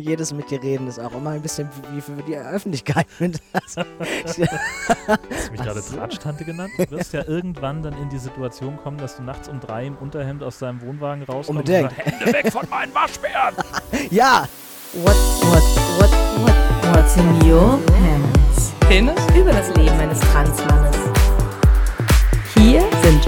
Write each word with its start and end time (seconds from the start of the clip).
Jedes 0.00 0.32
mit 0.32 0.50
dir 0.50 0.62
reden 0.62 0.88
ist 0.88 0.98
auch 0.98 1.12
immer 1.12 1.30
ein 1.30 1.42
bisschen 1.42 1.68
wie 1.92 2.00
für 2.00 2.12
die 2.22 2.36
Öffentlichkeit. 2.36 3.06
Also, 3.52 3.82
Hast 4.24 5.48
du 5.48 5.52
mich 5.52 5.60
gerade 5.60 5.82
Tratschtante 5.82 6.44
genannt? 6.44 6.72
Du 6.78 6.90
wirst 6.90 7.12
ja 7.12 7.24
irgendwann 7.26 7.82
dann 7.82 7.94
in 8.00 8.08
die 8.08 8.18
Situation 8.18 8.76
kommen, 8.78 8.98
dass 8.98 9.16
du 9.16 9.22
nachts 9.22 9.48
um 9.48 9.60
drei 9.60 9.86
im 9.86 9.96
Unterhemd 9.96 10.42
aus 10.42 10.58
deinem 10.58 10.80
Wohnwagen 10.82 11.22
rauskommst 11.24 11.50
Unbedingt. 11.50 11.90
und 11.90 11.96
sagst, 11.96 12.20
Hände 12.20 12.32
weg 12.32 12.52
von 12.52 12.68
meinen 12.70 12.94
Waschbären! 12.94 13.54
ja, 14.10 14.46
What, 14.92 15.14
what, 15.14 15.62
what, 16.00 16.10
what, 16.40 16.96
what's 16.96 17.16
in 17.16 17.48
your 17.48 17.78
pants? 17.86 18.72
Filme 18.88 19.14
über 19.38 19.52
das 19.52 19.68
Leben 19.76 19.96
eines 20.00 20.18
Transmannes. 20.18 20.96
Hier 22.56 22.80
sind 23.04 23.24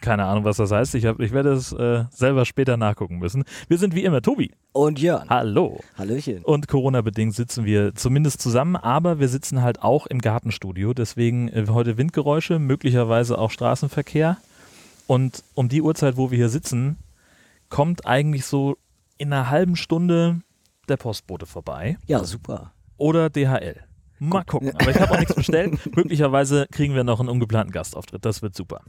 Keine 0.00 0.24
Ahnung, 0.24 0.44
was 0.44 0.56
das 0.56 0.70
heißt. 0.70 0.94
Ich, 0.94 1.04
hab, 1.06 1.20
ich 1.20 1.32
werde 1.32 1.52
es 1.52 1.72
äh, 1.72 2.04
selber 2.10 2.44
später 2.46 2.76
nachgucken 2.76 3.18
müssen. 3.18 3.44
Wir 3.68 3.76
sind 3.78 3.94
wie 3.94 4.04
immer 4.04 4.22
Tobi. 4.22 4.50
und 4.72 4.98
Jörn. 4.98 5.28
Hallo. 5.28 5.80
Hallöchen. 5.98 6.42
Und 6.44 6.68
Corona-bedingt 6.68 7.34
sitzen 7.34 7.64
wir 7.64 7.94
zumindest 7.94 8.40
zusammen, 8.40 8.76
aber 8.76 9.18
wir 9.20 9.28
sitzen 9.28 9.62
halt 9.62 9.82
auch 9.82 10.06
im 10.06 10.20
Gartenstudio. 10.20 10.94
Deswegen 10.94 11.48
äh, 11.48 11.66
heute 11.68 11.98
Windgeräusche, 11.98 12.58
möglicherweise 12.58 13.36
auch 13.38 13.50
Straßenverkehr. 13.50 14.38
Und 15.06 15.42
um 15.54 15.68
die 15.68 15.82
Uhrzeit, 15.82 16.16
wo 16.16 16.30
wir 16.30 16.36
hier 16.38 16.48
sitzen, 16.48 16.96
kommt 17.68 18.06
eigentlich 18.06 18.46
so 18.46 18.76
in 19.18 19.32
einer 19.32 19.50
halben 19.50 19.76
Stunde 19.76 20.40
der 20.88 20.96
Postbote 20.96 21.46
vorbei 21.46 21.98
Ja, 22.06 22.24
super. 22.24 22.72
oder 22.96 23.28
DHL. 23.30 23.76
Mal 24.18 24.44
gucken. 24.44 24.72
Aber 24.74 24.90
ich 24.90 25.00
habe 25.00 25.12
auch 25.12 25.18
nichts 25.18 25.34
bestellt. 25.36 25.78
Möglicherweise 25.96 26.66
kriegen 26.70 26.94
wir 26.94 27.04
noch 27.04 27.20
einen 27.20 27.28
ungeplanten 27.28 27.72
Gastauftritt. 27.72 28.24
Das 28.24 28.42
wird 28.42 28.54
super. 28.54 28.82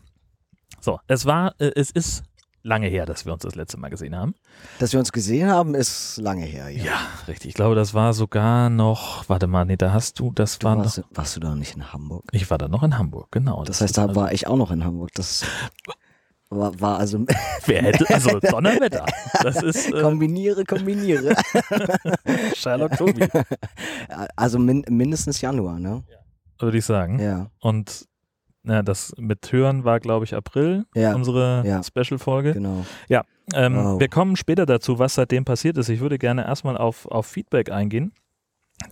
So, 0.79 0.99
es 1.07 1.25
war, 1.25 1.53
äh, 1.59 1.71
es 1.75 1.91
ist 1.91 2.23
lange 2.63 2.87
her, 2.87 3.05
dass 3.05 3.25
wir 3.25 3.33
uns 3.33 3.41
das 3.43 3.55
letzte 3.55 3.77
Mal 3.77 3.89
gesehen 3.89 4.15
haben. 4.15 4.35
Dass 4.79 4.93
wir 4.93 4.99
uns 4.99 5.11
gesehen 5.11 5.49
haben, 5.49 5.75
ist 5.75 6.17
lange 6.17 6.45
her. 6.45 6.69
Ja. 6.69 6.83
Ja, 6.83 6.99
richtig. 7.27 7.49
Ich 7.49 7.55
glaube, 7.55 7.75
das 7.75 7.93
war 7.93 8.13
sogar 8.13 8.69
noch, 8.69 9.27
warte 9.29 9.47
mal, 9.47 9.65
nee, 9.65 9.77
da 9.77 9.93
hast 9.93 10.19
du, 10.19 10.31
das 10.31 10.59
Du 10.59 10.67
war 10.67 10.75
noch, 10.75 10.83
warst, 10.83 11.03
warst 11.11 11.35
du 11.35 11.39
da 11.39 11.55
nicht 11.55 11.75
in 11.75 11.91
Hamburg? 11.91 12.25
ich 12.31 12.49
war 12.49 12.57
da 12.57 12.67
noch 12.67 12.83
in 12.83 12.97
Hamburg, 12.97 13.27
genau. 13.31 13.63
Das 13.63 13.81
heißt, 13.81 13.91
ist 13.91 13.97
da 13.97 14.03
also, 14.03 14.15
war 14.15 14.31
ich 14.31 14.47
auch 14.47 14.57
noch 14.57 14.71
in 14.71 14.83
Hamburg. 14.83 15.09
Das 15.15 15.43
war, 16.49 16.79
war 16.79 16.99
also 16.99 17.25
wer 17.65 17.81
hätte, 17.81 18.09
also 18.13 18.39
Donnerwetter. 18.39 19.05
Das 19.41 19.61
ist 19.63 19.87
äh, 19.87 20.01
kombiniere, 20.01 20.63
kombiniere. 20.65 21.35
Sherlock 22.55 22.97
Tobi, 22.97 23.27
also 24.35 24.59
min 24.59 24.85
mindestens 24.89 25.41
Januar, 25.41 25.79
ne? 25.79 26.03
würde 26.59 26.77
ich 26.77 26.85
sagen. 26.85 27.19
Ja. 27.19 27.49
Und 27.59 28.07
na, 28.63 28.81
das 28.83 29.13
mit 29.17 29.51
Hören 29.51 29.83
war, 29.85 29.99
glaube 29.99 30.25
ich, 30.25 30.35
April, 30.35 30.85
Ja, 30.95 31.15
unsere 31.15 31.63
ja. 31.65 31.81
Special-Folge. 31.83 32.53
genau. 32.53 32.85
Ähm, 33.53 33.75
Wow. 33.75 33.99
Wir 33.99 34.07
kommen 34.07 34.35
später 34.37 34.65
dazu, 34.65 34.97
was 34.99 35.15
seitdem 35.15 35.43
passiert 35.45 35.77
ist. 35.77 35.89
Ich 35.89 35.99
würde 35.99 36.17
gerne 36.17 36.45
erstmal 36.45 36.77
auf, 36.77 37.05
auf 37.07 37.25
Feedback 37.25 37.69
eingehen, 37.71 38.13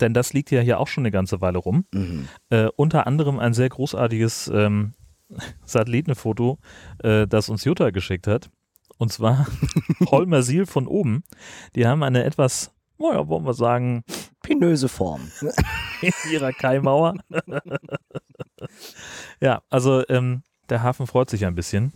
denn 0.00 0.12
das 0.12 0.32
liegt 0.34 0.50
ja 0.50 0.60
hier 0.60 0.78
auch 0.80 0.88
schon 0.88 1.02
eine 1.02 1.10
ganze 1.10 1.40
Weile 1.40 1.58
rum. 1.58 1.84
Mhm. 1.94 2.28
Äh, 2.50 2.68
unter 2.76 3.06
anderem 3.06 3.38
ein 3.38 3.54
sehr 3.54 3.68
großartiges 3.70 4.50
ähm, 4.52 4.92
Satellitenfoto, 5.64 6.58
äh, 7.02 7.26
das 7.26 7.48
uns 7.48 7.64
Jutta 7.64 7.90
geschickt 7.90 8.26
hat. 8.26 8.50
Und 8.98 9.12
zwar 9.12 9.46
Holmersil 10.10 10.66
von 10.66 10.86
oben. 10.86 11.22
Die 11.74 11.86
haben 11.86 12.02
eine 12.02 12.24
etwas, 12.24 12.70
naja, 12.98 13.28
wollen 13.28 13.46
wir 13.46 13.54
sagen, 13.54 14.02
Pinöse 14.42 14.88
Form. 14.88 15.30
in 16.02 16.12
ihrer 16.32 16.52
Kaimauer. 16.52 17.14
Ja, 19.40 19.62
also 19.70 20.06
ähm, 20.08 20.42
der 20.68 20.82
Hafen 20.82 21.06
freut 21.06 21.30
sich 21.30 21.44
ein 21.46 21.54
bisschen, 21.54 21.92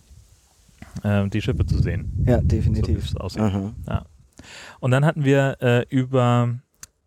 ähm, 1.03 1.31
die 1.31 1.43
Schiffe 1.43 1.65
zu 1.66 1.78
sehen. 1.78 2.25
Ja, 2.27 2.41
So 2.41 2.47
definitiv. 2.47 3.16
aussieht. 3.16 3.43
Aha. 3.43 3.72
Und 4.81 4.91
dann 4.91 5.05
hatten 5.05 5.25
wir 5.25 5.56
äh, 5.60 5.87
über 5.88 6.55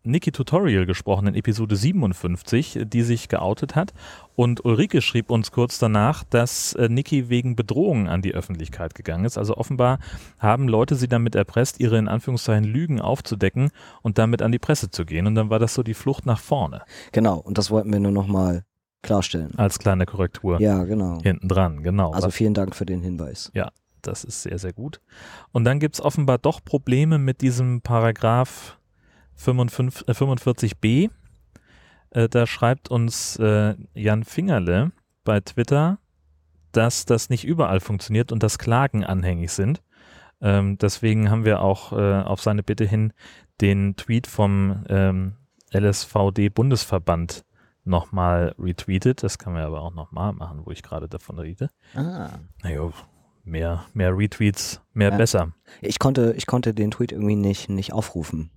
Niki 0.04 0.32
Tutorial 0.32 0.86
gesprochen 0.86 1.26
in 1.26 1.34
Episode 1.34 1.76
57, 1.76 2.80
die 2.86 3.02
sich 3.02 3.28
geoutet 3.28 3.76
hat. 3.76 3.92
Und 4.34 4.64
Ulrike 4.64 5.02
schrieb 5.02 5.30
uns 5.30 5.52
kurz 5.52 5.78
danach, 5.78 6.24
dass 6.24 6.72
äh, 6.74 6.88
Niki 6.88 7.28
wegen 7.28 7.56
Bedrohungen 7.56 8.08
an 8.08 8.22
die 8.22 8.34
Öffentlichkeit 8.34 8.94
gegangen 8.94 9.24
ist. 9.26 9.36
Also 9.36 9.56
offenbar 9.56 9.98
haben 10.38 10.66
Leute 10.66 10.94
sie 10.94 11.08
damit 11.08 11.34
erpresst, 11.34 11.78
ihre 11.80 11.98
in 11.98 12.08
Anführungszeichen 12.08 12.64
Lügen 12.64 13.00
aufzudecken 13.00 13.70
und 14.02 14.16
damit 14.18 14.40
an 14.40 14.52
die 14.52 14.58
Presse 14.58 14.90
zu 14.90 15.04
gehen. 15.04 15.26
Und 15.26 15.34
dann 15.34 15.50
war 15.50 15.58
das 15.58 15.74
so 15.74 15.82
die 15.82 15.94
Flucht 15.94 16.24
nach 16.26 16.40
vorne 16.40 16.82
Genau, 17.12 17.36
und 17.38 17.58
das 17.58 17.70
wollten 17.70 17.92
wir 17.92 18.00
nur 18.00 18.12
nochmal 18.12 18.64
klarstellen. 19.02 19.56
als 19.56 19.78
kleine 19.78 20.06
Korrektur 20.06 20.60
Ja, 20.60 20.84
genau. 20.84 21.20
hinten 21.22 21.48
dran. 21.48 21.82
Genau. 21.82 22.12
Also 22.12 22.30
vielen 22.30 22.54
Dank 22.54 22.74
für 22.74 22.86
den 22.86 23.00
Hinweis. 23.02 23.50
Das 24.02 24.22
ist 24.24 24.42
sehr, 24.42 24.58
sehr 24.58 24.72
gut. 24.72 25.00
Und 25.50 25.64
dann 25.64 25.80
gibt 25.80 25.96
es 25.96 26.00
offenbar 26.00 26.38
doch 26.38 26.64
Probleme 26.64 27.18
mit 27.18 27.40
diesem 27.40 27.80
Paragraph 27.82 28.78
55, 29.34 30.08
äh, 30.08 30.12
45b. 30.12 31.10
Äh, 32.10 32.28
da 32.28 32.46
schreibt 32.46 32.90
uns 32.90 33.36
äh, 33.38 33.74
Jan 33.94 34.24
Fingerle 34.24 34.92
bei 35.24 35.40
Twitter, 35.40 35.98
dass 36.72 37.06
das 37.06 37.28
nicht 37.28 37.44
überall 37.44 37.80
funktioniert 37.80 38.30
und 38.30 38.42
dass 38.42 38.58
Klagen 38.58 39.04
anhängig 39.04 39.50
sind. 39.52 39.82
Ähm, 40.40 40.78
deswegen 40.78 41.30
haben 41.30 41.44
wir 41.44 41.60
auch 41.60 41.92
äh, 41.92 42.22
auf 42.22 42.40
seine 42.40 42.62
Bitte 42.62 42.84
hin 42.84 43.12
den 43.60 43.96
Tweet 43.96 44.28
vom 44.28 44.84
ähm, 44.88 45.34
LSVD-Bundesverband 45.72 47.44
nochmal 47.88 48.54
retweetet. 48.58 49.22
Das 49.22 49.38
kann 49.38 49.52
man 49.52 49.62
aber 49.62 49.80
auch 49.82 49.94
nochmal 49.94 50.32
machen, 50.32 50.60
wo 50.64 50.70
ich 50.70 50.82
gerade 50.82 51.08
davon 51.08 51.38
rede. 51.38 51.70
Ah. 51.94 52.30
Naja, 52.62 52.90
mehr, 53.44 53.84
mehr 53.94 54.16
Retweets, 54.16 54.80
mehr 54.92 55.10
Ja. 55.10 55.16
besser. 55.16 55.52
Ich 55.80 55.98
konnte, 55.98 56.34
ich 56.36 56.46
konnte 56.46 56.74
den 56.74 56.90
Tweet 56.90 57.12
irgendwie 57.12 57.36
nicht, 57.36 57.68
nicht 57.68 57.92
aufrufen. 57.92 58.50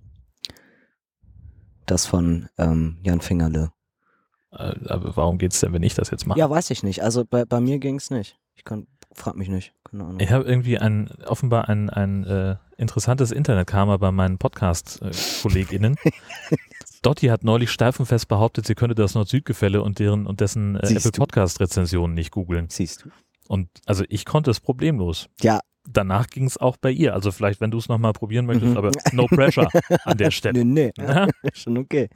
Das 1.86 2.06
von 2.06 2.48
ähm, 2.58 2.98
Jan 3.02 3.20
Fingerle. 3.20 3.72
Äh, 4.52 4.74
aber 4.88 5.16
warum 5.16 5.38
geht's 5.38 5.60
denn, 5.60 5.72
wenn 5.72 5.82
ich 5.82 5.94
das 5.94 6.10
jetzt 6.10 6.26
mache? 6.26 6.38
Ja, 6.38 6.48
weiß 6.48 6.70
ich 6.70 6.82
nicht. 6.82 7.02
Also 7.02 7.24
bei, 7.24 7.44
bei 7.44 7.60
mir 7.60 7.78
ging's 7.78 8.10
nicht. 8.10 8.38
Ich 8.54 8.64
kann, 8.64 8.86
frag 9.12 9.34
mich 9.36 9.48
nicht. 9.48 9.72
Keine 9.84 10.04
Ahnung. 10.04 10.20
Ich 10.20 10.30
habe 10.30 10.44
irgendwie 10.44 10.78
ein, 10.78 11.10
offenbar 11.26 11.68
ein, 11.68 11.90
ein 11.90 12.24
äh, 12.24 12.56
interessantes 12.76 13.32
Internetkarma 13.32 13.96
bei 13.96 14.12
meinen 14.12 14.38
Podcast-KollegInnen. 14.38 15.96
Dotti 17.02 17.26
hat 17.26 17.44
neulich 17.44 17.70
steifenfest 17.70 18.28
behauptet, 18.28 18.66
sie 18.66 18.74
könnte 18.74 18.94
das 18.94 19.14
Nord-Süd-Gefälle 19.14 19.82
und 19.82 19.98
deren 19.98 20.26
und 20.26 20.40
dessen 20.40 20.76
äh, 20.76 20.94
Apple. 20.94 21.10
Podcast-Rezensionen 21.12 22.14
nicht 22.14 22.30
googeln. 22.30 22.66
Siehst 22.70 23.04
du? 23.04 23.10
Und 23.48 23.68
also 23.86 24.04
ich 24.08 24.24
konnte 24.24 24.50
es 24.50 24.60
problemlos. 24.60 25.28
Ja. 25.40 25.60
Danach 25.90 26.28
ging 26.28 26.44
es 26.46 26.58
auch 26.58 26.76
bei 26.76 26.92
ihr. 26.92 27.12
Also 27.12 27.32
vielleicht, 27.32 27.60
wenn 27.60 27.72
du 27.72 27.78
es 27.78 27.88
nochmal 27.88 28.12
probieren 28.12 28.46
möchtest, 28.46 28.70
Mhm. 28.72 28.76
aber 28.78 28.92
no 29.12 29.26
pressure 29.26 29.68
an 30.04 30.16
der 30.16 30.30
Stelle. 30.30 30.64
Nee, 30.64 30.92
nee. 30.96 31.04
Ja? 31.04 31.26
Schon 31.54 31.76
okay. 31.76 32.08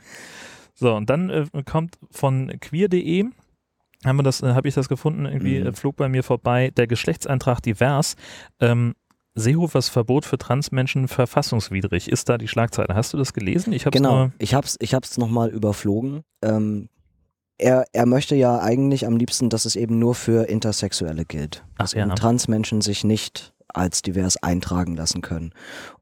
So, 0.74 0.94
und 0.94 1.10
dann 1.10 1.30
äh, 1.30 1.46
kommt 1.64 1.98
von 2.12 2.52
queer.de, 2.60 3.24
haben 4.04 4.16
wir 4.18 4.22
das, 4.22 4.42
äh, 4.42 4.52
habe 4.54 4.68
ich 4.68 4.74
das 4.74 4.88
gefunden, 4.88 5.24
irgendwie 5.26 5.58
Mhm. 5.60 5.66
äh, 5.66 5.72
flog 5.72 5.96
bei 5.96 6.08
mir 6.08 6.22
vorbei, 6.22 6.70
der 6.76 6.86
Geschlechtseintrag 6.86 7.60
divers. 7.60 8.14
Ähm, 8.60 8.94
Seehofers 9.36 9.90
Verbot 9.90 10.24
für 10.24 10.38
Transmenschen 10.38 11.08
verfassungswidrig. 11.08 12.10
Ist 12.10 12.28
da 12.28 12.38
die 12.38 12.48
Schlagzeile? 12.48 12.94
Hast 12.94 13.12
du 13.12 13.18
das 13.18 13.32
gelesen? 13.34 13.72
Ich 13.72 13.86
habe 13.86 13.96
Genau. 13.96 14.30
Ich 14.38 14.54
hab's, 14.54 14.76
ich 14.80 14.94
hab's 14.94 15.18
nochmal 15.18 15.50
überflogen. 15.50 16.22
Ähm, 16.42 16.88
er, 17.58 17.84
er 17.92 18.06
möchte 18.06 18.34
ja 18.34 18.58
eigentlich 18.60 19.06
am 19.06 19.16
liebsten, 19.16 19.50
dass 19.50 19.64
es 19.64 19.76
eben 19.76 19.98
nur 19.98 20.14
für 20.14 20.48
Intersexuelle 20.48 21.24
gilt. 21.24 21.64
Ach 21.74 21.84
dass 21.84 21.92
ja. 21.92 22.06
Transmenschen 22.08 22.80
sich 22.80 23.04
nicht 23.04 23.52
als 23.68 24.00
divers 24.00 24.42
eintragen 24.42 24.96
lassen 24.96 25.20
können. 25.20 25.52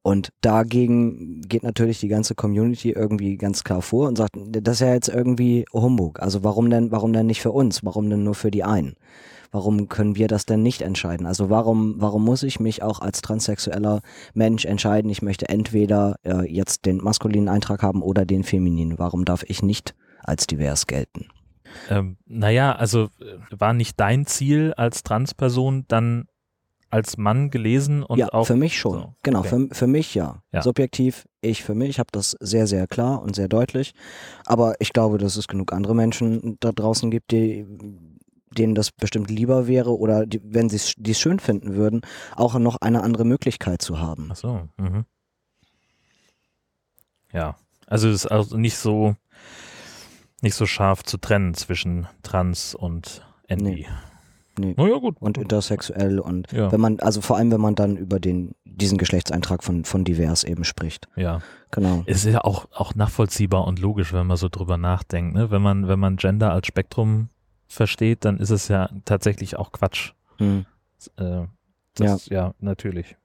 Und 0.02 0.28
dagegen 0.40 1.42
geht 1.42 1.64
natürlich 1.64 1.98
die 1.98 2.08
ganze 2.08 2.34
Community 2.34 2.90
irgendwie 2.90 3.36
ganz 3.36 3.64
klar 3.64 3.82
vor 3.82 4.08
und 4.08 4.16
sagt, 4.16 4.36
das 4.36 4.75
ist 4.75 4.81
ja 4.81 4.94
jetzt 4.94 5.08
irgendwie 5.08 5.64
Humbug. 5.72 6.20
Also 6.20 6.44
warum 6.44 6.70
denn, 6.70 6.92
warum 6.92 7.12
denn 7.12 7.26
nicht 7.26 7.40
für 7.40 7.52
uns? 7.52 7.84
Warum 7.84 8.08
denn 8.10 8.22
nur 8.22 8.34
für 8.34 8.50
die 8.50 8.64
einen? 8.64 8.94
Warum 9.54 9.88
können 9.88 10.16
wir 10.16 10.26
das 10.26 10.46
denn 10.46 10.64
nicht 10.64 10.82
entscheiden? 10.82 11.26
Also 11.26 11.48
warum, 11.48 11.94
warum 11.98 12.24
muss 12.24 12.42
ich 12.42 12.58
mich 12.58 12.82
auch 12.82 12.98
als 12.98 13.22
transsexueller 13.22 14.00
Mensch 14.34 14.64
entscheiden? 14.64 15.08
Ich 15.12 15.22
möchte 15.22 15.48
entweder 15.48 16.16
äh, 16.24 16.52
jetzt 16.52 16.86
den 16.86 16.96
maskulinen 16.96 17.48
Eintrag 17.48 17.80
haben 17.84 18.02
oder 18.02 18.26
den 18.26 18.42
femininen. 18.42 18.98
Warum 18.98 19.24
darf 19.24 19.44
ich 19.46 19.62
nicht 19.62 19.94
als 20.24 20.48
divers 20.48 20.88
gelten? 20.88 21.28
Ähm, 21.88 22.16
naja, 22.26 22.74
also 22.74 23.10
äh, 23.20 23.36
war 23.56 23.74
nicht 23.74 24.00
dein 24.00 24.26
Ziel 24.26 24.74
als 24.76 25.04
Transperson 25.04 25.84
dann 25.86 26.26
als 26.90 27.16
Mann 27.16 27.50
gelesen 27.50 28.02
und 28.02 28.18
ja, 28.18 28.32
auch. 28.32 28.48
für 28.48 28.56
mich 28.56 28.76
schon. 28.76 28.92
so, 28.92 29.14
genau, 29.22 29.40
okay. 29.40 29.48
für, 29.48 29.68
für 29.72 29.86
mich 29.86 30.16
ja. 30.16 30.42
Ja. 30.50 30.62
Subjektiv, 30.62 31.28
ich 31.40 31.62
für 31.62 31.76
mich 31.76 32.00
habe 32.00 32.08
das 32.10 32.36
sehr, 32.40 32.66
sehr 32.66 32.88
klar 32.88 33.22
und 33.22 33.36
sehr 33.36 33.46
deutlich. 33.46 33.94
Aber 34.46 34.74
ich 34.80 34.92
glaube, 34.92 35.18
dass 35.18 35.36
es 35.36 35.46
genug 35.46 35.72
andere 35.72 35.94
Menschen 35.94 36.56
da 36.58 36.72
draußen 36.72 37.12
gibt, 37.12 37.30
die 37.30 37.64
denen 38.54 38.74
das 38.74 38.92
bestimmt 38.92 39.30
lieber 39.30 39.66
wäre 39.66 39.96
oder 39.96 40.26
die, 40.26 40.40
wenn 40.44 40.68
sie 40.68 40.76
es 40.76 41.18
schön 41.18 41.40
finden 41.40 41.74
würden, 41.74 42.02
auch 42.36 42.58
noch 42.58 42.76
eine 42.76 43.02
andere 43.02 43.24
Möglichkeit 43.24 43.82
zu 43.82 43.98
haben. 43.98 44.30
Ach 44.32 44.36
so. 44.36 44.68
Mhm. 44.78 45.04
Ja, 47.32 47.56
also 47.86 48.08
es 48.08 48.24
ist 48.24 48.26
also 48.26 48.56
nicht 48.56 48.76
so 48.76 49.16
nicht 50.40 50.54
so 50.54 50.66
scharf 50.66 51.02
zu 51.02 51.16
trennen 51.16 51.54
zwischen 51.54 52.06
Trans 52.22 52.74
und 52.74 53.26
Envy. 53.48 53.64
Nee. 53.64 53.86
Nee. 54.56 54.74
Na 54.76 54.86
ja, 54.86 54.98
gut. 54.98 55.16
Und 55.20 55.36
intersexuell 55.36 56.20
und 56.20 56.52
ja. 56.52 56.70
wenn 56.70 56.80
man, 56.80 57.00
also 57.00 57.20
vor 57.20 57.36
allem, 57.36 57.50
wenn 57.50 57.60
man 57.60 57.74
dann 57.74 57.96
über 57.96 58.20
den, 58.20 58.54
diesen 58.64 58.98
Geschlechtseintrag 58.98 59.64
von, 59.64 59.84
von 59.84 60.04
divers 60.04 60.44
eben 60.44 60.64
spricht. 60.64 61.08
Ja. 61.16 61.40
Genau. 61.72 62.04
Es 62.06 62.24
ist 62.24 62.32
ja 62.32 62.42
auch, 62.42 62.66
auch 62.72 62.94
nachvollziehbar 62.94 63.66
und 63.66 63.80
logisch, 63.80 64.12
wenn 64.12 64.26
man 64.28 64.36
so 64.36 64.48
drüber 64.48 64.76
nachdenkt. 64.76 65.34
Ne? 65.34 65.50
Wenn 65.50 65.62
man, 65.62 65.88
wenn 65.88 65.98
man 65.98 66.16
Gender 66.16 66.52
als 66.52 66.68
Spektrum 66.68 67.30
versteht, 67.74 68.24
dann 68.24 68.38
ist 68.38 68.50
es 68.50 68.68
ja 68.68 68.88
tatsächlich 69.04 69.56
auch 69.56 69.72
Quatsch. 69.72 70.12
Hm. 70.38 70.66
Äh, 71.16 71.46
das, 71.94 72.28
ja. 72.28 72.36
ja, 72.36 72.54
natürlich. 72.60 73.16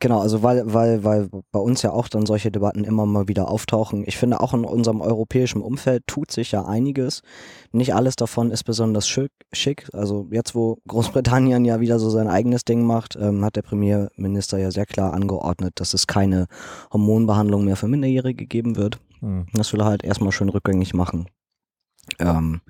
Genau, 0.00 0.20
also 0.20 0.42
weil, 0.42 0.74
weil, 0.74 1.04
weil 1.04 1.28
bei 1.52 1.60
uns 1.60 1.82
ja 1.82 1.92
auch 1.92 2.08
dann 2.08 2.26
solche 2.26 2.50
Debatten 2.50 2.82
immer 2.82 3.06
mal 3.06 3.28
wieder 3.28 3.48
auftauchen. 3.48 4.02
Ich 4.06 4.16
finde, 4.16 4.40
auch 4.40 4.52
in 4.52 4.64
unserem 4.64 5.00
europäischen 5.00 5.62
Umfeld 5.62 6.04
tut 6.08 6.32
sich 6.32 6.50
ja 6.50 6.64
einiges. 6.64 7.22
Nicht 7.70 7.94
alles 7.94 8.16
davon 8.16 8.50
ist 8.50 8.64
besonders 8.64 9.08
schick. 9.08 9.88
Also 9.92 10.26
jetzt, 10.32 10.56
wo 10.56 10.78
Großbritannien 10.88 11.64
ja 11.64 11.78
wieder 11.78 12.00
so 12.00 12.10
sein 12.10 12.26
eigenes 12.26 12.64
Ding 12.64 12.84
macht, 12.84 13.14
ähm, 13.14 13.44
hat 13.44 13.54
der 13.54 13.62
Premierminister 13.62 14.58
ja 14.58 14.72
sehr 14.72 14.86
klar 14.86 15.14
angeordnet, 15.14 15.74
dass 15.76 15.94
es 15.94 16.08
keine 16.08 16.48
Hormonbehandlung 16.92 17.64
mehr 17.64 17.76
für 17.76 17.86
Minderjährige 17.86 18.46
geben 18.46 18.74
wird. 18.74 18.98
Hm. 19.20 19.46
Das 19.52 19.72
will 19.72 19.80
er 19.80 19.86
halt 19.86 20.02
erstmal 20.02 20.32
schön 20.32 20.48
rückgängig 20.48 20.92
machen. 20.92 21.26
Ähm, 22.18 22.62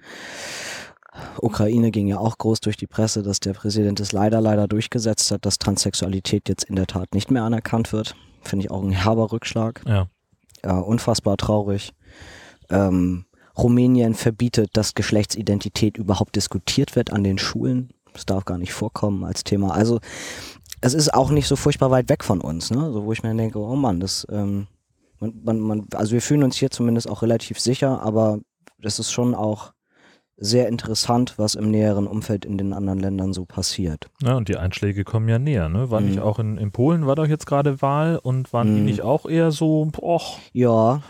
Ukraine 1.41 1.91
ging 1.91 2.07
ja 2.07 2.19
auch 2.19 2.39
groß 2.39 2.61
durch 2.61 2.77
die 2.77 2.87
Presse, 2.87 3.23
dass 3.23 3.41
der 3.41 3.53
Präsident 3.53 4.01
es 4.01 4.13
leider, 4.13 4.41
leider 4.41 4.67
durchgesetzt 4.67 5.31
hat, 5.31 5.47
dass 5.47 5.59
Transsexualität 5.59 6.49
jetzt 6.49 6.65
in 6.65 6.77
der 6.77 6.87
Tat 6.87 7.15
nicht 7.15 7.31
mehr 7.31 7.45
anerkannt 7.45 7.93
wird. 7.93 8.17
Finde 8.43 8.67
ich 8.67 8.71
auch 8.71 8.83
ein 8.83 8.91
herber 8.91 9.33
Rückschlag. 9.33 9.83
Ja. 9.87 10.09
Äh, 10.63 10.73
unfassbar 10.73 11.37
traurig. 11.37 11.93
Ähm, 12.71 13.27
Rumänien 13.57 14.15
verbietet, 14.15 14.71
dass 14.73 14.95
Geschlechtsidentität 14.95 15.97
überhaupt 15.97 16.35
diskutiert 16.37 16.97
wird 16.97 17.13
an 17.13 17.23
den 17.23 17.39
Schulen. 17.39 17.91
Das 18.13 18.27
darf 18.27 18.45
gar 18.45 18.59
nicht 18.59 18.73
vorkommen 18.73 19.25
als 19.25 19.45
Thema. 19.45 19.75
Also 19.75 20.01
es 20.81 20.95
ist 20.95 21.15
auch 21.15 21.31
nicht 21.31 21.47
so 21.47 21.57
furchtbar 21.57 21.91
weit 21.91 22.09
weg 22.09 22.25
von 22.25 22.41
uns, 22.41 22.71
ne? 22.71 22.93
So, 22.93 23.05
wo 23.05 23.13
ich 23.13 23.23
mir 23.23 23.35
denke, 23.35 23.59
oh 23.59 23.77
Mann, 23.77 24.01
das, 24.01 24.27
ähm, 24.31 24.67
man, 25.21 25.41
man, 25.45 25.61
man, 25.61 25.87
also 25.95 26.13
wir 26.13 26.23
fühlen 26.23 26.43
uns 26.43 26.57
hier 26.57 26.71
zumindest 26.71 27.09
auch 27.09 27.23
relativ 27.23 27.61
sicher, 27.61 28.03
aber 28.03 28.41
das 28.81 28.99
ist 28.99 29.13
schon 29.13 29.35
auch 29.35 29.74
sehr 30.37 30.69
interessant, 30.69 31.35
was 31.37 31.55
im 31.55 31.71
näheren 31.71 32.07
Umfeld 32.07 32.45
in 32.45 32.59
den 32.59 32.73
anderen 32.73 32.99
Ländern 32.99 33.33
so 33.33 33.45
passiert. 33.45 34.09
Ja, 34.23 34.35
und 34.35 34.49
die 34.49 34.57
Einschläge 34.57 35.05
kommen 35.05 35.29
ja 35.29 35.39
näher, 35.39 35.69
ne? 35.69 35.91
War 35.91 36.01
mhm. 36.01 36.09
nicht 36.09 36.21
auch 36.21 36.39
in, 36.39 36.59
in 36.59 36.73
Polen, 36.73 37.07
war 37.07 37.15
doch 37.15 37.27
jetzt 37.27 37.47
gerade 37.47 37.81
Wahl 37.83 38.19
und 38.19 38.53
waren 38.53 38.73
mhm. 38.73 38.77
die 38.77 38.83
nicht 38.83 39.03
auch 39.03 39.27
eher 39.27 39.51
so, 39.53 39.89
boah. 39.93 40.23
Ja. 40.53 41.03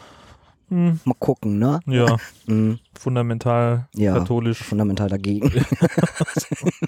Mhm. 0.69 1.00
Mal 1.05 1.15
gucken, 1.19 1.59
ne? 1.59 1.81
Ja. 1.87 2.17
Mhm. 2.47 2.79
Fundamental 2.93 3.88
ja, 3.94 4.12
katholisch. 4.12 4.59
Fundamental 4.59 5.09
dagegen. 5.09 5.50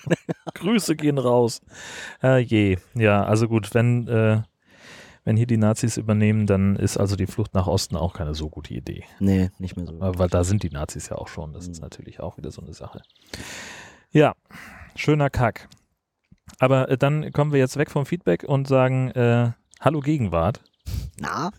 Grüße 0.54 0.96
gehen 0.96 1.16
raus. 1.16 1.62
Äh, 2.22 2.40
je. 2.40 2.76
Ja, 2.94 3.24
also 3.24 3.48
gut, 3.48 3.72
wenn 3.72 4.06
äh, 4.06 4.42
wenn 5.26 5.36
hier 5.36 5.48
die 5.48 5.56
Nazis 5.56 5.96
übernehmen, 5.96 6.46
dann 6.46 6.76
ist 6.76 6.96
also 6.96 7.16
die 7.16 7.26
Flucht 7.26 7.52
nach 7.52 7.66
Osten 7.66 7.96
auch 7.96 8.14
keine 8.14 8.32
so 8.32 8.48
gute 8.48 8.72
Idee. 8.72 9.02
Nee, 9.18 9.50
nicht 9.58 9.76
mehr 9.76 9.84
so. 9.84 9.98
Weil 9.98 10.28
da 10.28 10.44
sind 10.44 10.62
die 10.62 10.70
Nazis 10.70 11.08
ja 11.08 11.16
auch 11.16 11.26
schon. 11.26 11.52
Das 11.52 11.66
mhm. 11.66 11.72
ist 11.72 11.82
natürlich 11.82 12.20
auch 12.20 12.38
wieder 12.38 12.52
so 12.52 12.62
eine 12.62 12.72
Sache. 12.72 13.02
Ja, 14.12 14.34
schöner 14.94 15.28
Kack. 15.28 15.68
Aber 16.60 16.88
äh, 16.88 16.96
dann 16.96 17.32
kommen 17.32 17.52
wir 17.52 17.58
jetzt 17.58 17.76
weg 17.76 17.90
vom 17.90 18.06
Feedback 18.06 18.44
und 18.44 18.68
sagen 18.68 19.10
äh, 19.10 19.50
Hallo 19.80 19.98
Gegenwart. 19.98 20.62
Na? 21.18 21.50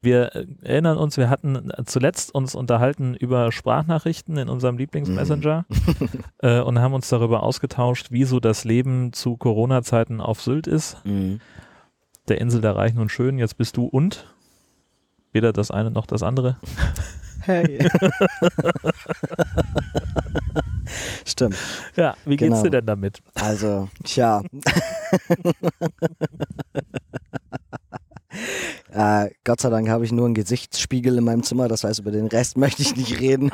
wir 0.00 0.46
erinnern 0.62 0.98
uns, 0.98 1.16
wir 1.16 1.28
hatten 1.28 1.72
zuletzt 1.84 2.34
uns 2.34 2.54
unterhalten 2.54 3.14
über 3.14 3.50
Sprachnachrichten 3.50 4.36
in 4.36 4.48
unserem 4.48 4.78
Lieblingsmessenger 4.78 5.64
mhm. 5.68 6.08
äh, 6.38 6.60
und 6.60 6.78
haben 6.78 6.94
uns 6.94 7.08
darüber 7.08 7.42
ausgetauscht, 7.42 8.12
wie 8.12 8.24
so 8.24 8.40
das 8.40 8.64
Leben 8.64 9.12
zu 9.12 9.36
Corona-Zeiten 9.36 10.20
auf 10.20 10.40
Sylt 10.42 10.66
ist. 10.66 11.04
Mhm. 11.04 11.40
Der 12.28 12.40
Insel 12.40 12.60
der 12.60 12.76
Reichen 12.76 13.00
und 13.00 13.10
Schönen. 13.10 13.38
Jetzt 13.38 13.56
bist 13.56 13.76
du 13.76 13.86
und 13.86 14.26
weder 15.32 15.52
das 15.52 15.70
eine 15.70 15.90
noch 15.90 16.06
das 16.06 16.22
andere. 16.22 16.56
Hey. 17.42 17.78
Stimmt. 21.24 21.56
Ja, 21.96 22.16
wie 22.24 22.36
geht's 22.36 22.50
genau. 22.50 22.62
dir 22.62 22.70
denn 22.70 22.86
damit? 22.86 23.20
Also, 23.34 23.88
tja. 24.04 24.42
Äh, 28.92 29.30
Gott 29.44 29.60
sei 29.60 29.70
Dank 29.70 29.88
habe 29.88 30.04
ich 30.04 30.12
nur 30.12 30.26
einen 30.26 30.34
Gesichtsspiegel 30.34 31.18
in 31.18 31.24
meinem 31.24 31.42
Zimmer, 31.42 31.68
das 31.68 31.84
heißt, 31.84 32.00
über 32.00 32.10
den 32.10 32.26
Rest 32.26 32.56
möchte 32.56 32.82
ich 32.82 32.96
nicht 32.96 33.20
reden. 33.20 33.50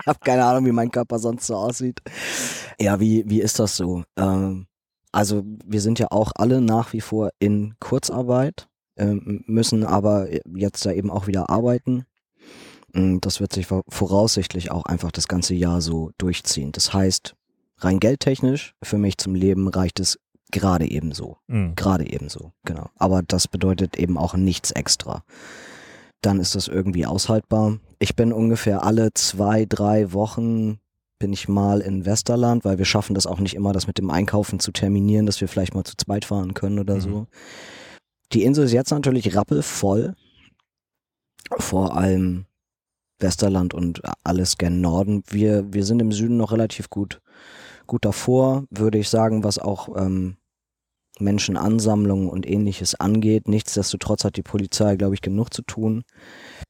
ich 0.00 0.06
habe 0.06 0.18
keine 0.20 0.44
Ahnung, 0.44 0.66
wie 0.66 0.72
mein 0.72 0.90
Körper 0.90 1.18
sonst 1.18 1.46
so 1.46 1.56
aussieht. 1.56 2.00
Ja, 2.78 3.00
wie, 3.00 3.24
wie 3.26 3.40
ist 3.40 3.58
das 3.58 3.76
so? 3.76 4.04
Ähm, 4.16 4.66
also, 5.12 5.44
wir 5.64 5.80
sind 5.80 5.98
ja 5.98 6.08
auch 6.10 6.32
alle 6.34 6.60
nach 6.60 6.92
wie 6.92 7.00
vor 7.00 7.30
in 7.38 7.74
Kurzarbeit, 7.80 8.68
ähm, 8.96 9.44
müssen 9.46 9.84
aber 9.84 10.28
jetzt 10.56 10.84
da 10.84 10.92
eben 10.92 11.10
auch 11.10 11.26
wieder 11.26 11.50
arbeiten. 11.50 12.04
Das 12.94 13.40
wird 13.40 13.52
sich 13.52 13.66
voraussichtlich 13.66 14.70
auch 14.70 14.84
einfach 14.84 15.10
das 15.10 15.26
ganze 15.26 15.54
Jahr 15.54 15.80
so 15.80 16.12
durchziehen. 16.16 16.70
Das 16.70 16.92
heißt, 16.92 17.34
rein 17.78 17.98
geldtechnisch, 17.98 18.74
für 18.82 18.98
mich 18.98 19.18
zum 19.18 19.34
Leben 19.34 19.66
reicht 19.68 19.98
es 19.98 20.18
gerade 20.52 20.88
ebenso. 20.88 21.38
Mhm. 21.48 21.74
Gerade 21.74 22.08
ebenso, 22.08 22.52
genau. 22.64 22.90
Aber 22.96 23.22
das 23.22 23.48
bedeutet 23.48 23.96
eben 23.96 24.16
auch 24.16 24.34
nichts 24.34 24.70
extra. 24.70 25.24
Dann 26.20 26.38
ist 26.38 26.54
das 26.54 26.68
irgendwie 26.68 27.04
aushaltbar. 27.04 27.78
Ich 27.98 28.14
bin 28.14 28.32
ungefähr 28.32 28.84
alle 28.84 29.12
zwei, 29.12 29.66
drei 29.66 30.12
Wochen 30.12 30.78
bin 31.18 31.32
ich 31.32 31.48
mal 31.48 31.80
in 31.80 32.06
Westerland, 32.06 32.64
weil 32.64 32.78
wir 32.78 32.84
schaffen 32.84 33.14
das 33.14 33.26
auch 33.26 33.40
nicht 33.40 33.54
immer, 33.54 33.72
das 33.72 33.86
mit 33.86 33.98
dem 33.98 34.10
Einkaufen 34.10 34.60
zu 34.60 34.72
terminieren, 34.72 35.26
dass 35.26 35.40
wir 35.40 35.48
vielleicht 35.48 35.74
mal 35.74 35.84
zu 35.84 35.96
zweit 35.96 36.24
fahren 36.24 36.54
können 36.54 36.78
oder 36.78 36.96
mhm. 36.96 37.00
so. 37.00 37.26
Die 38.32 38.44
Insel 38.44 38.66
ist 38.66 38.72
jetzt 38.72 38.90
natürlich 38.90 39.34
rappelvoll. 39.34 40.14
Vor 41.58 41.96
allem 41.96 42.46
Westerland 43.24 43.74
und 43.74 44.02
alles 44.22 44.58
gen 44.58 44.80
Norden. 44.80 45.24
Wir, 45.28 45.72
wir 45.72 45.84
sind 45.84 46.00
im 46.00 46.12
Süden 46.12 46.36
noch 46.36 46.52
relativ 46.52 46.90
gut, 46.90 47.20
gut 47.86 48.04
davor, 48.04 48.64
würde 48.70 48.98
ich 48.98 49.08
sagen, 49.08 49.42
was 49.42 49.58
auch 49.58 49.88
ähm, 49.96 50.36
Menschenansammlungen 51.20 52.28
und 52.28 52.48
ähnliches 52.48 52.94
angeht. 52.94 53.48
Nichtsdestotrotz 53.48 54.24
hat 54.24 54.36
die 54.36 54.42
Polizei, 54.42 54.96
glaube 54.96 55.14
ich, 55.14 55.22
genug 55.22 55.52
zu 55.52 55.62
tun 55.62 56.04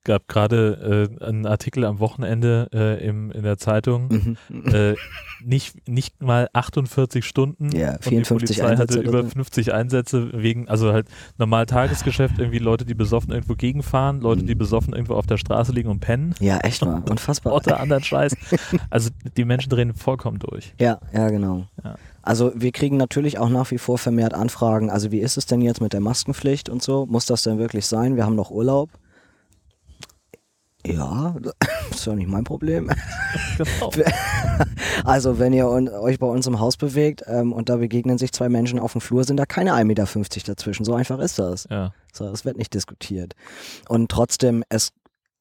gab 0.05 0.29
gerade 0.29 1.09
äh, 1.21 1.25
einen 1.25 1.47
Artikel 1.47 1.85
am 1.85 1.99
Wochenende 1.99 2.69
äh, 2.73 3.05
im, 3.05 3.31
in 3.33 3.43
der 3.43 3.57
Zeitung. 3.57 4.37
Mhm. 4.49 4.65
Äh, 4.67 4.95
nicht, 5.43 5.89
nicht 5.89 6.23
mal 6.23 6.49
48 6.53 7.25
Stunden. 7.25 7.71
Ja, 7.75 7.99
54 8.01 8.13
und 8.13 8.27
die 8.27 8.61
Polizei 8.61 8.77
hatte 8.77 9.01
über 9.01 9.25
50 9.25 9.73
Einsätze 9.73 10.31
wegen, 10.35 10.69
also 10.69 10.93
halt 10.93 11.09
normal 11.39 11.67
Tagesgeschäft, 11.67 12.39
irgendwie 12.39 12.59
Leute, 12.59 12.85
die 12.85 12.95
besoffen 12.95 13.33
irgendwo 13.33 13.55
gegenfahren, 13.55 14.21
Leute, 14.21 14.45
die 14.45 14.55
mhm. 14.55 14.59
besoffen 14.59 14.93
irgendwo 14.93 15.15
auf 15.15 15.27
der 15.27 15.39
Straße 15.39 15.73
liegen 15.73 15.89
und 15.89 16.01
pennen. 16.01 16.35
Ja, 16.39 16.59
echt 16.59 16.85
mal. 16.85 17.03
Unfassbar. 17.11 17.55
Oder 17.55 17.81
anderen 17.81 18.05
Scheiß. 18.05 18.37
Also 18.91 19.11
die 19.37 19.45
Menschen 19.45 19.71
drehen 19.71 19.95
vollkommen 19.95 20.39
durch. 20.39 20.75
Ja, 20.79 21.01
ja, 21.13 21.29
genau. 21.31 21.67
Ja. 21.83 21.97
Also 22.25 22.53
wir 22.55 22.73
kriegen 22.73 22.97
natürlich 22.97 23.39
auch 23.39 23.51
nach 23.51 23.71
wie 23.71 23.79
vor 23.79 23.99
vermehrt 23.99 24.33
Anfragen. 24.33 24.91
Also 24.91 25.13
wie 25.13 25.21
ist 25.21 25.37
es 25.37 25.45
denn 25.45 25.61
jetzt 25.61 25.83
mit 25.83 25.93
der 25.93 26.01
Maskenpflicht 26.01 26.71
und 26.71 26.83
so? 26.83 27.05
Muss 27.07 27.27
das 27.27 27.43
denn 27.43 27.59
wirklich 27.59 27.87
sein? 27.87 28.17
Wir 28.17 28.25
haben 28.25 28.35
noch 28.35 28.51
Urlaub. 28.51 28.91
Ja, 30.87 31.35
das 31.41 31.55
ist 31.91 32.07
ja 32.07 32.15
nicht 32.15 32.29
mein 32.29 32.45
Problem. 32.45 32.91
Genau. 33.59 33.91
Also 35.03 35.39
wenn 35.41 35.53
ihr 35.53 35.69
euch 35.69 36.19
bei 36.19 36.27
uns 36.27 36.47
im 36.47 36.61
Haus 36.61 36.77
bewegt 36.77 37.25
ähm, 37.27 37.53
und 37.53 37.69
da 37.69 37.77
begegnen 37.77 38.17
sich 38.17 38.33
zwei 38.33 38.49
Menschen 38.49 38.79
auf 38.79 38.93
dem 38.93 39.01
Flur, 39.01 39.25
sind 39.25 39.37
da 39.37 39.45
keine 39.45 39.73
1,50 39.73 39.85
Meter 39.85 40.07
dazwischen. 40.47 40.85
So 40.85 40.95
einfach 40.95 41.19
ist 41.19 41.39
das. 41.39 41.67
Ja. 41.69 41.93
So, 42.13 42.31
das 42.31 42.45
wird 42.45 42.57
nicht 42.57 42.73
diskutiert. 42.73 43.35
Und 43.89 44.11
trotzdem, 44.11 44.63
es, 44.69 44.93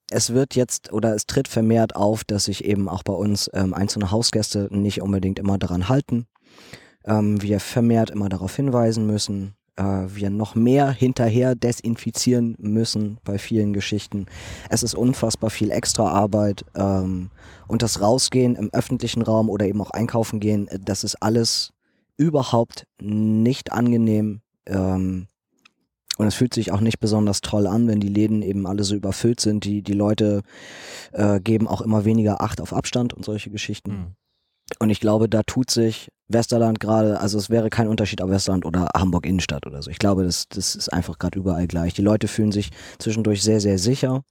es 0.09 0.33
wird 0.33 0.55
jetzt 0.55 0.91
oder 0.91 1.13
es 1.13 1.27
tritt 1.27 1.47
vermehrt 1.47 1.95
auf, 1.95 2.23
dass 2.23 2.45
sich 2.45 2.65
eben 2.65 2.89
auch 2.89 3.03
bei 3.03 3.13
uns 3.13 3.49
ähm, 3.53 3.73
einzelne 3.73 4.09
Hausgäste 4.09 4.67
nicht 4.71 5.01
unbedingt 5.01 5.37
immer 5.37 5.57
daran 5.59 5.87
halten. 5.87 6.25
Ähm, 7.05 7.41
wir 7.41 7.59
vermehrt 7.59 8.09
immer 8.09 8.29
darauf 8.29 8.55
hinweisen 8.55 9.05
müssen, 9.05 9.55
äh, 9.75 9.83
wir 9.83 10.29
noch 10.29 10.55
mehr 10.55 10.91
hinterher 10.91 11.55
desinfizieren 11.55 12.55
müssen 12.59 13.17
bei 13.23 13.37
vielen 13.37 13.73
Geschichten. 13.73 14.25
Es 14.69 14.83
ist 14.83 14.95
unfassbar 14.95 15.49
viel 15.49 15.71
extra 15.71 16.09
Arbeit 16.09 16.65
ähm, 16.75 17.29
und 17.67 17.81
das 17.81 18.01
Rausgehen 18.01 18.55
im 18.55 18.69
öffentlichen 18.73 19.21
Raum 19.21 19.49
oder 19.49 19.65
eben 19.65 19.81
auch 19.81 19.91
einkaufen 19.91 20.39
gehen, 20.39 20.69
das 20.85 21.03
ist 21.03 21.15
alles 21.21 21.73
überhaupt 22.17 22.85
nicht 23.01 23.71
angenehm. 23.71 24.41
Ähm, 24.65 25.27
Und 26.17 26.27
es 26.27 26.35
fühlt 26.35 26.53
sich 26.53 26.71
auch 26.71 26.79
nicht 26.79 26.99
besonders 26.99 27.41
toll 27.41 27.65
an, 27.65 27.87
wenn 27.87 27.99
die 27.99 28.13
Läden 28.13 28.43
eben 28.43 28.67
alle 28.67 28.83
so 28.83 28.95
überfüllt 28.95 29.39
sind. 29.39 29.63
Die, 29.63 29.81
die 29.81 29.95
Leute 29.95 30.43
äh, 31.11 31.39
geben 31.39 31.67
auch 31.67 31.81
immer 31.81 32.05
weniger 32.05 32.39
Acht 32.39 32.61
auf 32.61 32.71
Abstand 32.71 33.13
und 33.13 33.25
solche 33.25 33.49
Geschichten. 33.49 33.91
Mhm. 33.91 34.15
Und 34.79 34.91
ich 34.91 34.99
glaube, 34.99 35.27
da 35.27 35.41
tut 35.41 35.71
sich 35.71 36.09
Westerland 36.33 36.79
gerade, 36.79 37.19
also 37.19 37.37
es 37.37 37.49
wäre 37.49 37.69
kein 37.69 37.87
Unterschied 37.87 38.21
ob 38.21 38.29
Westerland 38.29 38.65
oder 38.65 38.89
Hamburg 38.95 39.25
Innenstadt 39.25 39.65
oder 39.65 39.81
so. 39.81 39.89
Ich 39.89 39.99
glaube, 39.99 40.23
das, 40.23 40.47
das 40.49 40.75
ist 40.75 40.89
einfach 40.91 41.17
gerade 41.19 41.37
überall 41.37 41.67
gleich. 41.67 41.93
Die 41.93 42.01
Leute 42.01 42.27
fühlen 42.27 42.51
sich 42.51 42.71
zwischendurch 42.99 43.43
sehr, 43.43 43.59
sehr 43.59 43.77
sicher. 43.77 44.23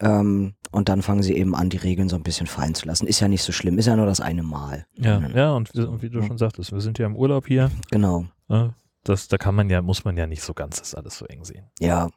Ähm, 0.00 0.54
und 0.70 0.88
dann 0.88 1.02
fangen 1.02 1.22
sie 1.22 1.36
eben 1.36 1.54
an, 1.54 1.70
die 1.70 1.76
Regeln 1.76 2.08
so 2.08 2.16
ein 2.16 2.22
bisschen 2.22 2.46
fallen 2.46 2.74
zu 2.74 2.86
lassen. 2.86 3.06
Ist 3.06 3.20
ja 3.20 3.28
nicht 3.28 3.42
so 3.42 3.52
schlimm, 3.52 3.78
ist 3.78 3.86
ja 3.86 3.96
nur 3.96 4.06
das 4.06 4.20
eine 4.20 4.42
Mal. 4.42 4.86
Ja, 4.96 5.20
mhm. 5.20 5.36
ja, 5.36 5.52
und, 5.52 5.74
und 5.74 6.02
wie 6.02 6.10
du 6.10 6.22
schon 6.22 6.38
sagtest, 6.38 6.72
wir 6.72 6.80
sind 6.80 6.98
ja 6.98 7.06
im 7.06 7.16
Urlaub 7.16 7.46
hier. 7.46 7.70
Genau. 7.90 8.26
Das, 9.04 9.28
da 9.28 9.38
kann 9.38 9.54
man 9.54 9.68
ja, 9.70 9.82
muss 9.82 10.04
man 10.04 10.16
ja 10.16 10.26
nicht 10.26 10.42
so 10.42 10.54
ganz 10.54 10.78
das 10.78 10.94
alles 10.94 11.18
so 11.18 11.26
eng 11.26 11.44
sehen. 11.44 11.66
Ja. 11.80 12.08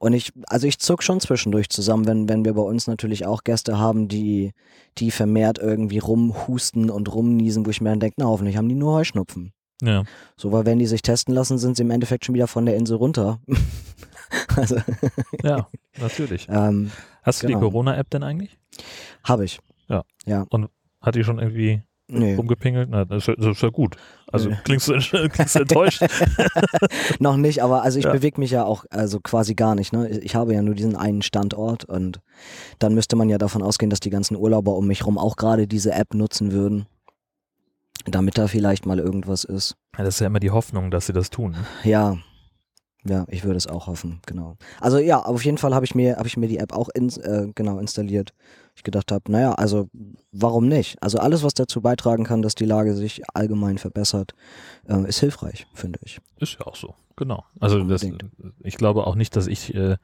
Und 0.00 0.14
ich, 0.14 0.32
also 0.46 0.66
ich 0.66 0.78
zuck 0.78 1.02
schon 1.02 1.20
zwischendurch 1.20 1.68
zusammen, 1.68 2.06
wenn, 2.06 2.26
wenn 2.26 2.42
wir 2.46 2.54
bei 2.54 2.62
uns 2.62 2.86
natürlich 2.86 3.26
auch 3.26 3.44
Gäste 3.44 3.78
haben, 3.78 4.08
die, 4.08 4.52
die 4.96 5.10
vermehrt 5.10 5.58
irgendwie 5.58 5.98
rumhusten 5.98 6.88
und 6.88 7.12
rumniesen, 7.14 7.66
wo 7.66 7.70
ich 7.70 7.82
mir 7.82 7.90
dann 7.90 8.00
denke, 8.00 8.14
na 8.18 8.24
hoffentlich 8.24 8.56
haben 8.56 8.68
die 8.70 8.74
nur 8.74 8.94
Heuschnupfen. 8.94 9.52
Ja. 9.82 10.04
So, 10.38 10.52
weil 10.52 10.64
wenn 10.64 10.78
die 10.78 10.86
sich 10.86 11.02
testen 11.02 11.34
lassen, 11.34 11.58
sind 11.58 11.76
sie 11.76 11.82
im 11.82 11.90
Endeffekt 11.90 12.24
schon 12.24 12.34
wieder 12.34 12.46
von 12.46 12.64
der 12.64 12.76
Insel 12.76 12.96
runter. 12.96 13.40
also 14.56 14.76
ja, 15.42 15.68
natürlich. 16.00 16.48
Ähm, 16.50 16.90
Hast 17.22 17.42
du 17.42 17.48
genau. 17.48 17.58
die 17.58 17.64
Corona-App 17.66 18.08
denn 18.08 18.22
eigentlich? 18.22 18.58
Habe 19.22 19.44
ich. 19.44 19.60
Ja. 19.88 20.04
ja. 20.24 20.46
Und 20.48 20.70
hat 21.02 21.14
die 21.14 21.24
schon 21.24 21.38
irgendwie 21.38 21.82
nee. 22.08 22.36
rumgepingelt? 22.36 22.88
Na, 22.90 23.04
das 23.04 23.28
ist, 23.28 23.36
das 23.38 23.56
ist 23.56 23.62
ja 23.62 23.68
gut. 23.68 23.96
Also 24.32 24.50
klingst 24.64 24.88
du, 24.88 24.98
klingst 25.28 25.56
enttäuscht? 25.56 26.02
Noch 27.18 27.36
nicht, 27.36 27.62
aber 27.62 27.82
also 27.82 27.98
ich 27.98 28.04
ja. 28.04 28.12
bewege 28.12 28.40
mich 28.40 28.50
ja 28.50 28.64
auch 28.64 28.84
also 28.90 29.20
quasi 29.20 29.54
gar 29.54 29.74
nicht. 29.74 29.92
Ne? 29.92 30.08
Ich 30.08 30.34
habe 30.34 30.54
ja 30.54 30.62
nur 30.62 30.74
diesen 30.74 30.96
einen 30.96 31.22
Standort 31.22 31.84
und 31.84 32.20
dann 32.78 32.94
müsste 32.94 33.16
man 33.16 33.28
ja 33.28 33.38
davon 33.38 33.62
ausgehen, 33.62 33.90
dass 33.90 34.00
die 34.00 34.10
ganzen 34.10 34.36
Urlauber 34.36 34.74
um 34.76 34.86
mich 34.86 35.06
rum 35.06 35.18
auch 35.18 35.36
gerade 35.36 35.66
diese 35.66 35.92
App 35.92 36.14
nutzen 36.14 36.52
würden, 36.52 36.86
damit 38.06 38.38
da 38.38 38.46
vielleicht 38.46 38.86
mal 38.86 38.98
irgendwas 38.98 39.44
ist. 39.44 39.76
Ja, 39.96 40.04
das 40.04 40.14
ist 40.14 40.20
ja 40.20 40.26
immer 40.26 40.40
die 40.40 40.50
Hoffnung, 40.50 40.90
dass 40.90 41.06
sie 41.06 41.12
das 41.12 41.30
tun. 41.30 41.52
Ne? 41.52 41.64
Ja, 41.84 42.16
ja, 43.04 43.24
ich 43.28 43.44
würde 43.44 43.56
es 43.56 43.66
auch 43.66 43.86
hoffen, 43.86 44.20
genau. 44.26 44.56
Also 44.78 44.98
ja, 44.98 45.18
auf 45.20 45.44
jeden 45.44 45.58
Fall 45.58 45.74
habe 45.74 45.86
ich 45.86 45.94
mir 45.94 46.16
habe 46.16 46.28
ich 46.28 46.36
mir 46.36 46.48
die 46.48 46.58
App 46.58 46.72
auch 46.72 46.90
in, 46.90 47.08
äh, 47.20 47.48
genau 47.54 47.78
installiert. 47.78 48.34
Ich 48.80 48.84
gedacht 48.84 49.12
habe, 49.12 49.30
naja, 49.30 49.52
also 49.52 49.90
warum 50.32 50.66
nicht? 50.66 51.02
Also 51.02 51.18
alles, 51.18 51.42
was 51.42 51.52
dazu 51.52 51.82
beitragen 51.82 52.24
kann, 52.24 52.40
dass 52.40 52.54
die 52.54 52.64
Lage 52.64 52.94
sich 52.94 53.20
allgemein 53.34 53.76
verbessert, 53.76 54.32
äh, 54.88 55.06
ist 55.06 55.20
hilfreich, 55.20 55.66
finde 55.74 55.98
ich. 56.02 56.18
Ist 56.38 56.56
ja 56.58 56.66
auch 56.66 56.76
so, 56.76 56.94
genau. 57.14 57.44
Also 57.58 57.84
das, 57.84 58.06
ich 58.60 58.76
glaube 58.78 59.06
auch 59.06 59.16
nicht, 59.16 59.36
dass 59.36 59.48
ich, 59.48 59.74
äh, 59.74 59.98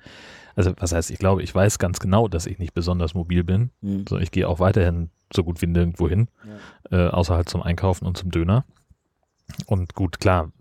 also 0.57 0.75
was 0.77 0.93
heißt, 0.93 1.11
ich 1.11 1.19
glaube, 1.19 1.43
ich 1.43 1.55
weiß 1.55 1.79
ganz 1.79 2.01
genau, 2.01 2.29
dass 2.29 2.45
ich 2.45 2.59
nicht 2.59 2.75
besonders 2.75 3.15
mobil 3.15 3.45
bin. 3.45 3.71
Mhm. 3.81 4.05
So, 4.07 4.19
ich 4.19 4.31
gehe 4.31 4.47
auch 4.47 4.61
weiterhin 4.61 5.09
so 5.33 5.43
gut 5.43 5.63
wie 5.63 5.69
nirgendwo 5.69 6.07
hin, 6.07 6.29
ja. 6.91 7.07
äh, 7.07 7.11
außer 7.11 7.35
halt 7.35 7.49
zum 7.49 7.63
Einkaufen 7.63 8.05
und 8.05 8.19
zum 8.19 8.31
Döner. 8.31 8.67
Und 9.65 9.95
gut, 9.95 10.21
klar, 10.21 10.53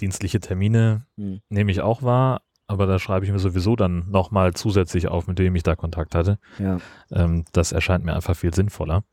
dienstliche 0.00 0.40
Termine 0.40 1.06
mhm. 1.16 1.40
nehme 1.48 1.72
ich 1.72 1.80
auch 1.80 2.02
wahr, 2.02 2.42
aber 2.68 2.86
da 2.86 2.98
schreibe 2.98 3.24
ich 3.24 3.32
mir 3.32 3.38
sowieso 3.38 3.74
dann 3.76 4.10
nochmal 4.10 4.52
zusätzlich 4.52 5.08
auf, 5.08 5.26
mit 5.26 5.38
wem 5.38 5.56
ich 5.56 5.62
da 5.62 5.74
Kontakt 5.74 6.14
hatte. 6.14 6.38
Ja. 6.58 6.78
Ähm, 7.10 7.44
das 7.52 7.72
erscheint 7.72 8.04
mir 8.04 8.14
einfach 8.14 8.36
viel 8.36 8.54
sinnvoller. 8.54 9.04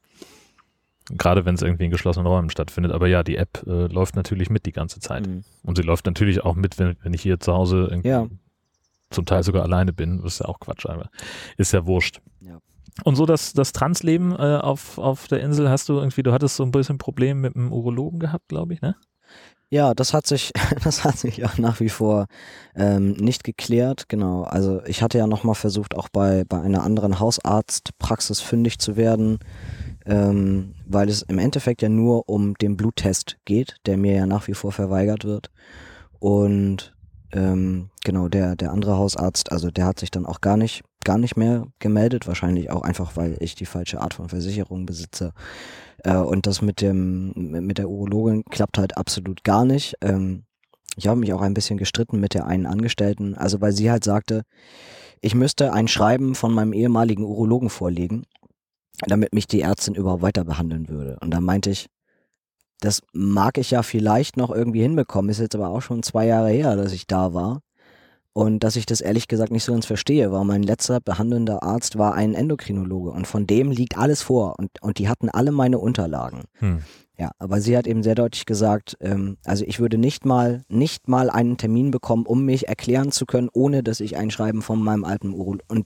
Gerade 1.10 1.46
wenn 1.46 1.56
es 1.56 1.62
irgendwie 1.62 1.86
in 1.86 1.92
geschlossenen 1.92 2.28
Räumen 2.28 2.50
stattfindet. 2.50 2.92
Aber 2.92 3.08
ja, 3.08 3.24
die 3.24 3.38
App 3.38 3.64
äh, 3.66 3.88
läuft 3.88 4.16
natürlich 4.16 4.50
mit 4.50 4.66
die 4.66 4.74
ganze 4.74 5.00
Zeit. 5.00 5.26
Mhm. 5.26 5.44
Und 5.64 5.78
sie 5.78 5.84
läuft 5.84 6.06
natürlich 6.06 6.44
auch 6.44 6.56
mit, 6.56 6.78
wenn, 6.80 6.98
wenn 7.02 7.14
ich 7.14 7.22
hier 7.22 7.40
zu 7.40 7.54
Hause 7.54 7.88
irgendwie 7.90 8.10
ja. 8.10 8.28
zum 9.10 9.26
Teil 9.26 9.44
sogar 9.44 9.64
alleine 9.64 9.94
bin. 9.94 10.22
Das 10.22 10.34
ist 10.34 10.40
ja 10.40 10.48
auch 10.48 10.60
Quatsch, 10.60 10.86
aber 10.86 11.10
ist 11.58 11.72
ja 11.72 11.86
wurscht. 11.86 12.22
Ja. 12.42 12.60
Und 13.06 13.16
so 13.16 13.26
das, 13.26 13.54
das 13.54 13.72
Transleben 13.72 14.34
äh, 14.34 14.58
auf, 14.62 14.98
auf 14.98 15.28
der 15.28 15.42
Insel 15.42 15.70
hast 15.70 15.88
du 15.88 15.94
irgendwie, 15.94 16.24
du 16.24 16.34
hattest 16.34 16.58
so 16.58 16.64
ein 16.64 16.72
bisschen 16.72 16.98
Problem 16.98 17.40
mit 17.40 17.56
dem 17.56 17.72
Urologen 17.72 18.20
gehabt, 18.20 18.50
glaube 18.50 18.74
ich, 18.74 18.82
ne? 18.82 18.96
Ja, 19.70 19.94
das 19.94 20.14
hat 20.14 20.28
sich, 20.28 20.52
das 20.84 21.04
hat 21.04 21.18
sich 21.18 21.44
auch 21.46 21.58
nach 21.58 21.80
wie 21.80 21.90
vor 21.90 22.28
ähm, 22.76 23.14
nicht 23.14 23.44
geklärt. 23.44 24.10
Genau. 24.10 24.44
Also 24.44 24.84
ich 24.86 25.02
hatte 25.02 25.18
ja 25.18 25.28
nochmal 25.28 25.56
versucht, 25.56 25.96
auch 25.96 26.10
bei, 26.10 26.44
bei 26.48 26.62
einer 26.62 26.84
anderen 26.84 27.20
Hausarztpraxis 27.20 28.42
fündig 28.42 28.80
zu 28.80 28.96
werden, 28.96 29.40
ähm, 30.06 30.76
weil 30.86 31.10
es 31.10 31.24
im 31.24 31.40
Endeffekt 31.40 31.82
ja 31.82 31.90
nur 31.90 32.30
um 32.30 32.54
den 32.56 32.78
Bluttest 32.78 33.38
geht, 33.46 33.78
der 33.86 33.98
mir 33.98 34.14
ja 34.14 34.26
nach 34.26 34.48
wie 34.48 34.54
vor 34.54 34.72
verweigert 34.72 35.26
wird. 35.26 35.52
Und 36.20 36.96
ähm, 37.34 37.90
genau, 38.04 38.30
der, 38.30 38.56
der 38.56 38.72
andere 38.72 38.98
Hausarzt, 38.98 39.52
also 39.52 39.72
der 39.72 39.86
hat 39.86 40.00
sich 40.00 40.12
dann 40.12 40.26
auch 40.26 40.42
gar 40.42 40.58
nicht, 40.58 40.84
gar 41.06 41.18
nicht 41.18 41.38
mehr 41.38 41.68
gemeldet, 41.80 42.28
wahrscheinlich 42.28 42.70
auch 42.70 42.82
einfach, 42.82 43.16
weil 43.16 43.38
ich 43.40 43.56
die 43.56 43.66
falsche 43.66 44.02
Art 44.02 44.14
von 44.14 44.28
Versicherung 44.28 44.86
besitze. 44.86 45.32
Äh, 46.04 46.18
und 46.18 46.48
das 46.48 46.62
mit 46.62 46.82
dem, 46.82 47.32
mit 47.36 47.78
der 47.78 47.90
Urologin 47.90 48.44
klappt 48.44 48.78
halt 48.78 48.98
absolut 48.98 49.46
gar 49.46 49.64
nicht. 49.64 49.96
Ähm, 50.02 50.44
ich 50.98 51.08
habe 51.08 51.20
mich 51.20 51.34
auch 51.34 51.42
ein 51.42 51.54
bisschen 51.54 51.78
gestritten 51.78 52.20
mit 52.20 52.34
der 52.34 52.48
einen 52.48 52.66
Angestellten, 52.66 53.36
also 53.36 53.62
weil 53.62 53.72
sie 53.72 53.92
halt 53.92 54.04
sagte, 54.04 54.44
ich 55.22 55.36
müsste 55.36 55.74
ein 55.74 55.88
Schreiben 55.88 56.36
von 56.36 56.54
meinem 56.54 56.74
ehemaligen 56.74 57.24
Urologen 57.24 57.70
vorlegen, 57.70 58.26
damit 59.08 59.34
mich 59.34 59.48
die 59.48 59.62
Ärztin 59.62 59.96
überhaupt 59.96 60.22
weiter 60.22 60.44
behandeln 60.44 60.88
würde. 60.88 61.18
Und 61.22 61.32
da 61.32 61.42
meinte 61.42 61.70
ich, 61.70 61.88
das 62.80 63.02
mag 63.14 63.58
ich 63.58 63.72
ja 63.72 63.84
vielleicht 63.84 64.38
noch 64.38 64.52
irgendwie 64.52 64.82
hinbekommen, 64.82 65.32
ist 65.32 65.40
jetzt 65.40 65.56
aber 65.56 65.70
auch 65.70 65.82
schon 65.82 66.04
zwei 66.04 66.26
Jahre 66.28 66.50
her, 66.50 66.76
dass 66.76 66.92
ich 66.92 67.08
da 67.08 67.34
war. 67.34 67.62
Und 68.38 68.66
dass 68.66 68.76
ich 68.76 68.86
das 68.86 69.00
ehrlich 69.00 69.30
gesagt 69.30 69.54
nicht 69.54 69.64
so 69.64 69.72
ganz 69.72 69.86
verstehe, 69.86 70.30
weil 70.30 70.44
mein 70.44 70.62
letzter 70.62 71.00
behandelnder 71.00 71.64
Arzt 71.64 71.98
war 71.98 72.16
ein 72.16 72.34
Endokrinologe 72.34 73.12
und 73.12 73.28
von 73.28 73.48
dem 73.48 73.72
liegt 73.72 73.98
alles 73.98 74.22
vor 74.22 74.60
und, 74.60 74.72
und 74.82 75.00
die 75.00 75.08
hatten 75.08 75.30
alle 75.30 75.54
meine 75.54 75.80
Unterlagen. 75.80 76.44
Hm. 76.56 76.80
Ja, 77.18 77.32
aber 77.40 77.62
sie 77.62 77.78
hat 77.78 77.88
eben 77.88 78.04
sehr 78.04 78.14
deutlich 78.14 78.46
gesagt, 78.46 78.98
ähm, 79.00 79.38
also 79.46 79.64
ich 79.66 79.80
würde 79.80 79.98
nicht 79.98 80.26
mal, 80.26 80.64
nicht 80.68 81.08
mal 81.08 81.30
einen 81.30 81.56
Termin 81.56 81.92
bekommen, 81.92 82.26
um 82.26 82.44
mich 82.44 82.68
erklären 82.68 83.14
zu 83.14 83.26
können, 83.26 83.48
ohne 83.54 83.84
dass 83.84 84.02
ich 84.02 84.18
ein 84.18 84.32
Schreiben 84.32 84.62
von 84.62 84.84
meinem 84.84 85.06
alten 85.06 85.34
Urol 85.34 85.60
und 85.70 85.86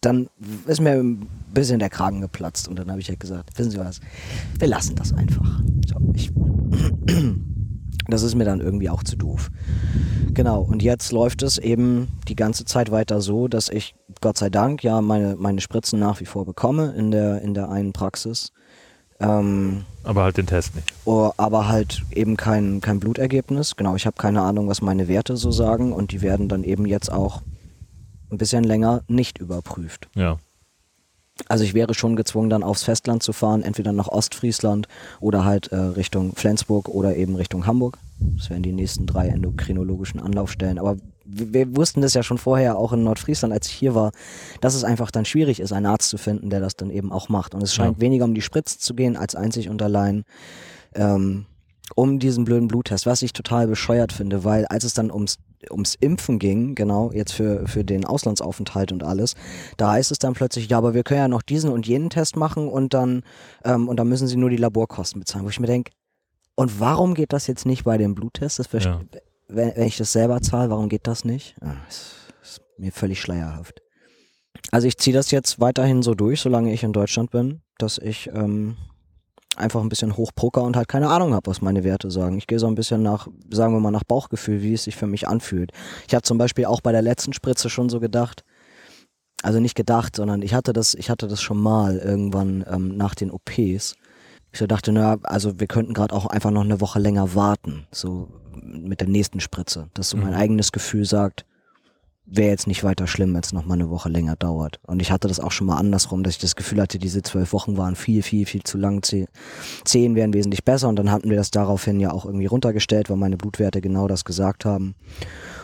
dann 0.00 0.28
ist 0.68 0.80
mir 0.80 0.92
ein 0.92 1.26
bisschen 1.52 1.80
der 1.80 1.90
Kragen 1.90 2.20
geplatzt 2.20 2.68
und 2.68 2.78
dann 2.78 2.88
habe 2.92 3.00
ich 3.00 3.08
halt 3.08 3.18
gesagt, 3.18 3.58
wissen 3.58 3.72
Sie 3.72 3.78
was, 3.78 4.00
wir 4.56 4.68
lassen 4.68 4.94
das 4.94 5.12
einfach. 5.12 5.60
So, 5.84 5.96
ich 6.14 6.30
Das 8.08 8.22
ist 8.22 8.34
mir 8.34 8.44
dann 8.44 8.60
irgendwie 8.60 8.88
auch 8.88 9.02
zu 9.02 9.16
doof. 9.16 9.50
Genau, 10.32 10.62
und 10.62 10.82
jetzt 10.82 11.12
läuft 11.12 11.42
es 11.42 11.58
eben 11.58 12.08
die 12.26 12.36
ganze 12.36 12.64
Zeit 12.64 12.90
weiter 12.90 13.20
so, 13.20 13.48
dass 13.48 13.68
ich 13.68 13.94
Gott 14.20 14.38
sei 14.38 14.48
Dank 14.50 14.82
ja 14.82 15.00
meine, 15.02 15.36
meine 15.36 15.60
Spritzen 15.60 15.98
nach 15.98 16.20
wie 16.20 16.24
vor 16.26 16.46
bekomme 16.46 16.94
in 16.96 17.10
der, 17.10 17.42
in 17.42 17.54
der 17.54 17.70
einen 17.70 17.92
Praxis. 17.92 18.52
Ähm, 19.20 19.84
aber 20.04 20.22
halt 20.22 20.36
den 20.36 20.46
Test 20.46 20.74
nicht. 20.74 20.92
Oh, 21.04 21.32
aber 21.36 21.68
halt 21.68 22.02
eben 22.12 22.36
kein, 22.36 22.80
kein 22.80 23.00
Blutergebnis. 23.00 23.76
Genau, 23.76 23.94
ich 23.94 24.06
habe 24.06 24.16
keine 24.16 24.42
Ahnung, 24.42 24.68
was 24.68 24.80
meine 24.80 25.08
Werte 25.08 25.36
so 25.36 25.50
sagen 25.50 25.92
und 25.92 26.12
die 26.12 26.22
werden 26.22 26.48
dann 26.48 26.64
eben 26.64 26.86
jetzt 26.86 27.10
auch 27.12 27.42
ein 28.30 28.38
bisschen 28.38 28.64
länger 28.64 29.02
nicht 29.08 29.38
überprüft. 29.38 30.08
Ja. 30.14 30.38
Also 31.46 31.64
ich 31.64 31.74
wäre 31.74 31.94
schon 31.94 32.16
gezwungen, 32.16 32.50
dann 32.50 32.62
aufs 32.62 32.82
Festland 32.82 33.22
zu 33.22 33.32
fahren, 33.32 33.62
entweder 33.62 33.92
nach 33.92 34.08
Ostfriesland 34.08 34.88
oder 35.20 35.44
halt 35.44 35.68
äh, 35.68 35.76
Richtung 35.76 36.34
Flensburg 36.34 36.88
oder 36.88 37.16
eben 37.16 37.36
Richtung 37.36 37.66
Hamburg. 37.66 37.98
Das 38.18 38.50
wären 38.50 38.62
die 38.62 38.72
nächsten 38.72 39.06
drei 39.06 39.28
endokrinologischen 39.28 40.20
Anlaufstellen. 40.20 40.78
Aber 40.78 40.96
wir, 41.24 41.52
wir 41.52 41.76
wussten 41.76 42.00
das 42.00 42.14
ja 42.14 42.22
schon 42.22 42.38
vorher, 42.38 42.76
auch 42.76 42.92
in 42.92 43.04
Nordfriesland, 43.04 43.52
als 43.54 43.68
ich 43.68 43.74
hier 43.74 43.94
war, 43.94 44.12
dass 44.60 44.74
es 44.74 44.84
einfach 44.84 45.10
dann 45.10 45.24
schwierig 45.24 45.60
ist, 45.60 45.72
einen 45.72 45.86
Arzt 45.86 46.08
zu 46.08 46.18
finden, 46.18 46.50
der 46.50 46.60
das 46.60 46.74
dann 46.76 46.90
eben 46.90 47.12
auch 47.12 47.28
macht. 47.28 47.54
Und 47.54 47.62
es 47.62 47.74
scheint 47.74 47.98
ja. 47.98 48.00
weniger 48.00 48.24
um 48.24 48.34
die 48.34 48.42
Spritze 48.42 48.78
zu 48.78 48.94
gehen, 48.94 49.16
als 49.16 49.34
einzig 49.34 49.68
und 49.68 49.80
allein 49.82 50.24
ähm, 50.94 51.46
um 51.94 52.18
diesen 52.18 52.44
blöden 52.44 52.68
Bluttest, 52.68 53.06
was 53.06 53.22
ich 53.22 53.32
total 53.32 53.66
bescheuert 53.66 54.12
finde, 54.12 54.44
weil 54.44 54.66
als 54.66 54.84
es 54.84 54.94
dann 54.94 55.10
ums, 55.10 55.38
ums 55.70 55.94
Impfen 55.96 56.38
ging, 56.38 56.74
genau, 56.74 57.10
jetzt 57.12 57.32
für, 57.32 57.66
für 57.66 57.84
den 57.84 58.04
Auslandsaufenthalt 58.04 58.92
und 58.92 59.02
alles, 59.02 59.34
da 59.76 59.92
heißt 59.92 60.12
es 60.12 60.18
dann 60.18 60.34
plötzlich, 60.34 60.68
ja, 60.68 60.78
aber 60.78 60.94
wir 60.94 61.02
können 61.02 61.20
ja 61.20 61.28
noch 61.28 61.42
diesen 61.42 61.70
und 61.70 61.86
jenen 61.86 62.10
Test 62.10 62.36
machen 62.36 62.68
und 62.68 62.94
dann, 62.94 63.22
ähm, 63.64 63.88
und 63.88 63.96
dann 63.96 64.08
müssen 64.08 64.28
sie 64.28 64.36
nur 64.36 64.50
die 64.50 64.56
Laborkosten 64.56 65.20
bezahlen, 65.20 65.44
wo 65.44 65.50
ich 65.50 65.60
mir 65.60 65.66
denke, 65.66 65.92
und 66.54 66.80
warum 66.80 67.14
geht 67.14 67.32
das 67.32 67.46
jetzt 67.46 67.66
nicht 67.66 67.84
bei 67.84 67.98
dem 67.98 68.16
Bluttest? 68.16 68.58
Das 68.58 68.84
ja. 68.84 69.00
wenn, 69.46 69.76
wenn, 69.76 69.86
ich 69.86 69.96
das 69.96 70.12
selber 70.12 70.40
zahle, 70.40 70.70
warum 70.70 70.88
geht 70.88 71.06
das 71.06 71.24
nicht? 71.24 71.54
Ja, 71.62 71.76
das 71.86 72.16
ist 72.42 72.62
mir 72.78 72.90
völlig 72.90 73.20
schleierhaft. 73.20 73.80
Also 74.72 74.88
ich 74.88 74.98
ziehe 74.98 75.14
das 75.14 75.30
jetzt 75.30 75.60
weiterhin 75.60 76.02
so 76.02 76.14
durch, 76.14 76.40
solange 76.40 76.72
ich 76.72 76.82
in 76.82 76.92
Deutschland 76.92 77.30
bin, 77.30 77.62
dass 77.78 77.98
ich 77.98 78.28
ähm, 78.34 78.76
einfach 79.58 79.80
ein 79.82 79.88
bisschen 79.88 80.16
hochpoker 80.16 80.62
und 80.62 80.76
halt 80.76 80.88
keine 80.88 81.08
Ahnung 81.08 81.34
habe, 81.34 81.50
was 81.50 81.60
meine 81.60 81.84
Werte 81.84 82.10
sagen. 82.10 82.38
Ich 82.38 82.46
gehe 82.46 82.58
so 82.58 82.66
ein 82.66 82.74
bisschen 82.74 83.02
nach, 83.02 83.28
sagen 83.50 83.74
wir 83.74 83.80
mal, 83.80 83.90
nach 83.90 84.04
Bauchgefühl, 84.04 84.62
wie 84.62 84.74
es 84.74 84.84
sich 84.84 84.96
für 84.96 85.06
mich 85.06 85.28
anfühlt. 85.28 85.72
Ich 86.06 86.14
habe 86.14 86.22
zum 86.22 86.38
Beispiel 86.38 86.66
auch 86.66 86.80
bei 86.80 86.92
der 86.92 87.02
letzten 87.02 87.32
Spritze 87.32 87.68
schon 87.70 87.88
so 87.88 88.00
gedacht, 88.00 88.44
also 89.42 89.60
nicht 89.60 89.74
gedacht, 89.74 90.16
sondern 90.16 90.42
ich 90.42 90.54
hatte 90.54 90.72
das, 90.72 90.94
ich 90.94 91.10
hatte 91.10 91.28
das 91.28 91.40
schon 91.42 91.58
mal 91.58 91.98
irgendwann 91.98 92.64
ähm, 92.68 92.96
nach 92.96 93.14
den 93.14 93.30
OPs. 93.30 93.94
Ich 94.50 94.58
so 94.58 94.66
dachte, 94.66 94.92
naja, 94.92 95.18
also 95.22 95.60
wir 95.60 95.66
könnten 95.66 95.94
gerade 95.94 96.14
auch 96.14 96.26
einfach 96.26 96.50
noch 96.50 96.64
eine 96.64 96.80
Woche 96.80 96.98
länger 96.98 97.34
warten. 97.34 97.86
So, 97.92 98.28
mit 98.60 99.00
der 99.00 99.08
nächsten 99.08 99.40
Spritze, 99.40 99.88
dass 99.94 100.10
so 100.10 100.16
mein 100.16 100.30
Mhm. 100.30 100.34
eigenes 100.38 100.72
Gefühl 100.72 101.04
sagt, 101.04 101.44
wäre 102.30 102.50
jetzt 102.50 102.66
nicht 102.66 102.84
weiter 102.84 103.06
schlimm, 103.06 103.32
wenn 103.32 103.40
es 103.42 103.52
noch 103.54 103.64
mal 103.64 103.74
eine 103.74 103.88
Woche 103.88 104.08
länger 104.10 104.36
dauert. 104.36 104.80
Und 104.86 105.00
ich 105.00 105.10
hatte 105.10 105.28
das 105.28 105.40
auch 105.40 105.50
schon 105.50 105.66
mal 105.66 105.78
andersrum, 105.78 106.22
dass 106.22 106.34
ich 106.34 106.38
das 106.40 106.56
Gefühl 106.56 106.80
hatte, 106.80 106.98
diese 106.98 107.22
zwölf 107.22 107.52
Wochen 107.54 107.76
waren 107.78 107.96
viel, 107.96 108.22
viel, 108.22 108.44
viel 108.44 108.62
zu 108.62 108.76
lang. 108.76 109.02
Ze- 109.02 109.28
Zehn 109.84 110.14
wären 110.14 110.34
wesentlich 110.34 110.62
besser 110.64 110.88
und 110.88 110.96
dann 110.96 111.10
hatten 111.10 111.30
wir 111.30 111.36
das 111.38 111.50
daraufhin 111.50 112.00
ja 112.00 112.12
auch 112.12 112.26
irgendwie 112.26 112.46
runtergestellt, 112.46 113.08
weil 113.08 113.16
meine 113.16 113.38
Blutwerte 113.38 113.80
genau 113.80 114.08
das 114.08 114.24
gesagt 114.26 114.64
haben. 114.66 114.94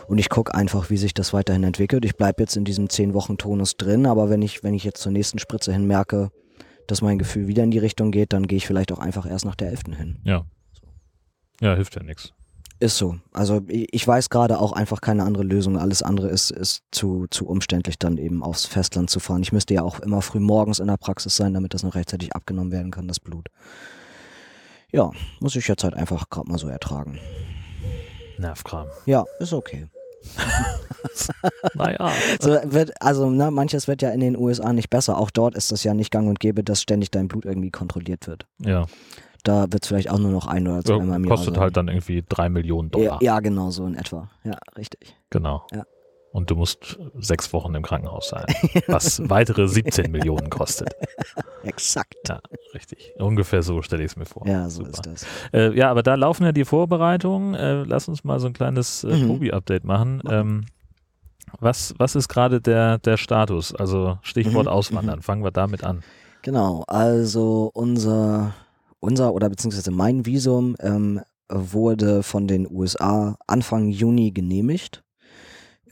Und 0.07 0.17
ich 0.17 0.29
gucke 0.29 0.55
einfach, 0.55 0.89
wie 0.89 0.97
sich 0.97 1.13
das 1.13 1.33
weiterhin 1.33 1.63
entwickelt. 1.63 2.03
Ich 2.03 2.15
bleibe 2.15 2.41
jetzt 2.41 2.55
in 2.57 2.65
diesem 2.65 2.89
zehn 2.89 3.13
Wochen 3.13 3.37
Tonus 3.37 3.77
drin, 3.77 4.05
aber 4.07 4.29
wenn 4.31 4.41
ich, 4.41 4.63
wenn 4.63 4.73
ich 4.73 4.83
jetzt 4.83 5.01
zur 5.01 5.11
nächsten 5.11 5.37
Spritze 5.39 5.71
hin 5.71 5.85
merke, 5.85 6.31
dass 6.87 7.01
mein 7.01 7.17
Gefühl 7.19 7.47
wieder 7.47 7.63
in 7.63 7.71
die 7.71 7.79
Richtung 7.79 8.11
geht, 8.11 8.33
dann 8.33 8.47
gehe 8.47 8.57
ich 8.57 8.65
vielleicht 8.67 8.91
auch 8.91 8.99
einfach 8.99 9.27
erst 9.29 9.45
nach 9.45 9.55
der 9.55 9.69
elften 9.69 9.93
hin. 9.93 10.17
Ja. 10.23 10.45
Ja, 11.61 11.75
hilft 11.75 11.95
ja 11.95 12.03
nichts. 12.03 12.33
Ist 12.79 12.97
so. 12.97 13.17
Also 13.31 13.61
ich 13.67 14.05
weiß 14.05 14.29
gerade 14.29 14.59
auch 14.59 14.73
einfach 14.73 14.99
keine 14.99 15.23
andere 15.23 15.43
Lösung. 15.43 15.77
Alles 15.77 16.03
andere 16.03 16.27
ist, 16.27 16.51
ist 16.51 16.83
zu, 16.91 17.25
zu 17.29 17.47
umständlich, 17.47 17.97
dann 17.97 18.17
eben 18.17 18.43
aufs 18.43 18.65
Festland 18.65 19.09
zu 19.09 19.19
fahren. 19.19 19.41
Ich 19.41 19.53
müsste 19.53 19.73
ja 19.73 19.81
auch 19.81 19.99
immer 19.99 20.21
früh 20.21 20.39
morgens 20.39 20.79
in 20.79 20.87
der 20.87 20.97
Praxis 20.97 21.37
sein, 21.37 21.53
damit 21.53 21.73
das 21.73 21.83
noch 21.83 21.95
rechtzeitig 21.95 22.35
abgenommen 22.35 22.71
werden 22.71 22.91
kann, 22.91 23.07
das 23.07 23.19
Blut. 23.19 23.47
Ja, 24.91 25.11
muss 25.39 25.55
ich 25.55 25.67
jetzt 25.67 25.83
halt 25.83 25.93
einfach 25.93 26.29
gerade 26.29 26.49
mal 26.49 26.57
so 26.57 26.67
ertragen. 26.67 27.19
Nervkram. 28.37 28.87
Ja, 29.05 29.25
ist 29.39 29.53
okay. 29.53 29.87
Naja. 31.75 32.11
So 32.39 32.57
wird, 32.63 32.99
also 33.01 33.29
ne, 33.29 33.51
manches 33.51 33.87
wird 33.87 34.01
ja 34.01 34.09
in 34.09 34.19
den 34.19 34.37
USA 34.37 34.73
nicht 34.73 34.89
besser. 34.89 35.17
Auch 35.17 35.29
dort 35.29 35.55
ist 35.55 35.71
das 35.71 35.83
ja 35.83 35.93
nicht 35.93 36.11
gang 36.11 36.27
und 36.27 36.39
gäbe, 36.39 36.63
dass 36.63 36.81
ständig 36.81 37.11
dein 37.11 37.27
Blut 37.27 37.45
irgendwie 37.45 37.71
kontrolliert 37.71 38.27
wird. 38.27 38.45
Ja. 38.59 38.85
Da 39.45 39.71
wird 39.71 39.83
es 39.83 39.87
vielleicht 39.87 40.09
auch 40.11 40.17
nur 40.19 40.31
noch 40.31 40.47
ein 40.47 40.67
oder 40.67 40.77
ja 40.77 40.83
zweimal 40.83 41.15
im 41.17 41.23
Jahr 41.25 41.35
kostet 41.37 41.53
sein. 41.55 41.63
halt 41.63 41.77
dann 41.77 41.87
irgendwie 41.87 42.23
drei 42.27 42.49
Millionen 42.49 42.89
ja, 42.89 42.99
Dollar. 42.99 43.23
ja, 43.23 43.39
genau 43.39 43.69
so 43.69 43.85
in 43.85 43.95
etwa. 43.95 44.27
Ja, 44.43 44.57
richtig. 44.77 45.15
Genau. 45.29 45.65
Ja. 45.73 45.83
Und 46.31 46.49
du 46.49 46.55
musst 46.57 46.99
sechs 47.17 47.53
Wochen 47.53 47.73
im 47.75 47.83
Krankenhaus 47.83 48.27
sein, 48.27 48.43
was 48.87 49.21
weitere 49.29 49.69
17 49.69 50.11
Millionen 50.11 50.49
kostet. 50.49 50.93
Exakt. 51.63 52.15
Ja, 52.27 52.41
richtig. 52.73 53.13
Ungefähr 53.19 53.63
so 53.63 53.81
stelle 53.81 54.03
ich 54.03 54.11
es 54.11 54.17
mir 54.17 54.25
vor. 54.25 54.45
Ja, 54.45 54.69
so 54.69 54.83
Super. 54.83 54.89
ist 54.89 55.05
das. 55.05 55.25
Äh, 55.53 55.77
ja, 55.77 55.89
aber 55.89 56.03
da 56.03 56.15
laufen 56.15 56.43
ja 56.43 56.51
die 56.51 56.65
Vorbereitungen. 56.65 57.53
Äh, 57.55 57.83
lass 57.83 58.09
uns 58.09 58.25
mal 58.25 58.39
so 58.41 58.47
ein 58.47 58.53
kleines 58.53 59.05
äh, 59.05 59.15
Mhm. 59.15 59.27
Tobi-Update 59.27 59.85
machen. 59.85 60.21
Ähm, 60.29 60.65
was, 61.59 61.93
was 61.99 62.15
ist 62.15 62.27
gerade 62.27 62.59
der, 62.59 62.97
der 62.97 63.15
Status? 63.15 63.73
Also 63.73 64.17
Stichwort 64.21 64.65
Mhm, 64.65 64.71
Auswandern. 64.71 65.21
Fangen 65.21 65.43
wir 65.43 65.51
damit 65.51 65.83
an. 65.85 66.03
Genau, 66.41 66.83
also 66.87 67.71
unser, 67.73 68.53
unser 69.05 69.33
oder 69.33 69.49
beziehungsweise 69.49 69.91
mein 69.91 70.25
Visum 70.25 70.75
ähm, 70.79 71.21
wurde 71.49 72.23
von 72.23 72.47
den 72.47 72.69
USA 72.69 73.37
Anfang 73.47 73.89
Juni 73.89 74.31
genehmigt. 74.31 75.03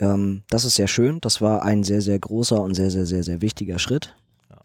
Ähm, 0.00 0.42
das 0.50 0.64
ist 0.64 0.74
sehr 0.74 0.88
schön. 0.88 1.20
Das 1.20 1.40
war 1.40 1.62
ein 1.62 1.84
sehr, 1.84 2.00
sehr 2.00 2.18
großer 2.18 2.60
und 2.60 2.74
sehr, 2.74 2.90
sehr, 2.90 3.06
sehr, 3.06 3.22
sehr 3.22 3.40
wichtiger 3.40 3.78
Schritt. 3.78 4.16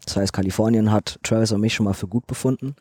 Das 0.04 0.16
heißt, 0.16 0.32
Kalifornien 0.32 0.90
hat 0.90 1.18
Travis 1.22 1.52
und 1.52 1.60
mich 1.60 1.74
schon 1.74 1.84
mal 1.84 1.92
für 1.92 2.08
gut 2.08 2.26
befunden. 2.26 2.74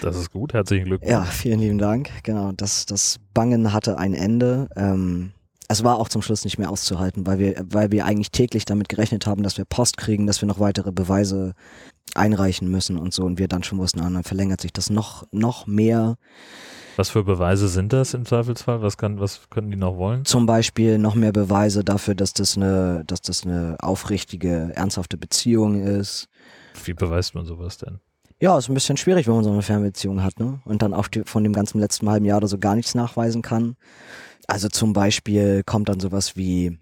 Das 0.00 0.16
ist 0.16 0.30
gut. 0.30 0.52
Herzlichen 0.52 0.86
Glückwunsch. 0.86 1.10
Ja, 1.10 1.24
vielen 1.24 1.60
lieben 1.60 1.78
Dank. 1.78 2.10
Genau, 2.22 2.52
das, 2.52 2.86
das 2.86 3.18
Bangen 3.34 3.72
hatte 3.72 3.98
ein 3.98 4.14
Ende. 4.14 4.68
Ähm, 4.76 5.32
es 5.68 5.84
war 5.84 5.98
auch 5.98 6.08
zum 6.08 6.22
Schluss 6.22 6.44
nicht 6.44 6.58
mehr 6.58 6.70
auszuhalten, 6.70 7.26
weil 7.26 7.38
wir, 7.38 7.64
weil 7.68 7.90
wir 7.90 8.04
eigentlich 8.04 8.30
täglich 8.30 8.64
damit 8.64 8.88
gerechnet 8.88 9.26
haben, 9.26 9.42
dass 9.42 9.58
wir 9.58 9.64
Post 9.64 9.96
kriegen, 9.96 10.26
dass 10.26 10.40
wir 10.42 10.46
noch 10.46 10.60
weitere 10.60 10.92
Beweise 10.92 11.54
einreichen 12.14 12.70
müssen 12.70 12.98
und 12.98 13.12
so. 13.12 13.24
Und 13.24 13.38
wir 13.38 13.48
dann 13.48 13.62
schon 13.62 13.78
wussten, 13.78 14.00
ah, 14.00 14.10
dann 14.10 14.24
verlängert 14.24 14.60
sich 14.60 14.72
das 14.72 14.90
noch, 14.90 15.26
noch 15.32 15.66
mehr. 15.66 16.16
Was 16.96 17.10
für 17.10 17.24
Beweise 17.24 17.68
sind 17.68 17.92
das 17.92 18.14
im 18.14 18.24
Zweifelsfall? 18.24 18.82
Was, 18.82 18.96
kann, 18.96 19.18
was 19.18 19.48
können 19.50 19.70
die 19.70 19.76
noch 19.76 19.96
wollen? 19.96 20.24
Zum 20.24 20.46
Beispiel 20.46 20.98
noch 20.98 21.16
mehr 21.16 21.32
Beweise 21.32 21.82
dafür, 21.82 22.14
dass 22.14 22.32
das 22.32 22.56
eine, 22.56 23.02
dass 23.06 23.20
das 23.20 23.44
eine 23.44 23.76
aufrichtige, 23.80 24.70
ernsthafte 24.74 25.16
Beziehung 25.16 25.82
ist. 25.82 26.28
Wie 26.84 26.94
beweist 26.94 27.34
man 27.34 27.46
sowas 27.46 27.78
denn? 27.78 27.98
Ja, 28.40 28.58
ist 28.58 28.68
ein 28.68 28.74
bisschen 28.74 28.96
schwierig, 28.96 29.26
wenn 29.26 29.34
man 29.34 29.44
so 29.44 29.50
eine 29.50 29.62
Fernbeziehung 29.62 30.22
hat, 30.22 30.38
ne? 30.38 30.60
Und 30.64 30.82
dann 30.82 30.92
auch 30.92 31.08
die, 31.08 31.22
von 31.24 31.44
dem 31.44 31.52
ganzen 31.52 31.80
letzten 31.80 32.08
halben 32.08 32.26
Jahr 32.26 32.38
oder 32.38 32.48
so 32.48 32.58
gar 32.58 32.74
nichts 32.74 32.94
nachweisen 32.94 33.42
kann. 33.42 33.76
Also 34.46 34.68
zum 34.68 34.92
Beispiel 34.92 35.62
kommt 35.64 35.88
dann 35.88 36.00
sowas 36.00 36.36
wie 36.36 36.78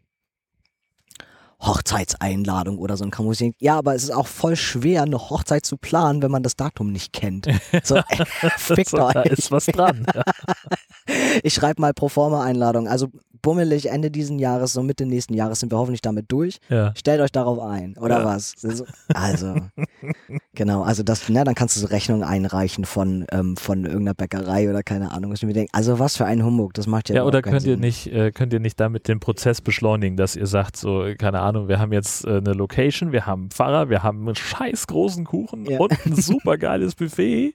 Hochzeitseinladung 1.63 2.79
oder 2.79 2.97
so 2.97 3.05
ein 3.05 3.11
kann 3.11 3.25
man 3.25 3.35
sich 3.35 3.55
Ja, 3.59 3.79
aber 3.79 3.95
es 3.95 4.05
ist 4.05 4.11
auch 4.11 4.27
voll 4.27 4.57
schwer, 4.57 5.03
eine 5.03 5.19
Hochzeit 5.19 5.65
zu 5.65 5.77
planen, 5.77 6.23
wenn 6.23 6.31
man 6.31 6.43
das 6.43 6.57
Datum 6.57 6.93
nicht 6.93 7.13
kennt. 7.13 7.49
So, 7.85 7.97
äh, 7.97 8.03
fickt 8.59 8.91
So, 8.91 8.97
da 8.99 9.23
ist 9.23 9.51
was 9.51 9.67
dran. 9.67 10.07
Ich 11.43 11.55
schreibe 11.55 11.81
mal 11.81 11.93
pro 11.93 12.09
forma 12.09 12.45
Einladung. 12.45 12.87
Also 12.87 13.09
bummelig 13.43 13.91
Ende 13.91 14.11
diesen 14.11 14.39
Jahres, 14.39 14.73
so 14.73 14.83
Mitte 14.83 15.05
nächsten 15.05 15.35
Jahres 15.35 15.61
sind 15.61 15.73
wir 15.73 15.79
hoffentlich 15.79 16.01
damit 16.01 16.31
durch. 16.33 16.59
ja. 16.69 16.93
Stellt 16.97 17.21
euch 17.21 17.33
darauf 17.33 17.59
ein, 17.61 17.97
oder 17.99 18.21
Ja. 18.21 18.25
was? 18.25 18.55
So- 18.57 18.85
Also, 19.15 19.57
genau, 20.55 20.83
also 20.83 21.03
das, 21.03 21.29
ne, 21.29 21.45
dann 21.45 21.55
kannst 21.55 21.77
du 21.77 21.81
so 21.81 21.87
Rechnungen 21.89 22.23
einreichen 22.25 22.85
von, 22.85 23.27
ähm, 23.33 23.57
von 23.57 23.85
irgendeiner 23.85 24.15
Bäckerei 24.15 24.71
oder 24.71 24.83
keine 24.83 25.11
Ahnung, 25.11 25.33
was 25.33 25.41
ich 25.41 25.47
mir 25.47 25.53
denke. 25.53 25.73
Also 25.75 25.99
was 25.99 26.17
für 26.17 26.25
ein 26.25 26.45
Humbug, 26.45 26.75
das 26.75 26.87
macht 26.87 27.09
ja 27.09 27.17
Ja, 27.17 27.25
oder 27.25 27.43
könnt 27.43 27.65
ihr 27.65 27.77
nicht, 27.77 28.07
äh, 28.07 28.31
könnt 28.33 28.53
ihr 28.53 28.61
nicht 28.61 28.79
damit 28.81 29.09
den 29.09 29.21
Prozess 29.21 29.61
beschleunigen, 29.61 30.17
dass 30.17 30.37
ihr 30.37 30.47
sagt, 30.47 30.77
so, 30.77 31.05
keine 31.19 31.41
Ahnung, 31.41 31.69
wir 31.69 31.79
haben 31.79 31.93
jetzt 31.93 32.25
äh, 32.25 32.37
eine 32.39 32.53
Location, 32.53 33.13
wir 33.13 33.27
haben 33.27 33.43
einen 33.43 33.51
Pfarrer, 33.51 33.91
wir 33.91 34.03
haben 34.03 34.27
einen 34.27 34.37
scheiß 34.37 34.87
großen 34.87 35.25
Kuchen 35.25 35.65
Ja. 35.67 35.79
und 35.81 35.93
ein 36.07 36.15
super 36.17 36.57
geiles 36.59 36.95
Buffet. 36.95 37.55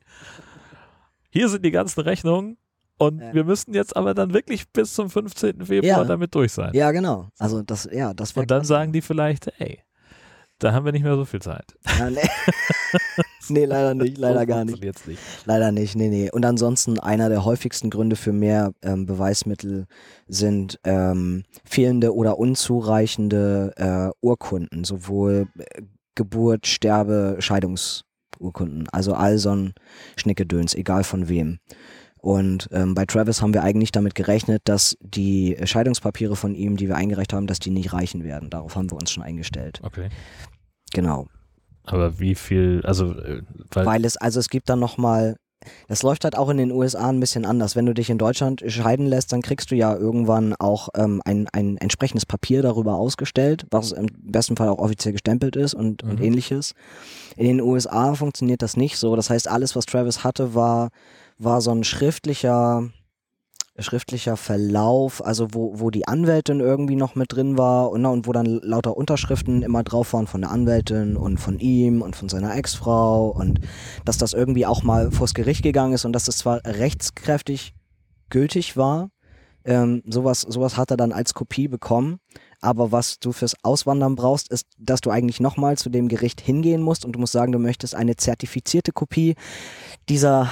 Hier 1.30 1.50
sind 1.50 1.64
die 1.66 1.72
ganzen 1.72 2.02
Rechnungen 2.02 2.58
und 2.98 3.20
Ja. 3.20 3.34
wir 3.34 3.44
müssten 3.44 3.74
jetzt 3.74 3.96
aber 3.96 4.14
dann 4.14 4.34
wirklich 4.34 4.68
bis 4.72 4.94
zum 4.94 5.10
15. 5.10 5.66
Februar 5.66 6.00
Ja. 6.00 6.04
damit 6.04 6.34
durch 6.36 6.52
sein. 6.54 6.72
Ja, 6.74 6.92
genau. 6.92 7.28
Also 7.38 7.62
das, 7.62 7.88
ja, 7.92 8.14
das 8.14 8.34
und 8.34 8.50
dann 8.52 8.64
sagen 8.64 8.92
die 8.94 9.02
vielleicht, 9.02 9.52
ey, 9.60 9.80
da 10.60 10.74
haben 10.74 10.86
wir 10.86 10.92
nicht 10.92 11.04
mehr 11.04 11.16
so 11.16 11.26
viel 11.26 11.42
Zeit. 11.42 11.76
Ja, 12.00 12.10
nee. 12.10 12.18
nee, 13.50 13.66
leider 13.66 13.94
nicht, 13.94 14.18
leider 14.18 14.46
gar 14.48 14.66
nicht. 14.66 14.84
nicht. 14.84 15.20
Leider 15.46 15.72
nicht, 15.72 15.96
nee, 15.96 16.10
nee. 16.10 16.32
Und 16.32 16.46
ansonsten 16.46 16.98
einer 17.00 17.30
der 17.30 17.46
häufigsten 17.46 17.92
Gründe 17.92 18.16
für 18.16 18.34
mehr 18.34 18.74
ähm, 18.82 19.06
Beweismittel 19.06 19.86
sind 20.28 20.80
ähm, 20.84 21.44
fehlende 21.64 22.16
oder 22.16 22.40
unzureichende 22.40 23.74
äh, 23.76 24.10
Urkunden, 24.26 24.84
sowohl 24.84 25.48
äh, 25.60 25.84
Geburt, 26.16 26.66
Sterbe, 26.66 27.36
Scheidungsurkunden. 27.38 28.88
Also 28.92 29.14
all 29.14 29.38
so 29.38 29.52
ein 29.52 29.74
Schnickedöns, 30.16 30.74
egal 30.74 31.04
von 31.04 31.30
wem. 31.30 31.60
Und 32.20 32.68
ähm, 32.72 32.94
bei 32.96 33.06
Travis 33.06 33.42
haben 33.42 33.54
wir 33.54 33.64
eigentlich 33.64 33.92
damit 33.92 34.16
gerechnet, 34.16 34.62
dass 34.66 34.98
die 35.02 35.58
Scheidungspapiere 35.64 36.36
von 36.36 36.56
ihm, 36.56 36.76
die 36.78 36.88
wir 36.88 36.96
eingereicht 36.96 37.34
haben, 37.34 37.48
dass 37.48 37.60
die 37.60 37.70
nicht 37.70 37.94
reichen 37.94 38.24
werden. 38.24 38.50
Darauf 38.50 38.76
haben 38.76 38.90
wir 38.92 38.98
uns 38.98 39.12
schon 39.12 39.24
eingestellt. 39.24 39.80
Okay. 39.84 40.10
Genau. 40.94 41.28
Aber 41.84 42.20
wie 42.20 42.36
viel, 42.36 42.82
also, 42.84 43.14
äh, 43.14 43.42
weil, 43.72 43.86
Weil 43.86 44.06
es, 44.06 44.18
also 44.18 44.40
es 44.40 44.50
gibt 44.50 44.68
dann 44.70 44.80
nochmal, 44.80 45.38
das 45.88 46.04
läuft 46.04 46.24
halt 46.24 46.38
auch 46.38 46.50
in 46.50 46.58
den 46.58 46.72
USA 46.72 47.10
ein 47.10 47.20
bisschen 47.20 47.46
anders. 47.46 47.76
Wenn 47.76 47.86
du 47.86 47.94
dich 47.94 48.10
in 48.10 48.18
Deutschland 48.18 48.64
scheiden 48.68 49.06
lässt, 49.06 49.32
dann 49.32 49.42
kriegst 49.42 49.72
du 49.72 49.76
ja 49.76 49.96
irgendwann 49.96 50.54
auch 50.56 50.90
ähm, 50.96 51.22
ein, 51.26 51.48
ein 51.54 51.78
entsprechendes 51.78 52.26
Papier 52.26 52.62
darüber 52.62 52.96
ausgestellt, 52.96 53.66
was 53.72 53.92
im 53.94 54.08
besten 54.22 54.58
Fall 54.58 54.68
auch 54.70 54.80
offiziell 54.80 55.14
gestempelt 55.14 55.56
ist 55.56 55.74
und, 55.74 56.04
und 56.04 56.20
Mhm. 56.20 56.26
ähnliches. 56.26 56.74
In 57.38 57.46
den 57.46 57.62
USA 57.62 58.14
funktioniert 58.16 58.62
das 58.62 58.76
nicht 58.76 58.98
so. 58.98 59.16
Das 59.16 59.30
heißt, 59.30 59.48
alles, 59.48 59.76
was 59.76 59.86
Travis 59.86 60.24
hatte, 60.24 60.54
war, 60.54 60.90
war 61.38 61.62
so 61.62 61.72
ein 61.72 61.84
schriftlicher, 61.84 62.90
schriftlicher 63.78 64.38
Verlauf, 64.38 65.24
also 65.24 65.48
wo, 65.52 65.80
wo 65.80 65.92
die 65.92 66.08
Anwältin 66.08 66.60
irgendwie 66.60 66.96
noch 66.96 67.16
mit 67.16 67.34
drin 67.34 67.58
war 67.58 67.92
und, 67.92 68.06
und 68.06 68.28
wo 68.28 68.32
dann 68.32 68.46
lauter 68.46 68.98
Unterschriften 68.98 69.62
immer 69.62 69.84
drauf 69.84 70.14
waren 70.14 70.28
von 70.28 70.42
der 70.42 70.52
Anwältin 70.52 71.16
und 71.16 71.38
von 71.40 71.60
ihm 71.60 72.02
und 72.02 72.16
von 72.16 72.30
seiner 72.30 72.56
Ex-Frau 72.56 73.30
und 73.30 73.60
dass 74.06 74.18
das 74.18 74.34
irgendwie 74.34 74.66
auch 74.66 74.84
mal 74.84 75.12
vors 75.12 75.34
Gericht 75.34 75.64
gegangen 75.64 75.94
ist 75.94 76.06
und 76.06 76.14
dass 76.14 76.26
das 76.26 76.38
zwar 76.38 76.66
rechtskräftig 76.66 77.74
gültig 78.30 78.76
war, 78.76 79.10
ähm, 79.64 80.02
sowas, 80.08 80.42
sowas 80.42 80.78
hat 80.78 80.92
er 80.92 80.98
dann 80.98 81.12
als 81.12 81.34
Kopie 81.34 81.68
bekommen, 81.68 82.20
aber 82.62 82.92
was 82.92 83.20
du 83.20 83.32
fürs 83.32 83.56
Auswandern 83.64 84.16
brauchst, 84.16 84.52
ist, 84.52 84.68
dass 84.78 85.02
du 85.02 85.10
eigentlich 85.10 85.40
nochmal 85.40 85.78
zu 85.78 85.90
dem 85.90 86.08
Gericht 86.08 86.42
hingehen 86.42 86.82
musst 86.82 87.06
und 87.06 87.14
du 87.14 87.20
musst 87.20 87.34
sagen, 87.34 87.52
du 87.52 87.60
möchtest 87.60 87.96
eine 87.96 88.16
zertifizierte 88.16 88.92
Kopie 88.92 89.36
dieser, 90.10 90.50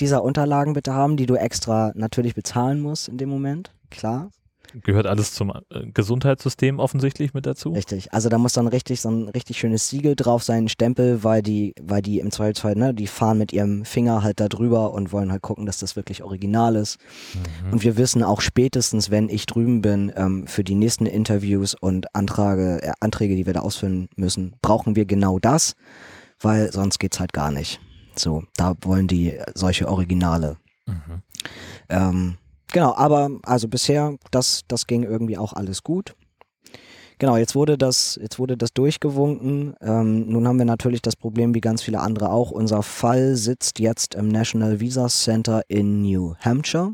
dieser 0.00 0.22
Unterlagen 0.22 0.74
bitte 0.74 0.92
haben, 0.92 1.16
die 1.16 1.26
du 1.26 1.34
extra 1.34 1.92
natürlich 1.94 2.34
bezahlen 2.34 2.80
musst 2.80 3.08
in 3.08 3.18
dem 3.18 3.28
Moment, 3.28 3.72
klar. 3.90 4.30
Gehört 4.82 5.06
alles 5.06 5.32
zum 5.32 5.50
äh, 5.50 5.86
Gesundheitssystem 5.92 6.78
offensichtlich 6.78 7.34
mit 7.34 7.46
dazu? 7.46 7.72
Richtig. 7.72 8.12
Also 8.12 8.28
da 8.28 8.38
muss 8.38 8.52
dann 8.52 8.66
richtig 8.66 9.00
so 9.00 9.10
ein 9.10 9.28
richtig 9.28 9.58
schönes 9.58 9.88
Siegel 9.88 10.16
drauf 10.16 10.42
sein, 10.42 10.64
ein 10.64 10.68
Stempel, 10.68 11.24
weil 11.24 11.42
die, 11.42 11.74
weil 11.80 12.02
die 12.02 12.18
im 12.18 12.30
Zweifelsfall, 12.30 12.74
ne, 12.76 12.94
die 12.94 13.06
fahren 13.06 13.38
mit 13.38 13.52
ihrem 13.52 13.84
Finger 13.84 14.22
halt 14.22 14.40
da 14.40 14.48
drüber 14.48 14.92
und 14.92 15.12
wollen 15.12 15.32
halt 15.32 15.42
gucken, 15.42 15.66
dass 15.66 15.78
das 15.78 15.96
wirklich 15.96 16.22
original 16.22 16.76
ist. 16.76 16.98
Mhm. 17.34 17.72
Und 17.72 17.84
wir 17.84 17.96
wissen 17.96 18.22
auch 18.22 18.40
spätestens, 18.40 19.10
wenn 19.10 19.28
ich 19.28 19.46
drüben 19.46 19.82
bin, 19.82 20.12
ähm, 20.16 20.46
für 20.46 20.64
die 20.64 20.74
nächsten 20.74 21.06
Interviews 21.06 21.74
und 21.74 22.14
Antrage, 22.14 22.82
äh, 22.82 22.92
Anträge, 23.00 23.36
die 23.36 23.46
wir 23.46 23.54
da 23.54 23.60
ausfüllen 23.60 24.08
müssen, 24.16 24.56
brauchen 24.62 24.96
wir 24.96 25.04
genau 25.04 25.38
das, 25.38 25.74
weil 26.40 26.72
sonst 26.72 26.98
geht's 26.98 27.20
halt 27.20 27.32
gar 27.32 27.50
nicht. 27.50 27.80
So, 28.14 28.44
da 28.56 28.74
wollen 28.82 29.06
die 29.06 29.38
solche 29.54 29.88
Originale. 29.88 30.56
Mhm. 30.86 31.22
Ähm, 31.88 32.36
Genau, 32.72 32.94
aber 32.94 33.30
also 33.44 33.68
bisher, 33.68 34.16
das, 34.30 34.62
das 34.68 34.86
ging 34.86 35.02
irgendwie 35.02 35.38
auch 35.38 35.52
alles 35.52 35.82
gut. 35.82 36.14
Genau, 37.18 37.36
jetzt 37.36 37.56
wurde 37.56 37.76
das, 37.76 38.18
jetzt 38.22 38.38
wurde 38.38 38.56
das 38.56 38.72
durchgewunken. 38.72 39.74
Ähm, 39.80 40.28
nun 40.28 40.46
haben 40.46 40.58
wir 40.58 40.64
natürlich 40.64 41.02
das 41.02 41.16
Problem, 41.16 41.52
wie 41.52 41.60
ganz 41.60 41.82
viele 41.82 41.98
andere 41.98 42.30
auch. 42.30 42.52
Unser 42.52 42.84
Fall 42.84 43.34
sitzt 43.34 43.80
jetzt 43.80 44.14
im 44.14 44.28
National 44.28 44.78
Visa 44.78 45.08
Center 45.08 45.62
in 45.66 46.02
New 46.02 46.34
Hampshire. 46.40 46.92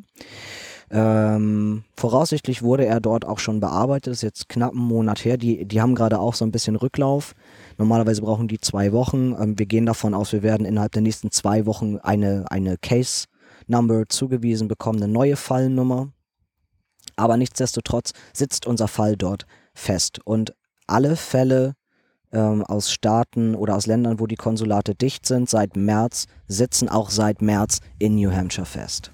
Ähm, 0.91 1.85
voraussichtlich 1.97 2.63
wurde 2.63 2.87
er 2.87 3.01
dort 3.01 3.27
auch 3.27 3.39
schon 3.39 3.61
bearbeitet, 3.61 4.13
das 4.13 4.19
ist 4.19 4.23
jetzt 4.23 4.49
knapp 4.49 4.73
einen 4.73 4.81
Monat 4.81 5.25
her. 5.25 5.37
Die, 5.37 5.67
die 5.67 5.83
haben 5.83 5.95
gerade 5.95 6.19
auch 6.21 6.35
so 6.35 6.45
ein 6.47 6.53
bisschen 6.53 6.77
Rücklauf. 6.77 7.35
Normalerweise 7.77 8.23
brauchen 8.23 8.49
die 8.49 8.61
zwei 8.61 8.93
Wochen. 8.93 9.35
Ähm, 9.39 9.59
wir 9.59 9.67
gehen 9.67 9.85
davon 9.85 10.15
aus, 10.15 10.33
wir 10.33 10.43
werden 10.43 10.65
innerhalb 10.65 10.93
der 10.93 11.03
nächsten 11.03 11.31
zwei 11.33 11.67
Wochen 11.67 11.99
eine, 11.99 12.47
eine 12.49 12.79
Case 12.79 13.27
Number 13.67 14.05
zugewiesen 14.09 14.69
bekommen, 14.69 15.03
eine 15.03 15.13
neue 15.13 15.37
Fallnummer. 15.37 16.13
Aber 17.17 17.37
nichtsdestotrotz 17.37 18.13
sitzt 18.33 18.67
unser 18.67 18.89
Fall 18.89 19.17
dort 19.17 19.47
fest. 19.75 20.21
Und 20.25 20.55
alle 20.87 21.17
Fälle 21.17 21.75
ähm, 22.33 22.63
aus 22.65 22.91
Staaten 22.91 23.55
oder 23.55 23.77
aus 23.77 23.87
Ländern, 23.87 24.19
wo 24.21 24.27
die 24.27 24.37
Konsulate 24.37 24.95
dicht 24.95 25.27
sind, 25.27 25.49
seit 25.49 25.77
März, 25.77 26.27
sitzen 26.49 26.89
auch 26.89 27.11
seit 27.11 27.43
März 27.43 27.81
in 27.99 28.17
New 28.17 28.33
Hampshire 28.33 28.67
fest. 28.67 29.13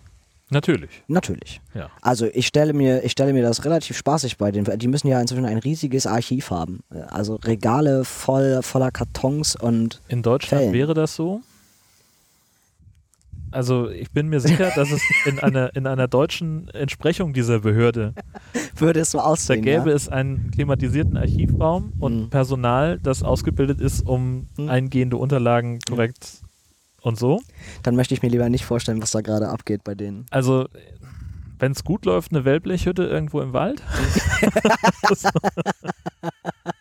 Natürlich. 0.52 1.04
Natürlich. 1.06 1.60
Ja. 1.74 1.90
Also 2.02 2.26
ich 2.26 2.46
stelle 2.46 2.72
mir, 2.72 3.04
ich 3.04 3.12
stelle 3.12 3.32
mir 3.32 3.42
das 3.42 3.64
relativ 3.64 3.96
spaßig 3.96 4.36
bei 4.36 4.50
den, 4.50 4.64
die 4.64 4.88
müssen 4.88 5.06
ja 5.06 5.20
inzwischen 5.20 5.44
ein 5.44 5.58
riesiges 5.58 6.06
Archiv 6.06 6.50
haben. 6.50 6.80
Also 7.08 7.36
Regale 7.36 8.04
voll, 8.04 8.60
voller 8.62 8.90
Kartons 8.90 9.54
und. 9.54 10.00
In 10.08 10.22
Deutschland 10.22 10.62
Fällen. 10.62 10.74
wäre 10.74 10.94
das 10.94 11.14
so? 11.14 11.42
Also 13.52 13.88
ich 13.90 14.10
bin 14.12 14.28
mir 14.28 14.40
sicher, 14.40 14.70
dass 14.76 14.90
es 14.92 15.02
in 15.26 15.38
einer, 15.40 15.74
in 15.74 15.86
einer 15.86 16.06
deutschen 16.08 16.68
Entsprechung 16.68 17.32
dieser 17.32 17.60
Behörde 17.60 18.14
würde 18.76 19.00
es 19.00 19.10
so 19.10 19.18
da 19.18 19.24
aussehen. 19.24 19.62
gäbe 19.62 19.90
ja? 19.90 19.96
es 19.96 20.08
einen 20.08 20.50
klimatisierten 20.52 21.16
Archivraum 21.16 21.92
und 21.98 22.20
Mhm. 22.24 22.30
Personal, 22.30 22.98
das 23.02 23.22
ausgebildet 23.22 23.80
ist, 23.80 24.06
um 24.06 24.46
Mhm. 24.56 24.68
eingehende 24.68 25.16
Unterlagen 25.16 25.80
korrekt 25.88 26.42
und 27.02 27.18
so. 27.18 27.40
Dann 27.82 27.96
möchte 27.96 28.14
ich 28.14 28.22
mir 28.22 28.28
lieber 28.28 28.48
nicht 28.48 28.64
vorstellen, 28.64 29.02
was 29.02 29.10
da 29.10 29.20
gerade 29.20 29.48
abgeht 29.48 29.82
bei 29.84 29.94
denen. 29.94 30.26
Also 30.30 30.68
wenn 31.58 31.72
es 31.72 31.82
gut 31.84 32.04
läuft, 32.06 32.32
eine 32.32 32.44
Wellblechhütte 32.44 33.02
irgendwo 33.04 33.40
im 33.40 33.52
Wald. 33.52 33.82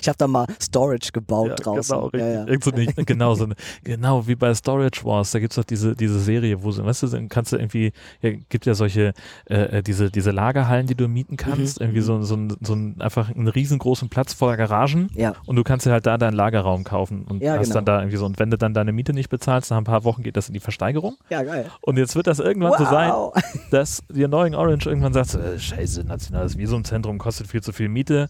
Ich 0.00 0.08
habe 0.08 0.16
da 0.18 0.26
mal 0.26 0.46
Storage 0.60 1.10
gebaut 1.12 1.48
Ja, 1.48 1.54
draußen. 1.54 1.94
Genau, 1.96 2.06
richtig. 2.08 2.20
ja, 2.20 2.46
ja. 2.46 2.58
So 2.60 2.70
eine, 2.72 2.86
genau, 3.06 3.34
so 3.34 3.44
eine, 3.44 3.54
genau 3.84 4.26
wie 4.26 4.34
bei 4.34 4.54
Storage 4.54 5.04
Wars, 5.04 5.30
da 5.30 5.38
gibt 5.38 5.52
es 5.52 5.56
doch 5.56 5.64
diese, 5.64 5.94
diese 5.94 6.18
Serie, 6.20 6.62
wo 6.62 6.70
so, 6.70 6.84
weißt 6.84 7.02
du, 7.04 7.28
kannst 7.28 7.52
du 7.52 7.56
irgendwie, 7.56 7.92
ja, 8.22 8.30
gibt 8.48 8.66
ja 8.66 8.74
solche, 8.74 9.12
äh, 9.46 9.82
diese, 9.82 10.10
diese 10.10 10.30
Lagerhallen, 10.30 10.86
die 10.86 10.94
du 10.94 11.08
mieten 11.08 11.36
kannst, 11.36 11.80
Mhm, 11.80 11.84
irgendwie 11.86 12.00
mhm. 12.00 12.04
so, 12.04 12.22
so, 12.22 12.34
ein- 12.36 12.56
so 12.60 12.74
ein, 12.74 13.00
einfach 13.00 13.34
einen 13.34 13.48
riesengroßen 13.48 14.08
Platz 14.08 14.32
voller 14.34 14.56
Garagen 14.56 15.08
ja. 15.14 15.34
und 15.46 15.56
du 15.56 15.64
kannst 15.64 15.86
dir 15.86 15.92
halt 15.92 16.06
da 16.06 16.18
deinen 16.18 16.34
Lagerraum 16.34 16.84
kaufen 16.84 17.22
und 17.28 17.42
Ja, 17.42 17.54
hast 17.56 17.64
genau. 17.64 17.74
dann 17.76 17.84
da 17.84 17.98
irgendwie 18.00 18.16
so, 18.16 18.26
und 18.26 18.38
wenn 18.38 18.50
du 18.50 18.58
dann 18.58 18.74
deine 18.74 18.92
Miete 18.92 19.12
nicht 19.12 19.28
bezahlst, 19.28 19.70
nach 19.70 19.78
ein 19.78 19.84
paar 19.84 20.04
Wochen 20.04 20.22
geht 20.22 20.36
das 20.36 20.48
in 20.48 20.54
die 20.54 20.60
Versteigerung 20.60 21.16
Ja, 21.30 21.42
geil. 21.42 21.66
und 21.82 21.96
jetzt 21.98 22.16
wird 22.16 22.26
das 22.26 22.38
irgendwann 22.40 22.72
so 22.78 22.84
sein, 22.84 23.10
Wow. 23.12 23.34
dass 23.70 24.02
dir 24.10 24.28
Neuen 24.28 24.54
Orange 24.54 24.86
irgendwann 24.88 25.12
sagt, 25.12 25.34
äh, 25.34 25.58
scheiße, 25.58 26.04
nationales 26.04 26.56
Visumzentrum 26.58 27.18
kostet 27.18 27.46
viel 27.46 27.62
zu 27.62 27.72
viel 27.72 27.88
Miete, 27.88 28.28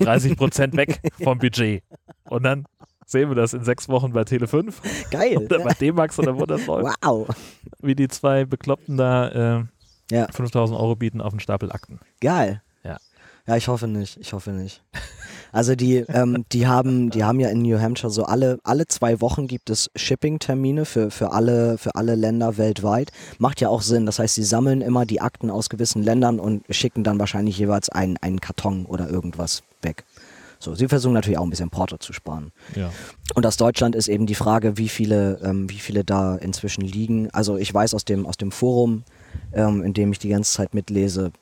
30 0.00 0.36
Prozent 0.36 0.76
weg 0.76 0.83
vom 1.22 1.38
Budget. 1.38 1.82
Und 2.28 2.42
dann 2.44 2.64
sehen 3.06 3.28
wir 3.28 3.34
das 3.34 3.52
in 3.54 3.64
sechs 3.64 3.88
Wochen 3.88 4.12
bei 4.12 4.22
Tele5 4.22 4.74
Geil. 5.10 5.36
oder 5.38 5.60
bei 5.60 5.72
D-Max 5.74 6.18
oder 6.18 6.38
wo 6.38 6.46
das 6.46 6.66
läuft, 6.66 6.96
Wow. 7.02 7.28
wie 7.80 7.94
die 7.94 8.08
zwei 8.08 8.44
Bekloppten 8.44 8.96
da 8.96 9.58
äh, 9.60 9.64
Ja. 10.10 10.26
5000 10.32 10.78
Euro 10.78 10.96
bieten 10.96 11.20
auf 11.20 11.32
einen 11.32 11.40
Stapel 11.40 11.70
Akten. 11.70 12.00
Geil. 12.20 12.62
Ja. 12.82 12.96
Ja, 13.46 13.56
ich 13.56 13.68
hoffe 13.68 13.86
nicht. 13.88 14.16
Ich 14.18 14.32
hoffe 14.32 14.52
nicht. 14.52 14.82
Also 15.52 15.76
die, 15.76 15.98
ähm, 15.98 16.44
die 16.50 16.66
haben, 16.66 17.10
die 17.10 17.22
haben 17.22 17.38
ja 17.38 17.48
in 17.50 17.62
New 17.62 17.78
Hampshire 17.78 18.10
so 18.10 18.24
alle, 18.24 18.58
alle 18.64 18.86
zwei 18.88 19.20
Wochen 19.20 19.46
gibt 19.46 19.70
es 19.70 19.88
Shipping-Termine 19.94 20.84
für, 20.84 21.10
für 21.12 21.30
alle, 21.30 21.78
für 21.78 21.94
alle 21.94 22.14
Länder 22.16 22.56
weltweit. 22.56 23.12
Macht 23.38 23.60
ja 23.60 23.68
auch 23.68 23.82
Sinn. 23.82 24.06
Das 24.06 24.18
heißt, 24.18 24.34
sie 24.34 24.42
sammeln 24.42 24.80
immer 24.80 25.04
die 25.06 25.20
Akten 25.20 25.50
aus 25.50 25.68
gewissen 25.68 26.02
Ländern 26.02 26.40
und 26.40 26.64
schicken 26.70 27.04
dann 27.04 27.18
wahrscheinlich 27.20 27.56
jeweils 27.58 27.88
einen, 27.90 28.16
einen 28.16 28.40
Karton 28.40 28.86
oder 28.86 29.08
irgendwas 29.08 29.62
weg. 29.82 30.04
So, 30.64 30.74
sie 30.74 30.88
versuchen 30.88 31.12
natürlich 31.12 31.38
auch 31.38 31.44
ein 31.44 31.50
bisschen 31.50 31.70
Porto 31.70 31.98
zu 31.98 32.12
sparen. 32.12 32.52
Ja. 32.74 32.90
Und 33.34 33.46
aus 33.46 33.56
Deutschland 33.56 33.94
ist 33.94 34.08
eben 34.08 34.26
die 34.26 34.34
Frage, 34.34 34.78
wie 34.78 34.88
viele, 34.88 35.38
ähm, 35.44 35.70
wie 35.70 35.78
viele 35.78 36.04
da 36.04 36.36
inzwischen 36.36 36.82
liegen. 36.82 37.30
Also 37.30 37.56
ich 37.56 37.72
weiß 37.72 37.94
aus 37.94 38.04
dem, 38.04 38.26
aus 38.26 38.36
dem 38.36 38.50
Forum, 38.50 39.04
ähm, 39.52 39.82
in 39.82 39.92
dem 39.92 40.12
ich 40.12 40.18
die 40.18 40.30
ganze 40.30 40.52
Zeit 40.52 40.74
mitlese, 40.74 41.32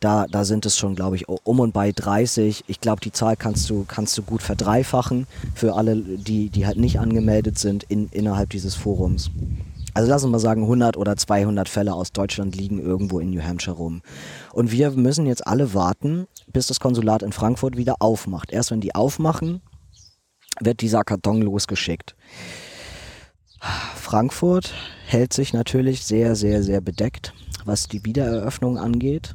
da, 0.00 0.26
da 0.26 0.44
sind 0.44 0.64
es 0.64 0.78
schon, 0.78 0.94
glaube 0.94 1.16
ich, 1.16 1.28
um 1.28 1.60
und 1.60 1.72
bei 1.72 1.92
30. 1.92 2.64
Ich 2.68 2.80
glaube, 2.80 3.02
die 3.02 3.12
Zahl 3.12 3.36
kannst 3.36 3.68
du, 3.68 3.84
kannst 3.86 4.16
du 4.16 4.22
gut 4.22 4.42
verdreifachen 4.42 5.26
für 5.54 5.74
alle, 5.74 5.96
die, 5.96 6.48
die 6.48 6.66
halt 6.66 6.78
nicht 6.78 6.98
angemeldet 6.98 7.58
sind 7.58 7.84
in, 7.84 8.08
innerhalb 8.10 8.48
dieses 8.50 8.74
Forums. 8.74 9.30
Also 9.94 10.10
lass 10.10 10.22
uns 10.24 10.32
mal 10.32 10.38
sagen, 10.38 10.62
100 10.62 10.96
oder 10.96 11.16
200 11.16 11.68
Fälle 11.68 11.94
aus 11.94 12.12
Deutschland 12.12 12.56
liegen 12.56 12.78
irgendwo 12.78 13.18
in 13.18 13.30
New 13.30 13.42
Hampshire 13.42 13.76
rum. 13.76 14.02
Und 14.52 14.72
wir 14.72 14.90
müssen 14.92 15.26
jetzt 15.26 15.46
alle 15.46 15.74
warten, 15.74 16.26
bis 16.52 16.66
das 16.66 16.80
Konsulat 16.80 17.22
in 17.22 17.32
Frankfurt 17.32 17.76
wieder 17.76 17.96
aufmacht. 17.98 18.52
Erst 18.52 18.70
wenn 18.70 18.80
die 18.80 18.94
aufmachen, 18.94 19.60
wird 20.60 20.80
dieser 20.80 21.02
Karton 21.02 21.42
losgeschickt. 21.42 22.14
Frankfurt 23.94 24.72
hält 25.06 25.32
sich 25.32 25.52
natürlich 25.52 26.04
sehr, 26.04 26.34
sehr, 26.34 26.62
sehr 26.62 26.80
bedeckt, 26.80 27.34
was 27.64 27.88
die 27.88 28.04
Wiedereröffnung 28.04 28.78
angeht. 28.78 29.34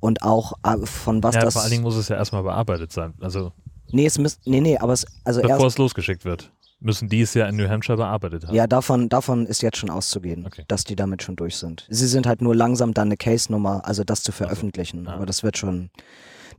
Und 0.00 0.22
auch 0.22 0.52
äh, 0.62 0.76
von 0.86 1.22
was 1.22 1.34
ja, 1.34 1.40
das. 1.42 1.54
vor 1.54 1.62
allen 1.62 1.70
Dingen 1.70 1.82
muss 1.82 1.96
es 1.96 2.08
ja 2.08 2.16
erstmal 2.16 2.42
bearbeitet 2.42 2.92
sein. 2.92 3.14
Also 3.20 3.52
nee, 3.90 4.06
es 4.06 4.18
müsst, 4.18 4.46
nee, 4.46 4.60
nee, 4.60 4.78
aber 4.78 4.92
es, 4.92 5.06
also 5.24 5.40
bevor 5.40 5.56
erst, 5.56 5.66
es 5.66 5.78
losgeschickt 5.78 6.24
wird, 6.24 6.52
müssen 6.78 7.08
die 7.08 7.22
es 7.22 7.34
ja 7.34 7.46
in 7.46 7.56
New 7.56 7.68
Hampshire 7.68 7.96
bearbeitet 7.96 8.46
haben. 8.46 8.54
ja, 8.54 8.66
davon, 8.66 9.08
davon 9.08 9.46
ist 9.46 9.62
jetzt 9.62 9.78
schon 9.78 9.90
auszugehen, 9.90 10.44
Okay. 10.46 10.64
dass 10.68 10.84
die 10.84 10.96
damit 10.96 11.22
schon 11.22 11.36
durch 11.36 11.56
sind. 11.56 11.86
Sie 11.88 12.06
sind 12.06 12.26
halt 12.26 12.42
nur 12.42 12.54
langsam 12.54 12.92
dann 12.94 13.08
eine 13.08 13.16
Case-Nummer, 13.16 13.86
also 13.86 14.04
das 14.04 14.22
zu 14.22 14.32
veröffentlichen. 14.32 15.08
Ah. 15.08 15.14
Aber 15.14 15.26
das 15.26 15.42
wird 15.42 15.56
schon. 15.58 15.90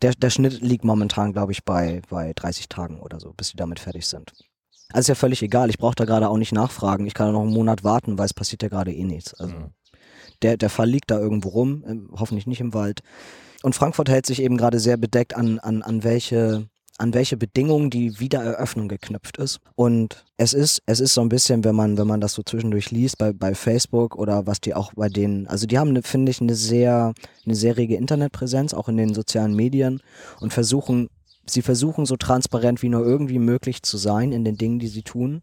Der, 0.02 0.14
der 0.14 0.30
Schnitt 0.30 0.62
liegt 0.62 0.84
momentan, 0.84 1.34
glaube 1.34 1.52
ich, 1.52 1.64
bei, 1.64 2.02
bei 2.10 2.34
30 2.34 2.70
Tagen 2.70 3.00
oder 3.00 3.20
so, 3.20 3.34
bis 3.34 3.50
sie 3.50 3.58
damit 3.58 3.80
fertig 3.80 4.06
sind. 4.06 4.32
Also 4.90 5.00
ist 5.00 5.08
ja 5.10 5.16
völlig 5.16 5.42
egal. 5.44 5.70
Ich 5.70 5.78
brauche 5.80 5.96
da 5.96 6.06
gerade 6.06 6.30
auch 6.30 6.38
nicht 6.38 6.54
nachfragen. 6.54 7.06
Ich 7.08 7.14
kann 7.14 7.32
noch 7.32 7.42
einen 7.42 7.54
Monat 7.54 7.84
warten, 7.84 8.18
weil 8.18 8.26
es 8.26 8.34
passiert 8.34 8.62
ja 8.64 8.70
gerade 8.70 8.94
eh 8.94 9.04
nichts. 9.04 9.34
Also 9.34 9.54
Mhm. 9.56 9.72
der, 10.44 10.58
der 10.58 10.70
Fall 10.70 10.88
liegt 10.90 11.10
da 11.12 11.20
irgendwo 11.20 11.50
rum, 11.50 12.10
hoffentlich 12.18 12.46
nicht 12.48 12.62
im 12.62 12.74
Wald. 12.74 13.02
Und 13.64 13.74
Frankfurt 13.76 14.08
hält 14.10 14.26
sich 14.28 14.42
eben 14.42 14.56
gerade 14.58 14.80
sehr 14.80 14.98
bedeckt 14.98 15.36
an, 15.36 15.58
an, 15.60 15.82
an 15.82 16.04
welche 16.04 16.68
an 16.98 17.14
welche 17.14 17.38
Bedingungen 17.38 17.90
die 17.90 18.20
Wiedereröffnung 18.20 18.88
geknüpft 18.88 19.38
ist. 19.38 19.60
Und 19.76 20.26
es 20.38 20.54
ist, 20.54 20.82
es 20.86 21.00
ist 21.00 21.14
so 21.14 21.22
ein 21.22 21.30
bisschen, 21.30 21.64
wenn 21.64 21.76
man, 21.76 21.98
wenn 21.98 22.08
man 22.08 22.22
das 22.22 22.34
so 22.34 22.42
zwischendurch 22.44 22.92
liest, 22.92 23.18
bei, 23.18 23.34
bei 23.34 23.54
Facebook 23.54 24.16
oder 24.16 24.48
was 24.48 24.60
die 24.60 24.74
auch 24.74 24.94
bei 24.96 25.08
denen, 25.08 25.48
also 25.48 25.68
die 25.68 25.78
haben, 25.78 26.02
finde 26.04 26.32
ich, 26.32 26.42
eine 26.42 26.56
sehr, 26.56 27.14
eine 27.46 27.56
sehr 27.56 27.78
rege 27.78 27.96
Internetpräsenz, 27.96 28.74
auch 28.74 28.90
in 28.90 28.98
den 28.98 29.14
sozialen 29.14 29.56
Medien 29.56 30.02
und 30.40 30.54
versuchen, 30.54 31.10
sie 31.46 31.62
versuchen 31.62 32.06
so 32.06 32.18
transparent 32.18 32.82
wie 32.82 32.90
nur 32.90 33.06
irgendwie 33.06 33.40
möglich 33.40 33.84
zu 33.84 33.98
sein 33.98 34.32
in 34.32 34.44
den 34.44 34.58
Dingen, 34.58 34.80
die 34.80 34.88
sie 34.88 35.04
tun. 35.04 35.42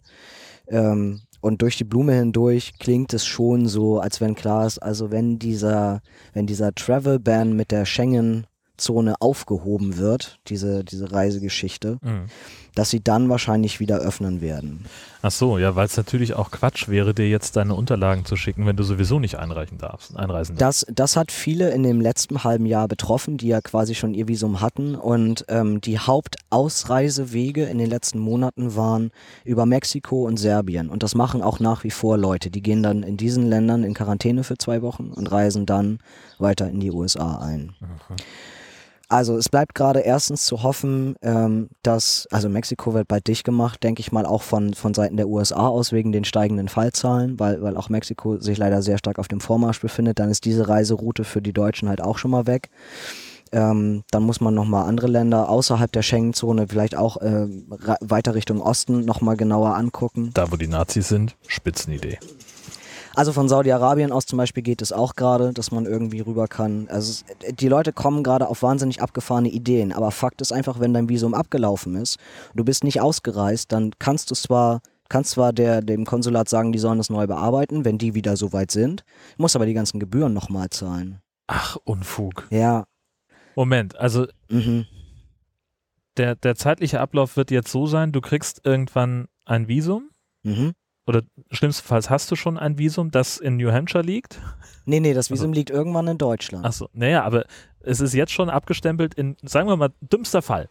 Ähm, 0.69 1.21
und 1.41 1.61
durch 1.61 1.77
die 1.77 1.85
Blume 1.85 2.15
hindurch 2.15 2.73
klingt 2.79 3.13
es 3.13 3.27
schon 3.27 3.69
so, 3.69 4.01
als 4.01 4.21
wenn 4.21 4.35
klar 4.35 4.67
ist, 4.67 4.79
also 4.79 5.11
wenn 5.11 5.39
dieser, 5.39 6.01
wenn 6.33 6.47
dieser 6.47 6.75
Travel 6.75 7.21
Ban 7.21 7.55
mit 7.55 7.71
der 7.71 7.85
Schengen 7.85 8.47
Zone 8.77 9.15
aufgehoben 9.21 9.97
wird, 9.97 10.39
diese, 10.49 10.85
diese 10.85 11.13
Reisegeschichte, 11.13 11.99
Mhm. 12.03 12.27
dass 12.75 12.91
sie 12.91 13.01
dann 13.01 13.29
wahrscheinlich 13.29 13.79
wieder 13.79 13.99
öffnen 13.99 14.41
werden. 14.41 14.85
Ach 15.23 15.31
so, 15.31 15.59
ja, 15.59 15.77
weil 15.77 15.87
es 15.87 15.97
natürlich 15.97 16.35
auch 16.35 16.51
Quatsch 16.51 16.89
wäre, 16.89 17.15
dir 17.15 17.29
jetzt 17.29 17.55
deine 17.57 17.75
Unterlagen 17.75 18.25
zu 18.25 18.35
schicken, 18.37 18.67
wenn 18.67 18.77
du 18.77 18.83
sowieso 18.83 19.21
nicht 19.21 19.37
einreichen 19.37 19.79
darfst, 19.79 20.17
einreisen 20.17 20.57
darfst. 20.57 20.87
Das, 20.89 20.95
das 20.95 21.17
hat 21.17 21.31
viele 21.31 21.71
in 21.71 21.83
dem 21.85 22.01
letzten 22.01 22.43
halben 22.43 22.67
Jahr 22.67 22.89
betroffen, 22.89 23.37
die 23.39 23.47
ja 23.49 23.61
quasi 23.61 23.95
schon 23.95 24.13
ihr 24.13 24.27
Visum 24.29 24.61
hatten. 24.61 24.97
Und 24.97 25.45
ähm, 25.49 25.81
die 25.81 25.99
Hauptausreisewege 26.01 27.65
in 27.65 27.79
den 27.79 27.89
letzten 27.89 28.19
Monaten 28.19 28.75
waren 28.75 29.11
über 29.45 29.67
Mexiko 29.67 30.25
und 30.27 30.37
Serbien. 30.39 30.91
Und 30.91 31.03
das 31.03 31.15
machen 31.15 31.43
auch 31.43 31.61
nach 31.61 31.85
wie 31.85 31.91
vor 31.91 32.19
Leute. 32.19 32.51
Die 32.51 32.63
gehen 32.63 32.83
dann 32.83 33.03
in 33.03 33.17
diesen 33.17 33.47
Ländern 33.49 33.85
in 33.85 33.95
Quarantäne 33.95 34.45
für 34.45 34.59
zwei 34.59 34.83
Wochen 34.83 35.11
und 35.13 35.31
reisen 35.31 35.65
dann 35.65 36.01
weiter 36.39 36.69
in 36.69 36.81
die 36.81 36.91
USA 36.91 37.39
ein. 37.39 37.73
Also 39.15 39.37
es 39.37 39.49
bleibt 39.49 39.77
gerade 39.77 40.01
erstens 40.01 40.45
zu 40.45 40.65
hoffen, 40.65 41.15
ähm, 41.23 41.69
dass, 41.85 42.27
also 42.33 42.49
Mexiko 42.49 42.95
wird 42.95 43.07
bald 43.07 43.29
dicht 43.29 43.45
gemacht, 43.45 43.81
denke 43.85 44.01
ich 44.01 44.11
mal 44.11 44.27
auch 44.27 44.43
von, 44.43 44.75
von 44.75 44.93
Seiten 44.93 45.17
der 45.17 45.29
USA 45.29 45.69
aus 45.69 45.93
wegen 45.93 46.11
den 46.11 46.25
steigenden 46.25 46.67
Fallzahlen, 46.69 47.39
weil, 47.39 47.63
weil 47.63 47.77
auch 47.77 47.89
Mexiko 47.89 48.39
sich 48.39 48.59
leider 48.59 48.83
sehr 48.83 48.99
stark 48.99 49.21
auf 49.21 49.29
dem 49.29 49.39
Vormarsch 49.39 49.81
befindet. 49.81 50.19
Dann 50.19 50.31
ist 50.31 50.45
diese 50.45 50.67
Reiseroute 50.67 51.23
für 51.23 51.41
die 51.41 51.53
Deutschen 51.53 51.89
halt 51.89 52.01
auch 52.01 52.19
schon 52.19 52.33
mal 52.33 52.49
weg. 52.49 52.71
Ähm, 53.53 54.03
dann 54.11 54.25
muss 54.25 54.41
man 54.41 54.53
nochmal 54.53 54.89
andere 54.89 55.07
Länder 55.07 55.49
außerhalb 55.49 55.93
der 55.93 56.03
Schengen-Zone, 56.03 56.67
vielleicht 56.67 56.97
auch 56.97 57.19
äh, 57.19 57.47
weiter 58.01 58.35
Richtung 58.35 58.61
Osten 58.61 59.05
nochmal 59.05 59.37
genauer 59.37 59.77
angucken. 59.77 60.33
Da, 60.35 60.51
wo 60.51 60.57
die 60.57 60.67
Nazis 60.67 61.07
sind, 61.07 61.37
Spitzenidee. 61.47 62.19
Also 63.15 63.33
von 63.33 63.49
Saudi-Arabien 63.49 64.11
aus 64.11 64.27
zum 64.27 64.39
Beispiel 64.39 64.63
geht 64.63 64.83
es 64.83 64.93
auch 64.93 65.15
gerade, 65.15 65.53
dass 65.53 65.71
man 65.71 65.87
irgendwie 65.87 66.21
rüber 66.21 66.49
kann. 66.49 66.89
Also 66.89 67.25
die 67.49 67.69
Leute 67.69 67.93
kommen 67.93 68.25
gerade 68.25 68.49
auf 68.49 68.63
wahnsinnig 68.63 69.03
abgefahrene 69.03 69.49
Ideen, 69.49 69.93
aber 69.93 70.11
Fakt 70.11 70.41
ist 70.41 70.53
einfach, 70.53 70.81
wenn 70.81 70.93
dein 70.93 71.09
Visum 71.09 71.33
abgelaufen 71.33 71.95
ist, 71.95 72.19
du 72.55 72.65
bist 72.65 72.83
nicht 72.83 73.01
ausgereist, 73.01 73.71
dann 73.71 73.93
kannst 73.99 74.31
du 74.31 74.35
zwar 74.35 74.81
kannst 75.11 75.33
zwar 75.33 75.53
der, 75.53 75.83
dem 75.83 76.07
Konsulat 76.07 76.49
sagen, 76.49 76.73
die 76.73 76.79
sollen 76.79 76.99
das 76.99 77.11
neu 77.11 77.27
bearbeiten, 77.27 77.85
wenn 77.85 77.99
die 77.99 78.15
wieder 78.15 78.37
so 78.37 78.53
weit 78.53 78.71
sind, 78.71 79.05
musst 79.37 79.55
aber 79.55 79.67
die 79.67 79.75
ganzen 79.75 80.01
Gebühren 80.01 80.33
nochmal 80.33 80.71
zahlen. 80.71 81.21
Ach, 81.47 81.77
Unfug. 81.85 82.49
Ja. 82.51 82.85
Moment, 83.55 83.97
also 83.97 84.27
mhm. 84.49 84.87
der, 86.17 86.35
der 86.35 86.57
zeitliche 86.57 87.01
Ablauf 87.01 87.37
wird 87.37 87.51
jetzt 87.51 87.71
so 87.71 87.87
sein, 87.87 88.13
du 88.13 88.21
kriegst 88.23 88.63
irgendwann 88.65 89.29
ein 89.45 89.69
Visum. 89.69 90.11
Mhm 90.43 90.73
oder 91.07 91.23
schlimmstenfalls 91.51 92.11
hast 92.11 92.31
du 92.31 92.37
schon 92.37 92.59
ein 92.59 92.79
Visum, 92.79 93.11
das 93.11 93.39
in 93.39 93.57
New 93.57 93.71
Hampshire 93.71 94.03
liegt? 94.03 94.41
Nee, 94.87 95.01
nee, 95.01 95.15
das 95.15 95.31
Visum 95.31 95.51
also, 95.51 95.59
liegt 95.59 95.71
irgendwann 95.71 96.07
in 96.09 96.19
Deutschland. 96.19 96.65
Achso, 96.65 96.89
naja, 96.93 97.23
aber 97.25 97.45
es 97.81 98.01
ist 98.01 98.15
jetzt 98.15 98.33
schon 98.33 98.51
abgestempelt 98.51 99.15
in, 99.15 99.37
sagen 99.43 99.69
wir 99.69 99.77
mal, 99.77 99.93
dümmster 100.01 100.43
Fall. 100.43 100.69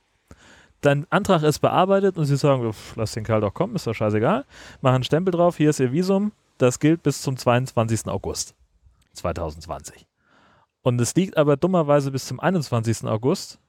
Dein 0.82 1.06
Antrag 1.10 1.44
ist 1.44 1.60
bearbeitet 1.60 2.18
und 2.18 2.26
sie 2.26 2.36
sagen, 2.36 2.74
lass 2.96 3.14
den 3.14 3.24
Kerl 3.24 3.42
doch 3.42 3.54
kommen, 3.54 3.76
ist 3.76 3.88
doch 3.88 3.94
scheißegal. 3.94 4.46
Machen 4.82 4.96
einen 4.96 5.04
Stempel 5.04 5.32
drauf, 5.32 5.58
hier 5.58 5.70
ist 5.70 5.80
ihr 5.80 5.92
Visum, 5.92 6.34
das 6.58 6.80
gilt 6.80 7.04
bis 7.04 7.22
zum 7.22 7.38
22. 7.38 8.08
August 8.08 8.56
2020. 9.14 10.06
Und 10.82 11.00
es 11.00 11.16
liegt 11.16 11.38
aber 11.38 11.56
dummerweise 11.56 12.12
bis 12.12 12.26
zum 12.26 12.40
21. 12.40 13.06
August 13.06 13.60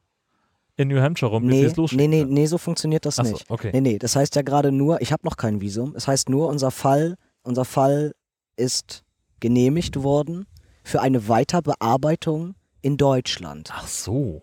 in 0.77 0.89
New 0.89 1.01
Hampshire 1.01 1.31
rum, 1.31 1.47
nee, 1.47 1.69
bis 1.69 1.93
Nee, 1.93 2.09
nee, 2.09 2.25
nee, 2.25 2.47
so 2.47 2.59
funktioniert 2.59 3.07
das 3.07 3.19
Achso, 3.19 3.33
nicht. 3.33 3.51
Okay. 3.51 3.71
Nee, 3.73 3.81
nee, 3.81 3.99
das 3.99 4.17
heißt 4.17 4.35
ja 4.35 4.43
gerade 4.43 4.73
nur, 4.73 5.01
ich 5.01 5.13
habe 5.13 5.25
noch 5.25 5.37
kein 5.37 5.61
Visum. 5.61 5.89
Es 5.91 5.95
das 5.95 6.09
heißt 6.09 6.29
nur, 6.29 6.49
unser 6.49 6.71
Fall, 6.71 7.15
unser 7.43 7.65
Fall 7.65 8.13
ist 8.57 9.05
genehmigt 9.41 10.03
worden 10.03 10.47
für 10.83 11.01
eine 11.01 11.29
Weiterbearbeitung 11.29 12.55
in 12.83 12.97
Deutschland. 12.97 13.71
Ach 13.73 13.87
so. 13.87 14.43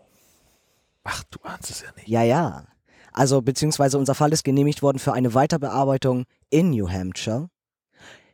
Ach, 1.03 1.23
du 1.31 1.39
ahnst 1.43 1.69
es 1.69 1.81
ja 1.81 1.89
nicht. 1.95 2.07
Ja, 2.07 2.23
ja. 2.23 2.65
Also, 3.13 3.41
beziehungsweise 3.41 3.97
unser 3.97 4.15
Fall 4.15 4.31
ist 4.31 4.43
genehmigt 4.43 4.81
worden 4.81 4.99
für 4.99 5.13
eine 5.13 5.33
Weiterbearbeitung 5.33 6.25
in 6.49 6.69
New 6.69 6.89
Hampshire. 6.89 7.49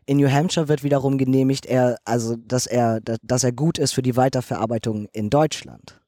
In 0.05 0.17
New 0.17 0.29
Hampshire 0.31 0.67
wird 0.67 0.83
wiederum 0.83 1.17
genehmigt, 1.17 1.65
er, 1.65 1.97
also, 2.05 2.35
dass 2.35 2.67
er, 2.67 3.01
dass 3.01 3.43
er 3.43 3.51
gut 3.51 3.77
ist 3.77 3.93
für 3.93 4.01
die 4.01 4.15
Weiterverarbeitung 4.15 5.07
in 5.13 5.29
Deutschland. 5.29 5.99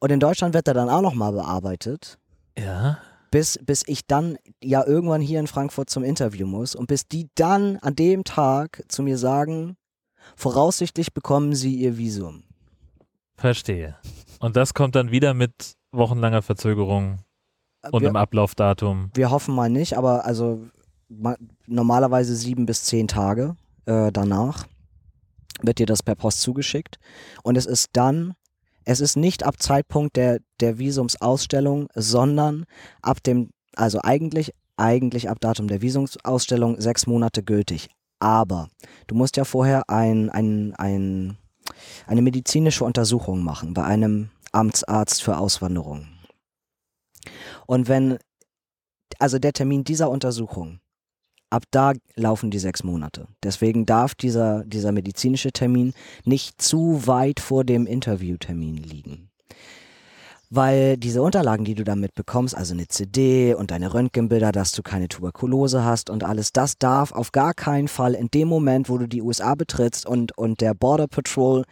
Und 0.00 0.10
in 0.10 0.20
Deutschland 0.20 0.54
wird 0.54 0.66
er 0.66 0.74
dann 0.74 0.88
auch 0.88 1.02
nochmal 1.02 1.32
bearbeitet. 1.32 2.18
Ja. 2.58 2.98
Bis, 3.30 3.58
bis 3.64 3.84
ich 3.86 4.06
dann 4.06 4.38
ja 4.62 4.84
irgendwann 4.84 5.20
hier 5.20 5.38
in 5.38 5.46
Frankfurt 5.46 5.88
zum 5.88 6.02
Interview 6.02 6.46
muss 6.46 6.74
und 6.74 6.88
bis 6.88 7.06
die 7.06 7.28
dann 7.36 7.76
an 7.76 7.94
dem 7.94 8.24
Tag 8.24 8.82
zu 8.88 9.02
mir 9.02 9.18
sagen, 9.18 9.76
voraussichtlich 10.34 11.14
bekommen 11.14 11.54
sie 11.54 11.76
ihr 11.76 11.96
Visum. 11.96 12.42
Verstehe. 13.36 13.96
Und 14.40 14.56
das 14.56 14.74
kommt 14.74 14.96
dann 14.96 15.12
wieder 15.12 15.32
mit 15.34 15.74
wochenlanger 15.92 16.42
Verzögerung 16.42 17.18
und 17.90 18.02
wir, 18.02 18.08
im 18.08 18.16
Ablaufdatum. 18.16 19.10
Wir 19.14 19.30
hoffen 19.30 19.54
mal 19.54 19.70
nicht, 19.70 19.96
aber 19.96 20.24
also 20.24 20.66
normalerweise 21.66 22.34
sieben 22.34 22.66
bis 22.66 22.84
zehn 22.84 23.06
Tage 23.06 23.56
äh, 23.86 24.10
danach 24.12 24.66
wird 25.62 25.78
dir 25.78 25.86
das 25.86 26.02
per 26.02 26.14
Post 26.14 26.40
zugeschickt. 26.40 26.98
Und 27.42 27.56
es 27.56 27.66
ist 27.66 27.90
dann 27.92 28.34
es 28.84 29.00
ist 29.00 29.16
nicht 29.16 29.44
ab 29.44 29.62
Zeitpunkt 29.62 30.16
der, 30.16 30.40
der 30.60 30.78
Visumsausstellung, 30.78 31.88
sondern 31.94 32.66
ab 33.02 33.22
dem, 33.22 33.50
also 33.76 34.00
eigentlich, 34.02 34.52
eigentlich 34.76 35.28
ab 35.28 35.38
Datum 35.40 35.68
der 35.68 35.82
Visumsausstellung 35.82 36.80
sechs 36.80 37.06
Monate 37.06 37.42
gültig. 37.42 37.88
Aber 38.18 38.68
du 39.06 39.14
musst 39.14 39.36
ja 39.36 39.44
vorher 39.44 39.88
ein, 39.88 40.30
ein, 40.30 40.74
ein, 40.76 41.38
eine 42.06 42.22
medizinische 42.22 42.84
Untersuchung 42.84 43.42
machen 43.42 43.74
bei 43.74 43.84
einem 43.84 44.30
Amtsarzt 44.52 45.22
für 45.22 45.38
Auswanderung. 45.38 46.08
Und 47.66 47.88
wenn, 47.88 48.18
also 49.18 49.38
der 49.38 49.52
Termin 49.52 49.84
dieser 49.84 50.10
Untersuchung 50.10 50.80
ab 51.50 51.64
da 51.70 51.92
laufen 52.14 52.50
die 52.50 52.58
sechs 52.58 52.82
Monate. 52.84 53.26
Deswegen 53.42 53.84
darf 53.84 54.14
dieser, 54.14 54.64
dieser 54.64 54.92
medizinische 54.92 55.52
Termin 55.52 55.92
nicht 56.24 56.62
zu 56.62 57.06
weit 57.06 57.40
vor 57.40 57.64
dem 57.64 57.86
Interviewtermin 57.86 58.76
liegen. 58.76 59.30
Weil 60.52 60.96
diese 60.96 61.22
Unterlagen, 61.22 61.64
die 61.64 61.76
du 61.76 61.84
damit 61.84 62.14
bekommst, 62.16 62.56
also 62.56 62.74
eine 62.74 62.88
CD 62.88 63.54
und 63.54 63.70
deine 63.70 63.94
Röntgenbilder, 63.94 64.50
dass 64.50 64.72
du 64.72 64.82
keine 64.82 65.08
Tuberkulose 65.08 65.84
hast 65.84 66.10
und 66.10 66.24
alles, 66.24 66.52
das 66.52 66.76
darf 66.76 67.12
auf 67.12 67.30
gar 67.30 67.54
keinen 67.54 67.86
Fall 67.86 68.14
in 68.14 68.28
dem 68.28 68.48
Moment, 68.48 68.88
wo 68.88 68.98
du 68.98 69.06
die 69.06 69.22
USA 69.22 69.54
betrittst 69.54 70.06
und, 70.06 70.36
und 70.36 70.60
der 70.60 70.74
Border 70.74 71.06
Patrol 71.06 71.64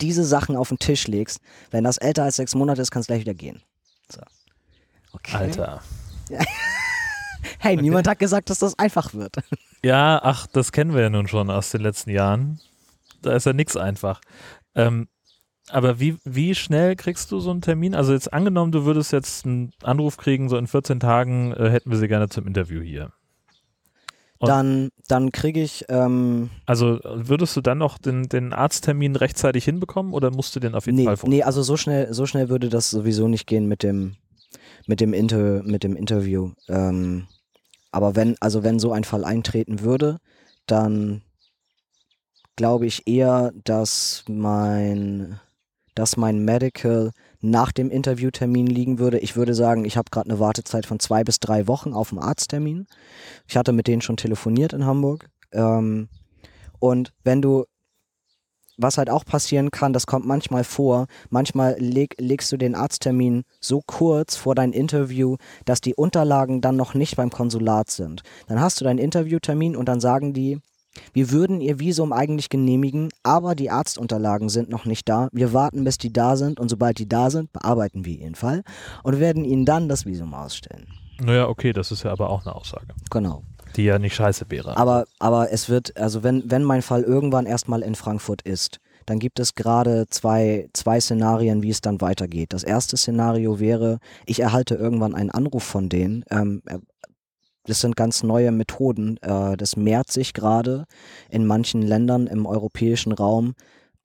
diese 0.00 0.24
Sachen 0.24 0.56
auf 0.56 0.68
den 0.68 0.78
Tisch 0.78 1.06
legst, 1.06 1.38
wenn 1.70 1.84
das 1.84 1.98
älter 1.98 2.24
als 2.24 2.36
sechs 2.36 2.54
Monate 2.56 2.82
ist, 2.82 2.90
kann 2.90 3.00
es 3.00 3.06
gleich 3.06 3.20
wieder 3.20 3.34
gehen. 3.34 3.62
So. 4.12 4.20
Okay. 5.12 5.36
Alter. 5.36 5.82
hey, 7.58 7.76
niemand 7.76 8.08
hat 8.08 8.18
gesagt, 8.18 8.50
dass 8.50 8.58
das 8.58 8.78
einfach 8.78 9.14
wird. 9.14 9.36
Ja, 9.84 10.20
ach, 10.24 10.48
das 10.48 10.72
kennen 10.72 10.92
wir 10.92 11.02
ja 11.02 11.08
nun 11.08 11.28
schon 11.28 11.50
aus 11.50 11.70
den 11.70 11.82
letzten 11.82 12.10
Jahren. 12.10 12.58
Da 13.22 13.34
ist 13.34 13.46
ja 13.46 13.52
nichts 13.52 13.76
einfach. 13.76 14.20
Ähm, 14.74 15.06
aber 15.70 16.00
wie, 16.00 16.16
wie 16.24 16.56
schnell 16.56 16.96
kriegst 16.96 17.30
du 17.30 17.38
so 17.38 17.52
einen 17.52 17.60
Termin? 17.60 17.94
Also 17.94 18.12
jetzt 18.12 18.32
angenommen, 18.32 18.72
du 18.72 18.84
würdest 18.84 19.12
jetzt 19.12 19.46
einen 19.46 19.70
Anruf 19.84 20.16
kriegen, 20.16 20.48
so 20.48 20.56
in 20.56 20.66
14 20.66 20.98
Tagen 20.98 21.52
äh, 21.52 21.70
hätten 21.70 21.92
wir 21.92 21.98
sie 21.98 22.08
gerne 22.08 22.28
zum 22.28 22.48
Interview 22.48 22.80
hier. 22.80 23.12
Und 24.38 24.48
dann 24.48 24.90
dann 25.08 25.32
kriege 25.32 25.60
ich. 25.60 25.84
Ähm, 25.88 26.50
also 26.64 27.00
würdest 27.02 27.56
du 27.56 27.60
dann 27.60 27.78
noch 27.78 27.98
den, 27.98 28.28
den 28.28 28.52
Arzttermin 28.52 29.16
rechtzeitig 29.16 29.64
hinbekommen 29.64 30.12
oder 30.12 30.30
musst 30.30 30.54
du 30.54 30.60
den 30.60 30.74
auf 30.74 30.86
jeden 30.86 30.96
nee, 30.96 31.04
Fall 31.04 31.16
vorstellen? 31.16 31.38
Nee, 31.38 31.42
also 31.42 31.62
so 31.62 31.76
schnell, 31.76 32.12
so 32.14 32.24
schnell 32.24 32.48
würde 32.48 32.68
das 32.68 32.90
sowieso 32.90 33.26
nicht 33.26 33.46
gehen 33.46 33.66
mit 33.66 33.82
dem, 33.82 34.14
mit 34.86 35.00
dem, 35.00 35.12
Inter, 35.12 35.62
mit 35.64 35.82
dem 35.82 35.96
Interview. 35.96 36.52
Ähm, 36.68 37.26
aber 37.90 38.16
wenn, 38.16 38.36
also 38.40 38.62
wenn 38.62 38.78
so 38.78 38.92
ein 38.92 39.04
Fall 39.04 39.24
eintreten 39.24 39.80
würde, 39.80 40.18
dann 40.66 41.22
glaube 42.56 42.86
ich 42.86 43.06
eher, 43.06 43.52
dass 43.64 44.24
mein, 44.28 45.40
dass 45.94 46.16
mein 46.16 46.44
Medical 46.44 47.12
nach 47.40 47.72
dem 47.72 47.90
Interviewtermin 47.90 48.66
liegen 48.66 48.98
würde. 48.98 49.18
Ich 49.18 49.36
würde 49.36 49.54
sagen, 49.54 49.84
ich 49.84 49.96
habe 49.96 50.10
gerade 50.10 50.28
eine 50.28 50.40
Wartezeit 50.40 50.84
von 50.84 50.98
zwei 50.98 51.22
bis 51.24 51.38
drei 51.38 51.68
Wochen 51.68 51.92
auf 51.92 52.12
einen 52.12 52.20
Arzttermin. 52.20 52.86
Ich 53.46 53.56
hatte 53.56 53.72
mit 53.72 53.86
denen 53.86 54.02
schon 54.02 54.16
telefoniert 54.16 54.72
in 54.72 54.84
Hamburg. 54.84 55.30
Ähm, 55.52 56.08
und 56.80 57.12
wenn 57.22 57.42
du 57.42 57.64
was 58.78 58.96
halt 58.96 59.10
auch 59.10 59.24
passieren 59.24 59.70
kann, 59.70 59.92
das 59.92 60.06
kommt 60.06 60.24
manchmal 60.24 60.64
vor, 60.64 61.06
manchmal 61.28 61.76
leg, 61.78 62.14
legst 62.18 62.50
du 62.52 62.56
den 62.56 62.74
Arzttermin 62.74 63.42
so 63.60 63.82
kurz 63.84 64.36
vor 64.36 64.54
dein 64.54 64.72
Interview, 64.72 65.36
dass 65.64 65.80
die 65.80 65.94
Unterlagen 65.94 66.60
dann 66.60 66.76
noch 66.76 66.94
nicht 66.94 67.16
beim 67.16 67.30
Konsulat 67.30 67.90
sind. 67.90 68.22
Dann 68.46 68.60
hast 68.60 68.80
du 68.80 68.84
deinen 68.84 68.98
Interviewtermin 68.98 69.76
und 69.76 69.88
dann 69.88 70.00
sagen 70.00 70.32
die, 70.32 70.58
wir 71.12 71.30
würden 71.30 71.60
Ihr 71.60 71.78
Visum 71.78 72.12
eigentlich 72.12 72.48
genehmigen, 72.48 73.10
aber 73.22 73.54
die 73.54 73.70
Arztunterlagen 73.70 74.48
sind 74.48 74.68
noch 74.68 74.84
nicht 74.84 75.08
da. 75.08 75.28
Wir 75.32 75.52
warten, 75.52 75.84
bis 75.84 75.98
die 75.98 76.12
da 76.12 76.36
sind 76.36 76.58
und 76.58 76.68
sobald 76.68 76.98
die 76.98 77.08
da 77.08 77.30
sind, 77.30 77.52
bearbeiten 77.52 78.04
wir 78.04 78.18
Ihren 78.18 78.34
Fall 78.34 78.62
und 79.02 79.20
werden 79.20 79.44
Ihnen 79.44 79.64
dann 79.64 79.88
das 79.88 80.06
Visum 80.06 80.34
ausstellen. 80.34 80.86
Naja, 81.20 81.48
okay, 81.48 81.72
das 81.72 81.90
ist 81.90 82.04
ja 82.04 82.12
aber 82.12 82.30
auch 82.30 82.46
eine 82.46 82.54
Aussage. 82.54 82.94
Genau. 83.10 83.42
Die 83.76 83.84
ja 83.84 83.98
nicht 83.98 84.14
scheiße 84.14 84.46
wäre. 84.48 84.76
Aber, 84.76 85.06
aber 85.18 85.52
es 85.52 85.68
wird, 85.68 85.96
also 85.96 86.22
wenn, 86.22 86.50
wenn 86.50 86.64
mein 86.64 86.82
Fall 86.82 87.02
irgendwann 87.02 87.46
erstmal 87.46 87.82
in 87.82 87.94
Frankfurt 87.94 88.42
ist, 88.42 88.78
dann 89.06 89.18
gibt 89.18 89.40
es 89.40 89.54
gerade 89.54 90.06
zwei, 90.10 90.68
zwei 90.74 91.00
Szenarien, 91.00 91.62
wie 91.62 91.70
es 91.70 91.80
dann 91.80 92.00
weitergeht. 92.00 92.52
Das 92.52 92.62
erste 92.62 92.96
Szenario 92.96 93.58
wäre, 93.58 93.98
ich 94.26 94.40
erhalte 94.40 94.74
irgendwann 94.74 95.14
einen 95.14 95.30
Anruf 95.30 95.62
von 95.62 95.88
denen. 95.88 96.24
Ähm, 96.30 96.62
äh, 96.66 96.78
das 97.64 97.80
sind 97.80 97.96
ganz 97.96 98.22
neue 98.22 98.50
Methoden. 98.50 99.18
Äh, 99.22 99.56
das 99.56 99.76
mehrt 99.76 100.10
sich 100.10 100.34
gerade 100.34 100.84
in 101.30 101.46
manchen 101.46 101.82
Ländern 101.82 102.26
im 102.26 102.46
europäischen 102.46 103.12
Raum 103.12 103.54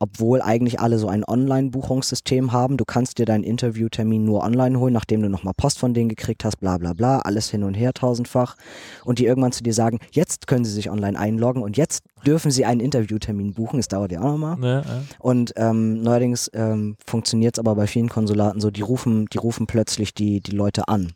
obwohl 0.03 0.41
eigentlich 0.41 0.81
alle 0.81 0.99
so 0.99 1.07
ein 1.07 1.23
Online-Buchungssystem 1.25 2.51
haben. 2.51 2.75
Du 2.75 2.83
kannst 2.83 3.19
dir 3.19 3.25
deinen 3.25 3.45
Interviewtermin 3.45 4.25
nur 4.25 4.43
online 4.43 4.77
holen, 4.77 4.91
nachdem 4.91 5.21
du 5.21 5.29
nochmal 5.29 5.53
Post 5.55 5.79
von 5.79 5.93
denen 5.93 6.09
gekriegt 6.09 6.43
hast, 6.43 6.57
bla 6.57 6.77
bla 6.77 6.91
bla, 6.91 7.19
alles 7.19 7.49
hin 7.49 7.63
und 7.63 7.73
her 7.73 7.93
tausendfach. 7.93 8.57
Und 9.05 9.19
die 9.19 9.25
irgendwann 9.25 9.53
zu 9.53 9.63
dir 9.63 9.73
sagen, 9.73 9.99
jetzt 10.11 10.45
können 10.45 10.65
sie 10.65 10.73
sich 10.73 10.91
online 10.91 11.17
einloggen 11.17 11.63
und 11.63 11.77
jetzt 11.77 12.03
dürfen 12.27 12.51
sie 12.51 12.65
einen 12.65 12.81
Interviewtermin 12.81 13.53
buchen. 13.53 13.77
Das 13.77 13.87
dauert 13.87 14.11
ja 14.11 14.19
auch 14.19 14.37
nochmal. 14.37 14.57
Ja, 14.61 14.81
ja. 14.81 15.03
Und 15.19 15.53
ähm, 15.55 16.01
neuerdings 16.01 16.51
ähm, 16.53 16.97
funktioniert 17.07 17.55
es 17.55 17.59
aber 17.59 17.75
bei 17.75 17.87
vielen 17.87 18.09
Konsulaten 18.09 18.59
so, 18.59 18.69
die 18.69 18.81
rufen, 18.81 19.27
die 19.31 19.37
rufen 19.37 19.67
plötzlich 19.67 20.13
die, 20.13 20.41
die 20.41 20.51
Leute 20.51 20.89
an. 20.89 21.13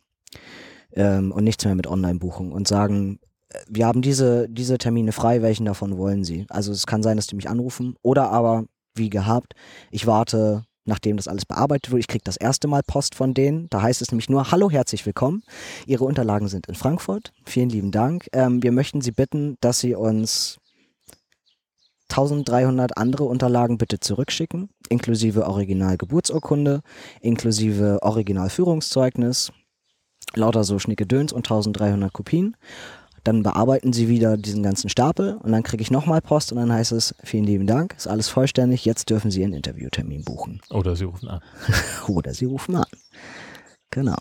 Ähm, 0.94 1.34
und 1.34 1.44
nichts 1.44 1.66
mehr 1.66 1.76
mit 1.76 1.88
Online-Buchung 1.88 2.54
und 2.54 2.70
sagen, 2.70 3.20
äh, 3.50 3.60
wir 3.68 3.86
haben 3.86 4.02
diese, 4.02 4.48
diese 4.48 4.78
Termine 4.78 5.12
frei, 5.12 5.42
welchen 5.42 5.66
davon 5.66 5.98
wollen 5.98 6.24
Sie? 6.24 6.46
Also 6.48 6.72
es 6.72 6.88
kann 6.88 7.04
sein, 7.04 7.18
dass 7.18 7.28
die 7.28 7.36
mich 7.36 7.50
anrufen 7.50 7.96
oder 8.02 8.32
aber 8.32 8.64
wie 8.98 9.10
gehabt. 9.10 9.54
Ich 9.92 10.08
warte, 10.08 10.64
nachdem 10.86 11.18
das 11.18 11.28
alles 11.28 11.46
bearbeitet 11.46 11.92
wurde. 11.92 12.00
Ich 12.00 12.08
kriege 12.08 12.24
das 12.24 12.38
erste 12.38 12.68
Mal 12.68 12.82
Post 12.86 13.16
von 13.16 13.34
denen. 13.34 13.68
Da 13.70 13.82
heißt 13.82 14.02
es 14.02 14.12
nämlich 14.12 14.30
nur, 14.30 14.52
hallo, 14.52 14.72
herzlich 14.72 15.06
willkommen. 15.06 15.44
Ihre 15.86 16.06
Unterlagen 16.06 16.48
sind 16.48 16.68
in 16.68 16.76
Frankfurt. 16.76 17.34
Vielen 17.46 17.70
lieben 17.70 17.92
Dank. 17.92 18.28
Ähm, 18.34 18.64
wir 18.64 18.72
möchten 18.72 19.02
Sie 19.02 19.12
bitten, 19.12 19.58
dass 19.62 19.80
Sie 19.80 19.94
uns 19.94 20.58
1300 22.10 22.98
andere 22.98 23.26
Unterlagen 23.26 23.78
bitte 23.78 24.00
zurückschicken, 24.00 24.70
inklusive 24.90 25.46
Original-Geburtsurkunde, 25.46 26.82
inklusive 27.22 28.00
Original-Führungszeugnis, 28.02 29.52
lauter 30.34 30.64
so 30.64 30.80
Schnickedöns 30.80 31.34
und 31.34 31.46
1300 31.46 32.14
Kopien. 32.14 32.56
Dann 33.28 33.44
bearbeiten 33.44 33.92
sie 33.92 34.08
wieder 34.08 34.38
diesen 34.38 34.64
ganzen 34.64 34.90
Stapel 34.90 35.36
und 35.44 35.52
dann 35.52 35.62
kriege 35.62 35.82
ich 35.82 35.92
nochmal 35.92 36.22
Post 36.22 36.54
und 36.54 36.60
dann 36.60 36.72
heißt 36.72 36.94
es, 36.94 37.14
vielen 37.26 37.44
lieben 37.44 37.68
Dank, 37.68 37.94
ist 37.98 38.08
alles 38.08 38.30
vollständig, 38.30 38.86
jetzt 38.86 39.10
dürfen 39.10 39.32
Sie 39.32 39.44
einen 39.44 39.52
Interviewtermin 39.52 40.24
buchen. 40.24 40.62
Oder 40.70 40.96
Sie 40.96 41.04
rufen 41.04 41.28
an. 41.28 41.42
Oder 42.08 42.34
Sie 42.34 42.46
rufen 42.46 42.78
an. 42.78 42.86
Genau. 43.92 44.16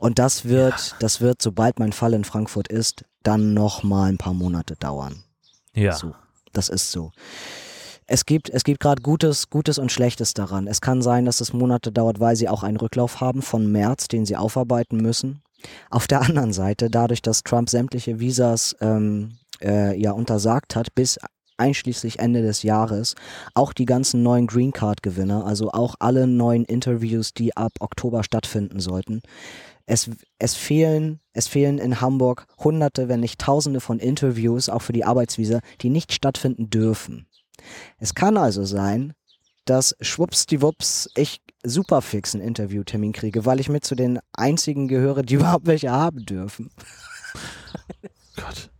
Und 0.00 0.18
das 0.18 0.46
wird, 0.46 0.72
ja. 0.72 0.96
das 1.00 1.20
wird, 1.20 1.42
sobald 1.42 1.78
mein 1.78 1.92
Fall 1.92 2.14
in 2.14 2.24
Frankfurt 2.24 2.68
ist, 2.68 3.04
dann 3.24 3.52
nochmal 3.52 4.08
ein 4.08 4.16
paar 4.16 4.32
Monate 4.32 4.76
dauern. 4.76 5.22
Ja. 5.74 5.92
So, 5.92 6.14
das 6.54 6.70
ist 6.70 6.90
so. 6.90 7.12
Es 8.06 8.24
gibt, 8.24 8.48
es 8.48 8.64
gibt 8.64 8.80
gerade 8.80 9.02
Gutes, 9.02 9.50
Gutes 9.50 9.76
und 9.76 9.92
Schlechtes 9.92 10.32
daran. 10.32 10.66
Es 10.66 10.80
kann 10.80 11.02
sein, 11.02 11.26
dass 11.26 11.42
es 11.42 11.52
Monate 11.52 11.92
dauert, 11.92 12.20
weil 12.20 12.36
sie 12.36 12.48
auch 12.48 12.62
einen 12.62 12.78
Rücklauf 12.78 13.20
haben 13.20 13.42
von 13.42 13.70
März, 13.70 14.08
den 14.08 14.24
sie 14.24 14.38
aufarbeiten 14.38 14.96
müssen. 14.96 15.42
Auf 15.90 16.06
der 16.06 16.22
anderen 16.22 16.52
Seite, 16.52 16.90
dadurch, 16.90 17.22
dass 17.22 17.42
Trump 17.42 17.70
sämtliche 17.70 18.20
Visas 18.20 18.76
ähm, 18.80 19.38
äh, 19.62 19.98
ja 20.00 20.12
untersagt 20.12 20.76
hat, 20.76 20.94
bis 20.94 21.18
einschließlich 21.58 22.20
Ende 22.20 22.42
des 22.42 22.62
Jahres, 22.62 23.14
auch 23.54 23.72
die 23.72 23.84
ganzen 23.84 24.22
neuen 24.22 24.46
Green 24.46 24.72
Card 24.72 25.02
Gewinner, 25.02 25.44
also 25.44 25.72
auch 25.72 25.96
alle 25.98 26.26
neuen 26.26 26.64
Interviews, 26.64 27.34
die 27.34 27.56
ab 27.56 27.72
Oktober 27.80 28.22
stattfinden 28.22 28.80
sollten. 28.80 29.22
Es, 29.84 30.10
es 30.38 30.54
fehlen, 30.54 31.20
es 31.32 31.48
fehlen 31.48 31.78
in 31.78 32.00
Hamburg 32.00 32.46
hunderte, 32.58 33.08
wenn 33.08 33.20
nicht 33.20 33.40
tausende 33.40 33.80
von 33.80 33.98
Interviews, 33.98 34.68
auch 34.68 34.82
für 34.82 34.92
die 34.92 35.04
Arbeitsvisa, 35.04 35.60
die 35.80 35.90
nicht 35.90 36.12
stattfinden 36.12 36.70
dürfen. 36.70 37.26
Es 37.98 38.14
kann 38.14 38.36
also 38.36 38.64
sein, 38.64 39.14
dass 39.68 39.96
schwuppsdiwupps 40.00 41.10
ich 41.14 41.40
super 41.62 42.02
fix 42.02 42.34
einen 42.34 42.44
Interviewtermin 42.44 43.12
kriege, 43.12 43.44
weil 43.44 43.60
ich 43.60 43.68
mit 43.68 43.84
zu 43.84 43.94
den 43.94 44.18
einzigen 44.32 44.88
gehöre, 44.88 45.22
die 45.22 45.34
überhaupt 45.36 45.66
welche 45.66 45.90
haben 45.90 46.24
dürfen. 46.24 46.70
Gott. 48.36 48.70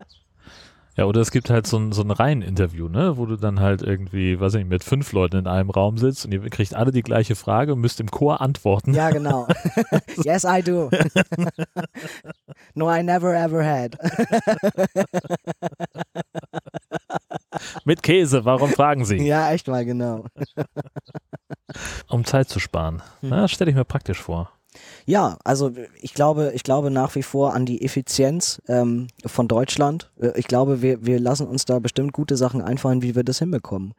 Ja, 0.96 1.04
oder 1.04 1.20
es 1.20 1.30
gibt 1.30 1.48
halt 1.48 1.64
so 1.64 1.78
ein, 1.78 1.92
so 1.92 2.02
ein 2.02 2.10
Reihen-Interview, 2.10 2.88
ne, 2.88 3.16
wo 3.16 3.24
du 3.24 3.36
dann 3.36 3.60
halt 3.60 3.82
irgendwie, 3.82 4.40
weiß 4.40 4.54
ich 4.54 4.58
nicht, 4.58 4.70
mit 4.70 4.82
fünf 4.82 5.12
Leuten 5.12 5.36
in 5.36 5.46
einem 5.46 5.70
Raum 5.70 5.96
sitzt 5.96 6.24
und 6.24 6.32
ihr 6.32 6.40
kriegt 6.50 6.74
alle 6.74 6.90
die 6.90 7.02
gleiche 7.02 7.36
Frage 7.36 7.74
und 7.74 7.80
müsst 7.80 8.00
im 8.00 8.10
Chor 8.10 8.40
antworten. 8.40 8.94
Ja, 8.94 9.10
genau. 9.10 9.46
yes, 10.24 10.42
I 10.42 10.60
do. 10.60 10.90
no, 12.74 12.92
I 12.92 13.04
never 13.04 13.32
ever 13.32 13.64
had. 13.64 13.96
Mit 17.88 18.02
Käse, 18.02 18.44
warum 18.44 18.70
fragen 18.70 19.04
Sie? 19.04 19.16
Ja, 19.28 19.50
echt 19.50 19.66
mal, 19.66 19.84
genau. 19.84 20.24
um 22.08 22.24
Zeit 22.24 22.48
zu 22.48 22.60
sparen. 22.60 23.02
Hm. 23.20 23.30
Das 23.30 23.50
stelle 23.50 23.70
ich 23.70 23.76
mir 23.76 23.84
praktisch 23.84 24.20
vor. 24.20 24.52
Ja, 25.06 25.38
also 25.42 25.72
ich 26.00 26.14
glaube, 26.14 26.52
ich 26.54 26.62
glaube 26.62 26.90
nach 26.90 27.14
wie 27.14 27.22
vor 27.22 27.54
an 27.54 27.66
die 27.66 27.82
Effizienz 27.82 28.62
ähm, 28.68 29.08
von 29.26 29.48
Deutschland. 29.48 30.10
Äh, 30.20 30.38
ich 30.38 30.46
glaube, 30.46 30.82
wir, 30.82 31.04
wir 31.04 31.18
lassen 31.18 31.48
uns 31.48 31.64
da 31.64 31.78
bestimmt 31.78 32.12
gute 32.12 32.36
Sachen 32.36 32.62
einfallen, 32.62 33.02
wie 33.02 33.16
wir 33.16 33.24
das 33.24 33.38
hinbekommen. 33.38 33.94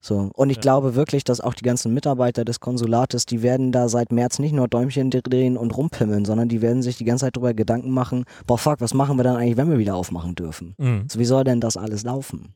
So. 0.00 0.30
Und 0.34 0.50
ich 0.50 0.56
ja. 0.56 0.62
glaube 0.62 0.96
wirklich, 0.96 1.24
dass 1.24 1.40
auch 1.40 1.54
die 1.54 1.64
ganzen 1.64 1.94
Mitarbeiter 1.94 2.44
des 2.44 2.60
Konsulates, 2.60 3.24
die 3.24 3.42
werden 3.42 3.72
da 3.72 3.88
seit 3.88 4.12
März 4.12 4.38
nicht 4.38 4.52
nur 4.52 4.68
Däumchen 4.68 5.08
drehen 5.08 5.56
und 5.56 5.74
rumpimmeln, 5.74 6.26
sondern 6.26 6.48
die 6.48 6.60
werden 6.60 6.82
sich 6.82 6.98
die 6.98 7.04
ganze 7.04 7.24
Zeit 7.24 7.36
darüber 7.36 7.54
Gedanken 7.54 7.90
machen, 7.90 8.24
boah 8.46 8.58
fuck, 8.58 8.80
was 8.80 8.92
machen 8.92 9.16
wir 9.16 9.24
dann 9.24 9.36
eigentlich, 9.36 9.56
wenn 9.56 9.70
wir 9.70 9.78
wieder 9.78 9.94
aufmachen 9.94 10.34
dürfen? 10.34 10.74
Mhm. 10.76 11.06
So, 11.08 11.18
wie 11.18 11.24
soll 11.24 11.44
denn 11.44 11.60
das 11.60 11.78
alles 11.78 12.02
laufen? 12.02 12.54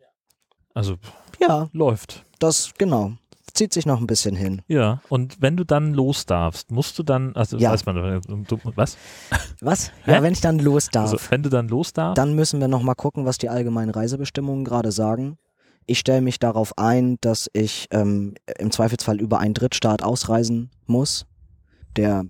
Also 0.78 0.94
ja, 1.40 1.68
läuft. 1.72 2.24
Das, 2.38 2.72
genau 2.78 3.14
zieht 3.54 3.72
sich 3.72 3.86
noch 3.86 4.00
ein 4.00 4.06
bisschen 4.06 4.36
hin. 4.36 4.62
Ja, 4.68 5.02
und 5.08 5.42
wenn 5.42 5.56
du 5.56 5.64
dann 5.64 5.92
los 5.92 6.26
darfst, 6.26 6.70
musst 6.70 6.96
du 6.96 7.02
dann, 7.02 7.34
also 7.34 7.58
ja. 7.58 7.72
weiß 7.72 7.86
man, 7.86 7.96
du, 8.46 8.58
was? 8.76 8.96
Was? 9.60 9.90
Ja, 10.06 10.22
wenn 10.22 10.32
ich 10.32 10.40
dann 10.40 10.60
los 10.60 10.88
darf. 10.92 11.10
Also, 11.10 11.18
wenn 11.30 11.42
du 11.42 11.48
dann 11.48 11.66
los 11.66 11.92
darfst? 11.92 12.18
Dann 12.18 12.34
müssen 12.36 12.60
wir 12.60 12.68
nochmal 12.68 12.94
gucken, 12.94 13.24
was 13.24 13.36
die 13.36 13.48
allgemeinen 13.48 13.90
Reisebestimmungen 13.90 14.64
gerade 14.64 14.92
sagen. 14.92 15.38
Ich 15.86 15.98
stelle 15.98 16.20
mich 16.20 16.38
darauf 16.38 16.78
ein, 16.78 17.16
dass 17.20 17.50
ich 17.52 17.88
ähm, 17.90 18.34
im 18.60 18.70
Zweifelsfall 18.70 19.20
über 19.20 19.40
einen 19.40 19.54
Drittstaat 19.54 20.04
ausreisen 20.04 20.70
muss, 20.86 21.26
der 21.96 22.26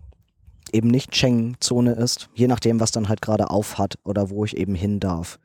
eben 0.72 0.88
nicht 0.88 1.14
Schengen-Zone 1.14 1.92
ist, 1.92 2.30
je 2.34 2.46
nachdem, 2.46 2.80
was 2.80 2.90
dann 2.90 3.10
halt 3.10 3.20
gerade 3.20 3.50
auf 3.50 3.76
hat 3.76 3.96
oder 4.04 4.30
wo 4.30 4.46
ich 4.46 4.56
eben 4.56 4.74
hin 4.74 4.98
darf. 4.98 5.38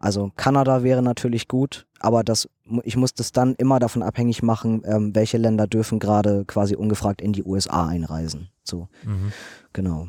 Also 0.00 0.32
Kanada 0.34 0.82
wäre 0.82 1.02
natürlich 1.02 1.46
gut, 1.46 1.86
aber 2.00 2.24
das, 2.24 2.48
ich 2.84 2.96
muss 2.96 3.12
das 3.12 3.32
dann 3.32 3.54
immer 3.56 3.78
davon 3.78 4.02
abhängig 4.02 4.42
machen, 4.42 4.82
ähm, 4.86 5.14
welche 5.14 5.36
Länder 5.36 5.66
dürfen 5.66 5.98
gerade 5.98 6.46
quasi 6.46 6.74
ungefragt 6.74 7.20
in 7.20 7.34
die 7.34 7.44
USA 7.44 7.86
einreisen. 7.86 8.48
So, 8.64 8.88
mhm. 9.04 9.32
genau. 9.74 10.08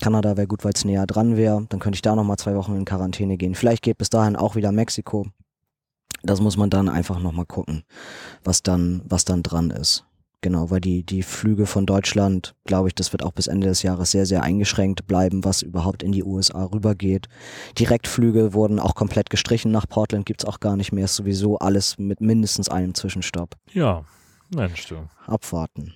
Kanada 0.00 0.36
wäre 0.36 0.46
gut, 0.46 0.64
weil 0.64 0.72
es 0.74 0.84
näher 0.84 1.06
dran 1.06 1.36
wäre. 1.36 1.66
Dann 1.68 1.80
könnte 1.80 1.96
ich 1.96 2.02
da 2.02 2.14
nochmal 2.14 2.36
zwei 2.36 2.54
Wochen 2.54 2.76
in 2.76 2.84
Quarantäne 2.84 3.36
gehen. 3.36 3.54
Vielleicht 3.54 3.82
geht 3.82 3.98
bis 3.98 4.10
dahin 4.10 4.36
auch 4.36 4.54
wieder 4.54 4.72
Mexiko. 4.72 5.26
Das 6.22 6.40
muss 6.40 6.56
man 6.56 6.70
dann 6.70 6.88
einfach 6.88 7.18
nochmal 7.18 7.46
gucken, 7.46 7.82
was 8.44 8.62
dann, 8.62 9.02
was 9.06 9.24
dann 9.24 9.42
dran 9.42 9.70
ist. 9.70 10.04
Genau, 10.42 10.70
weil 10.70 10.80
die, 10.80 11.04
die 11.04 11.22
Flüge 11.22 11.66
von 11.66 11.86
Deutschland, 11.86 12.56
glaube 12.64 12.88
ich, 12.88 12.96
das 12.96 13.12
wird 13.12 13.22
auch 13.22 13.30
bis 13.30 13.46
Ende 13.46 13.68
des 13.68 13.84
Jahres 13.84 14.10
sehr, 14.10 14.26
sehr 14.26 14.42
eingeschränkt 14.42 15.06
bleiben, 15.06 15.44
was 15.44 15.62
überhaupt 15.62 16.02
in 16.02 16.10
die 16.10 16.24
USA 16.24 16.64
rübergeht. 16.64 17.28
Direktflüge 17.78 18.52
wurden 18.52 18.80
auch 18.80 18.96
komplett 18.96 19.30
gestrichen 19.30 19.70
nach 19.70 19.88
Portland, 19.88 20.26
gibt's 20.26 20.44
auch 20.44 20.58
gar 20.58 20.76
nicht 20.76 20.90
mehr. 20.92 21.04
Ist 21.04 21.14
sowieso 21.14 21.58
alles 21.58 21.96
mit 21.96 22.20
mindestens 22.20 22.68
einem 22.68 22.92
Zwischenstopp. 22.94 23.54
Ja, 23.72 24.04
Mensch 24.54 24.86
du. 24.88 25.08
Abwarten. 25.26 25.94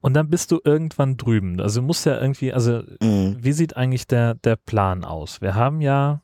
Und 0.00 0.14
dann 0.14 0.28
bist 0.28 0.50
du 0.50 0.60
irgendwann 0.64 1.16
drüben. 1.16 1.60
Also 1.60 1.82
muss 1.82 2.04
ja 2.04 2.20
irgendwie, 2.20 2.52
also 2.52 2.82
mhm. 3.00 3.36
wie 3.38 3.52
sieht 3.52 3.76
eigentlich 3.76 4.08
der, 4.08 4.34
der 4.34 4.56
Plan 4.56 5.04
aus? 5.04 5.40
Wir 5.40 5.54
haben 5.54 5.80
ja 5.80 6.22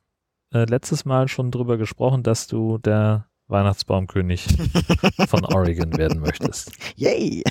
äh, 0.53 0.64
letztes 0.64 1.05
Mal 1.05 1.29
schon 1.29 1.53
drüber 1.53 1.77
gesprochen, 1.77 2.24
dass 2.24 2.48
du 2.48 2.79
der 2.79 3.27
Weihnachtsbaumkönig 3.48 4.46
von 5.28 5.44
Oregon 5.44 5.96
werden 5.96 6.20
möchtest. 6.20 6.72
Yay! 6.96 7.42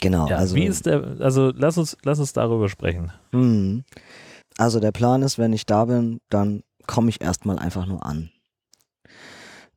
Genau. 0.00 0.28
Ja, 0.28 0.36
also, 0.36 0.54
wie 0.54 0.64
ist 0.64 0.86
der, 0.86 1.16
also 1.20 1.50
lass 1.54 1.78
uns, 1.78 1.96
lass 2.02 2.18
uns 2.18 2.32
darüber 2.32 2.68
sprechen. 2.68 3.12
Mh. 3.32 3.82
Also 4.58 4.80
der 4.80 4.92
Plan 4.92 5.22
ist, 5.22 5.38
wenn 5.38 5.52
ich 5.52 5.66
da 5.66 5.84
bin, 5.84 6.20
dann 6.28 6.62
komme 6.86 7.10
ich 7.10 7.20
erstmal 7.20 7.58
einfach 7.58 7.86
nur 7.86 8.04
an. 8.04 8.30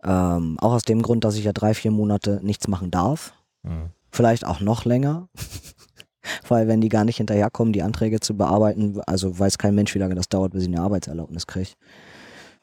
Ähm, 0.04 0.58
auch 0.60 0.74
aus 0.74 0.84
dem 0.84 1.02
Grund, 1.02 1.24
dass 1.24 1.36
ich 1.36 1.44
ja 1.44 1.54
drei, 1.54 1.74
vier 1.74 1.92
Monate 1.92 2.40
nichts 2.42 2.68
machen 2.68 2.90
darf. 2.90 3.34
Mhm. 3.64 3.92
Vielleicht 4.12 4.46
auch 4.46 4.60
noch 4.60 4.86
länger. 4.86 5.30
Weil 6.48 6.68
wenn 6.68 6.82
die 6.82 6.90
gar 6.90 7.06
nicht 7.06 7.18
hinterherkommen, 7.18 7.74
die 7.74 7.82
Anträge 7.84 8.20
zu 8.20 8.36
bearbeiten, 8.36 9.00
also 9.08 9.38
weiß 9.38 9.58
kein 9.58 9.76
Mensch, 9.76 9.94
wie 9.96 10.00
lange 10.00 10.16
das 10.16 10.30
dauert, 10.30 10.54
bis 10.54 10.64
ich 10.64 10.68
eine 10.68 10.82
Arbeitserlaubnis 10.82 11.48
kriege. 11.48 11.72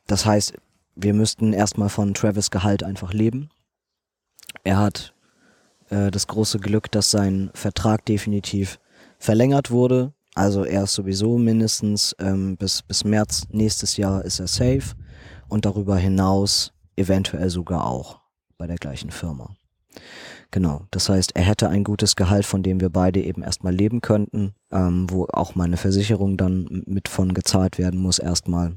Das 0.06 0.26
heißt, 0.26 0.54
wir 1.00 1.14
müssten 1.14 1.52
erstmal 1.52 1.88
von 1.88 2.12
Travis 2.12 2.50
Gehalt 2.50 2.82
einfach 2.82 3.12
leben. 3.12 3.50
Er 4.64 4.78
hat 4.78 5.14
äh, 5.90 6.10
das 6.10 6.26
große 6.26 6.58
Glück, 6.58 6.90
dass 6.90 7.10
sein 7.10 7.50
Vertrag 7.54 8.04
definitiv 8.04 8.80
verlängert 9.18 9.70
wurde. 9.70 10.12
Also 10.34 10.64
er 10.64 10.84
ist 10.84 10.94
sowieso 10.94 11.38
mindestens 11.38 12.14
ähm, 12.18 12.56
bis, 12.56 12.82
bis 12.82 13.04
März 13.04 13.46
nächstes 13.50 13.96
Jahr 13.96 14.24
ist 14.24 14.40
er 14.40 14.48
safe 14.48 14.94
und 15.48 15.64
darüber 15.64 15.96
hinaus 15.96 16.72
eventuell 16.96 17.48
sogar 17.50 17.86
auch 17.86 18.20
bei 18.56 18.66
der 18.66 18.76
gleichen 18.76 19.10
Firma. 19.10 19.54
Genau, 20.50 20.86
das 20.90 21.08
heißt, 21.08 21.36
er 21.36 21.42
hätte 21.42 21.68
ein 21.68 21.84
gutes 21.84 22.16
Gehalt, 22.16 22.46
von 22.46 22.62
dem 22.62 22.80
wir 22.80 22.88
beide 22.88 23.22
eben 23.22 23.42
erstmal 23.42 23.74
leben 23.74 24.00
könnten, 24.00 24.54
ähm, 24.72 25.06
wo 25.10 25.26
auch 25.32 25.54
meine 25.54 25.76
Versicherung 25.76 26.36
dann 26.36 26.82
mit 26.86 27.08
von 27.08 27.34
gezahlt 27.34 27.78
werden 27.78 28.00
muss 28.00 28.18
erstmal. 28.18 28.76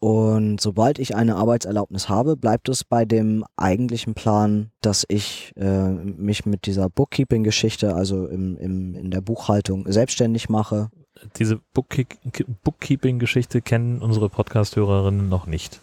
Und 0.00 0.60
sobald 0.60 0.98
ich 1.00 1.16
eine 1.16 1.36
Arbeitserlaubnis 1.36 2.08
habe, 2.08 2.36
bleibt 2.36 2.68
es 2.68 2.84
bei 2.84 3.04
dem 3.04 3.44
eigentlichen 3.56 4.14
Plan, 4.14 4.70
dass 4.80 5.04
ich 5.08 5.52
äh, 5.56 5.88
mich 5.88 6.46
mit 6.46 6.66
dieser 6.66 6.88
Bookkeeping-Geschichte, 6.88 7.94
also 7.94 8.26
im, 8.26 8.56
im, 8.56 8.94
in 8.94 9.10
der 9.10 9.20
Buchhaltung, 9.20 9.90
selbstständig 9.90 10.48
mache. 10.48 10.90
Diese 11.36 11.60
Bookkeeping-Geschichte 11.74 13.60
kennen 13.60 14.00
unsere 14.00 14.28
Podcast-Hörerinnen 14.28 15.28
noch 15.28 15.46
nicht. 15.46 15.80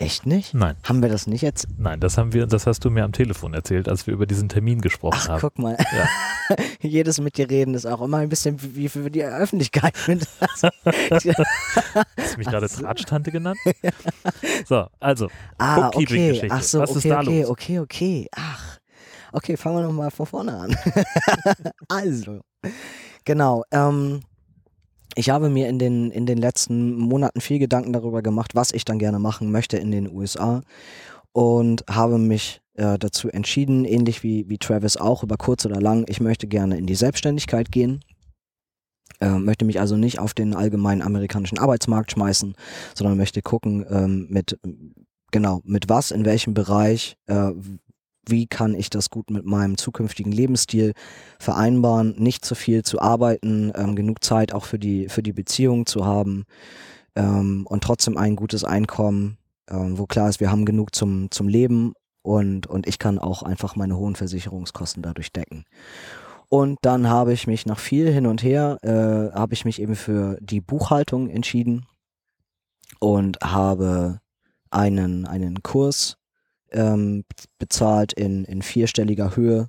Echt 0.00 0.24
nicht? 0.24 0.54
Nein. 0.54 0.76
Haben 0.82 1.02
wir 1.02 1.10
das 1.10 1.26
nicht 1.26 1.42
jetzt? 1.42 1.68
Nein, 1.76 2.00
das 2.00 2.16
haben 2.16 2.32
wir, 2.32 2.46
das 2.46 2.66
hast 2.66 2.82
du 2.86 2.90
mir 2.90 3.04
am 3.04 3.12
Telefon 3.12 3.52
erzählt, 3.52 3.86
als 3.86 4.06
wir 4.06 4.14
über 4.14 4.24
diesen 4.24 4.48
Termin 4.48 4.80
gesprochen 4.80 5.18
Ach, 5.20 5.28
haben. 5.28 5.40
Guck 5.42 5.58
mal. 5.58 5.76
Ja. 5.78 6.56
Jedes 6.80 7.20
mit 7.20 7.36
dir 7.36 7.50
reden 7.50 7.74
ist 7.74 7.84
auch 7.84 8.00
immer 8.00 8.16
ein 8.16 8.30
bisschen 8.30 8.58
wie 8.74 8.88
für 8.88 9.10
die 9.10 9.22
Öffentlichkeit. 9.22 9.94
hast 10.06 10.64
du 10.64 12.38
mich 12.38 12.46
gerade 12.46 12.66
Tratsch-Tante 12.66 13.30
genannt? 13.30 13.58
So, 14.66 14.86
also, 15.00 15.28
ah, 15.58 15.88
okay. 15.88 16.48
Ach 16.48 16.62
so, 16.62 16.80
Was 16.80 16.90
okay, 16.90 16.98
ist 16.98 17.10
da 17.10 17.20
okay, 17.20 17.40
los? 17.42 17.50
okay, 17.50 17.78
okay. 17.80 18.28
Ach, 18.34 18.78
okay, 19.32 19.58
fangen 19.58 19.76
wir 19.76 19.82
nochmal 19.82 20.10
von 20.10 20.24
vorne 20.24 20.56
an. 20.56 20.76
also, 21.88 22.40
genau, 23.26 23.64
ähm, 23.70 24.22
ich 25.14 25.30
habe 25.30 25.50
mir 25.50 25.68
in 25.68 25.78
den, 25.78 26.10
in 26.10 26.26
den 26.26 26.38
letzten 26.38 26.96
Monaten 26.96 27.40
viel 27.40 27.58
Gedanken 27.58 27.92
darüber 27.92 28.22
gemacht, 28.22 28.54
was 28.54 28.72
ich 28.72 28.84
dann 28.84 28.98
gerne 28.98 29.18
machen 29.18 29.50
möchte 29.50 29.76
in 29.76 29.90
den 29.90 30.10
USA 30.10 30.62
und 31.32 31.84
habe 31.88 32.18
mich 32.18 32.60
äh, 32.74 32.98
dazu 32.98 33.28
entschieden, 33.28 33.84
ähnlich 33.84 34.22
wie, 34.22 34.48
wie 34.48 34.58
Travis 34.58 34.96
auch, 34.96 35.22
über 35.22 35.36
kurz 35.36 35.66
oder 35.66 35.80
lang, 35.80 36.04
ich 36.08 36.20
möchte 36.20 36.46
gerne 36.46 36.78
in 36.78 36.86
die 36.86 36.94
Selbstständigkeit 36.94 37.70
gehen. 37.70 38.00
Äh, 39.20 39.38
möchte 39.38 39.64
mich 39.64 39.80
also 39.80 39.96
nicht 39.96 40.18
auf 40.18 40.32
den 40.32 40.54
allgemeinen 40.54 41.02
amerikanischen 41.02 41.58
Arbeitsmarkt 41.58 42.12
schmeißen, 42.12 42.54
sondern 42.94 43.18
möchte 43.18 43.42
gucken, 43.42 43.84
ähm, 43.90 44.26
mit 44.30 44.58
genau, 45.30 45.60
mit 45.64 45.88
was, 45.88 46.10
in 46.10 46.24
welchem 46.24 46.54
Bereich, 46.54 47.16
äh, 47.26 47.50
wie 48.26 48.46
kann 48.46 48.74
ich 48.74 48.90
das 48.90 49.10
gut 49.10 49.30
mit 49.30 49.44
meinem 49.44 49.76
zukünftigen 49.78 50.32
Lebensstil 50.32 50.92
vereinbaren, 51.38 52.14
nicht 52.18 52.44
zu 52.44 52.54
viel 52.54 52.82
zu 52.82 53.00
arbeiten, 53.00 53.72
ähm, 53.74 53.96
genug 53.96 54.22
Zeit 54.22 54.52
auch 54.52 54.64
für 54.64 54.78
die, 54.78 55.08
für 55.08 55.22
die 55.22 55.32
Beziehung 55.32 55.86
zu 55.86 56.04
haben 56.04 56.44
ähm, 57.16 57.66
und 57.68 57.82
trotzdem 57.82 58.16
ein 58.16 58.36
gutes 58.36 58.64
Einkommen, 58.64 59.38
ähm, 59.68 59.98
wo 59.98 60.06
klar 60.06 60.28
ist, 60.28 60.40
wir 60.40 60.50
haben 60.50 60.64
genug 60.64 60.94
zum, 60.94 61.30
zum 61.30 61.48
Leben 61.48 61.94
und, 62.22 62.66
und 62.66 62.86
ich 62.86 62.98
kann 62.98 63.18
auch 63.18 63.42
einfach 63.42 63.76
meine 63.76 63.96
hohen 63.96 64.16
Versicherungskosten 64.16 65.02
dadurch 65.02 65.32
decken. 65.32 65.64
Und 66.48 66.78
dann 66.82 67.08
habe 67.08 67.32
ich 67.32 67.46
mich 67.46 67.64
nach 67.64 67.78
viel 67.78 68.12
hin 68.12 68.26
und 68.26 68.42
her, 68.42 68.78
äh, 68.82 69.34
habe 69.36 69.54
ich 69.54 69.64
mich 69.64 69.80
eben 69.80 69.94
für 69.94 70.36
die 70.40 70.60
Buchhaltung 70.60 71.30
entschieden 71.30 71.86
und 72.98 73.38
habe 73.40 74.18
einen, 74.70 75.26
einen 75.26 75.62
Kurs 75.62 76.16
ähm, 76.72 77.24
bezahlt 77.58 78.12
in, 78.12 78.44
in 78.44 78.62
vierstelliger 78.62 79.36
Höhe. 79.36 79.68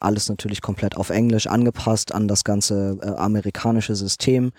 Alles 0.00 0.28
natürlich 0.28 0.60
komplett 0.60 0.96
auf 0.96 1.10
Englisch 1.10 1.46
angepasst 1.46 2.14
an 2.14 2.28
das 2.28 2.44
ganze 2.44 2.98
äh, 3.00 3.08
amerikanische 3.08 3.94
System. 3.94 4.52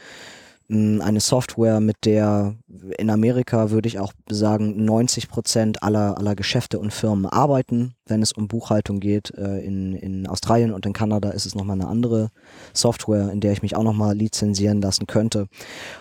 Hm, 0.67 0.99
eine 1.01 1.19
Software, 1.19 1.79
mit 1.79 2.05
der 2.05 2.55
in 2.97 3.11
Amerika 3.11 3.69
würde 3.69 3.87
ich 3.87 3.99
auch 3.99 4.13
sagen 4.27 4.83
90 4.83 5.29
Prozent 5.29 5.83
aller, 5.83 6.17
aller 6.17 6.35
Geschäfte 6.35 6.79
und 6.79 6.91
Firmen 6.91 7.27
arbeiten, 7.27 7.93
wenn 8.07 8.23
es 8.23 8.31
um 8.31 8.47
Buchhaltung 8.47 8.99
geht. 8.99 9.31
Äh, 9.37 9.59
in, 9.59 9.93
in 9.93 10.27
Australien 10.27 10.73
und 10.73 10.85
in 10.85 10.93
Kanada 10.93 11.29
ist 11.29 11.45
es 11.45 11.53
nochmal 11.53 11.79
eine 11.79 11.87
andere 11.87 12.29
Software, 12.73 13.31
in 13.31 13.41
der 13.41 13.51
ich 13.51 13.61
mich 13.61 13.75
auch 13.75 13.83
nochmal 13.83 14.15
lizenzieren 14.15 14.81
lassen 14.81 15.05
könnte. 15.05 15.47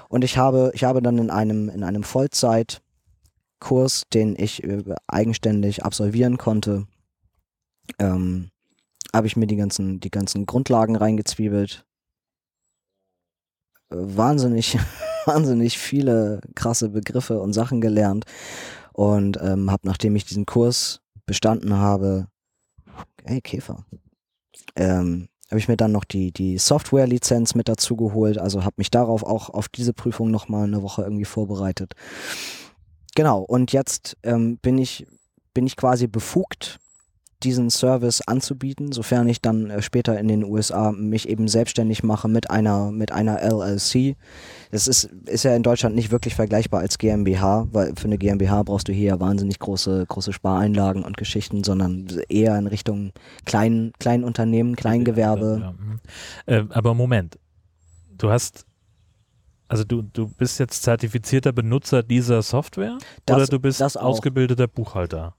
Und 0.08 0.24
ich 0.24 0.38
habe, 0.38 0.72
ich 0.74 0.84
habe 0.84 1.02
dann 1.02 1.18
in 1.18 1.30
einem, 1.30 1.68
in 1.68 1.84
einem 1.84 2.02
Vollzeit 2.02 2.80
Kurs, 3.64 4.02
den 4.12 4.36
ich 4.36 4.62
äh, 4.62 4.82
eigenständig 5.06 5.84
absolvieren 5.84 6.36
konnte, 6.36 6.86
ähm, 7.98 8.50
habe 9.10 9.26
ich 9.26 9.36
mir 9.36 9.46
die 9.46 9.56
ganzen, 9.56 10.00
die 10.00 10.10
ganzen 10.10 10.44
Grundlagen 10.44 10.96
reingezwiebelt. 10.96 11.86
Äh, 13.90 13.96
wahnsinnig, 13.96 14.76
wahnsinnig 15.24 15.78
viele 15.78 16.42
krasse 16.54 16.90
Begriffe 16.90 17.40
und 17.40 17.54
Sachen 17.54 17.80
gelernt 17.80 18.26
und 18.92 19.38
ähm, 19.40 19.70
habe, 19.70 19.88
nachdem 19.88 20.14
ich 20.14 20.26
diesen 20.26 20.44
Kurs 20.44 21.00
bestanden 21.24 21.72
habe, 21.72 22.26
hey 23.24 23.40
Käfer, 23.40 23.86
ähm, 24.76 25.28
habe 25.48 25.58
ich 25.58 25.68
mir 25.68 25.78
dann 25.78 25.92
noch 25.92 26.04
die, 26.04 26.32
die 26.32 26.58
Software-Lizenz 26.58 27.54
mit 27.54 27.70
dazu 27.70 27.96
geholt, 27.96 28.36
also 28.36 28.62
habe 28.62 28.74
mich 28.76 28.90
darauf 28.90 29.22
auch 29.22 29.48
auf 29.48 29.70
diese 29.70 29.94
Prüfung 29.94 30.30
nochmal 30.30 30.64
eine 30.64 30.82
Woche 30.82 31.02
irgendwie 31.02 31.24
vorbereitet. 31.24 31.94
Genau, 33.14 33.40
und 33.40 33.72
jetzt 33.72 34.16
ähm, 34.22 34.58
bin 34.58 34.78
ich 34.78 35.06
bin 35.54 35.66
ich 35.66 35.76
quasi 35.76 36.08
befugt, 36.08 36.80
diesen 37.44 37.70
Service 37.70 38.22
anzubieten, 38.22 38.90
sofern 38.92 39.28
ich 39.28 39.40
dann 39.40 39.70
äh, 39.70 39.82
später 39.82 40.18
in 40.18 40.28
den 40.28 40.44
USA 40.44 40.92
mich 40.92 41.28
eben 41.28 41.46
selbstständig 41.46 42.02
mache 42.02 42.26
mit 42.26 42.50
einer 42.50 42.90
mit 42.90 43.12
einer 43.12 43.40
LLC. 43.42 44.16
Das 44.70 44.88
ist 44.88 45.04
ist 45.26 45.44
ja 45.44 45.54
in 45.54 45.62
Deutschland 45.62 45.94
nicht 45.94 46.10
wirklich 46.10 46.34
vergleichbar 46.34 46.80
als 46.80 46.98
GmbH, 46.98 47.68
weil 47.70 47.92
für 47.96 48.06
eine 48.06 48.18
GmbH 48.18 48.62
brauchst 48.62 48.88
du 48.88 48.92
hier 48.92 49.08
ja 49.10 49.20
wahnsinnig 49.20 49.58
große 49.58 50.06
große 50.08 50.32
Spareinlagen 50.32 51.04
und 51.04 51.16
Geschichten, 51.16 51.62
sondern 51.62 52.06
eher 52.28 52.58
in 52.58 52.66
Richtung 52.66 53.12
kleinen 53.44 53.92
kleinen 53.98 54.24
Unternehmen, 54.24 54.74
Kleingewerbe. 54.74 55.58
Ja, 55.60 55.66
ja. 55.66 55.72
Mhm. 55.72 56.00
Äh, 56.46 56.74
aber 56.74 56.94
Moment, 56.94 57.38
du 58.16 58.30
hast 58.30 58.66
also 59.74 59.82
du, 59.82 60.02
du 60.02 60.28
bist 60.28 60.60
jetzt 60.60 60.84
zertifizierter 60.84 61.50
Benutzer 61.50 62.04
dieser 62.04 62.42
Software 62.42 62.96
das, 63.26 63.36
oder 63.36 63.46
du 63.48 63.58
bist 63.58 63.82
ausgebildeter 63.82 64.68
Buchhalter? 64.68 65.34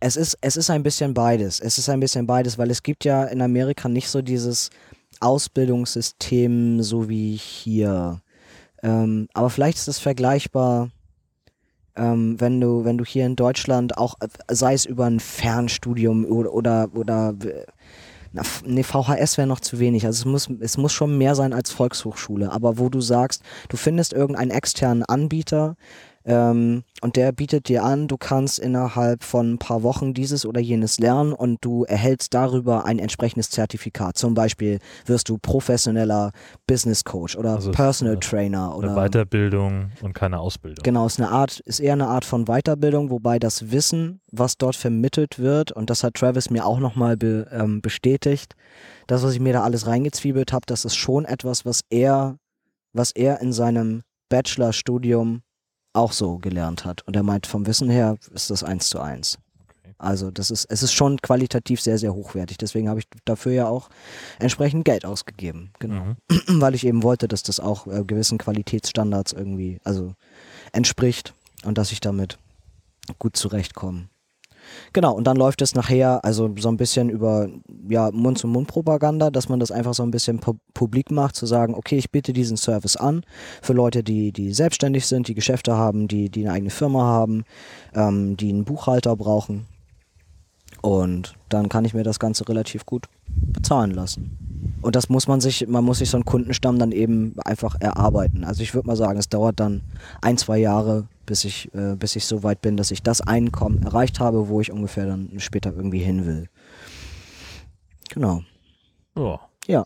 Es 0.00 0.16
ist, 0.16 0.36
es 0.40 0.56
ist 0.56 0.70
ein 0.70 0.82
bisschen 0.82 1.14
beides. 1.14 1.60
Es 1.60 1.78
ist 1.78 1.88
ein 1.88 2.00
bisschen 2.00 2.26
beides, 2.26 2.58
weil 2.58 2.68
es 2.68 2.82
gibt 2.82 3.04
ja 3.04 3.22
in 3.22 3.42
Amerika 3.42 3.88
nicht 3.88 4.08
so 4.08 4.22
dieses 4.22 4.70
Ausbildungssystem 5.20 6.82
so 6.82 7.08
wie 7.08 7.36
hier. 7.36 8.22
Ähm, 8.82 9.28
aber 9.34 9.50
vielleicht 9.50 9.78
ist 9.78 9.86
es 9.86 10.00
vergleichbar, 10.00 10.90
ähm, 11.94 12.40
wenn 12.40 12.60
du, 12.60 12.84
wenn 12.84 12.98
du 12.98 13.04
hier 13.04 13.24
in 13.24 13.36
Deutschland 13.36 13.96
auch, 13.98 14.16
äh, 14.18 14.26
sei 14.48 14.74
es 14.74 14.84
über 14.84 15.04
ein 15.04 15.20
Fernstudium 15.20 16.24
oder, 16.24 16.52
oder, 16.52 16.88
oder 16.92 17.34
nee, 18.64 18.82
VHS 18.82 19.38
wäre 19.38 19.46
noch 19.46 19.60
zu 19.60 19.78
wenig. 19.78 20.06
Also 20.06 20.20
es 20.20 20.24
muss, 20.24 20.48
es 20.60 20.76
muss 20.76 20.92
schon 20.92 21.18
mehr 21.18 21.34
sein 21.34 21.52
als 21.52 21.70
Volkshochschule. 21.70 22.52
Aber 22.52 22.78
wo 22.78 22.88
du 22.88 23.00
sagst, 23.00 23.42
du 23.68 23.76
findest 23.76 24.12
irgendeinen 24.12 24.50
externen 24.50 25.02
Anbieter, 25.04 25.76
ähm, 26.26 26.82
und 27.02 27.14
der 27.14 27.30
bietet 27.30 27.68
dir 27.68 27.84
an, 27.84 28.08
du 28.08 28.16
kannst 28.16 28.58
innerhalb 28.58 29.22
von 29.22 29.54
ein 29.54 29.58
paar 29.58 29.84
Wochen 29.84 30.12
dieses 30.12 30.44
oder 30.44 30.60
jenes 30.60 30.98
lernen 30.98 31.32
und 31.32 31.64
du 31.64 31.84
erhältst 31.84 32.34
darüber 32.34 32.84
ein 32.84 32.98
entsprechendes 32.98 33.50
Zertifikat. 33.50 34.18
Zum 34.18 34.34
Beispiel 34.34 34.80
wirst 35.04 35.28
du 35.28 35.38
professioneller 35.38 36.32
Business 36.66 37.04
Coach 37.04 37.36
oder 37.36 37.54
also 37.54 37.70
Personal 37.70 38.18
Trainer 38.18 38.76
oder 38.76 38.96
Weiterbildung 38.96 39.92
und 40.02 40.14
keine 40.14 40.40
Ausbildung. 40.40 40.82
Genau, 40.82 41.06
ist 41.06 41.20
eine 41.20 41.30
Art, 41.30 41.60
ist 41.60 41.78
eher 41.78 41.92
eine 41.92 42.08
Art 42.08 42.24
von 42.24 42.46
Weiterbildung, 42.46 43.10
wobei 43.10 43.38
das 43.38 43.70
Wissen, 43.70 44.20
was 44.32 44.58
dort 44.58 44.74
vermittelt 44.74 45.38
wird, 45.38 45.70
und 45.70 45.90
das 45.90 46.02
hat 46.02 46.14
Travis 46.14 46.50
mir 46.50 46.66
auch 46.66 46.80
nochmal 46.80 47.16
be, 47.16 47.46
ähm, 47.52 47.80
bestätigt, 47.80 48.56
das, 49.06 49.22
was 49.22 49.34
ich 49.34 49.40
mir 49.40 49.52
da 49.52 49.62
alles 49.62 49.86
reingezwiebelt 49.86 50.52
habe, 50.52 50.66
das 50.66 50.84
ist 50.84 50.96
schon 50.96 51.24
etwas, 51.24 51.64
was 51.64 51.82
er, 51.88 52.36
was 52.92 53.12
er 53.12 53.40
in 53.40 53.52
seinem 53.52 54.02
Bachelorstudium 54.28 55.42
auch 55.96 56.12
so 56.12 56.38
gelernt 56.38 56.84
hat. 56.84 57.02
Und 57.06 57.16
er 57.16 57.22
meint, 57.22 57.46
vom 57.46 57.66
Wissen 57.66 57.88
her 57.90 58.16
ist 58.32 58.50
das 58.50 58.62
eins 58.62 58.88
zu 58.88 59.00
eins. 59.00 59.38
Also 59.98 60.30
das 60.30 60.50
ist, 60.50 60.66
es 60.66 60.82
ist 60.82 60.92
schon 60.92 61.20
qualitativ 61.22 61.80
sehr, 61.80 61.98
sehr 61.98 62.12
hochwertig. 62.14 62.58
Deswegen 62.58 62.88
habe 62.88 63.00
ich 63.00 63.06
dafür 63.24 63.52
ja 63.52 63.66
auch 63.66 63.88
entsprechend 64.38 64.84
Geld 64.84 65.06
ausgegeben. 65.06 65.70
Genau. 65.78 66.04
Mhm. 66.04 66.16
Weil 66.60 66.74
ich 66.74 66.86
eben 66.86 67.02
wollte, 67.02 67.28
dass 67.28 67.42
das 67.42 67.60
auch 67.60 67.86
äh, 67.86 68.04
gewissen 68.04 68.38
Qualitätsstandards 68.38 69.32
irgendwie, 69.32 69.80
also 69.84 70.12
entspricht 70.72 71.34
und 71.64 71.78
dass 71.78 71.92
ich 71.92 72.00
damit 72.00 72.38
gut 73.18 73.36
zurechtkomme. 73.36 74.08
Genau, 74.92 75.14
und 75.14 75.26
dann 75.26 75.36
läuft 75.36 75.62
es 75.62 75.74
nachher, 75.74 76.24
also 76.24 76.50
so 76.58 76.68
ein 76.68 76.76
bisschen 76.76 77.10
über 77.10 77.48
ja, 77.88 78.10
Mund-zu-Mund-Propaganda, 78.12 79.30
dass 79.30 79.48
man 79.48 79.60
das 79.60 79.70
einfach 79.70 79.94
so 79.94 80.02
ein 80.02 80.10
bisschen 80.10 80.38
pu 80.38 80.54
publik 80.74 81.10
macht, 81.10 81.36
zu 81.36 81.46
sagen, 81.46 81.74
okay, 81.74 81.96
ich 81.96 82.10
biete 82.10 82.32
diesen 82.32 82.56
Service 82.56 82.96
an 82.96 83.22
für 83.62 83.72
Leute, 83.72 84.02
die, 84.02 84.32
die 84.32 84.52
selbstständig 84.52 85.06
sind, 85.06 85.28
die 85.28 85.34
Geschäfte 85.34 85.76
haben, 85.76 86.06
die, 86.08 86.28
die 86.28 86.44
eine 86.44 86.52
eigene 86.52 86.70
Firma 86.70 87.02
haben, 87.02 87.44
ähm, 87.94 88.36
die 88.36 88.50
einen 88.50 88.64
Buchhalter 88.64 89.16
brauchen. 89.16 89.66
Und 90.82 91.34
dann 91.48 91.68
kann 91.68 91.84
ich 91.84 91.94
mir 91.94 92.02
das 92.02 92.18
Ganze 92.18 92.48
relativ 92.48 92.86
gut 92.86 93.06
bezahlen 93.28 93.90
lassen. 93.90 94.38
Und 94.82 94.94
das 94.94 95.08
muss 95.08 95.26
man 95.26 95.40
sich, 95.40 95.66
man 95.66 95.84
muss 95.84 95.98
sich 95.98 96.10
so 96.10 96.16
einen 96.16 96.24
Kundenstamm 96.24 96.78
dann 96.78 96.92
eben 96.92 97.34
einfach 97.44 97.76
erarbeiten. 97.80 98.44
Also 98.44 98.62
ich 98.62 98.74
würde 98.74 98.86
mal 98.86 98.96
sagen, 98.96 99.18
es 99.18 99.28
dauert 99.28 99.58
dann 99.58 99.82
ein, 100.22 100.38
zwei 100.38 100.58
Jahre, 100.58 101.08
bis 101.26 101.44
ich, 101.44 101.72
äh, 101.74 101.96
bis 101.96 102.16
ich 102.16 102.24
so 102.24 102.42
weit 102.42 102.60
bin, 102.60 102.76
dass 102.76 102.90
ich 102.90 103.02
das 103.02 103.20
Einkommen 103.20 103.82
erreicht 103.82 104.20
habe, 104.20 104.48
wo 104.48 104.60
ich 104.60 104.72
ungefähr 104.72 105.06
dann 105.06 105.30
später 105.38 105.72
irgendwie 105.74 105.98
hin 105.98 106.26
will. 106.26 106.48
Genau. 108.10 108.42
Ja. 109.16 109.40
Ja. 109.66 109.84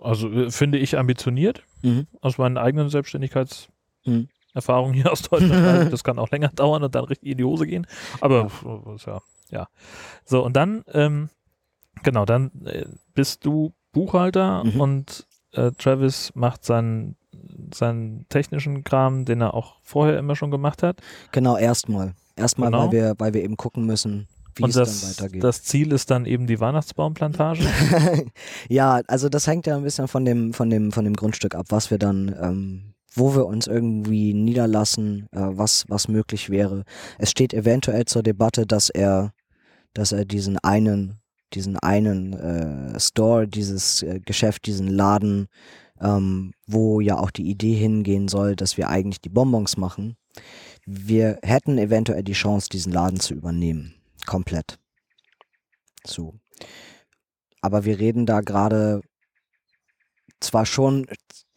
Also 0.00 0.30
äh, 0.30 0.50
finde 0.50 0.78
ich 0.78 0.98
ambitioniert 0.98 1.62
mhm. 1.82 2.06
aus 2.20 2.38
meinen 2.38 2.58
eigenen 2.58 2.88
Selbstständigkeitserfahrungen 2.88 4.92
mhm. 4.92 5.02
hier 5.02 5.12
aus 5.12 5.22
Deutschland. 5.22 5.52
das 5.92 6.04
kann 6.04 6.18
auch 6.18 6.30
länger 6.30 6.48
dauern 6.48 6.82
und 6.82 6.94
dann 6.94 7.04
richtig 7.04 7.30
in 7.30 7.38
die 7.38 7.44
Hose 7.44 7.66
gehen. 7.66 7.86
Aber 8.20 8.50
ja, 8.64 8.96
ja. 9.06 9.20
ja. 9.50 9.68
So, 10.24 10.44
und 10.44 10.54
dann 10.54 10.84
ähm, 10.92 11.30
Genau, 12.02 12.24
dann 12.24 12.50
äh, 12.66 12.86
bist 13.14 13.44
du 13.44 13.72
Buchhalter 13.92 14.64
mhm. 14.64 14.80
und 14.80 15.26
äh, 15.52 15.70
Travis 15.72 16.32
macht 16.34 16.64
seinen, 16.64 17.16
seinen 17.72 18.26
technischen 18.28 18.84
Kram, 18.84 19.24
den 19.24 19.40
er 19.40 19.54
auch 19.54 19.76
vorher 19.82 20.18
immer 20.18 20.36
schon 20.36 20.50
gemacht 20.50 20.82
hat. 20.82 21.00
Genau, 21.32 21.56
erstmal. 21.56 22.14
Erstmal, 22.36 22.70
genau. 22.70 22.84
weil, 22.84 22.92
wir, 22.92 23.14
weil 23.18 23.34
wir 23.34 23.44
eben 23.44 23.56
gucken 23.56 23.86
müssen, 23.86 24.26
wie 24.56 24.64
und 24.64 24.70
es 24.70 24.76
das, 24.76 25.00
dann 25.00 25.10
weitergeht. 25.10 25.44
Das 25.44 25.62
Ziel 25.62 25.92
ist 25.92 26.10
dann 26.10 26.26
eben 26.26 26.46
die 26.46 26.60
Weihnachtsbaumplantage? 26.60 27.64
ja, 28.68 29.00
also 29.06 29.28
das 29.28 29.46
hängt 29.46 29.66
ja 29.66 29.76
ein 29.76 29.82
bisschen 29.82 30.08
von 30.08 30.24
dem, 30.24 30.52
von 30.52 30.70
dem, 30.70 30.92
von 30.92 31.04
dem 31.04 31.14
Grundstück 31.14 31.54
ab, 31.54 31.66
was 31.68 31.90
wir 31.90 31.98
dann, 31.98 32.34
ähm, 32.40 32.94
wo 33.14 33.34
wir 33.34 33.46
uns 33.46 33.66
irgendwie 33.66 34.34
niederlassen, 34.34 35.28
äh, 35.32 35.38
was, 35.40 35.84
was 35.88 36.08
möglich 36.08 36.50
wäre. 36.50 36.84
Es 37.18 37.30
steht 37.30 37.54
eventuell 37.54 38.04
zur 38.04 38.22
Debatte, 38.22 38.66
dass 38.66 38.90
er, 38.90 39.32
dass 39.92 40.12
er 40.12 40.24
diesen 40.24 40.58
einen 40.58 41.20
diesen 41.54 41.78
einen 41.78 42.32
äh, 42.32 43.00
Store, 43.00 43.46
dieses 43.46 44.02
äh, 44.02 44.20
Geschäft, 44.20 44.66
diesen 44.66 44.88
Laden, 44.88 45.46
ähm, 46.04 46.52
wo 46.66 47.00
ja 47.00 47.18
auch 47.18 47.30
die 47.30 47.48
Idee 47.48 47.74
hingehen 47.74 48.28
soll, 48.28 48.56
dass 48.56 48.76
wir 48.76 48.88
eigentlich 48.88 49.22
die 49.22 49.30
Bonbons 49.30 49.76
machen. 49.76 50.16
Wir 50.84 51.38
hätten 51.42 51.78
eventuell 51.78 52.22
die 52.22 52.34
Chance, 52.34 52.68
diesen 52.68 52.92
Laden 52.92 53.18
zu 53.18 53.34
übernehmen. 53.34 53.94
Komplett. 54.26 54.78
So. 56.06 56.34
Aber 57.62 57.86
wir 57.86 57.98
reden 57.98 58.26
da 58.26 58.42
gerade 58.42 59.00
zwar 60.40 60.66
schon, 60.66 61.06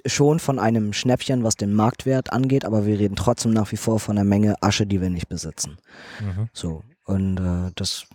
schon 0.06 0.40
von 0.40 0.60
einem 0.60 0.94
Schnäppchen, 0.94 1.44
was 1.44 1.56
den 1.56 1.74
Marktwert 1.74 2.32
angeht, 2.32 2.64
aber 2.64 2.86
wir 2.86 2.98
reden 2.98 3.18
trotzdem 3.18 3.52
nach 3.52 3.74
wie 3.74 3.78
vor 3.78 4.00
von 4.00 4.18
einer 4.18 4.28
Menge 4.28 4.56
Asche, 4.62 4.88
die 4.88 5.02
wir 5.02 5.10
nicht 5.10 5.28
besitzen. 5.28 5.78
Mhm. 6.22 6.50
So. 6.54 6.84
Und 7.04 7.38
äh, 7.38 7.72
das 7.76 8.06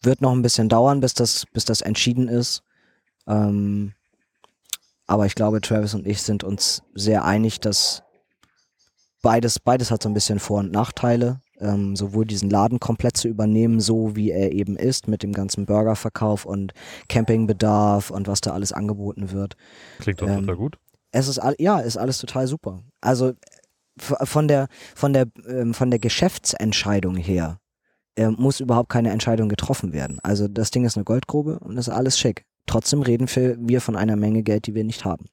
wird 0.00 0.22
noch 0.22 0.32
ein 0.32 0.42
bisschen 0.42 0.70
dauern, 0.70 1.00
bis 1.00 1.12
das, 1.12 1.44
bis 1.52 1.66
das 1.66 1.82
entschieden 1.82 2.28
ist. 2.28 2.62
Ähm, 3.26 3.92
aber 5.06 5.26
ich 5.26 5.34
glaube, 5.34 5.60
Travis 5.60 5.94
und 5.94 6.06
ich 6.06 6.22
sind 6.22 6.44
uns 6.44 6.82
sehr 6.94 7.24
einig, 7.24 7.60
dass 7.60 8.02
beides, 9.22 9.58
beides 9.58 9.90
hat 9.90 10.02
so 10.02 10.08
ein 10.08 10.14
bisschen 10.14 10.38
Vor- 10.38 10.60
und 10.60 10.72
Nachteile. 10.72 11.40
Ähm, 11.60 11.94
sowohl 11.94 12.24
diesen 12.24 12.50
Laden 12.50 12.80
komplett 12.80 13.16
zu 13.16 13.28
übernehmen, 13.28 13.78
so 13.78 14.16
wie 14.16 14.32
er 14.32 14.50
eben 14.50 14.76
ist, 14.76 15.06
mit 15.06 15.22
dem 15.22 15.32
ganzen 15.32 15.66
Burgerverkauf 15.66 16.44
und 16.44 16.74
Campingbedarf 17.08 18.10
und 18.10 18.26
was 18.26 18.40
da 18.40 18.52
alles 18.52 18.72
angeboten 18.72 19.30
wird. 19.30 19.54
Klingt 20.00 20.20
doch 20.20 20.28
ähm, 20.28 20.40
total 20.40 20.56
gut. 20.56 20.78
Es 21.12 21.28
ist 21.28 21.38
all, 21.38 21.54
ja, 21.58 21.78
ist 21.78 21.96
alles 21.96 22.18
total 22.18 22.48
super. 22.48 22.82
Also 23.00 23.34
von 23.96 24.48
der 24.48 24.66
von 24.96 25.12
der 25.12 25.26
ähm, 25.46 25.74
von 25.74 25.90
der 25.90 26.00
Geschäftsentscheidung 26.00 27.14
her 27.16 27.60
äh, 28.16 28.28
muss 28.28 28.58
überhaupt 28.58 28.88
keine 28.88 29.10
Entscheidung 29.10 29.48
getroffen 29.48 29.92
werden. 29.92 30.18
Also 30.24 30.48
das 30.48 30.72
Ding 30.72 30.84
ist 30.84 30.96
eine 30.96 31.04
Goldgrube 31.04 31.60
und 31.60 31.76
ist 31.78 31.88
alles 31.88 32.18
schick. 32.18 32.44
Trotzdem 32.66 33.02
reden 33.02 33.28
wir 33.28 33.80
von 33.80 33.96
einer 33.96 34.16
Menge 34.16 34.42
Geld, 34.42 34.66
die 34.66 34.74
wir 34.74 34.84
nicht 34.84 35.04
haben. 35.04 35.26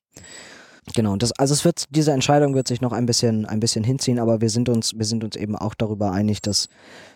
Genau, 0.95 1.15
das, 1.15 1.31
also 1.33 1.53
es 1.53 1.63
wird, 1.63 1.85
diese 1.91 2.11
Entscheidung 2.11 2.55
wird 2.55 2.67
sich 2.67 2.81
noch 2.81 2.91
ein 2.91 3.05
bisschen, 3.05 3.45
ein 3.45 3.59
bisschen 3.59 3.83
hinziehen, 3.83 4.19
aber 4.19 4.41
wir 4.41 4.49
sind 4.49 4.67
uns, 4.67 4.97
wir 4.97 5.05
sind 5.05 5.23
uns 5.23 5.35
eben 5.35 5.55
auch 5.55 5.75
darüber 5.75 6.11
einig, 6.11 6.41
dass 6.41 6.67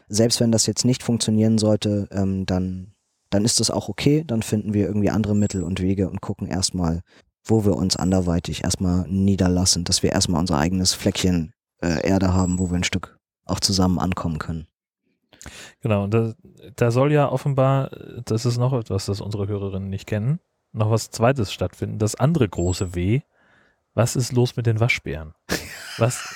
selbst 0.08 0.40
wenn 0.40 0.52
das 0.52 0.68
jetzt 0.68 0.86
nicht 0.86 1.02
funktionieren 1.02 1.58
sollte, 1.58 2.08
ähm, 2.12 2.46
dann, 2.46 2.94
dann 3.32 3.44
ist 3.44 3.60
das 3.60 3.72
auch 3.72 3.90
okay, 3.90 4.24
dann 4.26 4.44
finden 4.44 4.74
wir 4.74 4.86
irgendwie 4.86 5.10
andere 5.10 5.36
Mittel 5.36 5.64
und 5.64 5.82
Wege 5.82 6.10
und 6.10 6.22
gucken 6.22 6.48
erstmal, 6.48 7.02
wo 7.44 7.66
wir 7.66 7.76
uns 7.76 7.96
anderweitig 7.96 8.64
erstmal 8.64 9.08
niederlassen, 9.10 9.84
dass 9.84 10.04
wir 10.04 10.12
erstmal 10.12 10.42
unser 10.42 10.58
eigenes 10.58 10.94
Fleckchen 10.94 11.52
äh, 11.82 12.08
Erde 12.08 12.34
haben, 12.34 12.60
wo 12.60 12.70
wir 12.70 12.78
ein 12.78 12.84
Stück 12.84 13.18
auch 13.46 13.60
zusammen 13.60 14.00
ankommen 14.00 14.38
können. 14.38 14.68
Genau, 15.82 16.04
und 16.04 16.14
da, 16.14 16.34
da 16.76 16.92
soll 16.92 17.12
ja 17.12 17.30
offenbar, 17.30 17.92
das 18.26 18.46
ist 18.46 18.58
noch 18.58 18.74
etwas, 18.74 19.06
das 19.06 19.22
unsere 19.22 19.48
Hörerinnen 19.48 19.90
nicht 19.90 20.08
kennen, 20.08 20.40
noch 20.72 20.92
was 20.92 21.10
Zweites 21.10 21.54
stattfinden. 21.54 22.00
Das 22.00 22.16
andere 22.16 22.48
große 22.48 22.96
W. 22.96 23.22
Was 23.94 24.16
ist 24.16 24.34
los 24.34 24.58
mit 24.58 24.66
den 24.66 24.80
Waschbären? 24.80 25.34
Was? 25.98 26.36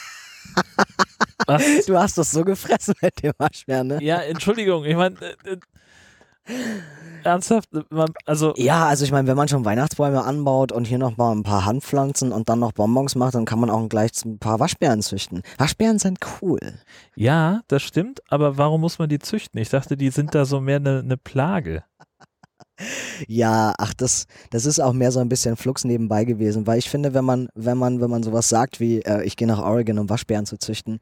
was? 1.45 1.85
Du 1.87 1.97
hast 1.97 2.17
das 2.17 2.31
so 2.31 2.43
gefressen 2.43 2.93
mit 3.01 3.23
dem 3.23 3.33
Waschbären, 3.37 3.87
ne? 3.87 4.03
Ja, 4.03 4.21
Entschuldigung, 4.21 4.85
ich 4.85 4.95
meine, 4.95 5.15
äh, 5.19 5.53
äh 5.53 5.57
Ernsthaft? 7.23 7.69
Also 8.25 8.53
ja, 8.57 8.87
also 8.87 9.05
ich 9.05 9.11
meine, 9.11 9.27
wenn 9.27 9.37
man 9.37 9.47
schon 9.47 9.65
Weihnachtsbäume 9.65 10.23
anbaut 10.23 10.71
und 10.71 10.85
hier 10.85 10.97
noch 10.97 11.17
mal 11.17 11.31
ein 11.31 11.43
paar 11.43 11.65
Handpflanzen 11.65 12.31
und 12.31 12.49
dann 12.49 12.59
noch 12.59 12.71
Bonbons 12.71 13.15
macht, 13.15 13.35
dann 13.35 13.45
kann 13.45 13.59
man 13.59 13.69
auch 13.69 13.87
gleich 13.89 14.11
ein 14.25 14.39
paar 14.39 14.59
Waschbären 14.59 15.01
züchten. 15.01 15.41
Waschbären 15.57 15.99
sind 15.99 16.19
cool. 16.41 16.59
Ja, 17.15 17.61
das 17.67 17.83
stimmt, 17.83 18.21
aber 18.29 18.57
warum 18.57 18.81
muss 18.81 18.99
man 18.99 19.09
die 19.09 19.19
züchten? 19.19 19.59
Ich 19.59 19.69
dachte, 19.69 19.97
die 19.97 20.09
sind 20.09 20.35
da 20.35 20.45
so 20.45 20.61
mehr 20.61 20.77
eine 20.77 21.03
ne 21.03 21.17
Plage. 21.17 21.83
Ja, 23.27 23.73
ach, 23.77 23.93
das, 23.93 24.25
das 24.51 24.65
ist 24.65 24.79
auch 24.79 24.93
mehr 24.93 25.11
so 25.11 25.19
ein 25.19 25.29
bisschen 25.29 25.57
Flux 25.57 25.83
nebenbei 25.83 26.23
gewesen, 26.23 26.65
weil 26.65 26.79
ich 26.79 26.89
finde, 26.89 27.13
wenn 27.13 27.25
man, 27.25 27.49
wenn 27.53 27.77
man, 27.77 27.99
wenn 27.99 28.09
man 28.09 28.23
sowas 28.23 28.47
sagt 28.47 28.79
wie, 28.79 28.99
äh, 29.01 29.23
ich 29.23 29.35
gehe 29.35 29.47
nach 29.47 29.61
Oregon, 29.61 29.99
um 29.99 30.09
Waschbären 30.09 30.45
zu 30.45 30.57
züchten, 30.57 30.99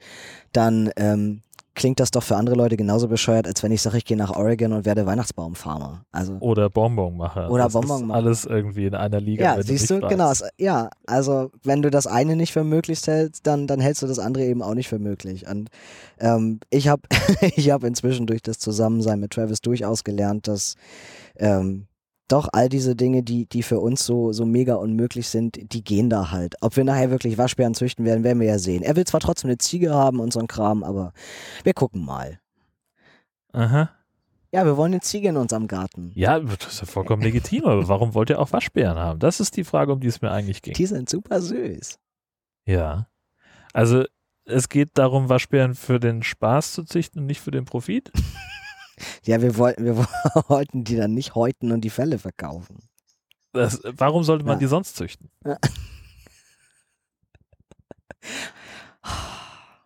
dann 0.54 0.90
ähm, 0.98 1.44
klingt 1.78 2.00
das 2.00 2.12
doch 2.12 2.24
für 2.24 2.36
andere 2.36 2.56
Leute 2.56 2.76
genauso 2.76 3.08
bescheuert, 3.08 3.48
als 3.48 3.62
wenn 3.64 3.72
ich 3.72 3.82
sage, 3.82 3.98
ich 3.98 4.06
gehe 4.06 4.18
nach 4.18 4.32
Oregon 4.32 4.74
und 4.74 4.86
werde 4.86 5.06
Weihnachtsbaumfarmer. 5.06 6.04
Also 6.12 6.34
oder 6.40 6.70
Bonbonmacher. 6.70 7.50
Oder 7.50 7.70
Bonbonmacher. 7.70 8.16
Alles 8.16 8.46
irgendwie 8.46 8.88
in 8.88 8.96
einer 8.96 9.22
Liga. 9.22 9.56
Ja, 9.56 9.64
siehst 9.64 9.90
du, 9.90 10.02
genau. 10.02 10.34
Ja, 10.58 10.90
also 11.06 11.52
wenn 11.64 11.84
du 11.84 11.92
das 11.92 12.08
eine 12.08 12.36
nicht 12.36 12.52
für 12.52 12.64
möglich 12.64 13.00
hältst, 13.06 13.46
dann, 13.46 13.68
dann 13.68 13.80
hältst 13.80 14.02
du 14.02 14.08
das 14.08 14.18
andere 14.18 14.44
eben 14.44 14.64
auch 14.64 14.74
nicht 14.74 14.90
für 14.90 15.00
möglich. 15.00 15.48
Und 15.48 15.70
ähm, 16.20 16.60
ich 16.72 16.88
habe 16.88 17.04
ich 17.56 17.70
hab 17.70 17.84
inzwischen 17.84 18.26
durch 18.26 18.42
das 18.42 18.58
Zusammensein 18.58 19.20
mit 19.20 19.32
Travis 19.32 19.62
durchaus 19.62 20.04
gelernt, 20.04 20.48
dass 20.48 20.76
ähm, 21.38 21.86
doch 22.28 22.50
all 22.52 22.70
diese 22.70 22.96
Dinge, 22.96 23.24
die, 23.24 23.46
die 23.46 23.64
für 23.64 23.80
uns 23.80 24.06
so, 24.06 24.34
so 24.34 24.46
mega 24.46 24.76
unmöglich 24.76 25.30
sind, 25.30 25.74
die 25.74 25.84
gehen 25.84 26.10
da 26.10 26.32
halt. 26.32 26.56
Ob 26.62 26.76
wir 26.76 26.84
nachher 26.84 27.10
wirklich 27.10 27.38
Waschbären 27.38 27.74
züchten 27.74 28.06
werden, 28.06 28.24
werden 28.24 28.40
wir 28.40 28.48
ja 28.48 28.60
sehen. 28.60 28.84
Er 28.84 28.96
will 28.96 29.06
zwar 29.06 29.20
trotzdem 29.20 29.50
eine 29.50 29.58
Ziege 29.58 29.94
haben 29.94 30.20
und 30.20 30.34
so 30.34 30.40
ein 30.40 30.48
Kram, 30.48 30.84
aber 30.84 31.14
wir 31.64 31.74
gucken 31.74 32.04
mal. 32.04 32.40
Aha. 33.54 33.90
Ja, 34.52 34.66
wir 34.66 34.78
wollen 34.78 34.94
eine 34.94 35.02
Ziege 35.02 35.30
in 35.30 35.38
unserem 35.38 35.68
Garten. 35.68 36.12
Ja, 36.16 36.40
das 36.40 36.74
ist 36.74 36.80
ja 36.80 36.86
vollkommen 36.86 37.22
legitim, 37.22 37.66
aber 37.66 37.88
warum 37.88 38.14
wollt 38.14 38.30
ihr 38.30 38.40
auch 38.40 38.52
Waschbären 38.54 38.98
haben? 38.98 39.20
Das 39.20 39.40
ist 39.40 39.58
die 39.58 39.64
Frage, 39.64 39.92
um 39.92 40.00
die 40.00 40.08
es 40.08 40.22
mir 40.22 40.32
eigentlich 40.32 40.62
ging. 40.62 40.74
Die 40.74 40.86
sind 40.86 41.10
super 41.10 41.42
süß. 41.42 42.00
Ja. 42.66 43.08
Also, 43.74 44.06
es 44.46 44.70
geht 44.70 44.92
darum, 44.94 45.28
Waschbären 45.30 45.76
für 45.76 46.00
den 46.00 46.24
Spaß 46.24 46.74
zu 46.74 46.84
züchten 46.86 47.22
und 47.22 47.26
nicht 47.28 47.42
für 47.42 47.52
den 47.52 47.66
Profit? 47.66 48.12
Ja, 49.26 49.42
wir 49.42 49.58
wollten, 49.58 49.86
wir 49.86 49.98
wollten 50.48 50.84
die 50.84 50.96
dann 50.96 51.14
nicht 51.14 51.36
häuten 51.36 51.72
und 51.72 51.82
die 51.82 51.90
Felle 51.90 52.20
verkaufen. 52.20 52.78
Das, 53.54 53.82
warum 53.84 54.24
sollte 54.24 54.46
man 54.46 54.56
ja. 54.56 54.60
die 54.60 54.68
sonst 54.68 54.96
züchten? 54.96 55.30
Ja. 55.46 55.58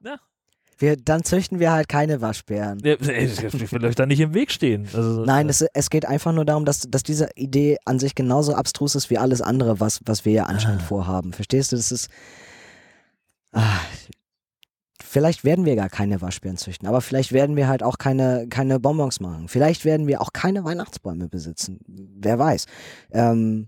ja. 0.03 0.17
Wir, 0.77 0.97
dann 0.97 1.23
züchten 1.23 1.59
wir 1.59 1.71
halt 1.71 1.87
keine 1.87 2.21
Waschbären. 2.21 2.79
Ja, 2.83 2.93
ich 2.99 3.71
will 3.71 3.85
euch 3.85 3.95
da 3.95 4.05
nicht 4.05 4.19
im 4.19 4.33
Weg 4.33 4.51
stehen. 4.51 4.87
Also, 4.93 5.23
Nein, 5.25 5.47
es, 5.47 5.61
es 5.73 5.89
geht 5.89 6.05
einfach 6.05 6.33
nur 6.33 6.43
darum, 6.43 6.65
dass, 6.65 6.81
dass 6.81 7.03
diese 7.03 7.29
Idee 7.35 7.77
an 7.85 7.99
sich 7.99 8.15
genauso 8.15 8.55
abstrus 8.55 8.95
ist 8.95 9.09
wie 9.09 9.17
alles 9.17 9.41
andere, 9.41 9.79
was, 9.79 9.99
was 10.05 10.25
wir 10.25 10.33
ja 10.33 10.43
anscheinend 10.45 10.81
ah. 10.81 10.85
vorhaben. 10.85 11.33
Verstehst 11.33 11.71
du? 11.71 11.75
Das 11.75 11.91
ist. 11.91 12.09
Ah, 13.53 13.79
Vielleicht 15.11 15.43
werden 15.43 15.65
wir 15.65 15.75
gar 15.75 15.89
keine 15.89 16.21
Waschbären 16.21 16.55
züchten, 16.55 16.87
aber 16.87 17.01
vielleicht 17.01 17.33
werden 17.33 17.57
wir 17.57 17.67
halt 17.67 17.83
auch 17.83 17.97
keine, 17.97 18.47
keine 18.47 18.79
Bonbons 18.79 19.19
machen. 19.19 19.49
Vielleicht 19.49 19.83
werden 19.83 20.07
wir 20.07 20.21
auch 20.21 20.31
keine 20.31 20.63
Weihnachtsbäume 20.63 21.27
besitzen. 21.27 21.81
Wer 21.85 22.39
weiß. 22.39 22.65
Ähm, 23.11 23.67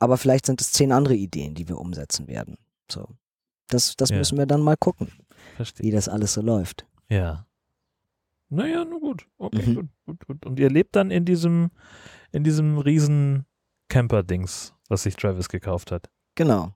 aber 0.00 0.16
vielleicht 0.16 0.46
sind 0.46 0.60
es 0.60 0.72
zehn 0.72 0.90
andere 0.90 1.14
Ideen, 1.14 1.54
die 1.54 1.68
wir 1.68 1.78
umsetzen 1.78 2.26
werden. 2.26 2.58
So. 2.90 3.06
Das, 3.68 3.94
das 3.94 4.10
ja. 4.10 4.16
müssen 4.16 4.36
wir 4.36 4.46
dann 4.46 4.62
mal 4.62 4.76
gucken, 4.76 5.12
Verstehe. 5.54 5.86
wie 5.86 5.90
das 5.92 6.08
alles 6.08 6.32
so 6.32 6.42
läuft. 6.42 6.88
Ja. 7.08 7.46
Naja, 8.48 8.84
nur 8.84 8.98
gut. 8.98 9.28
Okay, 9.38 9.64
mhm. 9.64 9.74
gut, 9.74 9.88
gut, 10.06 10.26
gut. 10.26 10.46
Und 10.46 10.58
ihr 10.58 10.70
lebt 10.70 10.96
dann 10.96 11.12
in 11.12 11.24
diesem, 11.24 11.70
in 12.32 12.42
diesem 12.42 12.78
riesen 12.78 13.46
Camper-Dings, 13.90 14.74
was 14.88 15.04
sich 15.04 15.14
Travis 15.14 15.48
gekauft 15.48 15.92
hat. 15.92 16.10
Genau. 16.34 16.74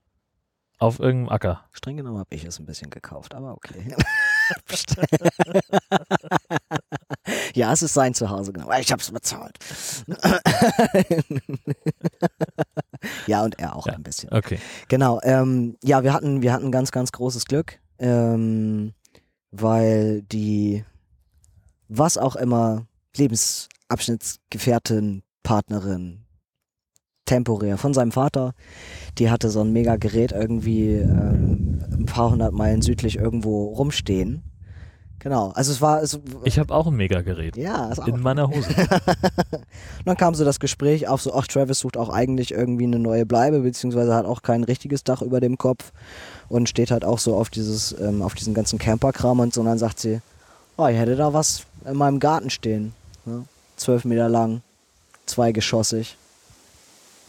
Auf 0.81 0.99
irgendeinem 0.99 1.29
Acker. 1.29 1.63
Streng 1.73 1.97
genommen 1.97 2.17
habe 2.17 2.33
ich 2.33 2.43
es 2.43 2.57
ein 2.57 2.65
bisschen 2.65 2.89
gekauft, 2.89 3.35
aber 3.35 3.53
okay. 3.53 3.85
ja, 7.53 7.71
es 7.71 7.83
ist 7.83 7.93
sein 7.93 8.15
Zuhause, 8.15 8.51
genau. 8.51 8.67
Ich 8.79 8.91
habe 8.91 8.99
es 8.99 9.11
bezahlt. 9.11 9.59
ja, 13.27 13.43
und 13.43 13.59
er 13.59 13.75
auch 13.75 13.85
ja, 13.85 13.93
ein 13.93 14.01
bisschen. 14.01 14.33
Okay. 14.33 14.57
Genau. 14.87 15.19
Ähm, 15.21 15.77
ja, 15.83 16.01
wir 16.01 16.13
hatten, 16.13 16.41
wir 16.41 16.51
hatten 16.51 16.71
ganz, 16.71 16.91
ganz 16.91 17.11
großes 17.11 17.45
Glück, 17.45 17.79
ähm, 17.99 18.95
weil 19.51 20.23
die, 20.23 20.83
was 21.89 22.17
auch 22.17 22.35
immer, 22.35 22.87
Lebensabschnittsgefährtin, 23.15 25.21
Partnerin, 25.43 26.20
temporär 27.31 27.77
von 27.77 27.93
seinem 27.93 28.11
Vater. 28.11 28.53
Die 29.17 29.29
hatte 29.29 29.49
so 29.49 29.61
ein 29.61 29.71
mega 29.71 29.95
Gerät 29.95 30.33
irgendwie 30.33 30.95
ähm, 30.95 31.79
ein 31.91 32.05
paar 32.05 32.29
hundert 32.31 32.53
Meilen 32.53 32.81
südlich 32.81 33.17
irgendwo 33.17 33.67
rumstehen. 33.69 34.43
Genau, 35.19 35.51
also 35.51 35.71
es 35.71 35.81
war. 35.81 36.01
Es, 36.01 36.19
ich 36.43 36.57
habe 36.57 36.73
auch 36.73 36.87
ein 36.87 36.95
Mega-Gerät. 36.95 37.55
Ja. 37.55 37.91
In 38.07 38.21
meiner 38.21 38.49
Hose. 38.49 38.69
dann 40.05 40.17
kam 40.17 40.33
so 40.33 40.43
das 40.43 40.59
Gespräch 40.59 41.07
auf 41.07 41.21
so, 41.21 41.33
ach, 41.35 41.45
Travis 41.45 41.79
sucht 41.79 41.95
auch 41.95 42.09
eigentlich 42.09 42.51
irgendwie 42.51 42.85
eine 42.85 42.97
neue 42.97 43.25
Bleibe, 43.27 43.59
beziehungsweise 43.59 44.15
hat 44.15 44.25
auch 44.25 44.41
kein 44.41 44.63
richtiges 44.63 45.03
Dach 45.03 45.21
über 45.21 45.39
dem 45.39 45.59
Kopf 45.59 45.93
und 46.49 46.69
steht 46.69 46.89
halt 46.89 47.05
auch 47.05 47.19
so 47.19 47.35
auf 47.35 47.51
dieses, 47.51 47.95
ähm, 48.01 48.23
auf 48.23 48.33
diesen 48.33 48.55
ganzen 48.55 48.79
Camperkram 48.79 49.39
und 49.39 49.53
so. 49.53 49.61
Und 49.61 49.67
dann 49.67 49.77
sagt 49.77 49.99
sie, 49.99 50.21
oh, 50.75 50.87
ich 50.87 50.97
hätte 50.97 51.15
da 51.15 51.33
was 51.33 51.65
in 51.85 51.97
meinem 51.97 52.19
Garten 52.19 52.49
stehen. 52.49 52.93
Zwölf 53.77 54.05
Meter 54.05 54.27
lang, 54.27 54.63
zweigeschossig. 55.27 56.17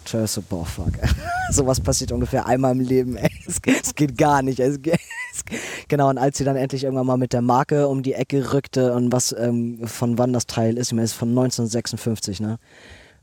So, 0.05 0.43
boah, 0.43 0.65
fuck. 0.67 0.93
Sowas 1.51 1.81
passiert 1.81 2.13
ungefähr 2.13 2.47
einmal 2.47 2.73
im 2.73 2.81
Leben, 2.81 3.17
ey. 3.17 3.31
Es, 3.47 3.61
es 3.65 3.95
geht 3.95 4.19
gar 4.19 4.43
nicht. 4.43 4.61
Es, 4.61 4.79
es, 4.79 5.45
genau, 5.89 6.11
und 6.11 6.19
als 6.19 6.39
sie 6.39 6.45
dann 6.45 6.57
endlich 6.57 6.85
irgendwann 6.85 7.07
mal 7.07 7.17
mit 7.17 7.33
der 7.33 7.43
Marke 7.43 7.89
um 7.89 8.03
die 8.03 8.15
Ecke 8.15 8.53
rückte 8.53 8.93
und 8.95 9.13
was 9.13 9.35
ähm, 9.39 9.81
von 9.87 10.19
wann 10.19 10.33
das 10.33 10.47
Teil 10.47 10.77
ist, 10.77 10.89
ich 10.89 10.93
meine, 10.95 11.05
ist 11.05 11.15
von 11.15 11.29
1956, 11.31 12.41
ne? 12.41 12.59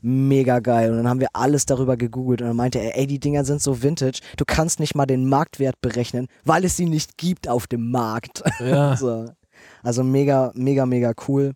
Mega 0.02 0.60
geil. 0.60 0.90
Und 0.90 0.96
dann 0.96 1.08
haben 1.08 1.20
wir 1.20 1.28
alles 1.34 1.66
darüber 1.66 1.98
gegoogelt 1.98 2.40
und 2.40 2.48
dann 2.48 2.56
meinte 2.56 2.78
er, 2.78 2.96
ey, 2.96 3.06
die 3.06 3.20
Dinger 3.20 3.44
sind 3.44 3.60
so 3.60 3.82
vintage, 3.82 4.20
du 4.38 4.44
kannst 4.46 4.80
nicht 4.80 4.94
mal 4.94 5.04
den 5.04 5.28
Marktwert 5.28 5.80
berechnen, 5.82 6.26
weil 6.44 6.64
es 6.64 6.76
sie 6.76 6.86
nicht 6.86 7.18
gibt 7.18 7.48
auf 7.48 7.66
dem 7.66 7.90
Markt. 7.90 8.42
Ja. 8.60 8.96
so. 8.96 9.28
Also 9.82 10.02
mega, 10.04 10.52
mega, 10.54 10.84
mega 10.86 11.12
cool. 11.28 11.52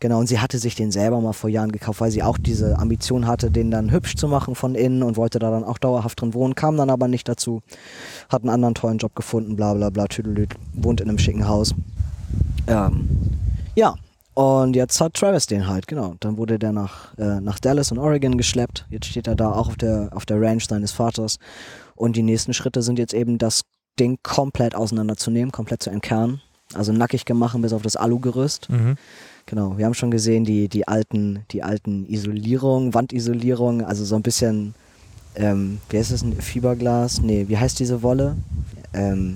Genau, 0.00 0.20
und 0.20 0.28
sie 0.28 0.38
hatte 0.38 0.58
sich 0.58 0.74
den 0.74 0.90
selber 0.90 1.20
mal 1.20 1.32
vor 1.32 1.50
Jahren 1.50 1.72
gekauft, 1.72 2.00
weil 2.00 2.10
sie 2.10 2.22
auch 2.22 2.38
diese 2.38 2.78
Ambition 2.78 3.26
hatte, 3.26 3.50
den 3.50 3.70
dann 3.70 3.90
hübsch 3.90 4.14
zu 4.16 4.28
machen 4.28 4.54
von 4.54 4.74
innen 4.74 5.02
und 5.02 5.16
wollte 5.16 5.38
da 5.38 5.50
dann 5.50 5.64
auch 5.64 5.78
dauerhaft 5.78 6.20
drin 6.20 6.34
wohnen, 6.34 6.54
kam 6.54 6.76
dann 6.76 6.90
aber 6.90 7.08
nicht 7.08 7.28
dazu. 7.28 7.62
Hat 8.28 8.42
einen 8.42 8.50
anderen 8.50 8.74
tollen 8.74 8.98
Job 8.98 9.14
gefunden, 9.14 9.56
bla 9.56 9.74
bla 9.74 9.90
bla, 9.90 10.06
Tüdelüt, 10.06 10.54
wohnt 10.72 11.00
in 11.00 11.08
einem 11.08 11.18
schicken 11.18 11.48
Haus. 11.48 11.74
Ähm, 12.66 13.08
ja, 13.74 13.94
und 14.34 14.74
jetzt 14.74 15.00
hat 15.00 15.14
Travis 15.14 15.46
den 15.46 15.66
halt, 15.66 15.86
genau. 15.86 16.14
Dann 16.20 16.36
wurde 16.36 16.58
der 16.58 16.72
nach, 16.72 17.16
äh, 17.18 17.40
nach 17.40 17.58
Dallas 17.58 17.92
und 17.92 17.98
Oregon 17.98 18.36
geschleppt. 18.36 18.86
Jetzt 18.90 19.06
steht 19.06 19.26
er 19.26 19.34
da 19.34 19.52
auch 19.52 19.68
auf 19.68 19.76
der, 19.76 20.10
auf 20.12 20.26
der 20.26 20.40
Ranch 20.40 20.66
seines 20.66 20.92
Vaters. 20.92 21.38
Und 21.94 22.16
die 22.16 22.22
nächsten 22.22 22.52
Schritte 22.52 22.82
sind 22.82 22.98
jetzt 22.98 23.14
eben 23.14 23.38
das 23.38 23.62
Ding 23.98 24.18
komplett 24.22 24.74
auseinanderzunehmen, 24.74 25.52
komplett 25.52 25.82
zu 25.82 25.90
entkernen 25.90 26.40
also 26.74 26.92
nackig 26.92 27.24
gemacht 27.24 27.56
bis 27.60 27.72
auf 27.72 27.82
das 27.82 27.96
Alugerüst. 27.96 28.68
Mhm. 28.70 28.96
Genau, 29.46 29.76
wir 29.76 29.84
haben 29.84 29.94
schon 29.94 30.10
gesehen, 30.10 30.44
die, 30.44 30.68
die 30.68 30.88
alten, 30.88 31.44
die 31.50 31.62
alten 31.62 32.06
Isolierungen, 32.06 32.94
Wandisolierung, 32.94 33.82
also 33.84 34.04
so 34.04 34.16
ein 34.16 34.22
bisschen, 34.22 34.74
ähm, 35.34 35.80
wie 35.90 35.98
heißt 35.98 36.12
das, 36.12 36.22
ein 36.22 36.40
Fiberglas? 36.40 37.20
Nee, 37.20 37.46
wie 37.48 37.58
heißt 37.58 37.78
diese 37.78 38.02
Wolle? 38.02 38.36
Ähm, 38.94 39.34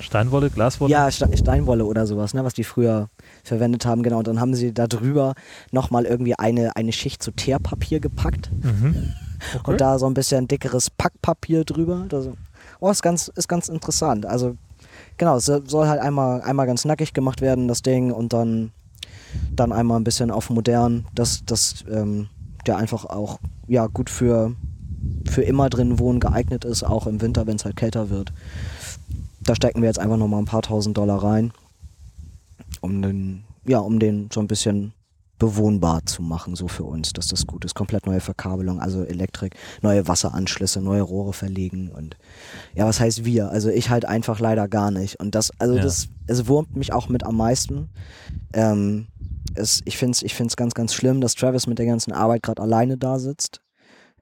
Steinwolle, 0.00 0.50
Glaswolle? 0.50 0.92
Ja, 0.92 1.10
Steinwolle 1.10 1.86
oder 1.86 2.06
sowas, 2.06 2.34
ne, 2.34 2.44
was 2.44 2.52
die 2.52 2.64
früher 2.64 3.08
verwendet 3.42 3.86
haben, 3.86 4.02
genau. 4.02 4.18
Und 4.18 4.28
dann 4.28 4.40
haben 4.40 4.54
sie 4.54 4.74
da 4.74 4.86
drüber 4.86 5.34
nochmal 5.72 6.04
irgendwie 6.04 6.34
eine, 6.34 6.76
eine 6.76 6.92
Schicht 6.92 7.22
zu 7.22 7.30
Teerpapier 7.30 8.00
gepackt. 8.00 8.50
Mhm. 8.62 9.12
Okay. 9.56 9.72
Und 9.72 9.80
da 9.82 9.98
so 9.98 10.06
ein 10.06 10.14
bisschen 10.14 10.48
dickeres 10.48 10.88
Packpapier 10.88 11.64
drüber. 11.64 12.06
Das, 12.08 12.28
oh, 12.80 12.90
ist 12.90 13.02
ganz, 13.02 13.28
ist 13.28 13.46
ganz 13.46 13.68
interessant. 13.68 14.24
Also 14.24 14.56
genau, 15.16 15.36
es 15.36 15.46
soll 15.46 15.88
halt 15.88 16.00
einmal, 16.00 16.42
einmal 16.42 16.66
ganz 16.66 16.84
nackig 16.84 17.12
gemacht 17.12 17.40
werden, 17.40 17.68
das 17.68 17.82
Ding, 17.82 18.10
und 18.10 18.32
dann, 18.32 18.72
dann 19.54 19.72
einmal 19.72 19.98
ein 19.98 20.04
bisschen 20.04 20.30
auf 20.30 20.50
modern, 20.50 21.06
dass, 21.14 21.44
dass 21.44 21.84
ähm, 21.90 22.28
der 22.66 22.76
einfach 22.76 23.04
auch 23.04 23.38
ja, 23.66 23.86
gut 23.86 24.10
für, 24.10 24.54
für 25.26 25.42
immer 25.42 25.70
drin 25.70 25.98
wohnen 25.98 26.20
geeignet 26.20 26.64
ist, 26.64 26.82
auch 26.82 27.06
im 27.06 27.20
Winter, 27.20 27.46
wenn 27.46 27.56
es 27.56 27.64
halt 27.64 27.76
kälter 27.76 28.10
wird. 28.10 28.32
Da 29.42 29.54
stecken 29.54 29.82
wir 29.82 29.88
jetzt 29.88 29.98
einfach 29.98 30.16
nochmal 30.16 30.40
ein 30.40 30.46
paar 30.46 30.62
tausend 30.62 30.96
Dollar 30.96 31.22
rein, 31.22 31.52
um 32.80 33.02
den, 33.02 33.44
ja, 33.66 33.78
um 33.78 33.98
den 33.98 34.28
so 34.32 34.40
ein 34.40 34.48
bisschen 34.48 34.92
bewohnbar 35.38 36.06
zu 36.06 36.22
machen, 36.22 36.54
so 36.54 36.68
für 36.68 36.84
uns, 36.84 37.12
dass 37.12 37.26
das 37.26 37.46
gut 37.46 37.64
ist. 37.64 37.74
Komplett 37.74 38.06
neue 38.06 38.20
Verkabelung, 38.20 38.80
also 38.80 39.04
Elektrik, 39.04 39.56
neue 39.82 40.06
Wasseranschlüsse, 40.06 40.80
neue 40.80 41.02
Rohre 41.02 41.32
verlegen 41.32 41.90
und 41.90 42.16
ja, 42.74 42.86
was 42.86 43.00
heißt 43.00 43.24
wir? 43.24 43.50
Also 43.50 43.70
ich 43.70 43.90
halt 43.90 44.04
einfach 44.04 44.38
leider 44.40 44.68
gar 44.68 44.90
nicht. 44.90 45.18
Und 45.20 45.34
das, 45.34 45.50
also 45.58 45.74
ja. 45.74 45.82
das, 45.82 46.08
es 46.26 46.46
wurmt 46.46 46.76
mich 46.76 46.92
auch 46.92 47.08
mit 47.08 47.24
am 47.24 47.36
meisten. 47.36 47.90
Ähm, 48.52 49.06
es, 49.54 49.82
ich 49.84 49.98
finde 49.98 50.12
es 50.12 50.22
ich 50.22 50.34
find's 50.34 50.56
ganz, 50.56 50.74
ganz 50.74 50.94
schlimm, 50.94 51.20
dass 51.20 51.34
Travis 51.34 51.66
mit 51.66 51.78
der 51.78 51.86
ganzen 51.86 52.12
Arbeit 52.12 52.42
gerade 52.42 52.62
alleine 52.62 52.96
da 52.96 53.18
sitzt 53.18 53.60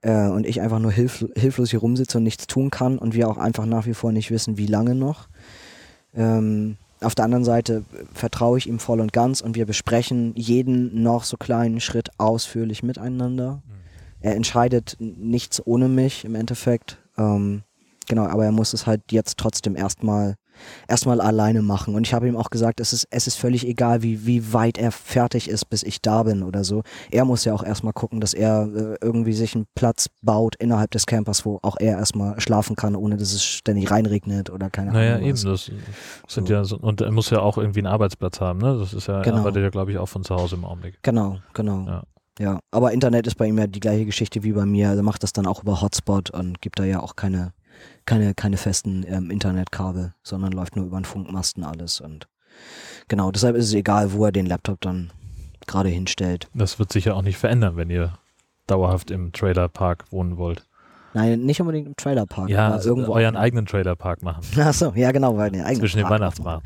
äh, 0.01 0.27
und 0.27 0.45
ich 0.45 0.61
einfach 0.61 0.79
nur 0.79 0.91
hilf, 0.91 1.25
hilflos 1.35 1.71
hier 1.71 1.79
rumsitze 1.79 2.17
und 2.17 2.23
nichts 2.23 2.47
tun 2.47 2.69
kann 2.69 2.97
und 2.97 3.13
wir 3.13 3.29
auch 3.29 3.37
einfach 3.37 3.65
nach 3.65 3.85
wie 3.85 3.93
vor 3.93 4.11
nicht 4.11 4.31
wissen, 4.31 4.57
wie 4.57 4.67
lange 4.67 4.95
noch. 4.95 5.27
Ähm, 6.15 6.77
auf 7.03 7.15
der 7.15 7.25
anderen 7.25 7.43
Seite 7.43 7.83
vertraue 8.13 8.57
ich 8.57 8.67
ihm 8.67 8.79
voll 8.79 8.99
und 9.01 9.13
ganz 9.13 9.41
und 9.41 9.55
wir 9.55 9.65
besprechen 9.65 10.33
jeden 10.35 11.03
noch 11.03 11.23
so 11.23 11.37
kleinen 11.37 11.79
Schritt 11.79 12.09
ausführlich 12.17 12.83
miteinander. 12.83 13.61
Mhm. 13.65 13.73
Er 14.21 14.35
entscheidet 14.35 14.95
nichts 14.99 15.61
ohne 15.65 15.89
mich 15.89 16.25
im 16.25 16.35
Endeffekt. 16.35 16.97
Ähm, 17.17 17.63
genau, 18.07 18.25
aber 18.25 18.45
er 18.45 18.51
muss 18.51 18.73
es 18.73 18.87
halt 18.87 19.11
jetzt 19.11 19.37
trotzdem 19.37 19.75
erstmal 19.75 20.35
erstmal 20.87 21.21
alleine 21.21 21.61
machen. 21.61 21.95
Und 21.95 22.05
ich 22.05 22.13
habe 22.13 22.27
ihm 22.27 22.37
auch 22.37 22.49
gesagt, 22.49 22.79
es 22.79 22.93
ist, 22.93 23.07
es 23.09 23.27
ist 23.27 23.35
völlig 23.35 23.67
egal, 23.67 24.03
wie, 24.03 24.25
wie 24.25 24.53
weit 24.53 24.77
er 24.77 24.91
fertig 24.91 25.49
ist, 25.49 25.69
bis 25.69 25.83
ich 25.83 26.01
da 26.01 26.23
bin 26.23 26.43
oder 26.43 26.63
so. 26.63 26.83
Er 27.11 27.25
muss 27.25 27.45
ja 27.45 27.53
auch 27.53 27.63
erstmal 27.63 27.93
gucken, 27.93 28.19
dass 28.21 28.33
er 28.33 28.69
äh, 28.75 28.95
irgendwie 29.01 29.33
sich 29.33 29.55
einen 29.55 29.65
Platz 29.75 30.07
baut 30.21 30.55
innerhalb 30.55 30.91
des 30.91 31.05
Campers, 31.05 31.45
wo 31.45 31.59
auch 31.61 31.77
er 31.79 31.97
erstmal 31.97 32.39
schlafen 32.39 32.75
kann, 32.75 32.95
ohne 32.95 33.17
dass 33.17 33.33
es 33.33 33.43
ständig 33.43 33.91
reinregnet 33.91 34.49
oder 34.49 34.69
keine 34.69 34.91
Ahnung. 34.91 35.01
Naja, 35.01 35.19
eben, 35.19 35.41
das 35.43 35.71
sind 36.27 36.47
so. 36.47 36.53
ja 36.53 36.63
so, 36.63 36.77
und 36.77 37.01
er 37.01 37.11
muss 37.11 37.29
ja 37.29 37.39
auch 37.39 37.57
irgendwie 37.57 37.79
einen 37.79 37.87
Arbeitsplatz 37.87 38.39
haben, 38.39 38.59
ne? 38.59 38.77
Das 38.79 38.93
ist 38.93 39.07
ja, 39.07 39.21
genau. 39.21 39.37
er 39.37 39.39
arbeitet 39.41 39.63
ja, 39.63 39.69
glaube 39.69 39.91
ich, 39.91 39.97
auch 39.97 40.07
von 40.07 40.23
zu 40.23 40.35
Hause 40.35 40.55
im 40.55 40.65
Augenblick. 40.65 40.99
Genau, 41.01 41.39
genau. 41.53 41.85
Ja. 41.85 42.03
Ja, 42.39 42.59
aber 42.71 42.93
Internet 42.93 43.27
ist 43.27 43.35
bei 43.35 43.45
ihm 43.45 43.59
ja 43.59 43.67
die 43.67 43.79
gleiche 43.79 44.05
Geschichte 44.05 44.43
wie 44.43 44.53
bei 44.53 44.65
mir. 44.65 44.89
Er 44.89 45.03
macht 45.03 45.21
das 45.21 45.33
dann 45.33 45.45
auch 45.45 45.61
über 45.61 45.81
Hotspot 45.81 46.31
und 46.31 46.61
gibt 46.61 46.79
da 46.79 46.83
ja 46.83 46.99
auch 46.99 47.15
keine 47.15 47.53
keine, 48.05 48.33
keine 48.33 48.57
festen 48.57 49.05
ähm, 49.07 49.31
Internetkabel, 49.31 50.13
sondern 50.23 50.51
läuft 50.51 50.75
nur 50.75 50.85
über 50.85 50.97
einen 50.97 51.05
Funkmasten 51.05 51.63
alles. 51.63 52.01
Und 52.01 52.27
genau, 53.07 53.31
deshalb 53.31 53.55
ist 53.55 53.65
es 53.65 53.73
egal, 53.73 54.13
wo 54.13 54.25
er 54.25 54.31
den 54.31 54.45
Laptop 54.45 54.81
dann 54.81 55.11
gerade 55.67 55.89
hinstellt. 55.89 56.47
Das 56.53 56.79
wird 56.79 56.91
sich 56.91 57.05
ja 57.05 57.13
auch 57.13 57.21
nicht 57.21 57.37
verändern, 57.37 57.77
wenn 57.77 57.89
ihr 57.89 58.17
dauerhaft 58.67 59.11
im 59.11 59.31
Trailerpark 59.31 60.11
wohnen 60.11 60.37
wollt. 60.37 60.65
Nein, 61.15 61.41
nicht 61.41 61.61
unbedingt 61.61 61.87
im 61.87 61.95
Trailerpark. 61.95 62.49
Ja, 62.49 62.71
also 62.71 62.89
irgendwo 62.89 63.13
euren 63.13 63.35
eigenen 63.35 63.67
Trailerpark 63.67 64.23
machen. 64.23 64.41
Achso, 64.59 64.93
ja 64.95 65.11
genau, 65.11 65.37
weil 65.37 65.51
den 65.51 65.61
eigenen 65.61 65.81
Zwischen 65.81 65.97
den 65.97 66.09
Weihnachtsmarkt. 66.09 66.65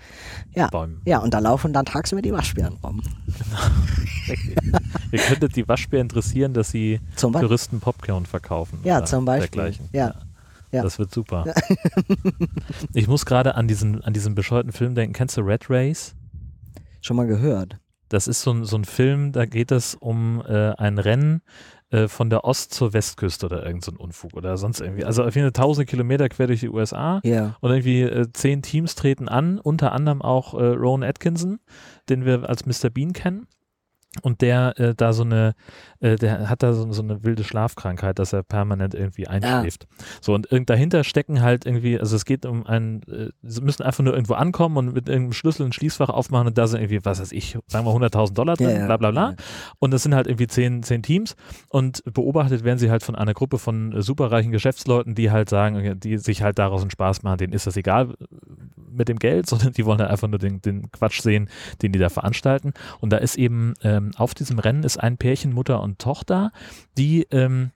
Ja, 0.56 0.70
ja, 1.06 1.20
und 1.20 1.34
da 1.34 1.40
laufen 1.40 1.74
dann 1.74 1.86
tagsüber 1.86 2.22
die 2.22 2.32
Waschbären 2.32 2.78
rum. 2.82 3.02
Genau. 3.26 4.80
Ihr 5.12 5.20
könntet 5.20 5.56
die 5.56 5.68
Waschbären 5.68 6.06
interessieren, 6.06 6.54
dass 6.54 6.70
sie 6.70 7.02
Touristen 7.18 7.80
Popcorn 7.82 8.26
verkaufen. 8.26 8.80
Ja, 8.84 9.04
zum 9.04 9.26
Beispiel. 9.26 9.62
Dergleichen. 9.62 9.90
Ja. 9.92 10.16
Ja. 10.72 10.84
Das 10.84 11.00
wird 11.00 11.14
super. 11.14 11.46
ich 12.94 13.08
muss 13.08 13.26
gerade 13.26 13.56
an 13.56 13.68
diesen, 13.68 14.04
an 14.04 14.14
diesen 14.14 14.36
bescheuerten 14.36 14.72
Film 14.72 14.96
denken. 14.96 15.14
Kennst 15.14 15.38
du 15.38 15.42
Red 15.42 15.70
Race? 15.70 16.16
Schon 17.02 17.16
mal 17.16 17.28
gehört. 17.28 17.78
Das 18.10 18.28
ist 18.28 18.42
so 18.42 18.52
ein, 18.52 18.64
so 18.66 18.78
ein 18.78 18.86
Film, 18.86 19.32
da 19.32 19.46
geht 19.46 19.72
es 19.72 19.96
um 19.96 20.42
äh, 20.46 20.72
ein 20.78 20.98
Rennen 20.98 21.42
äh, 21.90 22.08
von 22.08 22.30
der 22.30 22.44
Ost- 22.46 22.74
zur 22.74 22.94
Westküste 22.94 23.46
oder 23.46 23.66
irgend 23.66 23.84
so 23.84 23.92
ein 23.92 23.98
Unfug 23.98 24.34
oder 24.34 24.58
sonst 24.58 24.82
irgendwie. 24.82 25.06
Also 25.06 25.24
auf 25.24 25.36
jeden 25.36 25.46
Fall 25.46 25.54
tausende 25.54 25.86
Kilometer 25.86 26.30
quer 26.30 26.48
durch 26.48 26.62
die 26.62 26.70
USA. 26.70 27.20
Ja. 27.24 27.56
Und 27.60 27.72
irgendwie 27.72 28.02
äh, 28.02 28.28
zehn 28.34 28.62
Teams 28.62 28.96
treten 28.96 29.28
an, 29.28 29.60
unter 29.60 29.92
anderem 29.92 30.22
auch 30.22 30.54
äh, 30.54 30.66
Rowan 30.68 31.04
Atkinson, 31.04 31.60
den 32.10 32.26
wir 32.26 32.50
als 32.50 32.66
Mr. 32.66 32.90
Bean 32.90 33.14
kennen 33.14 33.48
und 34.22 34.42
der 34.42 34.80
äh, 34.80 34.96
da 34.96 35.14
so 35.14 35.24
eine, 35.24 35.56
äh, 36.00 36.16
der 36.16 36.50
hat 36.50 36.64
da 36.64 36.74
so, 36.74 36.92
so, 36.92 37.02
eine 37.02 37.24
wilde 37.24 37.44
Schlafkrankheit, 37.44 38.20
dass 38.20 38.34
er 38.34 38.44
permanent 38.44 38.94
irgendwie 38.94 39.28
einschläft. 39.28 39.88
Ah. 39.90 40.04
So 40.22 40.34
und 40.34 40.70
dahinter 40.70 41.04
stecken 41.04 41.42
halt 41.42 41.66
irgendwie, 41.66 42.00
also 42.00 42.16
es 42.16 42.26
geht 42.26 42.46
um 42.46 42.66
einen, 42.66 43.04
äh, 43.04 43.30
sie 43.44 43.62
müssen 43.62 43.84
einfach 43.84 44.04
nur 44.04 44.14
irgendwo 44.14 44.34
ankommen 44.34 44.78
und 44.78 44.94
mit 44.94 45.10
irgendeinem 45.10 45.34
Schlüssel 45.34 45.66
ein 45.66 45.74
Schließfach 45.74 46.10
aufmachen 46.10 46.48
und 46.48 46.58
da 46.58 46.68
sind 46.68 46.82
irgendwie, 46.82 47.04
was 47.04 47.20
weiß 47.20 47.32
ich, 47.32 47.58
sagen 47.68 47.86
wir 47.86 47.92
100.000 47.94 48.34
Dollar 48.34 48.56
drin, 48.56 48.70
ja, 48.70 48.78
ja. 48.80 48.86
bla 48.86 48.98
bla 48.98 49.12
bla. 49.12 49.36
Und 49.80 49.92
das 49.92 50.04
sind 50.04 50.16
halt 50.16 50.28
irgendwie 50.28 50.48
zehn, 50.48 50.84
zehn 50.84 51.04
Teams 51.04 51.36
und 51.70 52.04
beobachtet 52.14 52.64
werden 52.64 52.80
sie 52.80 52.92
halt 52.92 53.04
von 53.04 53.16
einer 53.16 53.34
Gruppe 53.34 53.58
von 53.58 53.94
äh, 53.94 54.02
superreichen 54.02 54.52
Geschäftsleuten, 54.52 55.16
die 55.16 55.32
halt 55.32 55.50
sagen, 55.50 56.00
die 56.00 56.18
sich 56.18 56.42
halt 56.42 56.60
daraus 56.60 56.82
einen 56.82 56.92
Spaß 56.92 57.24
machen, 57.24 57.38
denen 57.38 57.54
ist 57.54 57.68
das 57.68 57.78
egal 57.78 58.14
mit 58.92 59.08
dem 59.10 59.20
Geld, 59.20 59.48
sondern 59.50 59.74
die 59.74 59.86
wollen 59.86 60.00
halt 60.00 60.10
einfach 60.10 60.28
nur 60.28 60.40
den, 60.40 60.62
den 60.62 60.92
Quatsch 60.92 61.22
sehen, 61.22 61.50
den 61.82 61.92
die 61.92 62.00
da 62.00 62.10
veranstalten. 62.10 62.74
Und 63.00 63.12
da 63.12 63.18
ist 63.18 63.38
eben 63.38 63.74
ähm, 63.84 64.07
auf 64.16 64.34
diesem 64.34 64.60
Rennen 64.60 64.84
ist 64.84 64.98
ein 64.98 65.18
Pärchen, 65.18 65.54
Mutter 65.54 65.82
und 65.82 66.00
Tochter, 66.00 66.52
die 66.98 67.28
ähm, 67.32 67.72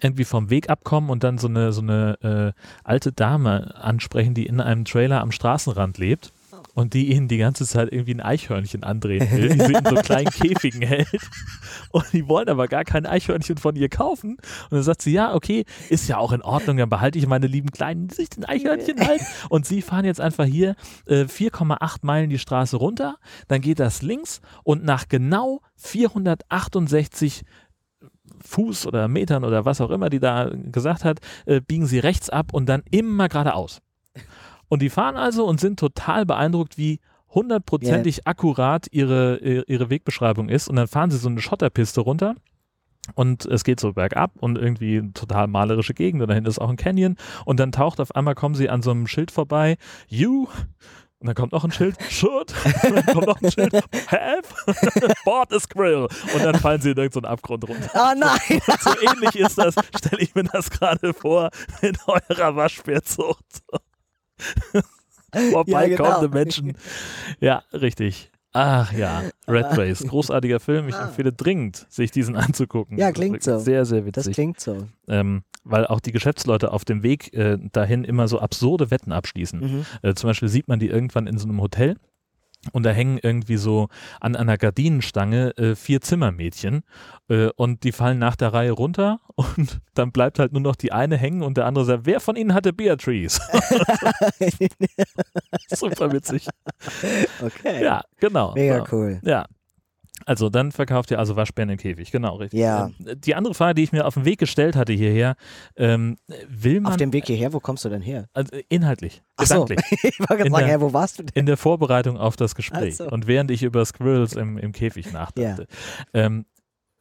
irgendwie 0.00 0.24
vom 0.24 0.50
Weg 0.50 0.68
abkommen 0.70 1.10
und 1.10 1.24
dann 1.24 1.38
so 1.38 1.48
eine, 1.48 1.72
so 1.72 1.80
eine 1.80 2.54
äh, 2.56 2.60
alte 2.84 3.12
Dame 3.12 3.74
ansprechen, 3.76 4.34
die 4.34 4.46
in 4.46 4.60
einem 4.60 4.84
Trailer 4.84 5.20
am 5.20 5.32
Straßenrand 5.32 5.98
lebt 5.98 6.32
und 6.76 6.92
die 6.92 7.10
ihnen 7.10 7.26
die 7.26 7.38
ganze 7.38 7.66
Zeit 7.66 7.90
irgendwie 7.90 8.14
ein 8.14 8.20
Eichhörnchen 8.20 8.84
andrehen 8.84 9.28
will, 9.32 9.48
die 9.48 9.60
sie 9.60 9.72
in 9.72 9.84
so 9.84 9.94
kleinen 10.02 10.30
Käfigen 10.30 10.82
hält. 10.82 11.08
Und 11.90 12.04
die 12.12 12.28
wollen 12.28 12.50
aber 12.50 12.68
gar 12.68 12.84
kein 12.84 13.06
Eichhörnchen 13.06 13.56
von 13.56 13.76
ihr 13.76 13.88
kaufen. 13.88 14.32
Und 14.32 14.72
dann 14.72 14.82
sagt 14.82 15.00
sie, 15.00 15.12
ja, 15.12 15.34
okay, 15.34 15.64
ist 15.88 16.06
ja 16.06 16.18
auch 16.18 16.32
in 16.32 16.42
Ordnung, 16.42 16.76
dann 16.76 16.90
behalte 16.90 17.18
ich 17.18 17.26
meine 17.26 17.46
lieben 17.46 17.70
Kleinen, 17.70 18.08
die 18.08 18.14
sich 18.14 18.28
den 18.28 18.44
Eichhörnchen 18.44 19.00
halten. 19.00 19.24
Und 19.48 19.64
sie 19.64 19.80
fahren 19.80 20.04
jetzt 20.04 20.20
einfach 20.20 20.44
hier 20.44 20.76
äh, 21.06 21.22
4,8 21.22 22.00
Meilen 22.02 22.28
die 22.28 22.38
Straße 22.38 22.76
runter, 22.76 23.16
dann 23.48 23.62
geht 23.62 23.80
das 23.80 24.02
links 24.02 24.42
und 24.62 24.84
nach 24.84 25.08
genau 25.08 25.62
468 25.76 27.42
Fuß 28.44 28.86
oder 28.86 29.08
Metern 29.08 29.44
oder 29.44 29.64
was 29.64 29.80
auch 29.80 29.90
immer 29.90 30.10
die 30.10 30.20
da 30.20 30.50
gesagt 30.52 31.04
hat, 31.04 31.20
äh, 31.46 31.62
biegen 31.62 31.86
sie 31.86 32.00
rechts 32.00 32.28
ab 32.28 32.52
und 32.52 32.66
dann 32.66 32.82
immer 32.90 33.28
geradeaus. 33.28 33.80
Und 34.68 34.82
die 34.82 34.90
fahren 34.90 35.16
also 35.16 35.46
und 35.46 35.60
sind 35.60 35.78
total 35.78 36.26
beeindruckt, 36.26 36.78
wie 36.78 37.00
hundertprozentig 37.28 38.18
yeah. 38.18 38.26
akkurat 38.26 38.86
ihre, 38.90 39.36
ihre 39.38 39.90
Wegbeschreibung 39.90 40.48
ist. 40.48 40.68
Und 40.68 40.76
dann 40.76 40.88
fahren 40.88 41.10
sie 41.10 41.18
so 41.18 41.28
eine 41.28 41.40
Schotterpiste 41.40 42.00
runter. 42.00 42.34
Und 43.14 43.46
es 43.46 43.62
geht 43.62 43.78
so 43.78 43.92
bergab 43.92 44.32
und 44.40 44.58
irgendwie 44.58 45.12
total 45.12 45.46
malerische 45.46 45.94
Gegend. 45.94 46.22
Und 46.22 46.28
dahinter 46.28 46.50
ist 46.50 46.58
auch 46.60 46.70
ein 46.70 46.76
Canyon. 46.76 47.16
Und 47.44 47.60
dann 47.60 47.70
taucht 47.70 48.00
auf 48.00 48.14
einmal, 48.16 48.34
kommen 48.34 48.54
sie 48.54 48.68
an 48.68 48.82
so 48.82 48.90
einem 48.90 49.06
Schild 49.06 49.30
vorbei. 49.30 49.76
You 50.08 50.48
Und 51.18 51.28
dann 51.28 51.34
kommt 51.34 51.52
noch 51.52 51.62
ein 51.62 51.70
Schild, 51.70 51.96
should. 52.10 52.52
Und 52.82 52.96
dann 52.96 53.06
kommt 53.06 53.26
noch 53.26 53.40
ein 53.40 53.50
Schild, 53.50 53.74
have. 54.08 55.14
Board 55.24 55.52
is 55.52 55.68
grill. 55.68 56.08
Und 56.34 56.44
dann 56.44 56.56
fallen 56.56 56.80
sie 56.80 56.90
in 56.90 56.96
irgendeinen 56.96 57.32
Abgrund 57.32 57.68
runter. 57.68 57.90
Ah, 57.94 58.14
nein. 58.16 58.60
Und 58.66 58.80
so 58.80 58.90
ähnlich 59.00 59.36
ist 59.36 59.58
das, 59.58 59.74
stelle 59.96 60.22
ich 60.22 60.34
mir 60.34 60.44
das 60.44 60.70
gerade 60.70 61.14
vor, 61.14 61.50
in 61.82 61.96
eurer 62.06 62.56
Waschbärzucht. 62.56 63.62
Vorbei 65.52 65.88
ja, 65.88 65.96
genau. 65.96 66.28
Menschen. 66.28 66.76
Ja, 67.40 67.62
richtig. 67.72 68.30
Ach 68.52 68.90
ja, 68.92 69.22
Red 69.46 69.66
Race, 69.76 70.02
großartiger 70.08 70.60
Film. 70.60 70.88
Ich 70.88 70.94
ah. 70.94 71.08
empfehle 71.08 71.30
dringend, 71.30 71.86
sich 71.90 72.10
diesen 72.10 72.36
anzugucken. 72.36 72.96
Ja, 72.96 73.12
klingt 73.12 73.42
so. 73.42 73.58
Sehr, 73.58 73.84
sehr 73.84 74.06
witzig. 74.06 74.24
Das 74.24 74.32
klingt 74.32 74.60
so. 74.60 74.88
Ähm, 75.08 75.42
weil 75.62 75.86
auch 75.86 76.00
die 76.00 76.12
Geschäftsleute 76.12 76.72
auf 76.72 76.86
dem 76.86 77.02
Weg 77.02 77.34
äh, 77.34 77.58
dahin 77.72 78.04
immer 78.04 78.28
so 78.28 78.38
absurde 78.38 78.90
Wetten 78.90 79.12
abschließen. 79.12 79.60
Mhm. 79.60 79.86
Äh, 80.00 80.14
zum 80.14 80.28
Beispiel 80.28 80.48
sieht 80.48 80.68
man 80.68 80.78
die 80.78 80.88
irgendwann 80.88 81.26
in 81.26 81.36
so 81.36 81.46
einem 81.46 81.60
Hotel 81.60 81.96
und 82.72 82.84
da 82.84 82.90
hängen 82.90 83.18
irgendwie 83.22 83.56
so 83.56 83.88
an 84.20 84.36
einer 84.36 84.58
Gardinenstange 84.58 85.56
äh, 85.56 85.74
vier 85.74 86.00
Zimmermädchen 86.00 86.82
äh, 87.28 87.48
und 87.56 87.84
die 87.84 87.92
fallen 87.92 88.18
nach 88.18 88.36
der 88.36 88.52
Reihe 88.52 88.72
runter 88.72 89.20
und 89.36 89.80
dann 89.94 90.12
bleibt 90.12 90.38
halt 90.38 90.52
nur 90.52 90.62
noch 90.62 90.76
die 90.76 90.92
eine 90.92 91.16
hängen 91.16 91.42
und 91.42 91.56
der 91.56 91.66
andere 91.66 91.84
sagt, 91.84 92.06
wer 92.06 92.20
von 92.20 92.36
ihnen 92.36 92.54
hatte 92.54 92.72
Beatrice? 92.72 93.40
Super 95.68 96.12
witzig. 96.12 96.48
Okay. 97.40 97.82
Ja, 97.82 98.02
genau. 98.18 98.54
Mega 98.54 98.84
cool. 98.92 99.20
Ja, 99.24 99.46
also 100.26 100.50
dann 100.50 100.72
verkauft 100.72 101.10
ihr 101.10 101.18
also 101.18 101.36
Waschbären 101.36 101.70
im 101.70 101.78
Käfig, 101.78 102.10
genau, 102.10 102.36
richtig. 102.36 102.60
Ja. 102.60 102.90
Ähm, 103.06 103.20
die 103.20 103.34
andere 103.34 103.54
Frage, 103.54 103.74
die 103.74 103.84
ich 103.84 103.92
mir 103.92 104.06
auf 104.06 104.14
den 104.14 104.24
Weg 104.24 104.38
gestellt 104.38 104.76
hatte 104.76 104.92
hierher, 104.92 105.36
ähm, 105.76 106.18
will 106.48 106.80
man... 106.80 106.92
Auf 106.92 106.98
dem 106.98 107.12
Weg 107.12 107.26
hierher, 107.26 107.52
wo 107.52 107.60
kommst 107.60 107.84
du 107.84 107.88
denn 107.88 108.02
her? 108.02 108.28
Also 108.34 108.56
inhaltlich, 108.68 109.22
Ach 109.36 109.44
gedanklich. 109.44 109.80
So. 109.88 109.96
ich 110.08 110.20
wollte 110.20 110.36
gerade 110.36 110.50
sagen, 110.50 110.68
ja, 110.68 110.80
wo 110.80 110.92
warst 110.92 111.18
du 111.18 111.22
denn? 111.22 111.32
In 111.34 111.46
der 111.46 111.56
Vorbereitung 111.56 112.18
auf 112.18 112.36
das 112.36 112.54
Gespräch 112.54 112.96
so. 112.96 113.08
und 113.08 113.26
während 113.26 113.50
ich 113.50 113.62
über 113.62 113.84
Squirrels 113.84 114.34
im, 114.34 114.58
im 114.58 114.72
Käfig 114.72 115.12
nachdachte. 115.12 115.66
Ja. 116.12 116.26
Ähm, 116.26 116.44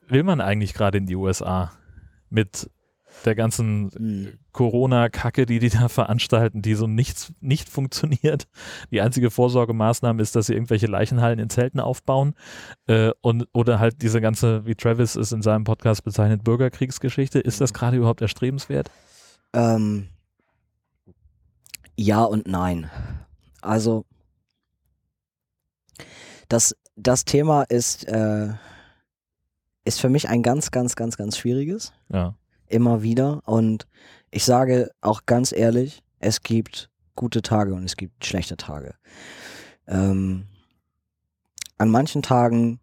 will 0.08 0.24
man 0.24 0.40
eigentlich 0.40 0.76
gerade 0.76 1.00
in 1.00 1.08
die 1.08 1.16
USA 1.16 1.72
mit 2.30 2.70
der 3.26 3.36
ganzen 3.36 3.92
mhm. 3.98 4.34
Corona-Kacke, 4.52 5.46
die 5.46 5.60
die 5.60 5.70
da 5.70 5.88
veranstalten, 5.90 6.62
die 6.62 6.76
so 6.76 6.88
nichts 6.88 7.34
nicht 7.42 7.70
funktioniert. 7.70 8.48
Die 8.92 9.02
einzige 9.02 9.32
Vorsorgemaßnahme 9.32 10.22
ist, 10.22 10.36
dass 10.36 10.48
sie 10.48 10.54
irgendwelche 10.54 10.88
Leichenhallen 10.88 11.40
in 11.40 11.50
Zelten 11.50 11.80
aufbauen 11.80 12.36
äh, 12.88 13.12
und 13.22 13.48
oder 13.54 13.80
halt 13.80 14.02
diese 14.02 14.22
ganze, 14.22 14.66
wie 14.66 14.76
Travis 14.76 15.16
es 15.16 15.32
in 15.32 15.42
seinem 15.42 15.64
Podcast 15.64 16.04
bezeichnet, 16.04 16.44
Bürgerkriegsgeschichte. 16.44 17.40
Ist 17.40 17.62
das 17.62 17.72
hm. 17.72 17.76
gerade 17.76 17.98
überhaupt 17.98 18.22
erstrebenswert? 18.22 18.92
Ähm, 19.54 20.10
ja 21.98 22.24
und 22.24 22.48
nein. 22.48 22.90
Also 23.62 24.06
das, 26.50 26.76
das 26.96 27.26
Thema 27.26 27.64
ist, 27.64 28.08
äh, 28.08 28.50
ist 29.86 30.00
für 30.00 30.10
mich 30.10 30.30
ein 30.30 30.44
ganz, 30.44 30.72
ganz, 30.72 30.96
ganz, 30.96 31.18
ganz 31.18 31.38
schwieriges. 31.38 31.94
Ja 32.10 32.36
immer 32.68 33.02
wieder. 33.02 33.42
Und 33.46 33.88
ich 34.32 34.46
sage 34.46 34.92
auch 35.02 35.26
ganz 35.26 35.52
ehrlich, 35.52 36.04
es 36.20 36.42
gibt 36.42 36.90
gute 37.16 37.42
Tage 37.42 37.74
und 37.74 37.86
es 37.86 37.96
gibt 37.96 38.26
schlechte 38.26 38.58
Tage. 38.58 38.96
Ähm, 39.88 40.46
an 41.78 41.90
manchen 41.90 42.22
Tagen 42.22 42.80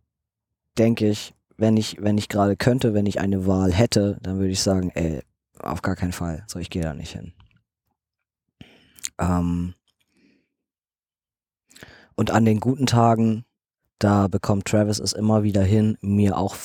denke 0.78 1.08
ich, 1.08 1.34
wenn 1.56 1.76
ich, 1.76 1.96
wenn 2.00 2.18
ich 2.18 2.28
gerade 2.28 2.56
könnte, 2.56 2.94
wenn 2.94 3.06
ich 3.06 3.20
eine 3.20 3.46
Wahl 3.46 3.72
hätte, 3.72 4.18
dann 4.22 4.38
würde 4.38 4.50
ich 4.50 4.62
sagen, 4.62 4.90
ey, 4.90 5.22
auf 5.58 5.82
gar 5.82 5.96
keinen 5.96 6.12
Fall. 6.12 6.44
So, 6.46 6.58
ich 6.58 6.70
gehe 6.70 6.82
da 6.82 6.94
nicht 6.94 7.12
hin. 7.12 7.32
Ähm, 9.18 9.74
und 12.14 12.30
an 12.30 12.44
den 12.44 12.60
guten 12.60 12.86
Tagen, 12.86 13.44
da 13.98 14.28
bekommt 14.28 14.66
Travis 14.66 14.98
es 14.98 15.12
immer 15.12 15.42
wieder 15.42 15.62
hin, 15.62 15.96
mir 16.00 16.36
auch 16.36 16.56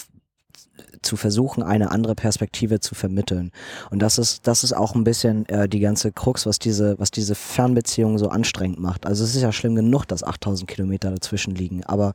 zu 1.01 1.17
versuchen, 1.17 1.63
eine 1.63 1.91
andere 1.91 2.15
Perspektive 2.15 2.79
zu 2.79 2.95
vermitteln. 2.95 3.51
Und 3.89 3.99
das 3.99 4.17
ist, 4.17 4.47
das 4.47 4.63
ist 4.63 4.73
auch 4.73 4.95
ein 4.95 5.03
bisschen 5.03 5.47
äh, 5.49 5.67
die 5.67 5.79
ganze 5.79 6.11
Krux, 6.11 6.45
was 6.45 6.59
diese, 6.59 6.97
was 6.99 7.11
diese 7.11 7.35
Fernbeziehung 7.35 8.17
so 8.17 8.29
anstrengend 8.29 8.79
macht. 8.79 9.05
Also 9.05 9.23
es 9.23 9.35
ist 9.35 9.41
ja 9.41 9.51
schlimm 9.51 9.75
genug, 9.75 10.05
dass 10.05 10.23
8000 10.23 10.69
Kilometer 10.69 11.11
dazwischen 11.11 11.55
liegen, 11.55 11.83
aber 11.83 12.13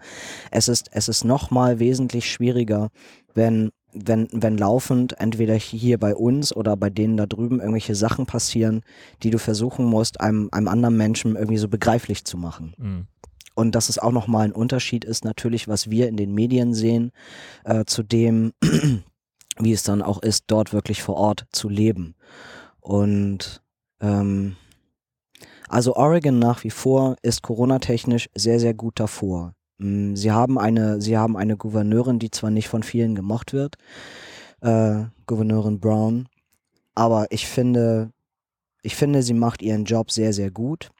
es 0.51 0.69
ist, 0.69 0.89
es 0.93 1.09
ist 1.09 1.25
nochmal 1.25 1.79
wesentlich 1.79 2.31
schwieriger, 2.31 2.89
wenn 3.35 3.71
wenn, 3.95 4.29
wenn 4.33 4.57
laufend 4.57 5.21
entweder 5.21 5.55
hier 5.55 5.99
bei 5.99 6.15
uns 6.15 6.55
oder 6.55 6.77
bei 6.77 6.91
denen 6.91 7.17
da 7.17 7.27
drüben 7.27 7.61
irgendwelche 7.61 7.95
Sachen 7.95 8.27
passieren, 8.27 8.83
die 9.23 9.31
du 9.31 9.39
versuchen 9.39 9.85
musst, 9.85 10.21
einem, 10.21 10.49
einem 10.51 10.69
anderen 10.69 10.97
Menschen 10.97 11.37
irgendwie 11.37 11.59
so 11.59 11.69
begreiflich 11.69 12.25
zu 12.25 12.39
machen. 12.39 12.75
Mhm. 12.79 13.07
Und 13.55 13.75
dass 13.75 13.89
es 13.89 13.99
auch 13.99 14.13
nochmal 14.13 14.47
ein 14.47 14.53
Unterschied 14.53 15.05
ist, 15.05 15.25
natürlich, 15.25 15.69
was 15.69 15.91
wir 15.91 16.09
in 16.09 16.17
den 16.17 16.33
Medien 16.33 16.75
sehen, 16.75 17.13
äh, 17.65 17.85
zu 17.85 18.03
dem, 18.03 18.53
wie 19.59 19.73
es 19.73 19.83
dann 19.83 20.03
auch 20.03 20.23
ist, 20.23 20.45
dort 20.47 20.73
wirklich 20.73 21.03
vor 21.03 21.17
Ort 21.17 21.47
zu 21.53 21.69
leben. 21.69 22.15
Und 22.81 23.63
ähm, 24.01 24.57
also 25.69 25.97
Oregon 25.97 26.39
nach 26.39 26.65
wie 26.65 26.71
vor 26.71 27.17
ist 27.23 27.43
Corona-technisch 27.43 28.29
sehr, 28.35 28.61
sehr 28.61 28.75
gut 28.75 29.01
davor. 29.01 29.55
Mm, 29.79 30.15
sie 30.15 30.31
haben 30.31 30.59
eine, 30.59 31.01
sie 31.01 31.17
haben 31.17 31.37
eine 31.37 31.57
Gouverneurin, 31.57 32.19
die 32.19 32.31
zwar 32.31 32.51
nicht 32.51 32.69
von 32.69 32.83
vielen 32.83 33.15
gemocht 33.15 33.53
wird, 33.53 33.77
äh, 34.61 35.05
Gouverneurin 35.27 35.81
Brown, 35.81 36.29
aber 36.95 37.27
ich 37.31 37.47
finde, 37.47 38.13
ich 38.83 38.97
finde, 38.97 39.23
sie 39.23 39.35
macht 39.35 39.63
ihren 39.63 39.85
Job 39.85 40.11
sehr, 40.11 40.33
sehr 40.33 40.51
gut. 40.51 40.91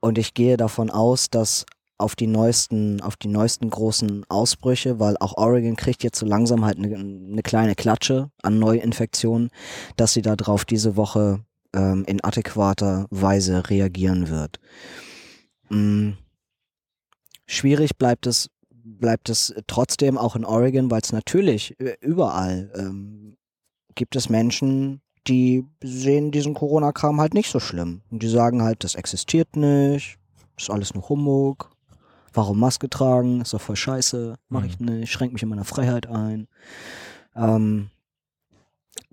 Und 0.00 0.18
ich 0.18 0.34
gehe 0.34 0.56
davon 0.56 0.90
aus, 0.90 1.30
dass 1.30 1.66
auf 1.98 2.14
die 2.14 2.28
neuesten, 2.28 3.00
auf 3.00 3.16
die 3.16 3.28
neuesten 3.28 3.68
großen 3.70 4.24
Ausbrüche, 4.28 5.00
weil 5.00 5.16
auch 5.18 5.36
Oregon 5.36 5.74
kriegt 5.74 6.04
jetzt 6.04 6.18
so 6.18 6.26
langsam 6.26 6.64
halt 6.64 6.78
eine, 6.78 6.96
eine 6.96 7.42
kleine 7.42 7.74
Klatsche 7.74 8.30
an 8.42 8.58
Neuinfektionen, 8.58 9.50
dass 9.96 10.12
sie 10.12 10.22
darauf 10.22 10.64
diese 10.64 10.96
Woche 10.96 11.40
ähm, 11.74 12.04
in 12.06 12.22
adäquater 12.22 13.06
Weise 13.10 13.68
reagieren 13.68 14.28
wird. 14.28 14.60
Mhm. 15.70 16.16
Schwierig 17.46 17.96
bleibt 17.96 18.26
es, 18.26 18.50
bleibt 18.70 19.28
es 19.28 19.54
trotzdem 19.66 20.18
auch 20.18 20.36
in 20.36 20.44
Oregon, 20.44 20.90
weil 20.90 21.00
es 21.00 21.12
natürlich 21.12 21.76
überall 22.00 22.70
ähm, 22.76 23.36
gibt 23.94 24.14
es 24.16 24.28
Menschen, 24.28 25.00
die 25.28 25.66
sehen 25.82 26.30
diesen 26.30 26.54
Corona-Kram 26.54 27.20
halt 27.20 27.34
nicht 27.34 27.50
so 27.50 27.60
schlimm. 27.60 28.02
Und 28.10 28.22
die 28.22 28.28
sagen 28.28 28.62
halt, 28.62 28.84
das 28.84 28.94
existiert 28.94 29.56
nicht, 29.56 30.18
ist 30.56 30.70
alles 30.70 30.94
nur 30.94 31.08
Humbug. 31.08 31.70
Warum 32.32 32.58
Maske 32.58 32.88
tragen? 32.88 33.40
Ist 33.40 33.54
doch 33.54 33.60
voll 33.60 33.76
scheiße. 33.76 34.36
Mach 34.48 34.64
ich 34.64 34.78
mhm. 34.78 35.00
nicht, 35.00 35.12
schränkt 35.12 35.32
mich 35.32 35.42
in 35.42 35.48
meiner 35.48 35.64
Freiheit 35.64 36.06
ein. 36.06 36.46
Ähm, 37.34 37.90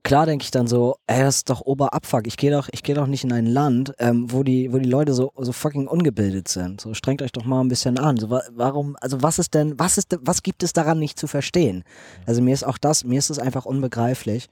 klar 0.04 0.26
denke 0.26 0.44
ich 0.44 0.52
dann 0.52 0.68
so, 0.68 0.98
ey, 1.08 1.22
das 1.22 1.38
ist 1.38 1.50
doch 1.50 1.62
Oberabfuck. 1.62 2.28
Ich 2.28 2.38
gehe 2.38 2.52
doch, 2.52 2.70
ich 2.72 2.84
gehe 2.84 2.96
doch 2.96 3.08
nicht 3.08 3.24
in 3.24 3.32
ein 3.32 3.46
Land, 3.46 3.94
ähm, 4.00 4.32
wo 4.32 4.44
die, 4.44 4.72
wo 4.72 4.78
die 4.78 4.90
Leute 4.90 5.14
so, 5.14 5.32
so 5.38 5.52
fucking 5.52 5.88
ungebildet 5.88 6.48
sind. 6.48 6.82
So 6.82 6.94
strengt 6.94 7.22
euch 7.22 7.32
doch 7.32 7.46
mal 7.46 7.62
ein 7.62 7.70
bisschen 7.70 7.98
an. 7.98 8.18
So, 8.18 8.30
warum, 8.30 8.96
also 9.02 9.22
was 9.22 9.40
ist 9.40 9.54
denn, 9.54 9.80
was 9.80 9.98
ist, 9.98 10.18
was 10.22 10.44
gibt 10.44 10.64
es 10.64 10.74
daran 10.74 11.00
nicht 11.00 11.18
zu 11.18 11.28
verstehen? 11.28 11.84
Also 12.26 12.42
mir 12.42 12.54
ist 12.54 12.66
auch 12.66 12.78
das, 12.78 13.04
mir 13.04 13.20
ist 13.20 13.30
es 13.30 13.40
einfach 13.40 13.66
unbegreiflich. 13.66 14.50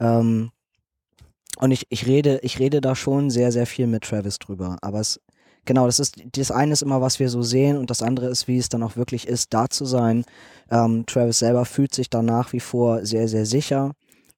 Ähm, 0.00 0.50
und 1.60 1.72
ich, 1.72 1.86
ich 1.88 2.06
rede, 2.06 2.38
ich 2.42 2.58
rede 2.60 2.80
da 2.80 2.94
schon 2.94 3.30
sehr, 3.30 3.50
sehr 3.50 3.66
viel 3.66 3.86
mit 3.86 4.04
Travis 4.04 4.38
drüber. 4.38 4.78
Aber 4.80 5.00
es, 5.00 5.20
genau, 5.64 5.86
das 5.86 5.98
ist, 5.98 6.16
das 6.36 6.50
eine 6.50 6.72
ist 6.72 6.82
immer, 6.82 7.00
was 7.00 7.18
wir 7.18 7.28
so 7.28 7.42
sehen 7.42 7.76
und 7.76 7.90
das 7.90 8.02
andere 8.02 8.28
ist, 8.28 8.46
wie 8.46 8.58
es 8.58 8.68
dann 8.68 8.82
auch 8.82 8.96
wirklich 8.96 9.26
ist, 9.26 9.52
da 9.52 9.68
zu 9.68 9.84
sein. 9.84 10.24
Ähm, 10.70 11.04
Travis 11.06 11.40
selber 11.40 11.64
fühlt 11.64 11.94
sich 11.94 12.10
da 12.10 12.22
nach 12.22 12.52
wie 12.52 12.60
vor 12.60 13.04
sehr, 13.04 13.26
sehr 13.26 13.44
sicher. 13.44 13.92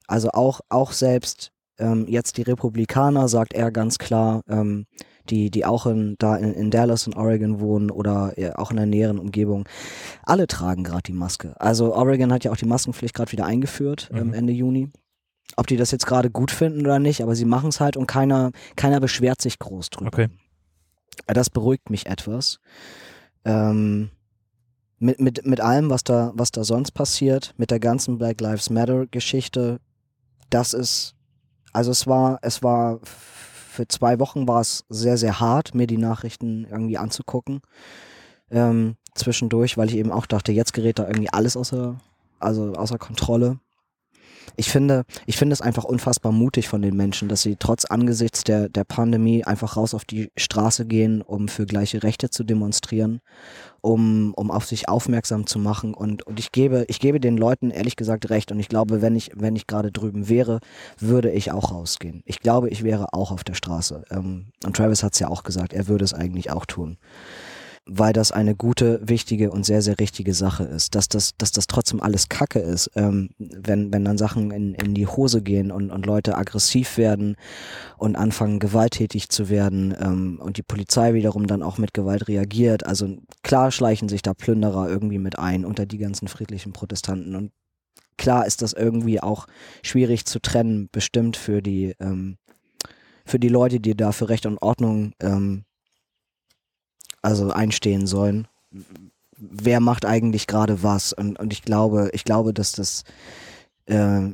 Also 0.07 0.31
auch, 0.31 0.61
auch 0.71 0.93
selbst 0.93 1.53
ähm, 1.79 2.07
jetzt 2.09 2.39
die 2.39 2.43
Republikaner, 2.43 3.29
sagt 3.29 3.53
er 3.53 3.71
ganz 3.71 3.99
klar, 3.99 4.41
ähm, 4.49 4.87
die, 5.29 5.51
die 5.51 5.67
auch 5.67 5.85
in, 5.85 6.17
da 6.19 6.37
in, 6.37 6.55
in 6.55 6.71
Dallas 6.71 7.07
und 7.07 7.17
Oregon 7.17 7.61
wohnen 7.61 7.91
oder 7.91 8.33
auch 8.57 8.71
in 8.71 8.79
der 8.79 8.87
näheren 8.87 9.19
Umgebung, 9.19 9.69
alle 10.23 10.47
tragen 10.47 10.85
gerade 10.85 11.03
die 11.03 11.13
Maske. 11.13 11.55
Also 11.61 11.95
Oregon 11.95 12.33
hat 12.33 12.45
ja 12.45 12.51
auch 12.51 12.57
die 12.57 12.67
Maskenpflicht 12.67 13.15
gerade 13.15 13.31
wieder 13.31 13.45
eingeführt 13.45 14.11
ähm, 14.13 14.29
mhm. 14.29 14.35
Ende 14.35 14.53
Juni 14.55 14.89
ob 15.57 15.67
die 15.67 15.77
das 15.77 15.91
jetzt 15.91 16.07
gerade 16.07 16.31
gut 16.31 16.51
finden 16.51 16.81
oder 16.81 16.99
nicht, 16.99 17.23
aber 17.23 17.35
sie 17.35 17.45
machen 17.45 17.69
es 17.69 17.81
halt 17.81 17.97
und 17.97 18.07
keiner, 18.07 18.53
keiner 18.77 19.01
beschwert 19.01 19.41
sich 19.41 19.59
groß 19.59 19.91
drüber. 19.91 20.09
Okay. 20.09 20.29
Das 21.27 21.51
beruhigt 21.51 21.91
mich 21.91 22.07
etwas. 22.07 22.59
Ähm, 23.45 24.11
mit, 24.99 25.21
mit, 25.21 25.47
mit 25.47 25.61
allem, 25.61 25.91
was 25.91 26.05
da, 26.05 26.33
was 26.35 26.51
da 26.51 26.63
sonst 26.63 26.93
passiert, 26.93 27.55
mit 27.57 27.71
der 27.71 27.81
ganzen 27.81 28.19
Black 28.19 28.41
Lives 28.41 28.71
Matter 28.71 29.07
Geschichte, 29.07 29.81
das 30.51 30.75
ist, 30.75 31.15
also 31.73 31.91
es 31.91 32.07
war, 32.07 32.39
es 32.43 32.63
war, 32.63 33.01
für 33.03 33.89
zwei 33.89 34.19
Wochen 34.19 34.47
war 34.47 34.61
es 34.61 34.85
sehr, 34.89 35.17
sehr 35.17 35.41
hart, 35.41 35.75
mir 35.75 35.87
die 35.87 35.97
Nachrichten 35.97 36.67
irgendwie 36.71 36.99
anzugucken. 36.99 37.63
Ähm, 38.51 38.97
zwischendurch, 39.15 39.79
weil 39.79 39.89
ich 39.89 39.97
eben 39.97 40.13
auch 40.13 40.27
dachte, 40.27 40.53
jetzt 40.53 40.73
gerät 40.73 40.99
da 40.99 41.07
irgendwie 41.07 41.33
alles 41.33 41.57
außer, 41.57 41.97
also 42.39 42.73
außer 42.75 42.99
Kontrolle. 42.99 43.59
Ich 44.57 44.71
finde, 44.71 45.05
ich 45.27 45.37
finde 45.37 45.53
es 45.55 45.61
einfach 45.61 45.85
unfassbar 45.85 46.33
mutig 46.33 46.69
von 46.69 46.83
den 46.83 46.97
Menschen, 46.97 47.29
dass 47.29 47.43
sie 47.43 47.57
trotz 47.57 47.85
angesichts 47.85 48.45
der, 48.45 48.69
der 48.69 48.85
Pandemie 48.85 49.45
einfach 49.45 49.77
raus 49.77 49.95
auf 49.95 50.05
die 50.05 50.31
Straße 50.37 50.87
gehen, 50.87 51.23
um 51.23 51.49
für 51.49 51.67
gleiche 51.67 52.03
Rechte 52.03 52.31
zu 52.31 52.45
demonstrieren, 52.45 53.21
um, 53.81 54.35
um 54.35 54.51
auf 54.51 54.67
sich 54.67 54.89
aufmerksam 54.89 55.47
zu 55.47 55.59
machen. 55.59 55.95
Und, 55.95 56.27
und 56.27 56.39
ich 56.39 56.53
gebe, 56.53 56.85
ich 56.89 57.01
gebe 57.01 57.21
den 57.21 57.37
Leuten 57.37 57.71
ehrlich 57.71 57.97
gesagt 57.97 58.31
recht. 58.31 58.53
Und 58.53 58.61
ich 58.61 58.69
glaube, 58.69 59.03
wenn 59.03 59.17
ich, 59.17 59.31
wenn 59.35 59.57
ich 59.57 59.67
gerade 59.67 59.93
drüben 59.93 60.29
wäre, 60.29 60.61
würde 60.99 61.31
ich 61.31 61.53
auch 61.53 61.73
rausgehen. 61.73 62.23
Ich 62.27 62.41
glaube, 62.41 62.69
ich 62.69 62.83
wäre 62.83 63.13
auch 63.13 63.31
auf 63.31 63.45
der 63.45 63.55
Straße. 63.55 64.05
Ähm, 64.11 64.47
und 64.65 64.77
Travis 64.77 65.03
hat 65.03 65.15
es 65.15 65.19
ja 65.19 65.29
auch 65.29 65.43
gesagt, 65.43 65.73
er 65.73 65.89
würde 65.89 66.05
es 66.05 66.15
eigentlich 66.15 66.51
auch 66.51 66.67
tun 66.67 66.99
weil 67.93 68.13
das 68.13 68.31
eine 68.31 68.55
gute, 68.55 69.01
wichtige 69.03 69.51
und 69.51 69.67
sehr, 69.67 69.83
sehr 69.83 69.99
richtige 69.99 70.33
Sache 70.33 70.63
ist. 70.63 70.95
Dass 70.95 71.09
das, 71.09 71.37
dass 71.37 71.51
das 71.51 71.67
trotzdem 71.67 72.01
alles 72.01 72.29
Kacke 72.29 72.61
ist, 72.61 72.91
ähm, 72.95 73.31
wenn, 73.39 73.93
wenn 73.93 74.05
dann 74.05 74.17
Sachen 74.17 74.53
in, 74.53 74.75
in 74.75 74.95
die 74.95 75.09
Hose 75.09 75.43
gehen 75.43 75.73
und, 75.73 75.91
und 75.91 76.07
Leute 76.07 76.37
aggressiv 76.37 76.99
werden 76.99 77.37
und 77.99 78.15
anfangen 78.15 78.61
gewalttätig 78.61 79.29
zu 79.29 79.49
werden 79.49 79.93
ähm, 80.01 80.41
und 80.41 80.57
die 80.57 80.63
Polizei 80.63 81.15
wiederum 81.15 81.49
dann 81.49 81.65
auch 81.65 81.79
mit 81.79 81.93
Gewalt 81.93 82.29
reagiert. 82.29 82.87
Also 82.87 83.17
klar 83.43 83.73
schleichen 83.73 84.09
sich 84.09 84.23
da 84.23 84.35
Plünderer 84.35 84.89
irgendwie 84.89 85.19
mit 85.19 85.39
ein 85.39 85.65
unter 85.65 85.85
die 85.85 85.99
ganzen 85.99 86.29
friedlichen 86.29 86.73
Protestanten 86.73 87.35
und 87.35 87.51
klar 88.17 88.47
ist 88.47 88.63
das 88.63 88.73
irgendwie 88.73 89.21
auch 89.21 89.47
schwierig 89.83 90.27
zu 90.27 90.41
trennen, 90.41 90.89
bestimmt 90.93 91.37
für 91.37 91.61
die, 91.61 91.97
ähm, 91.99 92.37
für 93.25 93.41
die 93.41 93.49
Leute, 93.49 93.81
die 93.81 93.97
da 93.97 94.13
für 94.13 94.29
Recht 94.29 94.47
und 94.47 94.59
Ordnung 94.59 95.13
ähm, 95.21 95.65
also 97.23 97.51
einstehen 97.51 98.07
sollen. 98.07 98.49
Wer 99.37 99.81
macht 99.81 100.05
eigentlich 100.05 100.47
gerade 100.47 100.83
was? 100.83 101.13
Und, 101.13 101.39
und 101.39 101.53
ich 101.53 101.63
glaube, 101.63 102.11
ich 102.13 102.25
glaube, 102.25 102.53
dass 102.53 102.73
das 102.73 103.05
äh, 103.87 104.29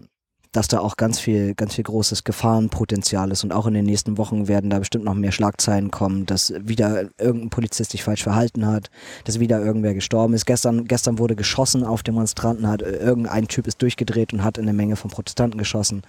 dass 0.56 0.68
da 0.68 0.80
auch 0.80 0.96
ganz 0.96 1.20
viel, 1.20 1.54
ganz 1.54 1.74
viel 1.74 1.84
großes 1.84 2.24
Gefahrenpotenzial 2.24 3.30
ist 3.30 3.44
und 3.44 3.52
auch 3.52 3.66
in 3.66 3.74
den 3.74 3.84
nächsten 3.84 4.16
Wochen 4.16 4.48
werden 4.48 4.70
da 4.70 4.78
bestimmt 4.78 5.04
noch 5.04 5.12
mehr 5.12 5.30
Schlagzeilen 5.30 5.90
kommen, 5.90 6.24
dass 6.24 6.54
wieder 6.58 7.10
irgendein 7.18 7.50
Polizist 7.50 7.90
sich 7.90 8.02
falsch 8.02 8.22
verhalten 8.22 8.66
hat, 8.66 8.90
dass 9.24 9.38
wieder 9.38 9.62
irgendwer 9.62 9.92
gestorben 9.92 10.32
ist. 10.32 10.46
Gestern, 10.46 10.86
gestern 10.86 11.18
wurde 11.18 11.36
geschossen 11.36 11.84
auf 11.84 12.02
Demonstranten, 12.02 12.68
hat 12.68 12.80
irgendein 12.80 13.48
Typ 13.48 13.66
ist 13.66 13.82
durchgedreht 13.82 14.32
und 14.32 14.42
hat 14.42 14.56
in 14.56 14.64
eine 14.64 14.72
Menge 14.72 14.96
von 14.96 15.10
Protestanten 15.10 15.58
geschossen. 15.58 16.02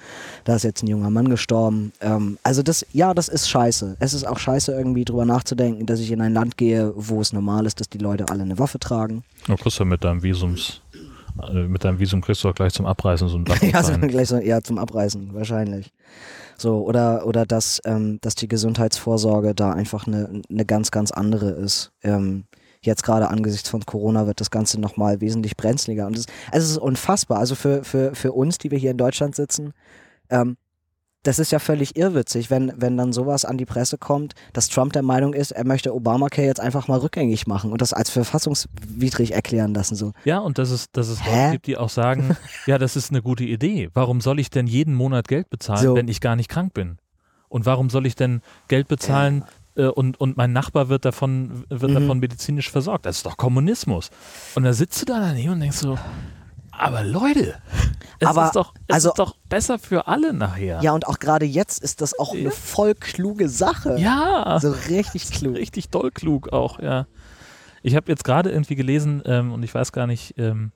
Da 0.45 0.55
ist 0.55 0.63
jetzt 0.63 0.81
ein 0.81 0.87
junger 0.87 1.09
Mann 1.09 1.27
gestorben. 1.27 1.91
Ähm, 1.99 2.37
also 2.43 2.63
das, 2.63 2.85
ja, 2.93 3.13
das 3.13 3.27
ist 3.27 3.49
scheiße. 3.49 3.97
Es 3.99 4.13
ist 4.13 4.25
auch 4.25 4.39
scheiße 4.39 4.71
irgendwie 4.71 5.03
drüber 5.03 5.25
nachzudenken, 5.25 5.85
dass 5.85 5.99
ich 5.99 6.11
in 6.11 6.21
ein 6.21 6.33
Land 6.33 6.55
gehe, 6.55 6.93
wo 6.95 7.19
es 7.19 7.33
normal 7.33 7.65
ist, 7.65 7.81
dass 7.81 7.89
die 7.89 7.97
Leute 7.97 8.29
alle 8.29 8.43
eine 8.43 8.57
Waffe 8.57 8.79
tragen. 8.79 9.25
Du 9.45 9.55
kriegst 9.57 9.79
ja 9.79 9.85
mit 9.85 10.05
deinem 10.05 10.23
Visums 10.23 10.81
äh, 10.86 10.86
mit 11.67 11.83
deinem 11.83 11.99
Visum 11.99 12.21
kriegst 12.21 12.43
du 12.43 12.49
auch 12.49 12.55
gleich 12.55 12.73
zum 12.73 12.85
Abreißen 12.85 13.27
so 13.27 13.37
ein 13.37 13.43
Blatt. 13.43 13.61
ja, 13.61 13.83
so 13.83 13.97
gleich 13.99 14.27
so, 14.27 14.37
ja, 14.37 14.61
zum 14.61 14.77
Abreißen, 14.77 15.33
wahrscheinlich. 15.33 15.91
So, 16.57 16.83
oder, 16.85 17.25
oder 17.25 17.45
dass, 17.45 17.81
ähm, 17.85 18.19
dass 18.21 18.35
die 18.35 18.47
Gesundheitsvorsorge 18.47 19.53
da 19.53 19.71
einfach 19.71 20.07
eine, 20.07 20.41
eine 20.49 20.65
ganz, 20.65 20.91
ganz 20.91 21.11
andere 21.11 21.49
ist. 21.49 21.91
Ähm, 22.03 22.45
jetzt 22.81 23.03
gerade 23.03 23.29
angesichts 23.29 23.69
von 23.69 23.85
Corona 23.85 24.25
wird 24.25 24.41
das 24.41 24.49
Ganze 24.49 24.79
nochmal 24.79 25.21
wesentlich 25.21 25.55
brenzliger. 25.55 26.07
Und 26.07 26.17
es, 26.17 26.25
also 26.51 26.65
es 26.65 26.71
ist 26.71 26.77
unfassbar. 26.77 27.39
Also 27.39 27.55
für, 27.55 27.83
für, 27.83 28.15
für 28.15 28.31
uns, 28.31 28.57
die 28.57 28.71
wir 28.71 28.77
hier 28.77 28.91
in 28.91 28.97
Deutschland 28.97 29.35
sitzen, 29.35 29.73
ähm, 30.29 30.57
das 31.27 31.39
ist 31.39 31.51
ja 31.51 31.59
völlig 31.59 31.97
irrwitzig, 31.97 32.49
wenn, 32.49 32.71
wenn 32.77 32.95
dann 32.95 33.11
sowas 33.11 33.43
an 33.43 33.57
die 33.57 33.65
Presse 33.65 33.97
kommt, 33.97 34.33
dass 34.53 34.69
Trump 34.69 34.93
der 34.93 35.01
Meinung 35.01 35.33
ist, 35.33 35.51
er 35.51 35.65
möchte 35.65 35.93
Obamacare 35.93 36.47
jetzt 36.47 36.61
einfach 36.61 36.87
mal 36.87 36.99
rückgängig 36.99 37.47
machen 37.47 37.73
und 37.73 37.81
das 37.81 37.91
als 37.91 38.09
verfassungswidrig 38.09 39.33
erklären 39.33 39.73
lassen. 39.73 39.95
So. 39.95 40.13
Ja, 40.23 40.39
und 40.39 40.57
dass 40.57 40.71
es, 40.71 40.89
dass 40.91 41.09
es 41.09 41.19
Leute 41.25 41.51
gibt, 41.51 41.67
die 41.67 41.75
auch 41.75 41.89
sagen, 41.89 42.37
ja, 42.65 42.77
das 42.77 42.95
ist 42.95 43.11
eine 43.11 43.21
gute 43.21 43.43
Idee. 43.43 43.89
Warum 43.93 44.21
soll 44.21 44.39
ich 44.39 44.49
denn 44.49 44.67
jeden 44.67 44.93
Monat 44.93 45.27
Geld 45.27 45.49
bezahlen, 45.49 45.83
so. 45.83 45.95
wenn 45.95 46.07
ich 46.07 46.21
gar 46.21 46.37
nicht 46.37 46.49
krank 46.49 46.73
bin? 46.73 46.97
Und 47.49 47.65
warum 47.65 47.89
soll 47.89 48.05
ich 48.05 48.15
denn 48.15 48.41
Geld 48.69 48.87
bezahlen, 48.87 49.43
äh, 49.75 49.87
und, 49.87 50.19
und 50.21 50.37
mein 50.37 50.53
Nachbar 50.53 50.87
wird 50.87 51.03
davon, 51.03 51.65
wird 51.67 51.91
mhm. 51.91 51.95
davon 51.95 52.19
medizinisch 52.19 52.71
versorgt. 52.71 53.05
Das 53.05 53.17
ist 53.17 53.25
doch 53.25 53.35
Kommunismus. 53.35 54.11
Und 54.55 54.63
da 54.63 54.71
sitzt 54.71 55.01
du 55.01 55.05
da 55.05 55.19
daneben 55.19 55.53
und 55.53 55.59
denkst 55.59 55.77
so, 55.77 55.97
aber 56.77 57.03
Leute, 57.03 57.55
es, 58.19 58.27
aber, 58.27 58.45
ist, 58.45 58.55
doch, 58.55 58.73
es 58.87 58.95
also, 58.95 59.09
ist 59.09 59.19
doch 59.19 59.35
besser 59.49 59.79
für 59.79 60.07
alle 60.07 60.33
nachher. 60.33 60.81
Ja, 60.81 60.93
und 60.93 61.07
auch 61.07 61.19
gerade 61.19 61.45
jetzt 61.45 61.83
ist 61.83 62.01
das 62.01 62.17
auch 62.17 62.33
ja. 62.33 62.41
eine 62.41 62.51
voll 62.51 62.95
kluge 62.95 63.49
Sache. 63.49 63.97
Ja. 63.99 64.57
So 64.59 64.71
richtig 64.89 65.29
klug. 65.31 65.55
Richtig 65.55 65.89
doll 65.89 66.11
klug 66.11 66.51
auch, 66.53 66.79
ja. 66.79 67.07
Ich 67.83 67.95
habe 67.95 68.11
jetzt 68.11 68.23
gerade 68.23 68.49
irgendwie 68.49 68.75
gelesen, 68.75 69.21
ähm, 69.25 69.53
und 69.53 69.63
ich 69.63 69.73
weiß 69.73 69.91
gar 69.91 70.07
nicht, 70.07 70.37
ähm, 70.37 70.71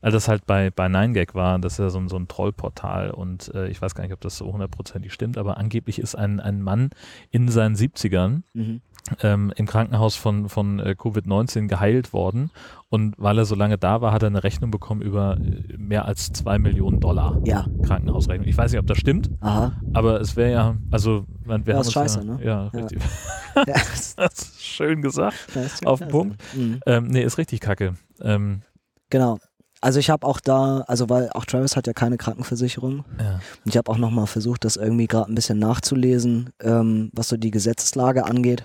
als 0.00 0.14
das 0.14 0.28
halt 0.28 0.46
bei, 0.46 0.70
bei 0.70 0.86
9gag 0.86 1.34
war, 1.34 1.58
das 1.58 1.74
ist 1.74 1.78
ja 1.78 1.90
so, 1.90 2.08
so 2.08 2.16
ein 2.16 2.28
Trollportal 2.28 3.10
und 3.10 3.52
äh, 3.54 3.68
ich 3.68 3.82
weiß 3.82 3.94
gar 3.94 4.04
nicht, 4.04 4.14
ob 4.14 4.20
das 4.20 4.38
so 4.38 4.50
hundertprozentig 4.50 5.12
stimmt, 5.12 5.36
aber 5.36 5.58
angeblich 5.58 5.98
ist 5.98 6.14
ein, 6.14 6.40
ein 6.40 6.62
Mann 6.62 6.90
in 7.30 7.48
seinen 7.48 7.76
70ern 7.76 8.42
mhm 8.54 8.80
ähm, 9.22 9.52
im 9.56 9.66
Krankenhaus 9.66 10.16
von, 10.16 10.48
von 10.48 10.78
äh, 10.80 10.94
Covid-19 10.98 11.66
geheilt 11.66 12.12
worden. 12.12 12.50
Und 12.88 13.14
weil 13.18 13.38
er 13.38 13.44
so 13.44 13.54
lange 13.54 13.78
da 13.78 14.00
war, 14.00 14.12
hat 14.12 14.22
er 14.22 14.28
eine 14.28 14.42
Rechnung 14.42 14.70
bekommen 14.70 15.00
über 15.02 15.36
äh, 15.36 15.76
mehr 15.76 16.04
als 16.06 16.32
zwei 16.32 16.58
Millionen 16.58 17.00
Dollar 17.00 17.40
ja. 17.44 17.66
Krankenhausrechnung. 17.84 18.48
Ich 18.48 18.56
weiß 18.56 18.72
nicht, 18.72 18.80
ob 18.80 18.86
das 18.86 18.98
stimmt, 18.98 19.30
Aha. 19.40 19.72
aber 19.92 20.20
es 20.20 20.36
wäre 20.36 20.52
ja, 20.52 20.76
also 20.90 21.24
wir 21.44 21.58
das 21.58 21.88
ist 21.88 21.92
scheiße, 21.92 22.20
ja, 22.20 22.24
ne? 22.24 22.44
Ja, 22.44 22.66
richtig. 22.68 23.00
Ja. 23.56 23.64
das 23.74 24.14
ist 24.16 24.62
schön 24.62 25.02
gesagt. 25.02 25.36
Auf 25.84 25.98
den 25.98 26.08
Punkt. 26.08 26.40
Mhm. 26.54 26.80
Ähm, 26.86 27.08
nee, 27.08 27.22
ist 27.22 27.36
richtig 27.36 27.60
kacke. 27.60 27.94
Ähm, 28.20 28.62
genau. 29.10 29.38
Also 29.80 29.98
ich 29.98 30.10
habe 30.10 30.26
auch 30.26 30.40
da, 30.40 30.84
also 30.86 31.08
weil 31.08 31.30
auch 31.30 31.46
Travis 31.46 31.74
hat 31.74 31.86
ja 31.86 31.94
keine 31.94 32.18
Krankenversicherung. 32.18 33.04
Ja. 33.18 33.34
Und 33.64 33.66
ich 33.66 33.76
habe 33.76 33.90
auch 33.90 33.96
nochmal 33.96 34.26
versucht, 34.26 34.64
das 34.64 34.76
irgendwie 34.76 35.06
gerade 35.06 35.32
ein 35.32 35.34
bisschen 35.34 35.58
nachzulesen, 35.58 36.50
ähm, 36.60 37.10
was 37.14 37.28
so 37.28 37.36
die 37.36 37.50
Gesetzeslage 37.50 38.24
angeht. 38.24 38.62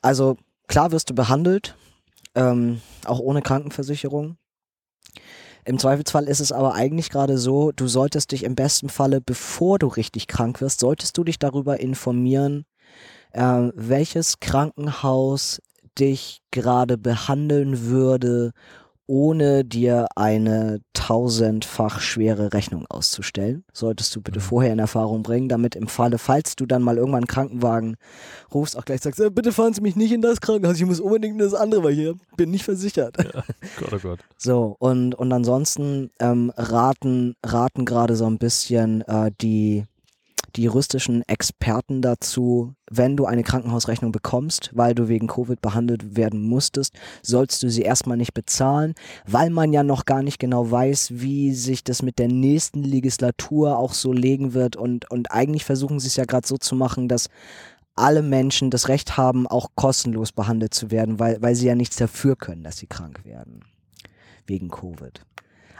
Also 0.00 0.36
klar 0.66 0.92
wirst 0.92 1.10
du 1.10 1.14
behandelt, 1.14 1.76
ähm, 2.34 2.80
auch 3.04 3.20
ohne 3.20 3.42
Krankenversicherung. 3.42 4.36
Im 5.66 5.78
Zweifelsfall 5.78 6.24
ist 6.24 6.40
es 6.40 6.52
aber 6.52 6.74
eigentlich 6.74 7.10
gerade 7.10 7.38
so, 7.38 7.72
du 7.72 7.86
solltest 7.86 8.32
dich 8.32 8.44
im 8.44 8.54
besten 8.54 8.88
Falle, 8.88 9.20
bevor 9.20 9.78
du 9.78 9.86
richtig 9.88 10.26
krank 10.26 10.60
wirst, 10.60 10.80
solltest 10.80 11.16
du 11.16 11.24
dich 11.24 11.38
darüber 11.38 11.80
informieren, 11.80 12.64
äh, 13.32 13.70
welches 13.74 14.40
Krankenhaus 14.40 15.60
dich 15.98 16.40
gerade 16.50 16.98
behandeln 16.98 17.86
würde 17.86 18.52
ohne 19.06 19.64
dir 19.64 20.06
eine 20.16 20.80
tausendfach 20.94 22.00
schwere 22.00 22.52
Rechnung 22.52 22.86
auszustellen. 22.88 23.64
Solltest 23.72 24.14
du 24.16 24.22
bitte 24.22 24.38
mhm. 24.38 24.44
vorher 24.44 24.72
in 24.72 24.78
Erfahrung 24.78 25.22
bringen, 25.22 25.48
damit 25.48 25.76
im 25.76 25.88
Falle, 25.88 26.18
falls 26.18 26.56
du 26.56 26.66
dann 26.66 26.82
mal 26.82 26.96
irgendwann 26.96 27.24
einen 27.24 27.26
Krankenwagen 27.26 27.96
rufst, 28.52 28.76
auch 28.76 28.84
gleich 28.84 29.02
sagst, 29.02 29.20
äh, 29.20 29.30
bitte 29.30 29.52
fahren 29.52 29.74
Sie 29.74 29.82
mich 29.82 29.96
nicht 29.96 30.12
in 30.12 30.22
das 30.22 30.40
Krankenhaus, 30.40 30.80
ich 30.80 30.86
muss 30.86 31.00
unbedingt 31.00 31.34
in 31.34 31.38
das 31.38 31.54
andere, 31.54 31.84
weil 31.84 31.94
hier 31.94 32.14
bin 32.36 32.50
nicht 32.50 32.64
versichert. 32.64 33.16
Ja. 33.18 33.44
Gott, 33.78 33.92
oh 33.92 33.98
Gott. 33.98 34.20
So, 34.36 34.76
und, 34.78 35.14
und 35.14 35.32
ansonsten 35.32 36.10
ähm, 36.20 36.52
raten, 36.56 37.34
raten 37.44 37.86
gerade 37.86 38.14
so 38.14 38.26
ein 38.26 38.38
bisschen 38.38 39.00
äh, 39.02 39.30
die 39.40 39.84
die 40.56 40.62
juristischen 40.62 41.22
Experten 41.28 42.02
dazu, 42.02 42.74
wenn 42.90 43.16
du 43.16 43.26
eine 43.26 43.42
Krankenhausrechnung 43.42 44.12
bekommst, 44.12 44.70
weil 44.72 44.94
du 44.94 45.08
wegen 45.08 45.26
Covid 45.26 45.60
behandelt 45.60 46.16
werden 46.16 46.42
musstest, 46.42 46.94
sollst 47.22 47.62
du 47.62 47.70
sie 47.70 47.82
erstmal 47.82 48.16
nicht 48.16 48.34
bezahlen, 48.34 48.94
weil 49.26 49.50
man 49.50 49.72
ja 49.72 49.82
noch 49.82 50.04
gar 50.04 50.22
nicht 50.22 50.38
genau 50.38 50.70
weiß, 50.70 51.10
wie 51.14 51.52
sich 51.54 51.82
das 51.82 52.02
mit 52.02 52.18
der 52.18 52.28
nächsten 52.28 52.82
Legislatur 52.82 53.78
auch 53.78 53.94
so 53.94 54.12
legen 54.12 54.54
wird 54.54 54.76
und, 54.76 55.10
und 55.10 55.32
eigentlich 55.32 55.64
versuchen 55.64 55.98
sie 55.98 56.08
es 56.08 56.16
ja 56.16 56.24
gerade 56.24 56.46
so 56.46 56.56
zu 56.56 56.76
machen, 56.76 57.08
dass 57.08 57.28
alle 57.96 58.22
Menschen 58.22 58.70
das 58.70 58.88
Recht 58.88 59.16
haben, 59.16 59.46
auch 59.46 59.70
kostenlos 59.74 60.32
behandelt 60.32 60.74
zu 60.74 60.90
werden, 60.90 61.18
weil, 61.18 61.40
weil 61.42 61.54
sie 61.54 61.66
ja 61.66 61.74
nichts 61.74 61.96
dafür 61.96 62.36
können, 62.36 62.64
dass 62.64 62.78
sie 62.78 62.86
krank 62.86 63.24
werden. 63.24 63.60
Wegen 64.46 64.68
Covid. 64.68 65.24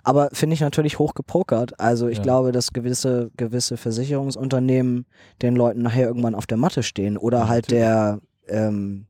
Aber 0.05 0.29
finde 0.33 0.55
ich 0.55 0.61
natürlich 0.61 0.99
hoch 0.99 1.15
gepokert. 1.15 1.81
Also 1.81 2.09
ich 2.09 2.19
ja. 2.19 2.23
glaube, 2.23 2.53
dass 2.53 2.73
gewisse, 2.73 3.31
gewisse 3.37 3.77
Versicherungsunternehmen 3.77 5.07
den 5.43 5.57
Leuten 5.57 5.83
nachher 5.83 6.07
irgendwann 6.07 6.35
auf 6.35 6.47
der 6.47 6.59
Matte 6.59 6.83
stehen. 6.83 7.17
Oder 7.17 7.39
ja, 7.39 7.49
halt 7.49 7.71
der, 7.71 8.21
ähm, 8.47 9.07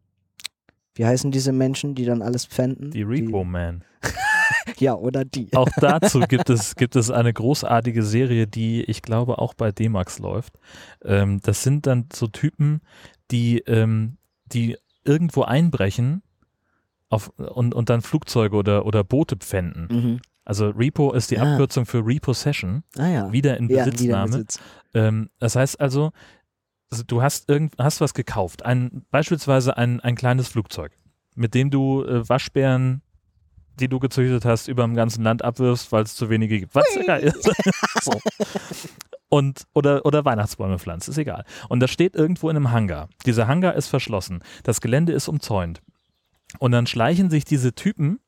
wie 0.95 1.05
heißen 1.05 1.32
diese 1.32 1.53
Menschen, 1.53 1.97
die 1.97 2.05
dann 2.05 2.22
alles 2.22 2.47
pfänden? 2.47 2.92
Die 2.92 3.03
Repo 3.03 3.42
Man. 3.42 3.82
ja, 4.78 4.95
oder 4.95 5.24
die. 5.24 5.53
Auch 5.55 5.68
dazu 5.76 6.20
gibt 6.28 6.49
es, 6.49 6.76
gibt 6.76 6.95
es 6.95 7.11
eine 7.11 7.32
großartige 7.32 8.05
Serie, 8.05 8.47
die 8.47 8.82
ich 8.84 9.03
glaube 9.03 9.38
auch 9.38 9.55
bei 9.55 9.72
D-Max 9.72 10.20
läuft. 10.20 10.55
Ähm, 11.05 11.40
das 11.42 11.64
sind 11.64 11.86
dann 11.86 12.07
so 12.12 12.28
Typen, 12.28 12.80
die, 13.32 13.59
ähm, 13.66 14.16
die 14.47 14.76
irgendwo 15.05 15.42
einbrechen 15.42 16.22
auf, 17.09 17.30
und, 17.36 17.74
und 17.74 17.90
dann 17.90 18.01
Flugzeuge 18.01 18.57
oder, 18.57 18.86
oder 18.86 19.03
Boote 19.03 19.36
pfänden. 19.36 19.88
Mhm. 19.90 20.20
Also 20.45 20.70
Repo 20.70 21.12
ist 21.12 21.30
die 21.30 21.38
ah. 21.38 21.53
Abkürzung 21.53 21.86
für 21.86 22.05
Repossession. 22.05 22.82
Ah, 22.99 23.09
ja. 23.09 23.32
Wieder 23.32 23.57
in 23.57 23.68
Besitznahme. 23.68 24.30
Ja, 24.32 24.36
Besitz. 24.36 24.59
ähm, 24.95 25.30
das 25.38 25.57
heißt 25.57 25.80
also, 25.80 26.12
also, 26.90 27.03
du 27.07 27.22
hast 27.22 27.49
irgend, 27.49 27.74
hast 27.78 28.01
was 28.01 28.14
gekauft. 28.14 28.64
Ein, 28.64 29.05
beispielsweise 29.11 29.76
ein, 29.76 30.01
ein 30.01 30.14
kleines 30.14 30.49
Flugzeug, 30.49 30.92
mit 31.34 31.55
dem 31.55 31.70
du 31.70 32.05
äh, 32.05 32.28
Waschbären 32.28 33.03
die 33.80 33.88
du 33.88 33.99
gezüchtet 33.99 34.45
hast, 34.45 34.68
über 34.68 34.84
dem 34.84 34.95
ganzen 34.95 35.22
Land 35.24 35.42
abwirfst, 35.42 35.90
weil 35.92 36.05
es 36.05 36.14
zu 36.14 36.30
wenige 36.30 36.61
gibt. 36.61 36.74
Was 36.74 36.97
egal 36.97 37.20
ist. 37.20 37.42
so. 38.03 38.20
Und, 39.28 39.66
oder, 39.72 40.07
oder 40.07 40.24
Weihnachtsbäume 40.24 40.78
pflanzt, 40.78 41.09
ist 41.09 41.18
egal. 41.18 41.45
Und 41.68 41.80
das 41.80 41.90
steht 41.90 42.14
irgendwo 42.14 42.49
in 42.51 42.57
einem 42.57 42.70
Hangar. 42.70 43.09
Dieser 43.26 43.49
Hangar 43.49 43.74
ist 43.74 43.88
verschlossen. 43.88 44.42
Das 44.62 44.80
Gelände 44.80 45.12
ist 45.12 45.28
umzäunt. 45.28 45.82
Und 46.61 46.70
dann 46.70 46.86
schleichen 46.86 47.30
sich 47.30 47.45
diese 47.45 47.74
Typen 47.74 48.20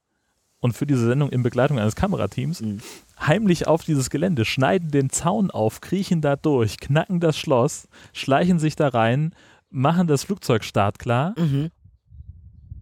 und 0.60 0.72
für 0.72 0.86
diese 0.86 1.06
Sendung 1.06 1.30
in 1.30 1.42
Begleitung 1.42 1.78
eines 1.78 1.96
Kamerateams 1.96 2.60
mhm. 2.60 2.80
heimlich 3.20 3.66
auf 3.66 3.84
dieses 3.84 4.10
Gelände, 4.10 4.44
schneiden 4.44 4.90
den 4.90 5.10
Zaun 5.10 5.50
auf, 5.50 5.80
kriechen 5.80 6.20
da 6.20 6.36
durch, 6.36 6.78
knacken 6.78 7.20
das 7.20 7.38
Schloss, 7.38 7.88
schleichen 8.12 8.58
sich 8.58 8.76
da 8.76 8.88
rein, 8.88 9.34
machen 9.70 10.06
das 10.06 10.24
Flugzeug 10.24 10.64
startklar 10.64 11.34
mhm. 11.38 11.70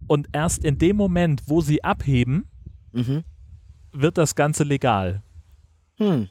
und 0.07 0.29
erst 0.31 0.63
in 0.63 0.77
dem 0.77 0.95
Moment, 0.95 1.43
wo 1.47 1.61
sie 1.61 1.83
abheben, 1.83 2.47
mhm. 2.91 3.23
wird 3.91 4.17
das 4.17 4.35
Ganze 4.35 4.63
legal. 4.63 5.21
Hm. 5.97 6.29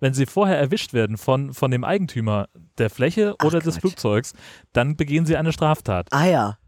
Wenn 0.00 0.14
sie 0.14 0.26
vorher 0.26 0.58
erwischt 0.58 0.92
werden 0.92 1.16
von, 1.16 1.54
von 1.54 1.70
dem 1.70 1.84
Eigentümer 1.84 2.48
der 2.76 2.90
Fläche 2.90 3.34
Ach, 3.38 3.44
oder 3.46 3.58
Quatsch. 3.60 3.66
des 3.66 3.78
Flugzeugs, 3.78 4.32
dann 4.72 4.96
begehen 4.96 5.24
sie 5.24 5.36
eine 5.36 5.52
Straftat. 5.52 6.08
Ah 6.12 6.26
ja. 6.26 6.58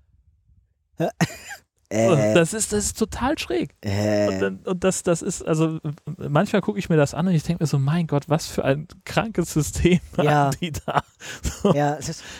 Äh, 1.90 2.34
das, 2.34 2.52
ist, 2.52 2.72
das 2.72 2.86
ist 2.86 2.98
total 2.98 3.38
schräg. 3.38 3.74
Äh. 3.80 4.28
Und, 4.28 4.40
dann, 4.40 4.56
und, 4.64 4.84
das, 4.84 5.02
das 5.02 5.22
ist, 5.22 5.46
also 5.46 5.78
manchmal 6.18 6.60
gucke 6.60 6.78
ich 6.78 6.90
mir 6.90 6.96
das 6.96 7.14
an 7.14 7.26
und 7.26 7.34
ich 7.34 7.44
denke 7.44 7.62
mir 7.62 7.66
so, 7.66 7.78
mein 7.78 8.06
Gott, 8.06 8.28
was 8.28 8.46
für 8.46 8.64
ein 8.64 8.88
krankes 9.04 9.54
System 9.54 10.00
ja. 10.22 10.30
haben 10.30 10.56
die 10.60 10.72
da. 10.72 11.02
So. 11.62 11.72
Ja, 11.72 11.98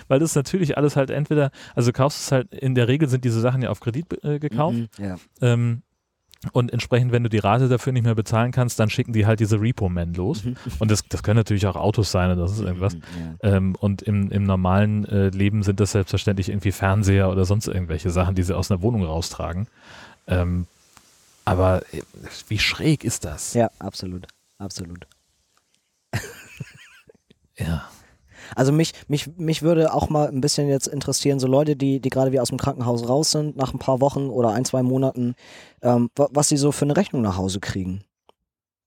Weil 0.09 0.19
das 0.19 0.35
natürlich 0.35 0.77
alles 0.77 0.97
halt 0.97 1.11
entweder, 1.11 1.51
also 1.75 1.93
kaufst 1.93 2.21
es 2.21 2.33
halt, 2.33 2.55
in 2.55 2.75
der 2.75 2.89
Regel 2.89 3.09
sind 3.09 3.25
diese 3.25 3.41
Sachen 3.41 3.63
ja 3.63 3.71
auf 3.71 3.81
Kredit 3.81 4.23
äh, 4.23 4.39
gekauft. 4.39 4.77
Mhm, 4.77 4.89
ja. 4.99 5.17
ähm, 5.41 5.83
und 6.53 6.73
entsprechend, 6.73 7.11
wenn 7.11 7.25
du 7.25 7.29
die 7.29 7.39
Rate 7.39 7.69
dafür 7.69 7.93
nicht 7.93 8.05
mehr 8.05 8.15
bezahlen 8.15 8.53
kannst, 8.53 8.79
dann 8.79 8.91
schicken 8.91 9.13
die 9.13 9.27
halt 9.27 9.41
diese 9.41 9.61
Repo-Men 9.61 10.15
los. 10.15 10.45
Mhm. 10.45 10.57
Und 10.79 10.91
das, 10.91 11.03
das 11.09 11.25
können 11.25 11.37
natürlich 11.37 11.67
auch 11.67 11.75
Autos 11.75 12.13
sein 12.13 12.31
oder 12.31 12.43
das 12.43 12.53
ist 12.53 12.61
irgendwas. 12.61 12.95
Mhm, 12.95 13.03
ja. 13.43 13.57
Ähm, 13.57 13.75
und 13.75 14.03
im, 14.03 14.31
im 14.31 14.45
normalen 14.45 15.05
äh, 15.07 15.31
Leben 15.31 15.65
sind 15.65 15.81
das 15.81 15.93
selbstverständlich 15.93 16.49
irgendwie 16.49 16.71
Fernseher 16.71 17.29
oder 17.29 17.45
sonst 17.45 17.67
irgendwelche 17.67 18.11
Sachen, 18.11 18.37
die 18.37 18.45
sie 18.45 18.57
aus 18.57 18.71
einer 18.71 18.83
Wohnung 18.83 19.03
raustragen. 19.05 19.67
Ähm, 20.29 20.67
aber 21.45 21.83
äh, 21.93 22.03
wie 22.47 22.59
schräg 22.61 23.03
ist 23.03 23.25
das? 23.25 23.55
Ja, 23.55 23.71
absolut. 23.81 24.29
Absolut. 24.59 25.07
ja. 27.57 27.89
Also 28.57 28.73
mich, 28.73 28.93
mich, 29.09 29.37
mich 29.37 29.63
würde 29.63 29.93
auch 29.93 30.09
mal 30.09 30.29
ein 30.29 30.41
bisschen 30.41 30.69
jetzt 30.69 30.87
interessieren, 30.87 31.39
so 31.39 31.47
Leute, 31.47 31.77
die, 31.77 32.01
die 32.01 32.11
gerade 32.11 32.33
wie 32.33 32.41
aus 32.41 32.49
dem 32.49 32.59
Krankenhaus 32.59 33.09
raus 33.09 33.31
sind, 33.31 33.57
nach 33.57 33.73
ein 33.73 33.79
paar 33.79 34.01
Wochen 34.01 34.29
oder 34.29 34.53
ein, 34.53 34.65
zwei 34.65 34.83
Monaten, 34.83 35.35
ähm, 35.83 36.11
was 36.17 36.49
sie 36.49 36.57
so 36.57 36.73
für 36.73 36.85
eine 36.85 36.97
Rechnung 36.97 37.23
nach 37.23 37.37
Hause 37.37 37.61
kriegen. 37.61 38.03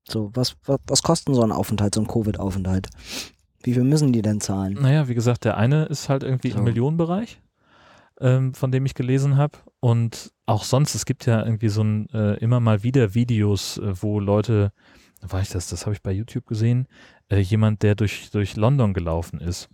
So, 0.08 0.32
was, 0.34 0.56
was, 0.66 0.80
was 0.88 1.04
kostet 1.04 1.36
so 1.36 1.42
ein 1.42 1.52
Aufenthalt, 1.52 1.96
so 1.96 2.02
ein 2.02 2.08
Covid-Aufenthalt? 2.08 2.90
Wie 3.64 3.74
viel 3.74 3.84
müssen 3.84 4.12
die 4.12 4.22
denn 4.22 4.42
zahlen? 4.42 4.74
Naja, 4.74 5.08
wie 5.08 5.16
gesagt, 5.16 5.46
der 5.46 5.58
eine 5.58 5.86
ist 5.86 6.10
halt 6.10 6.24
irgendwie 6.24 6.52
so. 6.52 6.58
im 6.58 6.64
Millionenbereich, 6.64 7.40
ähm, 8.20 8.54
von 8.54 8.72
dem 8.72 8.86
ich 8.86 8.96
gelesen 8.96 9.38
habe. 9.38 9.60
Und 9.80 10.32
auch 10.46 10.64
sonst, 10.64 10.96
es 10.96 11.06
gibt 11.06 11.26
ja 11.26 11.44
irgendwie 11.44 11.70
so 11.70 11.84
ein, 11.84 12.10
äh, 12.10 12.34
immer 12.38 12.60
mal 12.60 12.84
wieder 12.84 13.14
Videos, 13.14 13.78
äh, 13.78 13.94
wo 14.02 14.20
Leute, 14.20 14.72
war 15.22 15.42
ich 15.42 15.50
das, 15.50 15.68
das 15.68 15.86
habe 15.86 15.96
ich 15.96 16.02
bei 16.02 16.12
YouTube 16.12 16.48
gesehen, 16.48 16.88
äh, 17.32 17.40
jemand, 17.40 17.82
der 17.82 17.96
durch, 17.96 18.30
durch 18.32 18.56
London 18.56 18.94
gelaufen 18.94 19.40
ist 19.40 19.70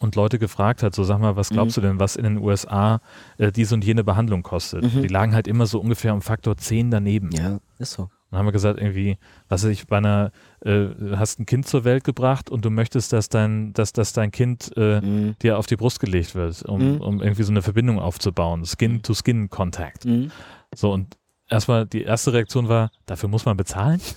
und 0.00 0.16
Leute 0.16 0.38
gefragt 0.38 0.82
hat, 0.82 0.94
so 0.94 1.04
sag 1.04 1.20
mal, 1.20 1.36
was 1.36 1.50
glaubst 1.50 1.76
mhm. 1.76 1.82
du 1.82 1.86
denn, 1.88 2.00
was 2.00 2.16
in 2.16 2.24
den 2.24 2.38
USA 2.38 3.00
äh, 3.38 3.52
diese 3.52 3.74
und 3.74 3.84
jene 3.84 4.02
Behandlung 4.02 4.42
kostet? 4.42 4.82
Mhm. 4.82 5.02
Die 5.02 5.08
lagen 5.08 5.34
halt 5.34 5.46
immer 5.46 5.66
so 5.66 5.80
ungefähr 5.80 6.12
um 6.14 6.22
Faktor 6.22 6.56
10 6.56 6.90
daneben. 6.90 7.30
Ja, 7.32 7.60
ist 7.78 7.92
so. 7.92 8.10
Und 8.30 8.38
haben 8.38 8.46
wir 8.46 8.52
gesagt, 8.52 8.80
irgendwie, 8.80 9.16
was 9.48 9.62
weiß 9.62 9.70
ich, 9.70 9.86
bei 9.86 9.98
einer, 9.98 10.32
äh, 10.64 10.86
hast 11.14 11.38
ein 11.38 11.46
Kind 11.46 11.68
zur 11.68 11.84
Welt 11.84 12.02
gebracht 12.02 12.50
und 12.50 12.64
du 12.64 12.70
möchtest, 12.70 13.12
dass 13.12 13.28
dein, 13.28 13.72
dass, 13.74 13.92
dass 13.92 14.12
dein 14.12 14.32
Kind 14.32 14.72
äh, 14.76 15.00
mhm. 15.00 15.36
dir 15.40 15.58
auf 15.58 15.66
die 15.66 15.76
Brust 15.76 16.00
gelegt 16.00 16.34
wird, 16.34 16.64
um, 16.64 16.94
mhm. 16.94 17.00
um 17.00 17.22
irgendwie 17.22 17.44
so 17.44 17.52
eine 17.52 17.62
Verbindung 17.62 18.00
aufzubauen. 18.00 18.64
Skin-to-Skin-Contact. 18.64 20.06
Mhm. 20.06 20.32
So, 20.74 20.92
und 20.92 21.16
erstmal 21.48 21.86
die 21.86 22.02
erste 22.02 22.32
Reaktion 22.32 22.68
war, 22.68 22.90
dafür 23.06 23.28
muss 23.28 23.44
man 23.44 23.56
bezahlen? 23.56 24.00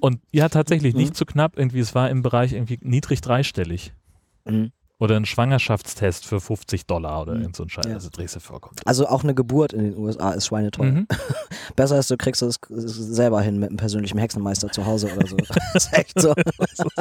Und 0.00 0.20
ja, 0.32 0.48
tatsächlich, 0.48 0.94
mhm. 0.94 1.00
nicht 1.00 1.16
zu 1.16 1.24
knapp 1.24 1.56
irgendwie, 1.58 1.80
es 1.80 1.94
war 1.94 2.10
im 2.10 2.22
Bereich 2.22 2.52
irgendwie 2.52 2.78
niedrig 2.82 3.20
dreistellig. 3.20 3.92
Mhm. 4.44 4.72
Oder 4.98 5.16
ein 5.16 5.26
Schwangerschaftstest 5.26 6.24
für 6.24 6.40
50 6.40 6.86
Dollar 6.86 7.22
oder 7.22 7.34
mhm. 7.34 7.40
irgend 7.42 7.56
so 7.56 7.64
ein 7.64 7.68
Scheiß, 7.68 7.86
ja. 7.86 7.94
also 7.94 8.08
drehst 8.12 8.36
du. 8.36 8.40
Also 8.84 9.08
auch 9.08 9.24
eine 9.24 9.34
Geburt 9.34 9.72
in 9.72 9.82
den 9.82 9.98
USA 9.98 10.30
ist 10.30 10.46
schweineteuer. 10.46 10.92
Mhm. 10.92 11.06
Besser 11.76 11.98
ist, 11.98 12.10
du 12.10 12.16
kriegst 12.16 12.42
es 12.42 12.58
selber 12.70 13.42
hin 13.42 13.58
mit 13.58 13.70
einem 13.70 13.76
persönlichen 13.76 14.18
Hexenmeister 14.18 14.70
zu 14.70 14.86
Hause 14.86 15.12
oder 15.14 15.26
so. 15.26 15.36
ist 15.74 15.92
echt 15.92 16.20
so. 16.20 16.32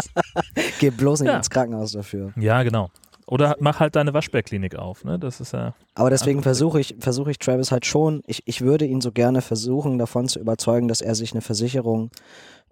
Geh 0.79 0.89
bloß 0.89 1.21
nicht 1.21 1.29
ja. 1.29 1.37
ins 1.37 1.51
Krankenhaus 1.51 1.91
dafür. 1.91 2.33
Ja, 2.35 2.63
genau. 2.63 2.89
Oder 3.27 3.55
mach 3.59 3.79
halt 3.79 3.95
deine 3.95 4.13
Waschbärklinik 4.13 4.75
auf, 4.75 5.03
ne? 5.05 5.17
Das 5.17 5.39
ist 5.39 5.53
ja. 5.53 5.75
Aber 5.95 6.09
deswegen 6.09 6.43
versuche 6.43 6.79
ich, 6.79 6.95
versuche 6.99 7.31
ich 7.31 7.39
Travis 7.39 7.71
halt 7.71 7.85
schon, 7.85 8.21
ich, 8.25 8.43
ich 8.45 8.61
würde 8.61 8.85
ihn 8.85 9.01
so 9.01 9.11
gerne 9.11 9.41
versuchen, 9.41 9.97
davon 9.97 10.27
zu 10.27 10.39
überzeugen, 10.39 10.87
dass 10.87 11.01
er 11.01 11.15
sich 11.15 11.31
eine 11.31 11.41
Versicherung 11.41 12.11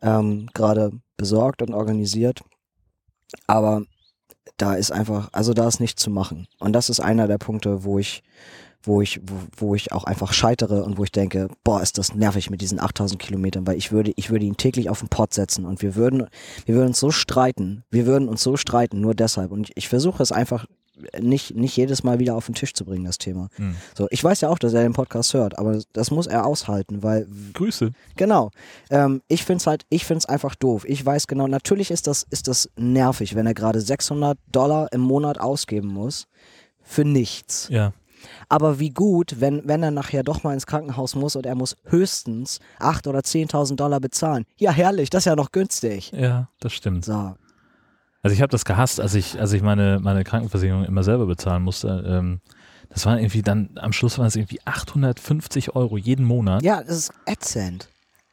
ähm, 0.01 0.47
gerade 0.53 0.91
besorgt 1.17 1.61
und 1.61 1.73
organisiert. 1.73 2.41
Aber 3.47 3.83
da 4.57 4.75
ist 4.75 4.91
einfach, 4.91 5.29
also 5.31 5.53
da 5.53 5.67
ist 5.67 5.79
nichts 5.79 6.01
zu 6.01 6.09
machen. 6.09 6.47
Und 6.59 6.73
das 6.73 6.89
ist 6.89 6.99
einer 6.99 7.27
der 7.27 7.37
Punkte, 7.37 7.83
wo 7.83 7.99
ich, 7.99 8.23
wo 8.83 9.01
ich, 9.01 9.21
wo, 9.23 9.35
wo 9.57 9.75
ich 9.75 9.91
auch 9.91 10.03
einfach 10.03 10.33
scheitere 10.33 10.83
und 10.83 10.97
wo 10.97 11.03
ich 11.03 11.11
denke, 11.11 11.47
boah, 11.63 11.81
ist 11.81 11.97
das 11.97 12.15
nervig 12.15 12.49
mit 12.49 12.61
diesen 12.61 12.79
8000 12.79 13.21
Kilometern, 13.21 13.67
weil 13.67 13.77
ich 13.77 13.91
würde, 13.91 14.13
ich 14.15 14.29
würde 14.29 14.45
ihn 14.45 14.57
täglich 14.57 14.89
auf 14.89 14.99
den 14.99 15.09
Pott 15.09 15.33
setzen 15.33 15.65
und 15.65 15.81
wir 15.81 15.95
würden, 15.95 16.27
wir 16.65 16.75
würden 16.75 16.87
uns 16.87 16.99
so 16.99 17.11
streiten, 17.11 17.83
wir 17.91 18.05
würden 18.05 18.27
uns 18.27 18.43
so 18.43 18.57
streiten, 18.57 19.01
nur 19.01 19.15
deshalb. 19.15 19.51
Und 19.51 19.69
ich, 19.69 19.77
ich 19.77 19.89
versuche 19.89 20.21
es 20.23 20.31
einfach 20.31 20.65
nicht, 21.19 21.55
nicht 21.55 21.75
jedes 21.75 22.03
Mal 22.03 22.19
wieder 22.19 22.35
auf 22.35 22.45
den 22.45 22.55
Tisch 22.55 22.73
zu 22.73 22.85
bringen, 22.85 23.05
das 23.05 23.17
Thema. 23.17 23.49
Hm. 23.55 23.75
So, 23.97 24.07
ich 24.11 24.23
weiß 24.23 24.41
ja 24.41 24.49
auch, 24.49 24.59
dass 24.59 24.73
er 24.73 24.83
den 24.83 24.93
Podcast 24.93 25.33
hört, 25.33 25.57
aber 25.57 25.79
das 25.93 26.11
muss 26.11 26.27
er 26.27 26.45
aushalten, 26.45 27.03
weil. 27.03 27.27
Grüße. 27.53 27.91
Genau. 28.17 28.51
Ähm, 28.89 29.21
ich 29.27 29.43
finde 29.43 29.61
es 29.61 29.67
halt, 29.67 29.85
ich 29.89 30.05
finde 30.05 30.19
es 30.19 30.25
einfach 30.25 30.55
doof. 30.55 30.85
Ich 30.87 31.05
weiß 31.05 31.27
genau, 31.27 31.47
natürlich 31.47 31.91
ist 31.91 32.07
das, 32.07 32.25
ist 32.29 32.47
das 32.47 32.69
nervig, 32.75 33.35
wenn 33.35 33.47
er 33.47 33.53
gerade 33.53 33.81
600 33.81 34.37
Dollar 34.51 34.91
im 34.91 35.01
Monat 35.01 35.39
ausgeben 35.39 35.87
muss 35.87 36.27
für 36.83 37.05
nichts. 37.05 37.67
Ja. 37.69 37.93
Aber 38.49 38.79
wie 38.79 38.89
gut, 38.89 39.39
wenn, 39.39 39.61
wenn 39.65 39.83
er 39.83 39.91
nachher 39.91 40.23
doch 40.23 40.43
mal 40.43 40.53
ins 40.53 40.67
Krankenhaus 40.67 41.15
muss 41.15 41.35
und 41.35 41.45
er 41.45 41.55
muss 41.55 41.75
höchstens 41.85 42.59
8.000 42.79 43.07
oder 43.07 43.19
10.000 43.19 43.75
Dollar 43.75 43.99
bezahlen. 43.99 44.45
Ja, 44.57 44.71
herrlich, 44.71 45.09
das 45.09 45.21
ist 45.21 45.25
ja 45.25 45.35
noch 45.35 45.51
günstig. 45.51 46.11
Ja, 46.11 46.49
das 46.59 46.73
stimmt. 46.73 47.05
So. 47.05 47.35
Also 48.23 48.33
ich 48.33 48.41
habe 48.41 48.51
das 48.51 48.65
gehasst, 48.65 48.99
als 48.99 49.15
ich, 49.15 49.39
als 49.39 49.51
ich 49.53 49.61
meine, 49.61 49.99
meine 49.99 50.23
Krankenversicherung 50.23 50.85
immer 50.85 51.03
selber 51.03 51.25
bezahlen 51.25 51.63
musste. 51.63 52.03
Ähm, 52.07 52.41
das 52.89 53.05
waren 53.05 53.19
irgendwie 53.19 53.41
dann, 53.41 53.71
am 53.75 53.93
Schluss 53.93 54.17
waren 54.17 54.27
es 54.27 54.35
irgendwie 54.35 54.59
850 54.65 55.75
Euro 55.75 55.97
jeden 55.97 56.25
Monat. 56.25 56.61
Ja, 56.61 56.83
das 56.83 56.97
ist 56.97 57.13
ätzend. 57.25 57.87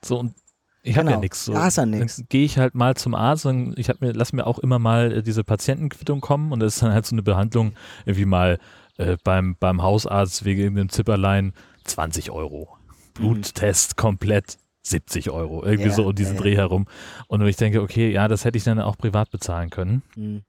So, 0.05 0.19
und 0.19 0.35
ich 0.83 0.97
habe 0.97 1.07
ja 1.07 1.13
genau. 1.13 1.21
nichts. 1.21 1.45
So. 1.45 1.53
Da 1.53 1.69
ist 1.69 1.77
ja 1.77 1.87
nichts. 1.87 2.23
Gehe 2.29 2.45
ich 2.45 2.59
halt 2.59 2.75
mal 2.75 2.97
zum 2.97 3.15
Arzt 3.15 3.47
und 3.47 3.79
ich 3.79 3.89
hab 3.89 4.01
mir, 4.01 4.13
lass 4.13 4.33
mir 4.33 4.47
auch 4.47 4.59
immer 4.59 4.79
mal 4.79 5.13
äh, 5.13 5.23
diese 5.23 5.45
Patientenquittung 5.45 6.21
kommen 6.21 6.53
und 6.53 6.61
das 6.61 6.77
ist 6.77 6.83
dann 6.83 6.93
halt 6.93 7.07
so 7.07 7.15
eine 7.15 7.23
Behandlung, 7.23 7.73
irgendwie 8.05 8.25
mal 8.25 8.59
äh, 8.99 9.17
beim, 9.25 9.57
beim 9.59 9.83
Hausarzt 9.83 10.45
wegen 10.45 10.75
dem 10.75 10.89
Zipperlein 10.91 11.55
20 11.85 12.31
Euro. 12.31 12.77
Bluttest 13.15 13.93
mhm. 13.93 14.01
komplett 14.01 14.59
70 14.83 15.31
Euro, 15.31 15.65
irgendwie 15.65 15.89
ja, 15.89 15.95
so 15.95 16.07
um 16.07 16.15
diesen 16.15 16.37
ja, 16.37 16.41
Dreh 16.41 16.57
herum. 16.57 16.87
Und 17.27 17.45
ich 17.47 17.57
denke, 17.57 17.83
okay, 17.83 18.11
ja, 18.11 18.29
das 18.29 18.45
hätte 18.45 18.59
ich 18.59 18.65
dann 18.65 18.81
auch 18.81 18.97
privat 18.97 19.31
bezahlen 19.31 19.71
können. 19.71 20.03
Mhm. 20.17 20.43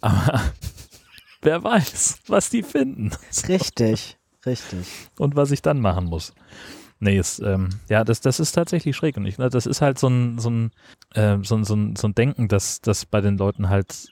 Aber 0.00 0.40
wer 1.42 1.62
weiß, 1.62 2.20
was 2.26 2.50
die 2.50 2.62
finden. 2.62 3.12
Richtig, 3.48 4.18
richtig. 4.44 4.86
Und 5.18 5.36
was 5.36 5.50
ich 5.50 5.62
dann 5.62 5.80
machen 5.80 6.06
muss. 6.06 6.34
Nee, 7.00 7.16
ist, 7.16 7.38
ähm, 7.38 7.68
ja, 7.88 8.02
das, 8.02 8.20
das 8.20 8.40
ist 8.40 8.52
tatsächlich 8.52 8.96
schräg. 8.96 9.16
Und 9.16 9.26
ich, 9.26 9.36
das 9.36 9.66
ist 9.66 9.80
halt 9.80 9.98
so 9.98 10.08
ein, 10.08 10.38
so 10.38 10.50
ein, 10.50 10.70
äh, 11.14 11.38
so 11.42 11.56
ein, 11.56 11.64
so 11.64 11.74
ein, 11.74 11.94
so 11.94 12.08
ein 12.08 12.14
Denken, 12.14 12.48
dass 12.48 12.80
das 12.80 13.06
bei 13.06 13.20
den 13.20 13.38
Leuten 13.38 13.68
halt 13.68 14.08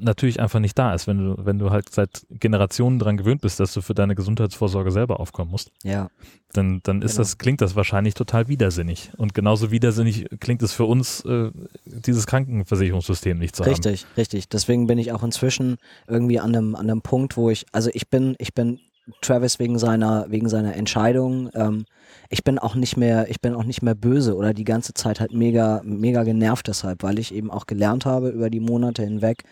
natürlich 0.00 0.40
einfach 0.40 0.60
nicht 0.60 0.78
da 0.78 0.94
ist, 0.94 1.06
wenn 1.06 1.18
du, 1.18 1.44
wenn 1.44 1.58
du 1.58 1.70
halt 1.70 1.88
seit 1.90 2.26
Generationen 2.30 2.98
daran 2.98 3.16
gewöhnt 3.16 3.40
bist, 3.40 3.60
dass 3.60 3.72
du 3.72 3.80
für 3.80 3.94
deine 3.94 4.14
Gesundheitsvorsorge 4.14 4.90
selber 4.90 5.20
aufkommen 5.20 5.50
musst. 5.50 5.70
Ja. 5.82 6.08
Dann, 6.52 6.80
dann 6.82 7.02
ist 7.02 7.12
genau. 7.12 7.22
das, 7.22 7.38
klingt 7.38 7.60
das 7.60 7.76
wahrscheinlich 7.76 8.14
total 8.14 8.48
widersinnig. 8.48 9.10
Und 9.16 9.34
genauso 9.34 9.70
widersinnig 9.70 10.26
klingt 10.40 10.62
es 10.62 10.72
für 10.72 10.84
uns, 10.84 11.24
äh, 11.24 11.50
dieses 11.84 12.26
Krankenversicherungssystem 12.26 13.38
nicht 13.38 13.54
zu 13.54 13.62
richtig, 13.64 13.84
haben. 13.84 13.92
Richtig, 13.92 14.16
richtig. 14.16 14.48
Deswegen 14.48 14.86
bin 14.86 14.98
ich 14.98 15.12
auch 15.12 15.22
inzwischen 15.22 15.76
irgendwie 16.06 16.40
an 16.40 16.54
einem, 16.54 16.74
an 16.74 16.90
einem 16.90 17.02
Punkt, 17.02 17.36
wo 17.36 17.50
ich, 17.50 17.66
also 17.72 17.90
ich 17.92 18.08
bin, 18.08 18.34
ich 18.38 18.54
bin 18.54 18.80
Travis 19.20 19.58
wegen 19.58 19.78
seiner, 19.78 20.26
wegen 20.28 20.48
seiner 20.48 20.74
Entscheidung. 20.74 21.50
Ähm, 21.54 21.84
ich 22.30 22.44
bin 22.44 22.58
auch 22.58 22.74
nicht 22.74 22.96
mehr, 22.96 23.30
ich 23.30 23.40
bin 23.40 23.54
auch 23.54 23.64
nicht 23.64 23.82
mehr 23.82 23.94
böse 23.94 24.36
oder 24.36 24.52
die 24.52 24.64
ganze 24.64 24.94
Zeit 24.94 25.20
halt 25.20 25.32
mega, 25.32 25.80
mega 25.84 26.24
genervt 26.24 26.68
deshalb, 26.68 27.02
weil 27.02 27.18
ich 27.18 27.34
eben 27.34 27.50
auch 27.50 27.66
gelernt 27.66 28.06
habe 28.06 28.28
über 28.28 28.50
die 28.50 28.60
Monate 28.60 29.02
hinweg. 29.02 29.44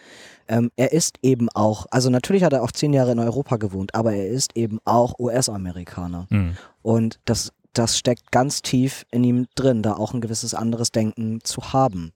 Ähm, 0.48 0.70
er 0.76 0.92
ist 0.92 1.18
eben 1.22 1.48
auch, 1.50 1.86
also 1.90 2.10
natürlich 2.10 2.44
hat 2.44 2.52
er 2.52 2.62
auch 2.62 2.72
zehn 2.72 2.92
Jahre 2.92 3.12
in 3.12 3.18
Europa 3.18 3.56
gewohnt, 3.56 3.94
aber 3.94 4.14
er 4.14 4.28
ist 4.28 4.56
eben 4.56 4.78
auch 4.84 5.18
US-Amerikaner. 5.18 6.26
Mhm. 6.30 6.56
Und 6.82 7.18
das, 7.24 7.52
das 7.72 7.98
steckt 7.98 8.32
ganz 8.32 8.62
tief 8.62 9.04
in 9.10 9.24
ihm 9.24 9.46
drin, 9.54 9.82
da 9.82 9.94
auch 9.94 10.14
ein 10.14 10.20
gewisses 10.20 10.54
anderes 10.54 10.92
Denken 10.92 11.40
zu 11.42 11.72
haben. 11.72 12.12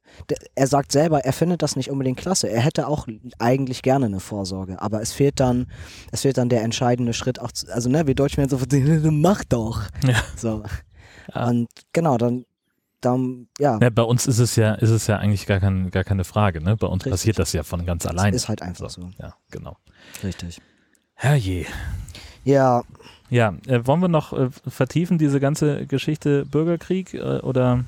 Er 0.55 0.67
sagt 0.67 0.93
selber, 0.93 1.25
er 1.25 1.33
findet 1.33 1.63
das 1.63 1.77
nicht 1.77 1.91
unbedingt 1.91 2.19
klasse. 2.19 2.49
Er 2.49 2.61
hätte 2.61 2.87
auch 2.87 3.07
eigentlich 3.39 3.83
gerne 3.83 4.07
eine 4.07 4.21
Vorsorge, 4.21 4.81
aber 4.81 5.03
es 5.03 5.13
fehlt 5.13 5.41
dann, 5.41 5.67
es 6.13 6.23
fehlt 6.23 6.39
dann 6.39 6.49
der 6.49 6.63
entscheidende 6.63 7.13
Schritt 7.13 7.41
auch, 7.41 7.53
zu, 7.53 7.73
also 7.73 7.91
ne, 7.91 8.07
wie 8.07 8.15
Deutschen 8.15 8.49
so, 8.49 8.59
mach 9.11 9.45
doch. 9.45 9.83
Ja. 10.05 10.23
So. 10.37 10.63
Ja. 11.35 11.49
Und 11.49 11.69
genau, 11.93 12.17
dann, 12.17 12.45
dann 13.01 13.49
ja. 13.59 13.79
ja. 13.81 13.91
Bei 13.91 14.03
uns 14.03 14.27
ist 14.27 14.39
es 14.39 14.57
ja, 14.57 14.75
ist 14.75 14.91
es 14.91 15.07
ja 15.07 15.17
eigentlich 15.17 15.47
gar, 15.47 15.61
kein, 15.61 15.91
gar 15.91 16.05
keine 16.05 16.25
Frage, 16.25 16.61
ne? 16.61 16.77
Bei 16.77 16.87
uns 16.87 17.05
Richtig. 17.05 17.13
passiert 17.13 17.39
das 17.39 17.53
ja 17.53 17.63
von 17.63 17.87
ganz 17.87 18.07
allein. 18.07 18.35
Ist 18.35 18.49
halt 18.49 18.63
einfach 18.63 18.91
so. 18.91 19.03
so. 19.03 19.11
Ja, 19.19 19.35
genau. 19.51 19.77
Richtig. 20.23 20.61
Herrje. 21.15 21.67
Ja, 22.45 22.83
ja, 23.31 23.55
äh, 23.69 23.87
wollen 23.87 24.01
wir 24.01 24.09
noch 24.09 24.33
äh, 24.33 24.51
vertiefen 24.67 25.17
diese 25.17 25.41
ganze 25.41 25.87
Geschichte 25.87 26.45
Bürgerkrieg 26.45 27.15
äh, 27.15 27.39
oder? 27.39 27.85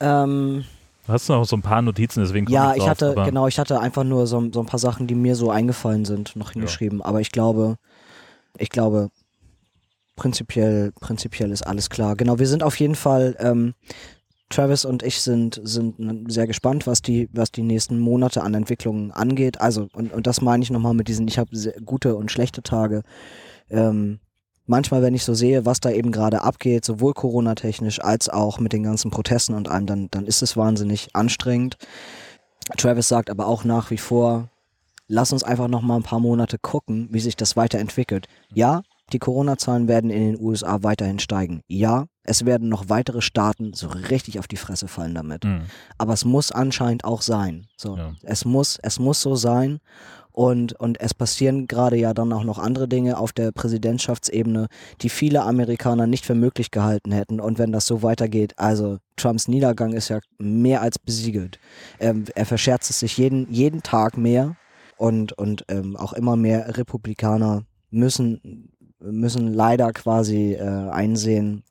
Ähm, 0.00 0.64
du 1.06 1.12
hast 1.12 1.28
noch 1.28 1.44
so 1.44 1.56
ein 1.56 1.62
paar 1.62 1.80
Notizen, 1.80 2.20
deswegen 2.20 2.50
Ja, 2.50 2.72
ich, 2.72 2.80
drauf, 2.80 2.88
hatte 2.88 3.14
genau, 3.24 3.46
ich 3.46 3.58
hatte 3.58 3.80
einfach 3.80 4.04
nur 4.04 4.26
so, 4.26 4.50
so, 4.52 4.60
ein 4.60 4.66
paar 4.66 4.80
Sachen, 4.80 5.06
die 5.06 5.14
mir 5.14 5.36
so 5.36 5.50
eingefallen 5.50 6.04
sind, 6.04 6.34
noch 6.34 6.50
hingeschrieben. 6.50 6.98
Ja. 6.98 7.04
Aber 7.04 7.20
ich 7.20 7.30
glaube, 7.30 7.76
ich 8.58 8.68
glaube, 8.68 9.10
prinzipiell, 10.16 10.92
prinzipiell 10.92 11.52
ist 11.52 11.66
alles 11.66 11.90
klar. 11.90 12.16
Genau, 12.16 12.38
wir 12.38 12.48
sind 12.48 12.62
auf 12.62 12.78
jeden 12.80 12.96
Fall. 12.96 13.36
Ähm, 13.38 13.74
Travis 14.48 14.84
und 14.84 15.02
ich 15.02 15.22
sind, 15.22 15.60
sind 15.64 15.96
sehr 16.30 16.46
gespannt, 16.46 16.86
was 16.86 17.02
die, 17.02 17.28
was 17.32 17.50
die 17.50 17.62
nächsten 17.64 17.98
Monate 17.98 18.42
an 18.42 18.54
Entwicklungen 18.54 19.10
angeht. 19.10 19.60
Also, 19.60 19.88
und, 19.92 20.12
und 20.12 20.26
das 20.28 20.40
meine 20.40 20.62
ich 20.62 20.70
nochmal 20.70 20.94
mit 20.94 21.08
diesen, 21.08 21.26
ich 21.26 21.38
habe 21.38 21.50
gute 21.84 22.14
und 22.14 22.30
schlechte 22.30 22.62
Tage 22.62 23.02
ähm, 23.70 24.20
manchmal, 24.66 25.02
wenn 25.02 25.14
ich 25.14 25.24
so 25.24 25.34
sehe, 25.34 25.64
was 25.64 25.80
da 25.80 25.90
eben 25.90 26.12
gerade 26.12 26.42
abgeht, 26.42 26.84
sowohl 26.84 27.14
Corona-technisch 27.14 28.02
als 28.02 28.28
auch 28.28 28.58
mit 28.58 28.72
den 28.72 28.82
ganzen 28.82 29.10
Protesten 29.10 29.54
und 29.54 29.68
allem, 29.68 29.86
dann, 29.86 30.08
dann 30.10 30.26
ist 30.26 30.42
es 30.42 30.56
wahnsinnig 30.56 31.14
anstrengend. 31.14 31.76
Travis 32.76 33.08
sagt 33.08 33.30
aber 33.30 33.46
auch 33.46 33.64
nach 33.64 33.90
wie 33.90 33.98
vor, 33.98 34.50
lass 35.08 35.32
uns 35.32 35.44
einfach 35.44 35.68
noch 35.68 35.82
mal 35.82 35.96
ein 35.96 36.02
paar 36.02 36.20
Monate 36.20 36.58
gucken, 36.58 37.08
wie 37.10 37.20
sich 37.20 37.36
das 37.36 37.56
weiterentwickelt. 37.56 38.26
Ja, 38.52 38.82
die 39.12 39.18
Corona-Zahlen 39.18 39.88
werden 39.88 40.10
in 40.10 40.32
den 40.32 40.40
USA 40.40 40.82
weiterhin 40.82 41.18
steigen. 41.18 41.62
Ja, 41.68 42.06
es 42.24 42.44
werden 42.44 42.68
noch 42.68 42.88
weitere 42.88 43.22
Staaten 43.22 43.72
so 43.72 43.88
richtig 43.88 44.38
auf 44.38 44.48
die 44.48 44.56
Fresse 44.56 44.88
fallen 44.88 45.14
damit. 45.14 45.44
Mhm. 45.44 45.62
Aber 45.96 46.12
es 46.12 46.24
muss 46.24 46.50
anscheinend 46.50 47.04
auch 47.04 47.22
sein. 47.22 47.66
So, 47.76 47.96
ja. 47.96 48.14
es 48.22 48.44
muss, 48.44 48.78
es 48.82 48.98
muss 48.98 49.22
so 49.22 49.36
sein. 49.36 49.78
Und, 50.32 50.74
und 50.74 51.00
es 51.00 51.14
passieren 51.14 51.66
gerade 51.66 51.96
ja 51.96 52.12
dann 52.12 52.30
auch 52.34 52.44
noch 52.44 52.58
andere 52.58 52.88
Dinge 52.88 53.16
auf 53.16 53.32
der 53.32 53.52
Präsidentschaftsebene, 53.52 54.66
die 55.00 55.08
viele 55.08 55.42
Amerikaner 55.44 56.06
nicht 56.06 56.26
für 56.26 56.34
möglich 56.34 56.70
gehalten 56.70 57.10
hätten. 57.10 57.40
Und 57.40 57.58
wenn 57.58 57.72
das 57.72 57.86
so 57.86 58.02
weitergeht, 58.02 58.52
also 58.58 58.98
Trumps 59.16 59.48
Niedergang 59.48 59.94
ist 59.94 60.10
ja 60.10 60.18
mehr 60.36 60.82
als 60.82 60.98
besiegelt. 60.98 61.58
Ähm, 62.00 62.24
er 62.34 62.44
verscherzt 62.44 62.90
es 62.90 62.98
sich 62.98 63.16
jeden, 63.16 63.50
jeden 63.50 63.82
Tag 63.82 64.18
mehr 64.18 64.56
und, 64.98 65.32
und 65.32 65.64
ähm, 65.68 65.96
auch 65.96 66.12
immer 66.12 66.36
mehr 66.36 66.76
Republikaner 66.76 67.64
müssen, 67.90 68.72
müssen 69.10 69.52
leider 69.52 69.92
quasi 69.92 70.54
äh, 70.54 70.90
einsehen, 70.90 71.62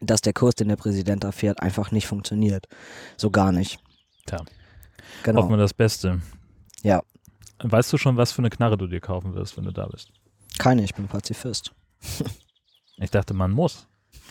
dass 0.00 0.20
der 0.20 0.32
Kurs, 0.32 0.54
den 0.54 0.68
der 0.68 0.76
Präsident 0.76 1.24
da 1.24 1.32
fährt, 1.32 1.60
einfach 1.60 1.90
nicht 1.90 2.06
funktioniert. 2.06 2.66
So 3.16 3.30
gar 3.30 3.52
nicht. 3.52 3.78
Tja. 4.26 4.44
Genau. 5.22 5.42
Hoffen 5.42 5.50
wir 5.50 5.56
das 5.56 5.74
Beste. 5.74 6.20
Ja. 6.82 7.02
Weißt 7.62 7.92
du 7.92 7.98
schon, 7.98 8.16
was 8.16 8.32
für 8.32 8.40
eine 8.40 8.50
Knarre 8.50 8.76
du 8.76 8.86
dir 8.86 9.00
kaufen 9.00 9.34
wirst, 9.34 9.56
wenn 9.56 9.64
du 9.64 9.72
da 9.72 9.86
bist? 9.86 10.10
Keine, 10.58 10.84
ich 10.84 10.94
bin 10.94 11.08
Pazifist. 11.08 11.72
ich 12.98 13.10
dachte, 13.10 13.34
man 13.34 13.50
muss. 13.52 13.86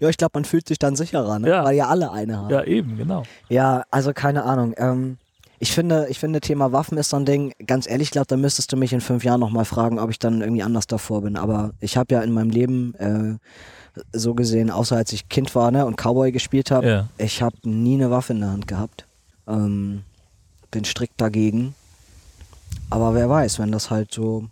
ja, 0.00 0.08
ich 0.08 0.16
glaube, 0.16 0.32
man 0.34 0.44
fühlt 0.44 0.68
sich 0.68 0.78
dann 0.78 0.96
sicherer, 0.96 1.38
ne? 1.38 1.48
ja. 1.48 1.64
weil 1.64 1.76
ja 1.76 1.88
alle 1.88 2.10
eine 2.12 2.36
haben. 2.38 2.50
Ja, 2.50 2.64
eben, 2.64 2.96
genau. 2.96 3.24
Ja, 3.48 3.84
also 3.90 4.12
keine 4.12 4.44
Ahnung. 4.44 4.74
Ähm, 4.76 5.18
ich 5.62 5.70
finde, 5.70 6.08
ich 6.08 6.18
finde, 6.18 6.40
Thema 6.40 6.72
Waffen 6.72 6.98
ist 6.98 7.10
so 7.10 7.16
ein 7.16 7.24
Ding. 7.24 7.52
Ganz 7.68 7.88
ehrlich, 7.88 8.08
ich 8.08 8.10
glaube, 8.10 8.26
da 8.26 8.36
müsstest 8.36 8.72
du 8.72 8.76
mich 8.76 8.92
in 8.92 9.00
fünf 9.00 9.22
Jahren 9.22 9.38
nochmal 9.38 9.64
fragen, 9.64 10.00
ob 10.00 10.10
ich 10.10 10.18
dann 10.18 10.40
irgendwie 10.40 10.64
anders 10.64 10.88
davor 10.88 11.22
bin. 11.22 11.36
Aber 11.36 11.70
ich 11.78 11.96
habe 11.96 12.12
ja 12.12 12.20
in 12.22 12.32
meinem 12.32 12.50
Leben 12.50 12.94
äh, 12.96 13.34
so 14.12 14.34
gesehen, 14.34 14.72
außer 14.72 14.96
als 14.96 15.12
ich 15.12 15.28
Kind 15.28 15.54
war 15.54 15.70
ne, 15.70 15.86
und 15.86 15.96
Cowboy 15.96 16.32
gespielt 16.32 16.72
habe, 16.72 16.88
ja. 16.88 17.08
ich 17.16 17.42
habe 17.42 17.56
nie 17.62 17.94
eine 17.94 18.10
Waffe 18.10 18.32
in 18.32 18.40
der 18.40 18.50
Hand 18.50 18.66
gehabt. 18.66 19.06
Ähm, 19.46 20.02
bin 20.72 20.84
strikt 20.84 21.20
dagegen. 21.20 21.76
Aber 22.90 23.14
wer 23.14 23.30
weiß, 23.30 23.60
wenn 23.60 23.70
das 23.70 23.88
halt 23.88 24.12
so 24.12 24.46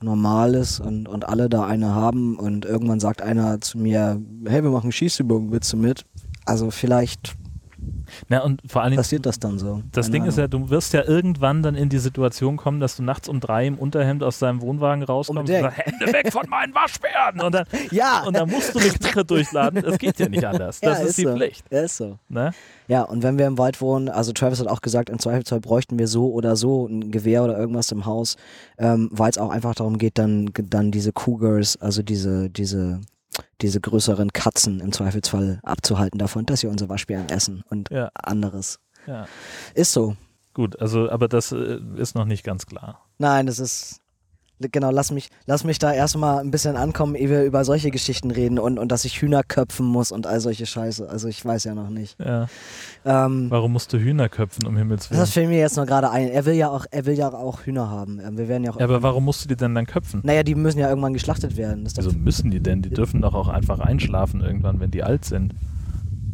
normal 0.00 0.54
ist 0.54 0.80
und, 0.80 1.08
und 1.08 1.28
alle 1.28 1.50
da 1.50 1.66
eine 1.66 1.94
haben 1.94 2.38
und 2.38 2.64
irgendwann 2.64 3.00
sagt 3.00 3.20
einer 3.20 3.60
zu 3.60 3.76
mir, 3.76 4.18
hey, 4.46 4.62
wir 4.62 4.70
machen 4.70 4.92
Schießübungen, 4.92 5.52
willst 5.52 5.74
du 5.74 5.76
mit? 5.76 6.06
Also 6.46 6.70
vielleicht 6.70 7.36
na, 8.28 8.42
und 8.42 8.60
vor 8.66 8.82
allem 8.82 8.96
passiert 8.96 9.26
das 9.26 9.38
dann 9.38 9.58
so. 9.58 9.82
Das 9.92 10.10
Ding 10.10 10.24
ist 10.24 10.38
ja, 10.38 10.48
du 10.48 10.70
wirst 10.70 10.92
ja 10.92 11.04
irgendwann 11.04 11.62
dann 11.62 11.74
in 11.74 11.88
die 11.88 11.98
Situation 11.98 12.56
kommen, 12.56 12.80
dass 12.80 12.96
du 12.96 13.02
nachts 13.02 13.28
um 13.28 13.40
drei 13.40 13.66
im 13.66 13.78
Unterhemd 13.78 14.22
aus 14.22 14.38
deinem 14.38 14.60
Wohnwagen 14.60 15.02
rauskommst 15.02 15.50
und 15.50 15.60
sagst, 15.60 15.78
Hände 15.78 16.12
weg 16.12 16.32
von 16.32 16.48
meinen 16.48 16.74
Waschbären. 16.74 17.40
Und 17.40 17.54
dann, 17.54 17.66
ja. 17.90 18.24
und 18.24 18.36
dann 18.36 18.48
musst 18.48 18.74
du 18.74 18.78
eine 18.78 18.90
Knarre 18.90 19.24
durchladen. 19.24 19.82
Das 19.82 19.98
geht 19.98 20.18
ja 20.18 20.28
nicht 20.28 20.44
anders. 20.44 20.80
Das 20.80 20.98
ja, 20.98 21.04
ist, 21.04 21.10
ist, 21.10 21.18
die 21.18 21.22
so. 21.22 21.34
Pflicht. 21.34 21.64
Ja, 21.70 21.80
ist 21.82 21.96
so. 21.96 22.18
Ne? 22.28 22.52
Ja, 22.88 23.02
und 23.02 23.22
wenn 23.22 23.38
wir 23.38 23.46
im 23.46 23.58
Wald 23.58 23.80
wohnen, 23.80 24.08
also 24.08 24.32
Travis 24.32 24.60
hat 24.60 24.68
auch 24.68 24.80
gesagt, 24.80 25.08
im 25.08 25.18
Zweifelsfall 25.18 25.60
bräuchten 25.60 25.98
wir 25.98 26.08
so 26.08 26.30
oder 26.32 26.56
so 26.56 26.86
ein 26.86 27.10
Gewehr 27.10 27.44
oder 27.44 27.58
irgendwas 27.58 27.90
im 27.92 28.06
Haus, 28.06 28.36
ähm, 28.78 29.08
weil 29.12 29.30
es 29.30 29.38
auch 29.38 29.50
einfach 29.50 29.74
darum 29.74 29.98
geht, 29.98 30.18
dann, 30.18 30.50
dann 30.54 30.90
diese 30.90 31.12
Cougars, 31.12 31.76
also 31.80 32.02
diese, 32.02 32.50
diese 32.50 33.00
diese 33.60 33.80
größeren 33.80 34.32
Katzen 34.32 34.80
im 34.80 34.92
Zweifelsfall 34.92 35.60
abzuhalten 35.62 36.18
davon, 36.18 36.46
dass 36.46 36.60
sie 36.60 36.66
unsere 36.66 36.90
Waschbären 36.90 37.28
essen 37.28 37.62
und 37.70 37.90
ja. 37.90 38.10
anderes. 38.14 38.80
Ja. 39.06 39.26
Ist 39.74 39.92
so. 39.92 40.16
Gut, 40.54 40.78
also 40.80 41.10
aber 41.10 41.28
das 41.28 41.52
äh, 41.52 41.80
ist 41.96 42.14
noch 42.14 42.26
nicht 42.26 42.44
ganz 42.44 42.66
klar. 42.66 43.06
Nein, 43.18 43.46
das 43.46 43.58
ist 43.58 44.01
genau, 44.70 44.90
lass 44.90 45.10
mich, 45.10 45.30
lass 45.46 45.64
mich 45.64 45.78
da 45.78 45.92
erstmal 45.92 46.40
ein 46.40 46.50
bisschen 46.50 46.76
ankommen, 46.76 47.14
ehe 47.14 47.30
wir 47.30 47.44
über 47.44 47.64
solche 47.64 47.90
Geschichten 47.90 48.30
reden 48.30 48.58
und, 48.58 48.78
und 48.78 48.92
dass 48.92 49.04
ich 49.04 49.20
Hühner 49.20 49.42
köpfen 49.42 49.86
muss 49.86 50.12
und 50.12 50.26
all 50.26 50.40
solche 50.40 50.66
Scheiße. 50.66 51.08
Also 51.08 51.28
ich 51.28 51.44
weiß 51.44 51.64
ja 51.64 51.74
noch 51.74 51.88
nicht. 51.88 52.18
Ja. 52.18 52.46
Ähm, 53.04 53.46
Warum 53.50 53.72
musst 53.72 53.92
du 53.92 53.98
Hühner 53.98 54.28
köpfen, 54.28 54.66
um 54.66 54.76
Himmels 54.76 55.10
Willen? 55.10 55.20
Das 55.20 55.30
fällt 55.30 55.48
mir 55.48 55.58
jetzt 55.58 55.76
nur 55.76 55.86
gerade 55.86 56.10
ein. 56.10 56.28
Er 56.28 56.44
will 56.44 56.54
ja 56.54 56.68
auch, 56.68 56.86
er 56.90 57.06
will 57.06 57.14
ja 57.14 57.32
auch 57.32 57.62
Hühner 57.62 57.90
haben. 57.90 58.20
Ähm, 58.20 58.38
wir 58.38 58.48
werden 58.48 58.64
ja, 58.64 58.72
auch 58.72 58.78
ja 58.78 58.84
aber 58.84 59.02
warum 59.02 59.24
musst 59.24 59.44
du 59.44 59.48
die 59.48 59.56
denn 59.56 59.74
dann 59.74 59.86
köpfen? 59.86 60.20
Naja, 60.24 60.42
die 60.42 60.54
müssen 60.54 60.78
ja 60.78 60.88
irgendwann 60.88 61.14
geschlachtet 61.14 61.56
werden. 61.56 61.84
Wieso 61.84 62.12
müssen 62.12 62.50
die 62.50 62.60
denn? 62.60 62.82
Die 62.82 62.90
dürfen 62.90 63.22
doch 63.22 63.34
auch 63.34 63.48
einfach 63.48 63.80
einschlafen 63.80 64.40
irgendwann, 64.40 64.80
wenn 64.80 64.90
die 64.90 65.02
alt 65.02 65.24
sind. 65.24 65.54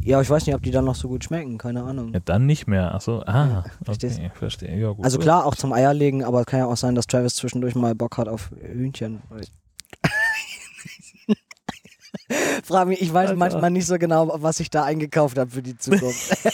Ja, 0.09 0.21
ich 0.23 0.31
weiß 0.31 0.47
nicht, 0.47 0.55
ob 0.55 0.63
die 0.63 0.71
dann 0.71 0.87
noch 0.87 0.95
so 0.95 1.07
gut 1.07 1.25
schmecken, 1.25 1.59
keine 1.59 1.83
Ahnung. 1.83 2.15
Ja, 2.15 2.21
dann 2.21 2.47
nicht 2.47 2.67
mehr. 2.67 2.95
Achso, 2.95 3.21
ah, 3.27 3.47
ja, 3.47 3.63
okay, 3.87 4.31
verstehe. 4.33 4.75
Ja, 4.79 4.93
gut. 4.93 5.05
Also 5.05 5.19
klar, 5.19 5.45
auch 5.45 5.55
zum 5.55 5.75
Eierlegen, 5.75 6.25
aber 6.25 6.41
es 6.41 6.47
kann 6.47 6.61
ja 6.61 6.67
auch 6.67 6.79
sein, 6.79 6.95
dass 6.95 7.07
Travis 7.07 7.35
zwischendurch 7.35 7.75
mal 7.75 7.95
Bock 7.95 8.17
hat 8.17 8.27
auf 8.27 8.51
Hühnchen. 8.59 9.21
Frag 12.65 12.89
mich, 12.89 13.03
ich 13.03 13.13
weiß 13.13 13.29
Alter. 13.29 13.39
manchmal 13.39 13.71
nicht 13.71 13.85
so 13.85 13.99
genau, 13.99 14.33
was 14.35 14.61
ich 14.61 14.71
da 14.71 14.85
eingekauft 14.85 15.37
habe 15.37 15.51
für 15.51 15.63
die 15.63 15.77
Zukunft. 15.77 16.39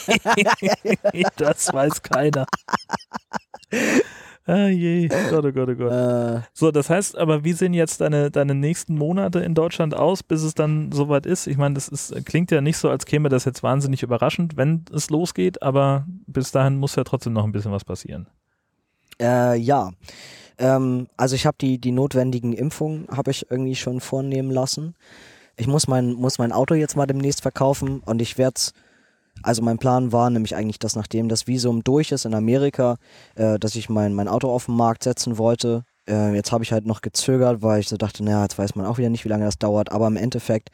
das 1.36 1.72
weiß 1.72 2.02
keiner. 2.02 2.46
Ah 4.46 4.68
je, 4.68 5.08
Gott, 5.08 5.44
oh 5.46 5.52
Gott, 5.52 5.68
oh 5.70 5.74
Gott. 5.74 5.92
Äh, 5.92 6.42
so, 6.52 6.70
das 6.70 6.90
heißt 6.90 7.16
aber, 7.16 7.44
wie 7.44 7.54
sehen 7.54 7.72
jetzt 7.72 8.02
deine, 8.02 8.30
deine 8.30 8.54
nächsten 8.54 8.94
Monate 8.94 9.40
in 9.40 9.54
Deutschland 9.54 9.94
aus, 9.94 10.22
bis 10.22 10.42
es 10.42 10.54
dann 10.54 10.92
soweit 10.92 11.24
ist? 11.24 11.46
Ich 11.46 11.56
meine, 11.56 11.74
das 11.74 11.88
ist, 11.88 12.14
klingt 12.26 12.50
ja 12.50 12.60
nicht 12.60 12.76
so, 12.76 12.90
als 12.90 13.06
käme 13.06 13.30
das 13.30 13.46
jetzt 13.46 13.62
wahnsinnig 13.62 14.02
überraschend, 14.02 14.58
wenn 14.58 14.84
es 14.92 15.08
losgeht, 15.08 15.62
aber 15.62 16.04
bis 16.26 16.52
dahin 16.52 16.76
muss 16.76 16.94
ja 16.94 17.04
trotzdem 17.04 17.32
noch 17.32 17.44
ein 17.44 17.52
bisschen 17.52 17.72
was 17.72 17.84
passieren. 17.84 18.26
Äh, 19.18 19.56
ja. 19.56 19.92
Ähm, 20.58 21.08
also 21.16 21.36
ich 21.36 21.46
habe 21.46 21.56
die, 21.58 21.78
die 21.78 21.92
notwendigen 21.92 22.52
Impfungen, 22.52 23.08
habe 23.10 23.30
ich 23.30 23.50
irgendwie 23.50 23.76
schon 23.76 24.00
vornehmen 24.00 24.50
lassen. 24.50 24.94
Ich 25.56 25.66
muss 25.66 25.88
mein, 25.88 26.12
muss 26.12 26.38
mein 26.38 26.52
Auto 26.52 26.74
jetzt 26.74 26.96
mal 26.96 27.06
demnächst 27.06 27.40
verkaufen 27.40 28.00
und 28.04 28.20
ich 28.20 28.36
werde 28.36 28.54
es 28.56 28.74
also 29.42 29.62
mein 29.62 29.78
Plan 29.78 30.12
war 30.12 30.30
nämlich 30.30 30.56
eigentlich, 30.56 30.78
dass 30.78 30.96
nachdem 30.96 31.28
das 31.28 31.46
Visum 31.46 31.84
durch 31.84 32.12
ist 32.12 32.24
in 32.24 32.34
Amerika, 32.34 32.96
äh, 33.34 33.58
dass 33.58 33.74
ich 33.76 33.88
mein, 33.88 34.14
mein 34.14 34.28
Auto 34.28 34.50
auf 34.50 34.66
den 34.66 34.76
Markt 34.76 35.04
setzen 35.04 35.38
wollte. 35.38 35.84
Äh, 36.08 36.34
jetzt 36.34 36.52
habe 36.52 36.64
ich 36.64 36.72
halt 36.72 36.86
noch 36.86 37.00
gezögert, 37.00 37.62
weil 37.62 37.80
ich 37.80 37.88
so 37.88 37.96
dachte, 37.96 38.24
naja, 38.24 38.42
jetzt 38.42 38.58
weiß 38.58 38.74
man 38.74 38.86
auch 38.86 38.98
wieder 38.98 39.10
nicht, 39.10 39.24
wie 39.24 39.28
lange 39.28 39.44
das 39.44 39.58
dauert. 39.58 39.92
Aber 39.92 40.06
im 40.06 40.16
Endeffekt 40.16 40.70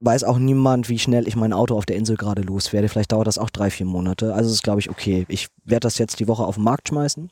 weiß 0.00 0.24
auch 0.24 0.38
niemand, 0.38 0.88
wie 0.88 0.98
schnell 0.98 1.26
ich 1.26 1.36
mein 1.36 1.52
Auto 1.52 1.76
auf 1.76 1.86
der 1.86 1.96
Insel 1.96 2.16
gerade 2.16 2.42
loswerde. 2.42 2.88
Vielleicht 2.88 3.12
dauert 3.12 3.26
das 3.26 3.38
auch 3.38 3.50
drei, 3.50 3.70
vier 3.70 3.86
Monate. 3.86 4.34
Also 4.34 4.50
ist, 4.50 4.62
glaube 4.62 4.80
ich, 4.80 4.90
okay. 4.90 5.24
Ich 5.28 5.48
werde 5.64 5.80
das 5.80 5.98
jetzt 5.98 6.20
die 6.20 6.28
Woche 6.28 6.44
auf 6.44 6.54
den 6.54 6.64
Markt 6.64 6.88
schmeißen. 6.88 7.30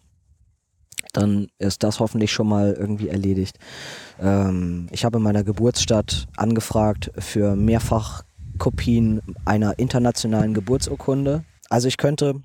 Dann 1.12 1.48
ist 1.58 1.82
das 1.82 2.00
hoffentlich 2.00 2.32
schon 2.32 2.48
mal 2.48 2.72
irgendwie 2.72 3.08
erledigt. 3.08 3.58
Ähm, 4.20 4.88
ich 4.90 5.04
habe 5.04 5.18
in 5.18 5.24
meiner 5.24 5.44
Geburtsstadt 5.44 6.26
angefragt 6.36 7.10
für 7.18 7.56
mehrfach 7.56 8.22
Kopien 8.56 9.20
einer 9.44 9.78
internationalen 9.78 10.54
Geburtsurkunde. 10.54 11.44
Also 11.68 11.88
ich 11.88 11.96
könnte, 11.96 12.42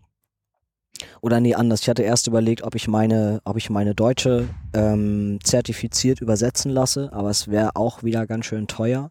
Oder 1.21 1.39
nee, 1.39 1.55
anders. 1.55 1.81
Ich 1.81 1.89
hatte 1.89 2.03
erst 2.03 2.27
überlegt, 2.27 2.63
ob 2.63 2.75
ich 2.75 2.87
meine, 2.87 3.41
ob 3.45 3.57
ich 3.57 3.69
meine 3.69 3.95
deutsche 3.95 4.49
ähm, 4.73 5.39
zertifiziert 5.43 6.21
übersetzen 6.21 6.71
lasse, 6.71 7.11
aber 7.13 7.29
es 7.29 7.47
wäre 7.47 7.75
auch 7.75 8.03
wieder 8.03 8.27
ganz 8.27 8.45
schön 8.45 8.67
teuer. 8.67 9.09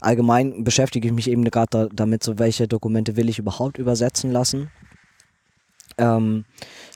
Allgemein 0.00 0.64
beschäftige 0.64 1.08
ich 1.08 1.14
mich 1.14 1.28
eben 1.28 1.44
gerade 1.44 1.68
da, 1.70 1.88
damit, 1.92 2.22
so 2.24 2.38
welche 2.38 2.66
Dokumente 2.68 3.16
will 3.16 3.28
ich 3.28 3.38
überhaupt 3.38 3.78
übersetzen 3.78 4.32
lassen. 4.32 4.70
Ähm, 5.98 6.46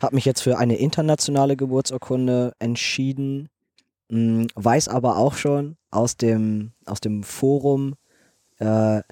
habe 0.01 0.15
mich 0.15 0.24
jetzt 0.24 0.40
für 0.40 0.56
eine 0.56 0.77
internationale 0.77 1.56
Geburtsurkunde 1.56 2.52
entschieden, 2.59 3.51
mh, 4.09 4.19
hm, 4.19 4.47
weiß 4.55 4.89
aber 4.89 5.19
auch 5.19 5.35
schon 5.35 5.77
aus 5.90 6.16
dem, 6.16 6.73
aus 6.86 7.01
dem 7.01 7.23
Forum, 7.23 7.97
äh, 8.65 9.03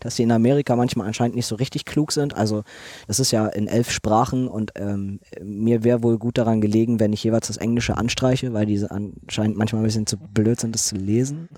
dass 0.00 0.16
sie 0.16 0.22
in 0.22 0.32
Amerika 0.32 0.76
manchmal 0.76 1.06
anscheinend 1.06 1.36
nicht 1.36 1.46
so 1.46 1.56
richtig 1.56 1.84
klug 1.84 2.12
sind. 2.12 2.34
Also 2.34 2.64
das 3.06 3.20
ist 3.20 3.30
ja 3.30 3.46
in 3.46 3.66
elf 3.66 3.90
Sprachen 3.90 4.48
und 4.48 4.72
ähm, 4.76 5.20
mir 5.42 5.84
wäre 5.84 6.02
wohl 6.02 6.18
gut 6.18 6.38
daran 6.38 6.60
gelegen, 6.60 7.00
wenn 7.00 7.12
ich 7.12 7.24
jeweils 7.24 7.48
das 7.48 7.56
Englische 7.56 7.96
anstreiche, 7.96 8.52
weil 8.52 8.66
diese 8.66 8.90
anscheinend 8.90 9.56
manchmal 9.56 9.82
ein 9.82 9.86
bisschen 9.86 10.06
zu 10.06 10.16
blöd 10.16 10.60
sind, 10.60 10.74
das 10.74 10.86
zu 10.86 10.96
lesen. 10.96 11.48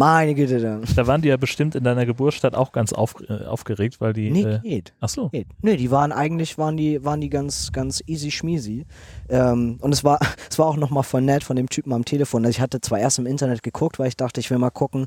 Meine 0.00 0.34
Güte. 0.34 0.60
Dann. 0.60 0.82
Da 0.96 1.06
waren 1.06 1.20
die 1.20 1.28
ja 1.28 1.36
bestimmt 1.36 1.74
in 1.74 1.84
deiner 1.84 2.06
Geburtsstadt 2.06 2.54
auch 2.54 2.72
ganz 2.72 2.94
auf, 2.94 3.16
äh, 3.28 3.44
aufgeregt, 3.44 4.00
weil 4.00 4.14
die. 4.14 4.30
Nee, 4.30 4.44
äh, 4.44 4.58
geht. 4.60 4.94
Ach 5.00 5.10
so. 5.10 5.28
Geht. 5.28 5.46
Nee, 5.60 5.76
die 5.76 5.90
waren 5.90 6.10
eigentlich, 6.10 6.56
waren 6.56 6.78
die, 6.78 7.04
waren 7.04 7.20
die 7.20 7.28
ganz, 7.28 7.70
ganz 7.70 8.02
easy 8.06 8.30
schmeasy. 8.30 8.86
Ähm, 9.30 9.78
und 9.80 9.92
es 9.92 10.04
war, 10.04 10.18
es 10.50 10.58
war 10.58 10.66
auch 10.66 10.76
nochmal 10.76 11.02
voll 11.02 11.22
nett 11.22 11.44
von 11.44 11.56
dem 11.56 11.68
Typen 11.68 11.92
am 11.92 12.04
Telefon. 12.04 12.44
Also 12.44 12.50
ich 12.50 12.60
hatte 12.60 12.80
zwar 12.80 12.98
erst 12.98 13.18
im 13.18 13.26
Internet 13.26 13.62
geguckt, 13.62 13.98
weil 13.98 14.08
ich 14.08 14.16
dachte, 14.16 14.40
ich 14.40 14.50
will 14.50 14.58
mal 14.58 14.70
gucken, 14.70 15.06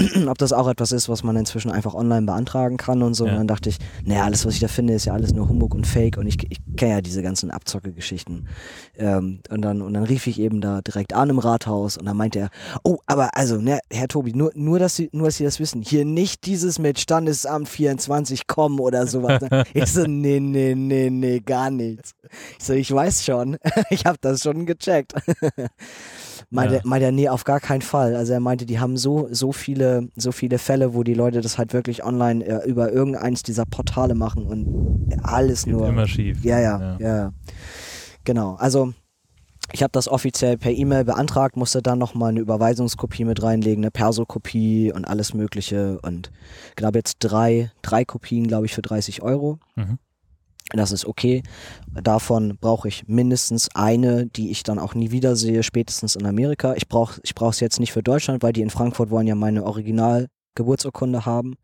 ob 0.28 0.38
das 0.38 0.52
auch 0.52 0.68
etwas 0.68 0.92
ist, 0.92 1.08
was 1.08 1.22
man 1.22 1.36
inzwischen 1.36 1.70
einfach 1.70 1.94
online 1.94 2.26
beantragen 2.26 2.76
kann 2.76 3.02
und 3.02 3.14
so. 3.14 3.26
Ja. 3.26 3.32
Und 3.32 3.38
dann 3.38 3.46
dachte 3.48 3.68
ich, 3.68 3.78
naja, 4.04 4.24
alles, 4.24 4.46
was 4.46 4.54
ich 4.54 4.60
da 4.60 4.68
finde, 4.68 4.94
ist 4.94 5.04
ja 5.04 5.12
alles 5.12 5.32
nur 5.32 5.48
Humbug 5.48 5.74
und 5.74 5.86
Fake 5.86 6.16
und 6.16 6.26
ich, 6.26 6.38
ich 6.50 6.58
kenne 6.76 6.94
ja 6.94 7.00
diese 7.00 7.22
ganzen 7.22 7.50
Abzocke-Geschichten. 7.50 8.46
Ähm, 8.96 9.40
und, 9.50 9.62
dann, 9.62 9.82
und 9.82 9.94
dann 9.94 10.04
rief 10.04 10.26
ich 10.26 10.40
eben 10.40 10.60
da 10.60 10.80
direkt 10.80 11.12
an 11.12 11.30
im 11.30 11.38
Rathaus 11.38 11.96
und 11.96 12.06
dann 12.06 12.16
meinte 12.16 12.38
er, 12.38 12.50
oh, 12.84 12.98
aber 13.06 13.36
also, 13.36 13.56
ne, 13.56 13.80
Herr 13.90 14.08
Tobi, 14.08 14.32
nur, 14.32 14.50
nur, 14.54 14.78
dass 14.78 14.96
Sie, 14.96 15.10
nur, 15.12 15.26
dass 15.26 15.36
Sie 15.36 15.44
das 15.44 15.60
wissen, 15.60 15.82
hier 15.82 16.04
nicht 16.04 16.46
dieses 16.46 16.78
mit 16.78 16.98
Standesamt 16.98 17.68
24 17.68 18.46
kommen 18.46 18.80
oder 18.80 19.06
sowas. 19.06 19.42
ich 19.74 19.86
so, 19.86 20.04
nee, 20.04 20.40
nee, 20.40 20.74
nee, 20.74 21.10
nee, 21.10 21.40
gar 21.40 21.70
nichts. 21.70 22.14
Ich 22.58 22.64
so, 22.64 22.72
ich 22.72 22.90
weiß 22.92 23.24
schon. 23.24 23.57
ich 23.90 24.06
habe 24.06 24.18
das 24.20 24.42
schon 24.42 24.66
gecheckt. 24.66 25.14
meinte, 26.50 26.76
ja. 26.76 26.80
meinte 26.84 27.12
nee, 27.12 27.28
auf 27.28 27.44
gar 27.44 27.60
keinen 27.60 27.82
Fall. 27.82 28.14
Also 28.16 28.32
er 28.32 28.40
meinte, 28.40 28.66
die 28.66 28.80
haben 28.80 28.96
so, 28.96 29.28
so 29.30 29.52
viele, 29.52 30.08
so 30.16 30.32
viele 30.32 30.58
Fälle, 30.58 30.94
wo 30.94 31.02
die 31.02 31.14
Leute 31.14 31.40
das 31.40 31.58
halt 31.58 31.72
wirklich 31.72 32.04
online 32.04 32.44
äh, 32.44 32.68
über 32.68 32.92
irgendeins 32.92 33.42
dieser 33.42 33.66
Portale 33.66 34.14
machen 34.14 34.46
und 34.46 35.18
alles 35.22 35.64
Geht 35.64 35.74
nur. 35.74 35.88
Immer 35.88 36.06
schief. 36.06 36.44
Ja, 36.44 36.60
ja, 36.60 36.96
ja. 36.98 37.16
ja. 37.16 37.32
Genau. 38.24 38.54
Also 38.54 38.92
ich 39.72 39.82
habe 39.82 39.92
das 39.92 40.08
offiziell 40.08 40.56
per 40.56 40.72
E-Mail 40.72 41.04
beantragt, 41.04 41.56
musste 41.56 41.82
dann 41.82 41.98
nochmal 41.98 42.30
eine 42.30 42.40
Überweisungskopie 42.40 43.24
mit 43.24 43.42
reinlegen, 43.42 43.84
eine 43.84 43.90
Perso-Kopie 43.90 44.92
und 44.92 45.04
alles 45.04 45.34
Mögliche. 45.34 45.98
Und 46.00 46.30
genau 46.74 46.90
jetzt 46.94 47.18
drei, 47.20 47.70
drei 47.82 48.04
Kopien, 48.04 48.46
glaube 48.46 48.66
ich, 48.66 48.74
für 48.74 48.82
30 48.82 49.22
Euro. 49.22 49.58
Mhm. 49.76 49.98
Das 50.72 50.92
ist 50.92 51.06
okay. 51.06 51.42
Davon 52.02 52.58
brauche 52.60 52.88
ich 52.88 53.08
mindestens 53.08 53.68
eine, 53.74 54.26
die 54.26 54.50
ich 54.50 54.62
dann 54.62 54.78
auch 54.78 54.94
nie 54.94 55.10
wiedersehe, 55.10 55.62
spätestens 55.62 56.14
in 56.14 56.26
Amerika. 56.26 56.74
Ich 56.74 56.88
brauche 56.88 57.20
ich 57.24 57.34
es 57.38 57.60
jetzt 57.60 57.80
nicht 57.80 57.92
für 57.92 58.02
Deutschland, 58.02 58.42
weil 58.42 58.52
die 58.52 58.60
in 58.60 58.70
Frankfurt 58.70 59.10
wollen 59.10 59.26
ja 59.26 59.34
meine 59.34 59.64
Original-Geburtsurkunde 59.64 61.24
haben, 61.24 61.54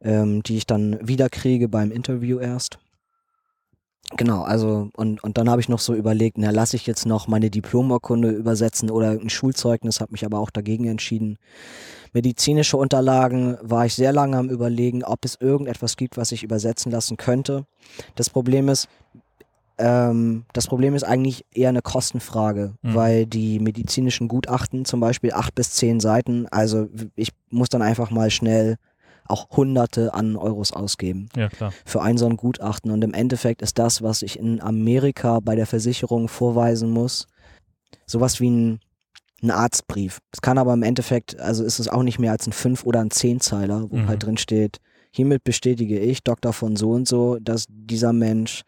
ähm, 0.00 0.42
die 0.42 0.56
ich 0.56 0.66
dann 0.66 0.98
wiederkriege 1.00 1.68
beim 1.68 1.92
Interview 1.92 2.40
erst. 2.40 2.78
Genau, 4.16 4.42
also 4.42 4.90
und, 4.96 5.24
und 5.24 5.38
dann 5.38 5.48
habe 5.48 5.60
ich 5.60 5.68
noch 5.68 5.78
so 5.78 5.94
überlegt, 5.94 6.36
na 6.38 6.50
lasse 6.50 6.76
ich 6.76 6.86
jetzt 6.86 7.06
noch 7.06 7.26
meine 7.26 7.50
Diplomurkunde 7.50 8.30
übersetzen 8.30 8.90
oder 8.90 9.10
ein 9.10 9.30
Schulzeugnis, 9.30 10.00
habe 10.00 10.12
mich 10.12 10.24
aber 10.24 10.40
auch 10.40 10.50
dagegen 10.50 10.86
entschieden. 10.86 11.38
Medizinische 12.14 12.76
Unterlagen 12.76 13.58
war 13.60 13.86
ich 13.86 13.94
sehr 13.94 14.12
lange 14.12 14.36
am 14.38 14.48
überlegen, 14.48 15.02
ob 15.02 15.24
es 15.24 15.34
irgendetwas 15.34 15.96
gibt, 15.96 16.16
was 16.16 16.30
ich 16.32 16.44
übersetzen 16.44 16.92
lassen 16.92 17.16
könnte. 17.16 17.66
Das 18.14 18.30
Problem 18.30 18.68
ist, 18.68 18.88
ähm, 19.78 20.44
das 20.52 20.68
Problem 20.68 20.94
ist 20.94 21.02
eigentlich 21.02 21.44
eher 21.52 21.70
eine 21.70 21.82
Kostenfrage, 21.82 22.74
mhm. 22.82 22.94
weil 22.94 23.26
die 23.26 23.58
medizinischen 23.58 24.28
Gutachten 24.28 24.84
zum 24.84 25.00
Beispiel 25.00 25.32
acht 25.32 25.56
bis 25.56 25.72
zehn 25.72 25.98
Seiten, 25.98 26.46
also 26.46 26.88
ich 27.16 27.30
muss 27.50 27.68
dann 27.68 27.82
einfach 27.82 28.10
mal 28.10 28.30
schnell 28.30 28.76
auch 29.26 29.48
Hunderte 29.50 30.14
an 30.14 30.36
Euros 30.36 30.72
ausgeben 30.72 31.30
ja, 31.34 31.48
für 31.84 32.02
ein 32.02 32.18
so 32.18 32.26
ein 32.26 32.36
Gutachten. 32.36 32.90
Und 32.90 33.02
im 33.02 33.14
Endeffekt 33.14 33.62
ist 33.62 33.78
das, 33.78 34.02
was 34.02 34.22
ich 34.22 34.38
in 34.38 34.60
Amerika 34.60 35.40
bei 35.40 35.56
der 35.56 35.66
Versicherung 35.66 36.28
vorweisen 36.28 36.90
muss, 36.90 37.26
sowas 38.06 38.38
wie 38.38 38.50
ein 38.50 38.80
ein 39.42 39.50
Arztbrief. 39.50 40.20
Es 40.32 40.40
kann 40.40 40.58
aber 40.58 40.72
im 40.74 40.82
Endeffekt, 40.82 41.38
also 41.38 41.64
ist 41.64 41.78
es 41.78 41.88
auch 41.88 42.02
nicht 42.02 42.18
mehr 42.18 42.32
als 42.32 42.46
ein 42.46 42.52
fünf 42.52 42.84
oder 42.84 43.00
ein 43.00 43.10
Zehnzeiler, 43.10 43.90
wo 43.90 43.96
mhm. 43.96 44.08
halt 44.08 44.24
drin 44.24 44.36
steht, 44.38 44.80
hiermit 45.14 45.44
bestätige 45.44 45.98
ich, 45.98 46.24
Doktor 46.24 46.52
von 46.52 46.74
so 46.76 46.90
und 46.90 47.06
so, 47.06 47.38
dass 47.40 47.66
dieser 47.68 48.12
Mensch 48.12 48.62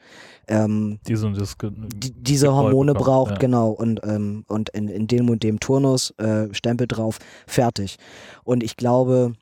ähm, 0.47 1.01
diese, 1.09 1.33
die, 1.33 2.13
diese 2.13 2.55
Hormone 2.55 2.93
bekommt, 2.93 3.07
braucht, 3.07 3.31
ja. 3.33 3.39
genau, 3.39 3.71
und, 3.71 4.01
ähm, 4.05 4.45
und 4.47 4.69
in, 4.71 4.89
in 4.89 5.09
dem 5.09 5.29
und 5.29 5.43
dem 5.43 5.59
Turnus, 5.59 6.11
äh, 6.19 6.53
Stempel 6.53 6.87
drauf, 6.87 7.19
fertig. 7.49 7.97
Und 8.45 8.63
ich 8.63 8.77
glaube, 8.77 9.33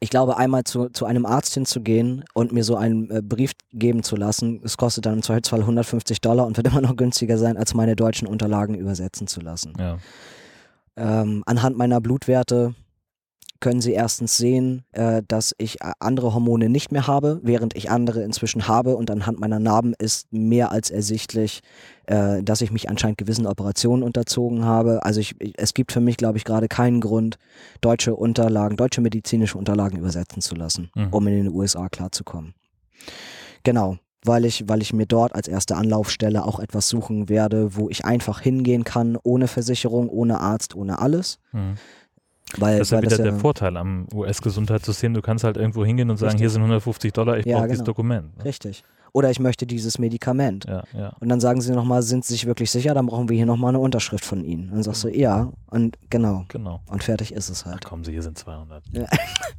ich 0.00 0.10
glaube, 0.10 0.36
einmal 0.36 0.64
zu, 0.64 0.88
zu 0.88 1.04
einem 1.04 1.26
Arzt 1.26 1.54
hinzugehen 1.54 2.24
und 2.34 2.52
mir 2.52 2.64
so 2.64 2.76
einen 2.76 3.10
äh, 3.10 3.22
Brief 3.22 3.52
geben 3.72 4.02
zu 4.02 4.16
lassen, 4.16 4.60
es 4.64 4.76
kostet 4.76 5.06
dann 5.06 5.14
im 5.14 5.22
Zweifelsfall 5.22 5.60
150 5.60 6.20
Dollar 6.20 6.46
und 6.46 6.56
wird 6.56 6.66
immer 6.72 6.80
noch 6.80 6.96
günstiger 6.96 7.38
sein, 7.38 7.56
als 7.56 7.74
meine 7.74 7.96
deutschen 7.96 8.26
Unterlagen 8.26 8.74
übersetzen 8.74 9.26
zu 9.26 9.40
lassen. 9.40 9.74
Ja. 9.78 9.98
Ähm, 10.96 11.42
anhand 11.46 11.76
meiner 11.76 12.00
Blutwerte 12.00 12.74
können 13.64 13.80
Sie 13.80 13.94
erstens 13.94 14.36
sehen, 14.36 14.84
äh, 14.92 15.22
dass 15.26 15.54
ich 15.56 15.80
äh, 15.80 15.92
andere 15.98 16.34
Hormone 16.34 16.68
nicht 16.68 16.92
mehr 16.92 17.06
habe, 17.06 17.40
während 17.42 17.74
ich 17.74 17.90
andere 17.90 18.22
inzwischen 18.22 18.68
habe. 18.68 18.94
Und 18.94 19.10
anhand 19.10 19.40
meiner 19.40 19.58
Narben 19.58 19.94
ist 19.98 20.30
mehr 20.30 20.70
als 20.70 20.90
ersichtlich, 20.90 21.62
äh, 22.04 22.42
dass 22.42 22.60
ich 22.60 22.70
mich 22.70 22.90
anscheinend 22.90 23.16
gewissen 23.16 23.46
Operationen 23.46 24.02
unterzogen 24.02 24.66
habe. 24.66 25.02
Also 25.02 25.20
ich, 25.20 25.36
es 25.56 25.72
gibt 25.72 25.92
für 25.92 26.00
mich, 26.00 26.18
glaube 26.18 26.36
ich, 26.36 26.44
gerade 26.44 26.68
keinen 26.68 27.00
Grund, 27.00 27.38
deutsche 27.80 28.14
Unterlagen, 28.14 28.76
deutsche 28.76 29.00
medizinische 29.00 29.56
Unterlagen 29.56 29.96
übersetzen 29.96 30.42
zu 30.42 30.54
lassen, 30.54 30.90
mhm. 30.94 31.08
um 31.10 31.26
in 31.26 31.44
den 31.44 31.54
USA 31.54 31.88
klarzukommen. 31.88 32.52
Genau 33.62 33.96
weil 34.26 34.46
ich, 34.46 34.66
weil 34.66 34.80
ich 34.80 34.94
mir 34.94 35.04
dort 35.04 35.34
als 35.34 35.48
erste 35.48 35.76
Anlaufstelle 35.76 36.46
auch 36.46 36.58
etwas 36.58 36.88
suchen 36.88 37.28
werde, 37.28 37.76
wo 37.76 37.90
ich 37.90 38.06
einfach 38.06 38.40
hingehen 38.40 38.82
kann, 38.82 39.18
ohne 39.22 39.48
Versicherung, 39.48 40.08
ohne 40.08 40.40
Arzt, 40.40 40.74
ohne 40.74 40.98
alles. 40.98 41.38
Mhm. 41.52 41.74
Weil, 42.58 42.78
das 42.78 42.88
ist 42.88 42.92
ja 42.92 43.02
wieder 43.02 43.16
der 43.16 43.26
ja 43.26 43.38
Vorteil 43.38 43.76
am 43.76 44.06
US-Gesundheitssystem. 44.12 45.14
Du 45.14 45.22
kannst 45.22 45.44
halt 45.44 45.56
irgendwo 45.56 45.84
hingehen 45.84 46.10
und 46.10 46.16
sagen, 46.16 46.32
richtig. 46.32 46.42
hier 46.42 46.50
sind 46.50 46.62
150 46.62 47.12
Dollar, 47.12 47.38
ich 47.38 47.46
ja, 47.46 47.56
brauche 47.56 47.62
genau. 47.62 47.72
dieses 47.72 47.84
Dokument. 47.84 48.38
Ne? 48.38 48.44
Richtig. 48.44 48.84
Oder 49.16 49.30
ich 49.30 49.38
möchte 49.38 49.64
dieses 49.64 50.00
Medikament. 50.00 50.64
Ja, 50.64 50.82
ja. 50.92 51.12
Und 51.20 51.28
dann 51.28 51.38
sagen 51.38 51.60
sie 51.60 51.72
nochmal, 51.72 52.02
sind 52.02 52.24
sie 52.24 52.32
sich 52.32 52.46
wirklich 52.46 52.72
sicher, 52.72 52.94
dann 52.94 53.06
brauchen 53.06 53.28
wir 53.28 53.36
hier 53.36 53.46
nochmal 53.46 53.68
eine 53.68 53.78
Unterschrift 53.78 54.24
von 54.24 54.44
ihnen. 54.44 54.64
Und 54.64 54.74
dann 54.74 54.82
sagst 54.82 55.04
du, 55.04 55.08
ja, 55.08 55.52
und 55.70 55.96
genau. 56.10 56.46
Genau. 56.48 56.80
Und 56.88 57.04
fertig 57.04 57.32
ist 57.32 57.48
es 57.48 57.64
halt. 57.64 57.82
Ach, 57.84 57.88
kommen 57.88 58.02
Sie, 58.02 58.10
hier 58.10 58.22
sind 58.22 58.36
200. 58.36 58.82
Ja. 58.92 59.06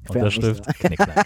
Unterschrift, 0.10 0.66
knickknack. 0.80 1.26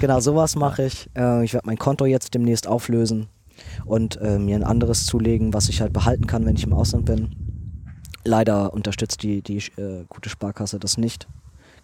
genau, 0.00 0.20
sowas 0.20 0.56
mache 0.56 0.84
ich. 0.86 1.10
Äh, 1.14 1.44
ich 1.44 1.52
werde 1.52 1.66
mein 1.66 1.78
Konto 1.78 2.06
jetzt 2.06 2.32
demnächst 2.32 2.66
auflösen 2.66 3.28
und 3.84 4.18
äh, 4.22 4.38
mir 4.38 4.56
ein 4.56 4.64
anderes 4.64 5.04
zulegen, 5.04 5.52
was 5.52 5.68
ich 5.68 5.82
halt 5.82 5.92
behalten 5.92 6.26
kann, 6.26 6.46
wenn 6.46 6.56
ich 6.56 6.64
im 6.64 6.72
Ausland 6.72 7.04
bin. 7.04 7.53
Leider 8.24 8.72
unterstützt 8.72 9.22
die, 9.22 9.42
die 9.42 9.58
äh, 9.58 10.04
gute 10.08 10.28
Sparkasse 10.28 10.78
das 10.78 10.96
nicht. 10.96 11.28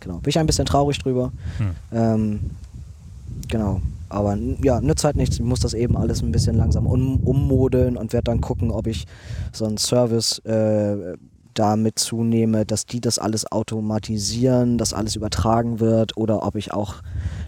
Genau. 0.01 0.19
Bin 0.19 0.31
ich 0.31 0.39
ein 0.39 0.47
bisschen 0.47 0.67
traurig 0.67 0.99
drüber. 0.99 1.33
Hm. 1.59 1.71
Ähm, 1.93 2.41
genau. 3.49 3.81
Aber 4.09 4.37
ja, 4.63 4.81
nützt 4.81 5.05
halt 5.05 5.17
nichts. 5.17 5.37
Ich 5.37 5.45
muss 5.45 5.61
das 5.61 5.75
eben 5.75 5.97
alles 5.97 6.23
ein 6.23 6.33
bisschen 6.33 6.57
langsam 6.57 6.87
um, 6.87 7.19
ummodeln 7.19 7.97
und 7.97 8.13
werde 8.13 8.25
dann 8.25 8.41
gucken, 8.41 8.71
ob 8.71 8.87
ich 8.87 9.07
so 9.53 9.67
einen 9.67 9.79
Service 9.79 10.39
äh, 10.41 11.17
damit 11.55 11.99
zunehme, 11.99 12.65
dass 12.65 12.87
die 12.87 13.01
das 13.01 13.19
alles 13.19 13.51
automatisieren, 13.51 14.79
dass 14.79 14.95
alles 14.95 15.17
übertragen 15.17 15.81
wird 15.81 16.17
oder 16.17 16.45
ob 16.47 16.57
ich 16.57 16.73
auch 16.73 16.97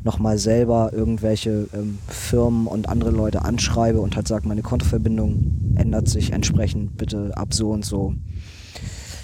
nochmal 0.04 0.38
selber 0.38 0.92
irgendwelche 0.92 1.68
ähm, 1.72 1.98
Firmen 2.08 2.66
und 2.66 2.88
andere 2.88 3.10
Leute 3.10 3.44
anschreibe 3.44 4.00
und 4.00 4.16
halt 4.16 4.28
sage, 4.28 4.46
meine 4.46 4.62
Kontoverbindung 4.62 5.74
ändert 5.76 6.08
sich 6.08 6.32
entsprechend 6.32 6.96
bitte 6.96 7.36
ab 7.36 7.54
so 7.54 7.70
und 7.70 7.84
so. 7.84 8.14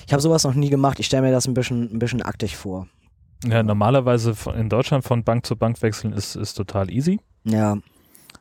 Ich 0.08 0.12
habe 0.14 0.22
sowas 0.22 0.44
noch 0.44 0.54
nie 0.54 0.70
gemacht. 0.70 0.98
Ich 1.00 1.04
stelle 1.04 1.24
mir 1.24 1.32
das 1.32 1.46
ein 1.46 1.52
bisschen, 1.52 1.92
ein 1.92 1.98
bisschen 1.98 2.22
aktig 2.22 2.56
vor. 2.56 2.88
Ja, 3.44 3.62
normalerweise 3.62 4.34
in 4.56 4.70
Deutschland 4.70 5.04
von 5.04 5.22
Bank 5.22 5.44
zu 5.44 5.54
Bank 5.54 5.82
wechseln 5.82 6.14
ist, 6.14 6.34
ist 6.34 6.54
total 6.54 6.90
easy. 6.90 7.20
Ja. 7.44 7.76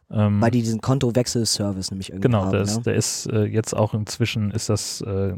Ähm, 0.10 0.40
Weil 0.40 0.52
die 0.52 0.62
diesen 0.62 0.80
Kontowechselservice 0.80 1.92
nämlich 1.92 2.12
irgendwie 2.12 2.30
genau, 2.30 2.46
haben. 2.46 2.52
Genau, 2.52 2.74
ne? 2.78 2.82
der 2.84 2.96
ist 2.96 3.26
äh, 3.26 3.44
jetzt 3.44 3.76
auch 3.76 3.94
inzwischen 3.94 4.52
ist 4.52 4.70
das 4.70 5.02
äh, 5.02 5.36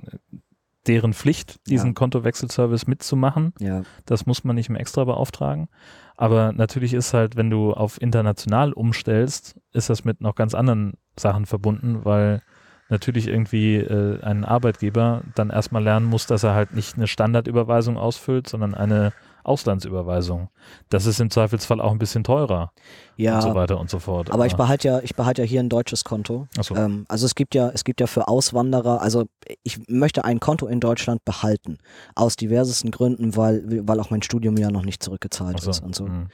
deren 0.85 1.13
Pflicht, 1.13 1.67
diesen 1.67 1.89
ja. 1.89 1.93
Kontowechselservice 1.93 2.85
mitzumachen. 2.85 3.53
Ja. 3.59 3.81
Das 4.05 4.27
muss 4.27 4.43
man 4.43 4.55
nicht 4.55 4.69
mehr 4.69 4.81
extra 4.81 5.05
beauftragen. 5.05 5.67
Aber 6.15 6.53
natürlich 6.53 6.93
ist 6.93 7.15
halt, 7.15 7.37
wenn 7.37 7.49
du 7.49 7.73
auf 7.73 7.99
international 7.99 8.71
umstellst, 8.71 9.59
ist 9.73 9.89
das 9.89 10.05
mit 10.05 10.21
noch 10.21 10.35
ganz 10.35 10.53
anderen 10.53 10.93
Sachen 11.17 11.47
verbunden, 11.47 12.05
weil 12.05 12.43
natürlich 12.89 13.27
irgendwie 13.27 13.75
äh, 13.77 14.21
ein 14.21 14.43
Arbeitgeber 14.43 15.21
dann 15.35 15.49
erstmal 15.49 15.83
lernen 15.83 16.07
muss, 16.07 16.25
dass 16.25 16.43
er 16.43 16.53
halt 16.53 16.73
nicht 16.73 16.97
eine 16.97 17.07
Standardüberweisung 17.07 17.97
ausfüllt, 17.97 18.49
sondern 18.49 18.73
eine 18.73 19.13
Auslandsüberweisung. 19.43 20.49
Das 20.89 21.05
ist 21.05 21.19
im 21.19 21.29
Zweifelsfall 21.29 21.81
auch 21.81 21.91
ein 21.91 21.97
bisschen 21.97 22.23
teurer 22.23 22.71
ja, 23.15 23.35
und 23.35 23.41
so 23.41 23.55
weiter 23.55 23.79
und 23.79 23.89
so 23.89 23.99
fort. 23.99 24.31
Aber, 24.31 24.45
ich 24.45 24.55
behalte 24.55 24.87
ja, 24.87 24.99
ich 24.99 25.15
behalte 25.15 25.41
ja 25.41 25.47
hier 25.47 25.59
ein 25.59 25.69
deutsches 25.69 26.03
Konto. 26.03 26.47
So. 26.61 26.75
Ähm, 26.75 27.05
also 27.07 27.25
es 27.25 27.35
gibt 27.35 27.55
ja, 27.55 27.69
es 27.69 27.83
gibt 27.83 27.99
ja 28.01 28.07
für 28.07 28.27
Auswanderer, 28.27 29.01
also 29.01 29.25
ich 29.63 29.79
möchte 29.87 30.23
ein 30.25 30.39
Konto 30.39 30.67
in 30.67 30.79
Deutschland 30.79 31.23
behalten. 31.25 31.77
Aus 32.15 32.35
diversesten 32.35 32.91
Gründen, 32.91 33.35
weil, 33.35 33.87
weil 33.87 33.99
auch 33.99 34.09
mein 34.09 34.21
Studium 34.21 34.57
ja 34.57 34.69
noch 34.69 34.83
nicht 34.83 35.01
zurückgezahlt 35.01 35.59
so. 35.59 35.71
ist 35.71 35.81
und 35.81 35.95
so. 35.95 36.05
Mhm. 36.05 36.27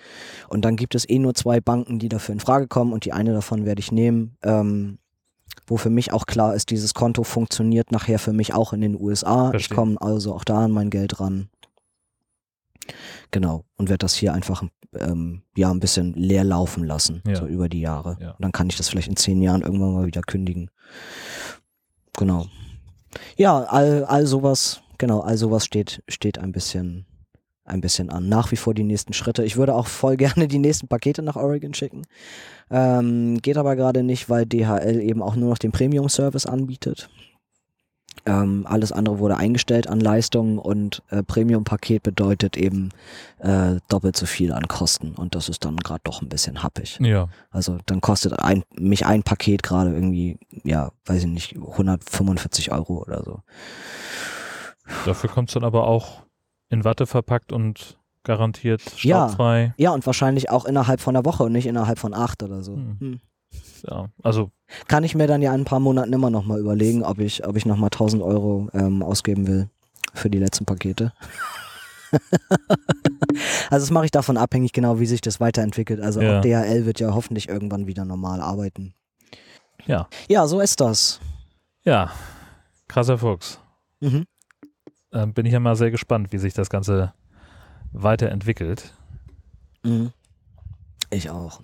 Und 0.49 0.65
dann 0.65 0.76
gibt 0.76 0.95
es 0.95 1.07
eh 1.07 1.19
nur 1.19 1.36
zwei 1.36 1.61
Banken, 1.61 1.99
die 1.99 2.10
dafür 2.10 2.34
in 2.34 2.40
Frage 2.40 2.68
kommen 2.68 2.91
und 2.91 3.06
die 3.06 3.14
eine 3.14 3.34
davon 3.34 3.65
werde 3.65 3.80
ich 3.80 3.91
nehmen. 3.91 4.38
Ähm, 4.44 4.98
wo 5.67 5.77
für 5.77 5.89
mich 5.89 6.13
auch 6.13 6.26
klar 6.26 6.55
ist, 6.55 6.69
dieses 6.69 6.93
Konto 6.93 7.23
funktioniert 7.23 7.91
nachher 7.91 8.19
für 8.19 8.34
mich 8.34 8.53
auch 8.53 8.73
in 8.73 8.81
den 8.81 8.99
USA. 8.99 9.49
Verstehe. 9.49 9.59
Ich 9.59 9.69
komme 9.76 9.99
also 9.99 10.34
auch 10.34 10.43
da 10.43 10.65
an 10.65 10.72
mein 10.72 10.89
Geld 10.89 11.19
ran. 11.19 11.49
Genau. 13.31 13.65
Und 13.77 13.89
werde 13.89 13.99
das 13.99 14.15
hier 14.15 14.34
einfach 14.34 14.63
ähm, 14.93 15.41
ja 15.55 15.72
ein 15.72 15.80
bisschen 15.80 16.13
leer 16.13 16.43
laufen 16.43 16.84
lassen, 16.84 17.22
ja. 17.26 17.35
so 17.35 17.45
über 17.47 17.67
die 17.69 17.81
Jahre. 17.81 18.17
Ja. 18.19 18.31
Und 18.31 18.41
dann 18.41 18.51
kann 18.51 18.69
ich 18.69 18.77
das 18.77 18.89
vielleicht 18.89 19.07
in 19.07 19.17
zehn 19.17 19.41
Jahren 19.41 19.61
irgendwann 19.61 19.93
mal 19.93 20.05
wieder 20.05 20.22
kündigen. 20.22 20.69
Genau. 22.17 22.45
Ja, 23.38 23.63
all, 23.63 24.05
all 24.05 24.26
sowas, 24.26 24.81
genau, 24.97 25.22
all 25.22 25.38
sowas 25.38 25.65
steht, 25.65 26.03
steht 26.07 26.38
ein 26.38 26.51
bisschen, 26.51 27.05
ein 27.66 27.82
bisschen 27.82 28.10
an. 28.10 28.30
Nach 28.30 28.52
wie 28.52 28.56
vor 28.56 28.74
die 28.74 28.84
nächsten 28.84 29.14
Schritte. 29.14 29.44
Ich 29.44 29.58
würde 29.58 29.76
auch 29.76 29.88
voll 29.88 30.16
gerne 30.18 30.48
die 30.48 30.60
nächsten 30.60 30.88
Pakete 30.88 31.22
nach 31.22 31.36
Oregon 31.36 31.74
schicken. 31.74 32.04
Ähm, 32.72 33.40
geht 33.42 33.58
aber 33.58 33.76
gerade 33.76 34.04
nicht, 34.04 34.30
weil 34.30 34.46
DHL 34.46 35.02
eben 35.02 35.22
auch 35.22 35.36
nur 35.36 35.50
noch 35.50 35.58
den 35.58 35.72
Premium-Service 35.72 36.46
anbietet. 36.46 37.10
Ähm, 38.28 38.66
alles 38.68 38.92
andere 38.92 39.20
wurde 39.20 39.38
eingestellt 39.38 39.88
an 39.88 40.00
Leistungen 40.00 40.58
und 40.58 41.04
äh, 41.10 41.22
Premium-Paket 41.22 42.02
bedeutet 42.02 42.58
eben 42.58 42.90
äh, 43.38 43.76
doppelt 43.88 44.18
so 44.18 44.26
viel 44.26 44.52
an 44.52 44.68
Kosten 44.68 45.12
und 45.12 45.36
das 45.36 45.48
ist 45.48 45.64
dann 45.64 45.78
gerade 45.78 46.02
doch 46.04 46.24
ein 46.24 46.30
bisschen 46.30 46.64
happig. 46.64 46.98
Ja. 47.02 47.28
Also 47.52 47.78
dann 47.86 48.02
kostet 48.02 48.40
ein, 48.40 48.64
mich 48.74 49.06
ein 49.06 49.22
Paket 49.22 49.62
gerade 49.62 49.94
irgendwie, 49.94 50.40
ja, 50.64 50.92
weiß 51.06 51.24
ich 51.24 51.30
nicht, 51.30 51.56
145 51.56 52.72
Euro 52.72 53.04
oder 53.04 53.24
so. 53.24 53.42
Dafür 55.06 55.30
kommt 55.30 55.50
es 55.50 55.54
dann 55.54 55.64
aber 55.64 55.86
auch 55.86 56.24
in 56.70 56.84
Watte 56.84 57.06
verpackt 57.06 57.52
und 57.52 57.98
garantiert 58.24 58.82
staubfrei. 58.82 59.74
Ja, 59.78 59.90
ja, 59.90 59.92
und 59.92 60.06
wahrscheinlich 60.06 60.50
auch 60.50 60.66
innerhalb 60.66 61.00
von 61.00 61.16
einer 61.16 61.26
Woche 61.26 61.44
und 61.44 61.52
nicht 61.52 61.68
innerhalb 61.68 62.00
von 62.00 62.14
acht 62.14 62.44
oder 62.44 62.64
so. 62.64 62.76
Hm. 62.76 62.98
Hm. 63.00 63.20
Ja, 63.88 64.10
also 64.24 64.52
kann 64.88 65.04
ich 65.04 65.16
mir 65.16 65.28
dann 65.28 65.42
ja 65.42 65.54
in 65.54 65.62
ein 65.62 65.66
paar 65.66 65.80
Monaten 65.80 66.12
immer 66.12 66.30
noch 66.30 66.44
mal 66.46 66.60
überlegen, 66.60 67.04
ob 67.04 67.20
ich, 67.20 67.48
ob 67.48 67.56
ich 67.56 67.66
noch 67.66 67.78
mal 67.78 67.88
1000 67.88 68.22
Euro 68.22 68.68
ähm, 68.74 69.02
ausgeben 69.04 69.48
will 69.48 69.70
für 70.14 70.30
die 70.30 70.40
letzten 70.40 70.66
Pakete. 70.66 71.14
also 73.70 73.86
das 73.86 73.92
mache 73.92 74.06
ich 74.06 74.12
davon 74.12 74.38
abhängig, 74.38 74.74
genau 74.74 75.00
wie 75.00 75.06
sich 75.06 75.22
das 75.22 75.40
weiterentwickelt. 75.40 76.02
Also 76.02 76.22
ja. 76.22 76.40
auch 76.40 76.42
DHL 76.42 76.86
wird 76.86 77.00
ja 77.00 77.14
hoffentlich 77.14 77.50
irgendwann 77.50 77.88
wieder 77.88 78.06
normal 78.06 78.42
arbeiten. 78.42 78.94
Ja. 79.86 80.08
Ja, 80.28 80.48
so 80.48 80.60
ist 80.60 80.82
das. 80.82 81.20
Ja, 81.84 82.12
krasser 82.88 83.18
Fuchs. 83.18 83.60
Mhm. 84.00 84.26
Ähm, 85.16 85.34
bin 85.34 85.46
ich 85.46 85.54
ja 85.54 85.62
mal 85.62 85.78
sehr 85.78 85.92
gespannt, 85.92 86.34
wie 86.34 86.38
sich 86.38 86.54
das 86.54 86.70
Ganze 86.70 87.14
weiterentwickelt. 87.94 88.94
Mhm. 89.84 90.12
Ich 91.10 91.30
auch. 91.30 91.62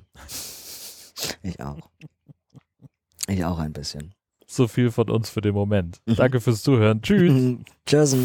Ich 1.43 1.59
auch. 1.59 1.89
Ich 3.27 3.43
auch 3.43 3.59
ein 3.59 3.73
bisschen. 3.73 4.13
So 4.47 4.67
viel 4.67 4.89
von 4.89 5.09
uns 5.09 5.29
für 5.29 5.41
den 5.41 5.53
Moment. 5.53 6.01
Mhm. 6.05 6.15
Danke 6.15 6.39
fürs 6.39 6.63
Zuhören. 6.63 7.01
Tschüss. 7.01 7.57
Tschüss. 7.85 8.15